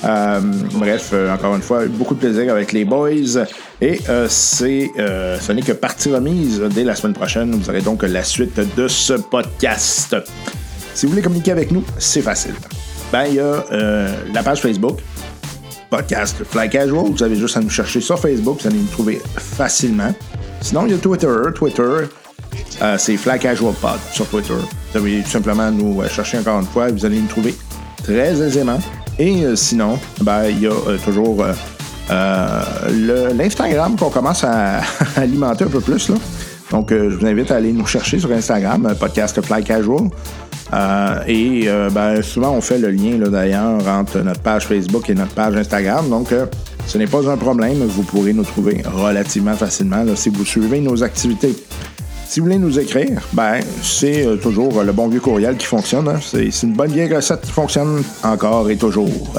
Euh, 0.05 0.41
bref, 0.73 1.11
euh, 1.13 1.33
encore 1.33 1.55
une 1.55 1.63
fois, 1.63 1.85
beaucoup 1.87 2.15
de 2.15 2.21
plaisir 2.21 2.51
avec 2.51 2.73
les 2.73 2.87
boys. 2.87 3.45
Et 3.83 4.01
c'est, 4.29 4.91
ce 4.97 5.53
n'est 5.53 5.63
que 5.63 5.73
partie 5.73 6.11
remise 6.11 6.63
dès 6.75 6.85
la 6.85 6.95
semaine 6.95 7.13
prochaine. 7.13 7.51
Vous 7.53 7.69
aurez 7.69 7.83
donc 7.83 8.03
la 8.03 8.25
suite 8.25 8.59
de 8.77 8.89
ce 8.89 9.13
podcast. 9.13 10.17
Si 10.95 11.05
vous 11.05 11.11
voulez 11.11 11.23
communiquer 11.23 11.53
avec 11.53 11.71
nous, 11.71 11.85
c'est 11.99 12.23
facile. 12.23 12.55
Ben, 13.13 13.25
il 13.27 13.35
y 13.35 13.41
a 13.41 13.63
la 14.33 14.43
page 14.43 14.63
Facebook, 14.63 15.01
podcast 15.93 16.43
Fly 16.43 16.71
Casual. 16.71 17.13
Vous 17.13 17.23
avez 17.23 17.37
juste 17.37 17.55
à 17.59 17.61
nous 17.61 17.69
chercher 17.69 18.01
sur 18.01 18.19
Facebook, 18.19 18.63
vous 18.63 18.67
allez 18.67 18.79
nous 18.79 18.87
trouver 18.87 19.21
facilement. 19.37 20.15
Sinon, 20.63 20.87
il 20.87 20.93
y 20.93 20.95
a 20.95 20.99
Twitter. 20.99 21.37
Twitter, 21.55 21.83
euh, 22.81 22.97
c'est 22.97 23.19
Fly 23.19 23.39
Casual 23.39 23.75
Pod 23.75 23.99
sur 24.11 24.27
Twitter. 24.27 24.55
Vous 24.55 24.99
avez 24.99 25.21
tout 25.21 25.29
simplement 25.29 25.65
à 25.65 25.71
nous 25.71 26.01
euh, 26.01 26.09
chercher 26.09 26.39
encore 26.39 26.61
une 26.61 26.67
fois, 26.67 26.91
vous 26.91 27.05
allez 27.05 27.21
nous 27.21 27.27
trouver 27.27 27.55
très 28.03 28.41
aisément. 28.41 28.79
Et 29.19 29.45
euh, 29.45 29.55
sinon, 29.55 29.99
ben, 30.23 30.45
il 30.49 30.63
y 30.63 30.67
a 30.67 30.73
toujours 31.05 31.45
l'Instagram 32.09 33.95
qu'on 33.95 34.09
commence 34.09 34.45
à, 34.45 34.81
alimenter 35.17 35.65
un 35.65 35.69
peu 35.69 35.81
plus. 35.81 36.09
Là. 36.09 36.15
Donc, 36.71 36.89
je 36.89 37.15
vous 37.15 37.27
invite 37.27 37.51
à 37.51 37.57
aller 37.57 37.71
nous 37.71 37.85
chercher 37.85 38.19
sur 38.19 38.33
Instagram, 38.33 38.95
podcast 38.99 39.43
Fly 39.43 39.63
Casual. 39.63 40.09
Euh, 40.73 41.23
et 41.27 41.65
euh, 41.67 41.91
ben, 41.91 42.23
souvent, 42.23 42.53
on 42.53 42.61
fait 42.61 42.79
le 42.79 42.91
lien 42.91 43.19
d'ailleurs 43.19 43.87
entre 43.89 44.19
notre 44.21 44.41
page 44.41 44.67
Facebook 44.67 45.09
et 45.11 45.15
notre 45.15 45.35
page 45.35 45.55
Instagram. 45.57 46.09
Donc, 46.09 46.33
euh, 46.33 46.47
ce 46.87 46.99
n'est 46.99 47.07
pas 47.07 47.29
un 47.31 47.37
problème. 47.37 47.79
Vous 47.85 48.03
pourrez 48.03 48.33
nous 48.33 48.45
trouver 48.45 48.83
relativement 48.93 49.55
facilement 49.55 50.05
si 50.15 50.31
vous 50.31 50.45
suivez 50.45 50.81
nos 50.81 51.03
activités. 51.03 51.55
Si 52.27 52.41
vous 52.41 52.47
voulez 52.47 52.59
nous 52.59 52.79
écrire, 52.79 53.21
ben, 53.35 53.61
c'est 53.83 54.27
toujours 54.41 54.83
le 54.83 54.93
bon 54.93 55.07
vieux 55.09 55.21
courriel 55.21 55.59
qui 55.59 55.67
fonctionne. 55.67 56.09
hein. 56.09 56.19
C'est 56.23 56.49
une 56.63 56.73
bonne 56.73 56.91
vieille 56.91 57.15
recette 57.15 57.43
qui 57.43 57.53
fonctionne 57.53 58.03
encore 58.23 58.71
et 58.71 58.77
toujours. 58.77 59.35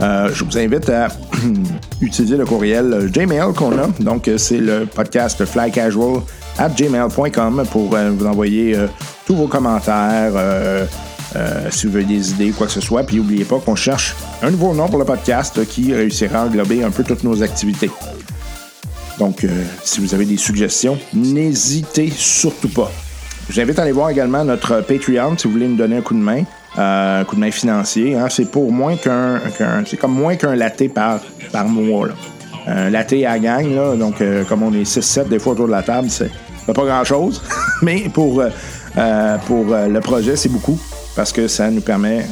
Je 0.00 0.44
vous 0.44 0.58
invite 0.58 0.90
à 0.90 1.08
utiliser 2.02 2.36
le 2.36 2.44
courriel 2.44 3.10
Gmail 3.10 3.54
qu'on 3.56 3.72
a. 3.78 3.86
Donc, 4.00 4.30
c'est 4.36 4.58
le 4.58 4.84
podcast 4.84 5.42
flycasual 5.46 6.20
at 6.58 6.68
gmail.com 6.70 7.64
pour 7.70 7.94
euh, 7.94 8.10
vous 8.16 8.26
envoyer 8.26 8.76
euh, 8.76 8.86
tous 9.26 9.34
vos 9.36 9.46
commentaires. 9.48 10.32
euh, 10.34 10.86
si 11.70 11.88
vous 11.88 11.96
avez 11.96 12.04
des 12.04 12.30
idées, 12.30 12.50
quoi 12.50 12.68
que 12.68 12.72
ce 12.72 12.80
soit. 12.80 13.02
Puis 13.02 13.16
n'oubliez 13.16 13.44
pas 13.44 13.58
qu'on 13.58 13.74
cherche 13.74 14.14
un 14.40 14.50
nouveau 14.52 14.72
nom 14.72 14.88
pour 14.88 15.00
le 15.00 15.04
podcast 15.04 15.66
qui 15.66 15.92
réussira 15.92 16.42
à 16.42 16.44
englober 16.44 16.84
un 16.84 16.90
peu 16.90 17.02
toutes 17.02 17.24
nos 17.24 17.42
activités. 17.42 17.90
Donc, 19.18 19.44
si 19.82 20.00
vous 20.00 20.14
avez 20.14 20.26
des 20.26 20.36
suggestions, 20.36 20.96
n'hésitez 21.12 22.12
surtout 22.14 22.68
pas. 22.68 22.90
Je 23.48 23.54
vous 23.54 23.60
invite 23.60 23.78
à 23.80 23.82
aller 23.82 23.90
voir 23.92 24.10
également 24.10 24.44
notre 24.44 24.80
Patreon 24.82 25.36
si 25.36 25.48
vous 25.48 25.54
voulez 25.54 25.66
nous 25.66 25.76
donner 25.76 25.96
un 25.96 26.02
coup 26.02 26.14
de 26.14 26.20
main, 26.20 26.42
un 26.76 27.24
coup 27.24 27.34
de 27.34 27.40
main 27.40 27.50
financier. 27.50 28.14
hein. 28.16 28.28
C'est 28.30 28.48
pour 28.48 28.70
moins 28.70 28.94
qu'un, 28.96 29.40
c'est 29.86 29.96
comme 29.96 30.14
moins 30.14 30.36
qu'un 30.36 30.54
latte 30.54 30.88
par, 30.94 31.18
par 31.50 31.66
mois. 31.66 32.06
là. 32.08 32.14
Un 32.66 32.90
latte 32.90 33.12
à 33.26 33.38
gang, 33.40 33.98
donc 33.98 34.22
comme 34.48 34.62
on 34.62 34.72
est 34.72 34.84
6-7 34.84 35.28
des 35.28 35.38
fois 35.40 35.52
autour 35.52 35.66
de 35.66 35.72
la 35.72 35.82
table, 35.82 36.08
c'est 36.10 36.30
pas 36.72 36.84
grand-chose. 36.84 37.42
Mais 37.82 38.08
pour, 38.12 38.40
euh, 38.40 38.48
euh, 38.96 39.36
pour 39.46 39.72
euh, 39.72 39.88
le 39.88 40.00
projet, 40.00 40.36
c'est 40.36 40.48
beaucoup 40.48 40.78
parce 41.14 41.32
que 41.32 41.46
ça 41.46 41.70
nous 41.70 41.80
permet, 41.80 42.26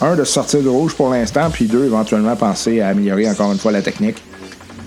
un, 0.00 0.16
de 0.16 0.24
sortir 0.24 0.60
du 0.60 0.68
rouge 0.68 0.94
pour 0.94 1.10
l'instant, 1.10 1.48
puis 1.52 1.66
deux, 1.66 1.84
éventuellement 1.84 2.34
penser 2.34 2.80
à 2.80 2.88
améliorer 2.88 3.28
encore 3.30 3.52
une 3.52 3.58
fois 3.58 3.70
la 3.70 3.82
technique. 3.82 4.16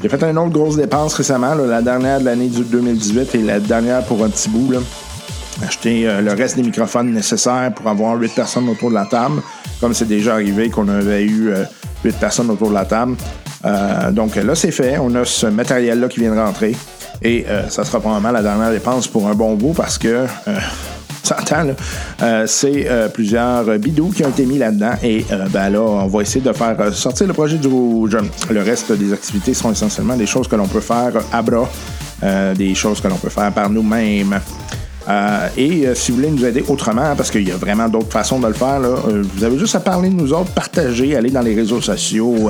J'ai 0.02 0.10
fait 0.10 0.22
une 0.24 0.38
autre 0.38 0.52
grosse 0.52 0.76
dépense 0.76 1.14
récemment, 1.14 1.56
la 1.56 1.82
dernière 1.82 2.20
de 2.20 2.26
l'année 2.26 2.50
du 2.50 2.64
2018 2.64 3.36
et 3.36 3.38
la 3.38 3.62
dernière 3.62 4.04
pour 4.04 4.22
un 4.26 4.30
petit 4.30 4.50
bout. 4.50 4.74
Acheter 5.66 6.04
le 6.22 6.34
reste 6.34 6.58
des 6.58 6.64
microphones 6.64 7.14
nécessaires 7.14 7.72
pour 7.74 7.88
avoir 7.88 8.18
8 8.18 8.34
personnes 8.34 8.68
autour 8.68 8.90
de 8.90 8.96
la 8.96 9.06
table, 9.06 9.42
comme 9.80 9.94
c'est 9.94 10.08
déjà 10.08 10.34
arrivé 10.34 10.70
qu'on 10.70 10.90
avait 10.90 11.24
eu 11.24 11.50
euh, 11.50 11.64
8 12.04 12.18
personnes 12.18 12.50
autour 12.50 12.70
de 12.70 12.74
la 12.74 12.84
table. 12.84 13.16
Donc 14.12 14.36
là, 14.36 14.56
c'est 14.56 14.72
fait. 14.72 14.98
On 14.98 15.16
a 15.16 15.24
ce 15.24 15.46
matériel-là 15.46 16.10
qui 16.10 16.20
vient 16.20 16.36
de 16.36 16.40
rentrer. 16.40 16.76
Et 17.22 17.46
euh, 17.48 17.70
ça 17.70 17.84
sera 17.84 18.00
probablement 18.00 18.32
la 18.32 18.42
dernière 18.42 18.72
dépense 18.72 19.08
pour 19.08 19.28
un 19.28 19.34
bon 19.34 19.56
bout 19.56 19.74
parce 19.74 19.98
que, 19.98 20.08
euh, 20.08 20.26
s'entend, 21.24 21.68
euh, 22.22 22.46
c'est 22.48 22.86
euh, 22.88 23.08
plusieurs 23.08 23.66
bidous 23.80 24.12
qui 24.12 24.26
ont 24.26 24.30
été 24.30 24.46
mis 24.46 24.58
là-dedans. 24.58 24.94
Et 25.04 25.26
euh, 25.32 25.46
ben 25.50 25.70
là, 25.70 25.82
on 25.82 26.08
va 26.08 26.22
essayer 26.22 26.42
de 26.42 26.52
faire 26.54 26.76
euh, 26.80 26.92
sortir 26.92 27.28
le 27.28 27.34
projet 27.34 27.58
du 27.58 27.68
rouge. 27.68 28.18
Le 28.50 28.62
reste 28.62 28.92
des 28.92 29.14
activités 29.14 29.54
seront 29.54 29.72
essentiellement 29.72 30.18
des 30.18 30.26
choses 30.26 30.48
que 30.48 30.56
l'on 30.56 30.68
peut 30.68 30.82
faire 30.82 31.14
à 31.32 31.42
bras, 31.42 31.70
euh, 32.24 32.54
des 32.54 32.76
choses 32.76 33.00
que 33.00 33.08
l'on 33.08 33.18
peut 33.18 33.30
faire 33.30 33.52
par 33.54 33.70
nous-mêmes. 33.70 34.40
Euh, 35.08 35.48
et 35.58 35.88
euh, 35.88 35.96
si 35.96 36.12
vous 36.12 36.18
voulez 36.18 36.32
nous 36.32 36.46
aider 36.46 36.64
autrement, 36.68 37.16
parce 37.16 37.30
qu'il 37.30 37.48
y 37.48 37.52
a 37.52 37.58
vraiment 37.58 37.90
d'autres 37.90 38.12
façons 38.12 38.40
de 38.40 38.48
le 38.48 38.54
faire, 38.54 38.80
euh, 38.82 39.24
vous 39.36 39.44
avez 39.44 39.58
juste 39.58 39.76
à 39.76 39.80
parler 39.80 40.10
de 40.10 40.16
nous 40.16 40.32
autres, 40.34 40.52
partager, 40.52 41.16
aller 41.16 41.30
dans 41.30 41.42
les 41.42 41.56
réseaux 41.56 41.82
sociaux, 41.82 42.50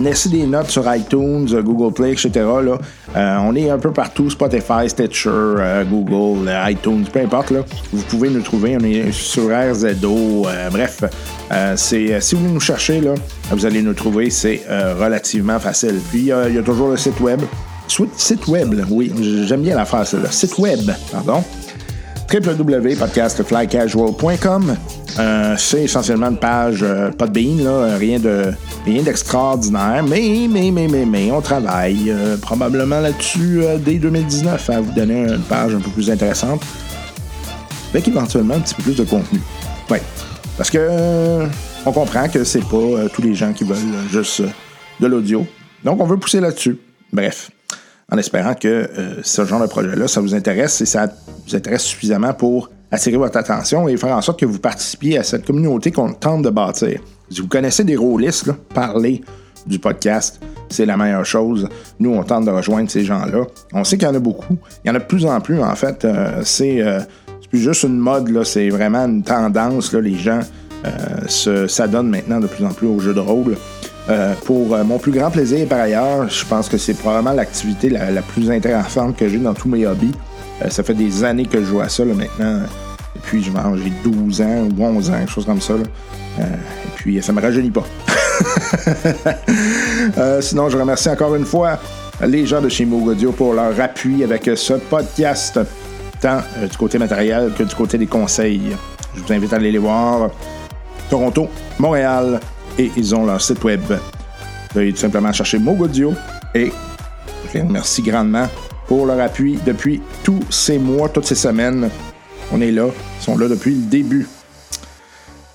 laisser 0.00 0.28
des 0.28 0.46
notes 0.46 0.70
sur 0.70 0.92
iTunes, 0.94 1.46
Google 1.62 1.92
Play, 1.92 2.12
etc. 2.12 2.30
Là. 2.34 3.38
On 3.40 3.54
est 3.56 3.70
un 3.70 3.78
peu 3.78 3.92
partout, 3.92 4.30
Spotify, 4.30 4.88
Stitcher, 4.88 5.84
Google, 5.90 6.50
iTunes, 6.68 7.04
peu 7.12 7.20
importe. 7.20 7.50
Là. 7.50 7.60
Vous 7.92 8.02
pouvez 8.04 8.28
nous 8.28 8.42
trouver, 8.42 8.76
on 8.80 8.84
est 8.84 9.12
sur 9.12 9.48
RZO, 9.50 10.46
bref. 10.70 11.04
Si 11.76 12.06
vous 12.06 12.40
voulez 12.40 12.52
nous 12.52 12.60
chercher, 12.60 13.00
là, 13.00 13.14
vous 13.50 13.66
allez 13.66 13.82
nous 13.82 13.94
trouver, 13.94 14.30
c'est 14.30 14.62
relativement 15.00 15.58
facile. 15.58 16.00
Puis 16.10 16.30
il 16.48 16.54
y 16.54 16.58
a 16.58 16.62
toujours 16.62 16.90
le 16.90 16.96
site 16.96 17.20
web. 17.20 17.40
Site 17.88 18.46
web, 18.48 18.74
oui, 18.90 19.12
j'aime 19.46 19.62
bien 19.62 19.76
la 19.76 19.84
phrase, 19.84 20.14
là. 20.14 20.30
Site 20.30 20.58
web, 20.58 20.90
pardon 21.12 21.44
www.podcastflycasual.com. 22.32 24.76
Euh, 25.18 25.54
c'est 25.56 25.82
essentiellement 25.84 26.30
une 26.30 26.38
page, 26.38 26.80
euh, 26.82 27.12
pas 27.12 27.28
de 27.28 27.32
bean, 27.32 27.62
là, 27.62 27.96
rien, 27.96 28.18
de, 28.18 28.52
rien 28.84 29.02
d'extraordinaire, 29.02 30.02
mais, 30.02 30.48
mais, 30.50 30.72
mais, 30.72 30.88
mais, 30.88 31.06
mais, 31.06 31.30
on 31.30 31.40
travaille 31.40 32.10
euh, 32.10 32.36
probablement 32.36 32.98
là-dessus 32.98 33.62
euh, 33.62 33.78
dès 33.78 33.98
2019 33.98 34.70
à 34.70 34.80
vous 34.80 34.90
donner 34.92 35.28
une 35.28 35.42
page 35.42 35.72
un 35.74 35.78
peu 35.78 35.90
plus 35.90 36.10
intéressante, 36.10 36.62
avec 37.92 38.08
éventuellement 38.08 38.54
un 38.54 38.60
petit 38.60 38.74
peu 38.74 38.82
plus 38.82 38.96
de 38.96 39.04
contenu. 39.04 39.40
Oui, 39.88 39.98
parce 40.56 40.70
que 40.70 40.78
euh, 40.80 41.46
on 41.86 41.92
comprend 41.92 42.28
que 42.28 42.44
c'est 42.44 42.64
pas 42.64 42.76
euh, 42.76 43.08
tous 43.12 43.22
les 43.22 43.34
gens 43.34 43.52
qui 43.52 43.64
veulent 43.64 43.76
euh, 43.76 44.08
juste 44.10 44.40
euh, 44.40 44.48
de 45.00 45.06
l'audio, 45.06 45.46
donc 45.84 46.00
on 46.00 46.06
veut 46.06 46.16
pousser 46.16 46.40
là-dessus. 46.40 46.78
Bref 47.12 47.50
en 48.14 48.18
espérant 48.18 48.54
que 48.54 48.68
euh, 48.68 49.14
ce 49.22 49.44
genre 49.44 49.60
de 49.60 49.66
projet-là, 49.66 50.06
ça 50.06 50.20
vous 50.20 50.34
intéresse 50.34 50.80
et 50.80 50.86
ça 50.86 51.08
vous 51.46 51.56
intéresse 51.56 51.82
suffisamment 51.82 52.32
pour 52.32 52.70
attirer 52.90 53.16
votre 53.16 53.36
attention 53.36 53.88
et 53.88 53.96
faire 53.96 54.16
en 54.16 54.22
sorte 54.22 54.38
que 54.38 54.46
vous 54.46 54.60
participiez 54.60 55.18
à 55.18 55.24
cette 55.24 55.44
communauté 55.44 55.90
qu'on 55.90 56.12
tente 56.12 56.42
de 56.42 56.50
bâtir. 56.50 57.00
Si 57.28 57.40
vous 57.40 57.48
connaissez 57.48 57.82
des 57.82 57.96
rôlistes, 57.96 58.52
parlez 58.72 59.22
du 59.66 59.80
podcast, 59.80 60.40
c'est 60.68 60.86
la 60.86 60.96
meilleure 60.96 61.26
chose. 61.26 61.68
Nous, 61.98 62.10
on 62.14 62.22
tente 62.22 62.44
de 62.44 62.50
rejoindre 62.50 62.88
ces 62.88 63.02
gens-là. 63.02 63.46
On 63.72 63.82
sait 63.82 63.98
qu'il 63.98 64.06
y 64.06 64.10
en 64.10 64.14
a 64.14 64.20
beaucoup. 64.20 64.58
Il 64.84 64.88
y 64.88 64.90
en 64.92 64.94
a 64.94 65.00
de 65.00 65.04
plus 65.04 65.26
en 65.26 65.40
plus, 65.40 65.60
en 65.60 65.74
fait. 65.74 66.04
Euh, 66.04 66.42
c'est, 66.44 66.82
euh, 66.82 67.00
c'est 67.40 67.48
plus 67.48 67.58
juste 67.58 67.82
une 67.82 67.98
mode, 67.98 68.44
c'est 68.44 68.68
vraiment 68.68 69.06
une 69.06 69.24
tendance. 69.24 69.92
Là. 69.92 70.00
Les 70.00 70.16
gens 70.16 70.40
s'adonnent 71.66 72.10
maintenant 72.10 72.38
de 72.38 72.46
plus 72.46 72.64
en 72.64 72.72
plus 72.74 72.86
aux 72.86 73.00
jeux 73.00 73.14
de 73.14 73.20
rôle. 73.20 73.56
Euh, 74.10 74.34
pour 74.44 74.74
euh, 74.74 74.84
mon 74.84 74.98
plus 74.98 75.12
grand 75.12 75.30
plaisir, 75.30 75.66
par 75.66 75.80
ailleurs, 75.80 76.28
je 76.28 76.44
pense 76.44 76.68
que 76.68 76.76
c'est 76.76 76.92
probablement 76.94 77.32
l'activité 77.32 77.88
la, 77.88 78.20
plus 78.20 78.50
intéressante 78.50 79.16
que 79.16 79.28
j'ai 79.28 79.38
dans 79.38 79.54
tous 79.54 79.68
mes 79.68 79.86
hobbies. 79.86 80.12
Euh, 80.62 80.68
ça 80.68 80.82
fait 80.82 80.94
des 80.94 81.24
années 81.24 81.46
que 81.46 81.58
je 81.60 81.64
joue 81.64 81.80
à 81.80 81.88
ça 81.88 82.04
là, 82.04 82.12
maintenant. 82.12 82.60
Je 83.32 83.50
pense, 83.50 83.78
j'ai 83.78 83.92
12 84.10 84.42
ans 84.42 84.68
ou 84.76 84.82
11 84.84 85.10
ans, 85.10 85.14
quelque 85.14 85.30
chose 85.30 85.46
comme 85.46 85.60
ça. 85.60 85.74
là. 85.74 85.82
Et 86.38 86.90
puis, 86.96 87.22
ça 87.22 87.32
me 87.32 87.40
rajeunit 87.40 87.70
pas. 87.70 87.84
Sinon, 90.40 90.68
je 90.68 90.76
remercie 90.76 91.08
encore 91.08 91.34
une 91.34 91.46
fois 91.46 91.78
les 92.24 92.44
gens 92.44 92.60
de 92.60 92.68
chez 92.68 92.84
Moog 92.84 93.08
Audio 93.08 93.32
pour 93.32 93.54
leur 93.54 93.80
appui 93.80 94.22
avec 94.22 94.50
ce 94.54 94.74
podcast, 94.74 95.58
tant 96.20 96.42
du 96.60 96.76
côté 96.76 96.98
matériel 96.98 97.52
que 97.56 97.62
du 97.62 97.74
côté 97.74 97.96
des 97.96 98.06
conseils. 98.06 98.76
Je 99.16 99.22
vous 99.22 99.32
invite 99.32 99.52
à 99.52 99.56
aller 99.56 99.72
les 99.72 99.78
voir. 99.78 100.30
Toronto, 101.08 101.48
Montréal, 101.78 102.40
et 102.78 102.90
ils 102.96 103.14
ont 103.14 103.24
leur 103.26 103.40
site 103.40 103.62
web. 103.64 103.80
Veuillez 104.74 104.92
tout 104.92 104.98
simplement 105.00 105.32
chercher 105.32 105.58
Moog 105.58 105.80
Audio 105.82 106.12
et 106.54 106.72
je 107.52 107.58
les 107.58 107.62
remercie 107.64 108.02
grandement 108.02 108.48
pour 108.86 109.06
leur 109.06 109.20
appui 109.20 109.58
depuis 109.64 110.00
tous 110.22 110.40
ces 110.50 110.78
mois, 110.78 111.08
toutes 111.08 111.26
ces 111.26 111.34
semaines. 111.36 111.88
On 112.52 112.60
est 112.60 112.70
là, 112.72 112.86
ils 113.20 113.24
sont 113.24 113.38
là 113.38 113.48
depuis 113.48 113.74
le 113.74 113.82
début. 113.82 114.26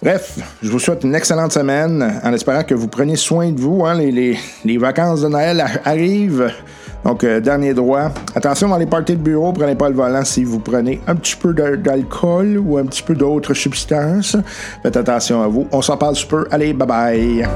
Bref, 0.01 0.39
je 0.63 0.71
vous 0.71 0.79
souhaite 0.79 1.03
une 1.03 1.13
excellente 1.13 1.51
semaine 1.51 2.21
en 2.23 2.31
espérant 2.33 2.63
que 2.63 2.73
vous 2.73 2.87
preniez 2.87 3.17
soin 3.17 3.51
de 3.51 3.59
vous. 3.59 3.85
hein. 3.85 3.95
Les, 3.95 4.37
les- 4.63 4.77
vacances 4.77 5.21
de 5.21 5.27
Noël 5.27 5.63
arrivent. 5.83 6.49
Donc, 7.03 7.23
euh, 7.23 7.39
dernier 7.39 7.73
droit. 7.73 8.11
Attention 8.35 8.69
dans 8.69 8.77
les 8.77 8.85
parties 8.85 9.15
de 9.15 9.21
bureau, 9.21 9.53
prenez 9.53 9.75
pas 9.75 9.89
le 9.89 9.95
volant 9.95 10.23
si 10.25 10.43
vous 10.43 10.59
prenez 10.59 11.01
un 11.07 11.15
petit 11.15 11.35
peu 11.35 11.53
d'alcool 11.53 12.57
ou 12.57 12.77
un 12.77 12.85
petit 12.85 13.03
peu 13.03 13.15
d'autres 13.15 13.53
substances. 13.53 14.35
Faites 14.83 14.97
attention 14.97 15.41
à 15.41 15.47
vous. 15.47 15.67
On 15.71 15.81
s'en 15.81 15.97
parle 15.97 16.15
super. 16.15 16.43
Allez, 16.51 16.73
bye 16.73 16.87
bye. 16.87 17.47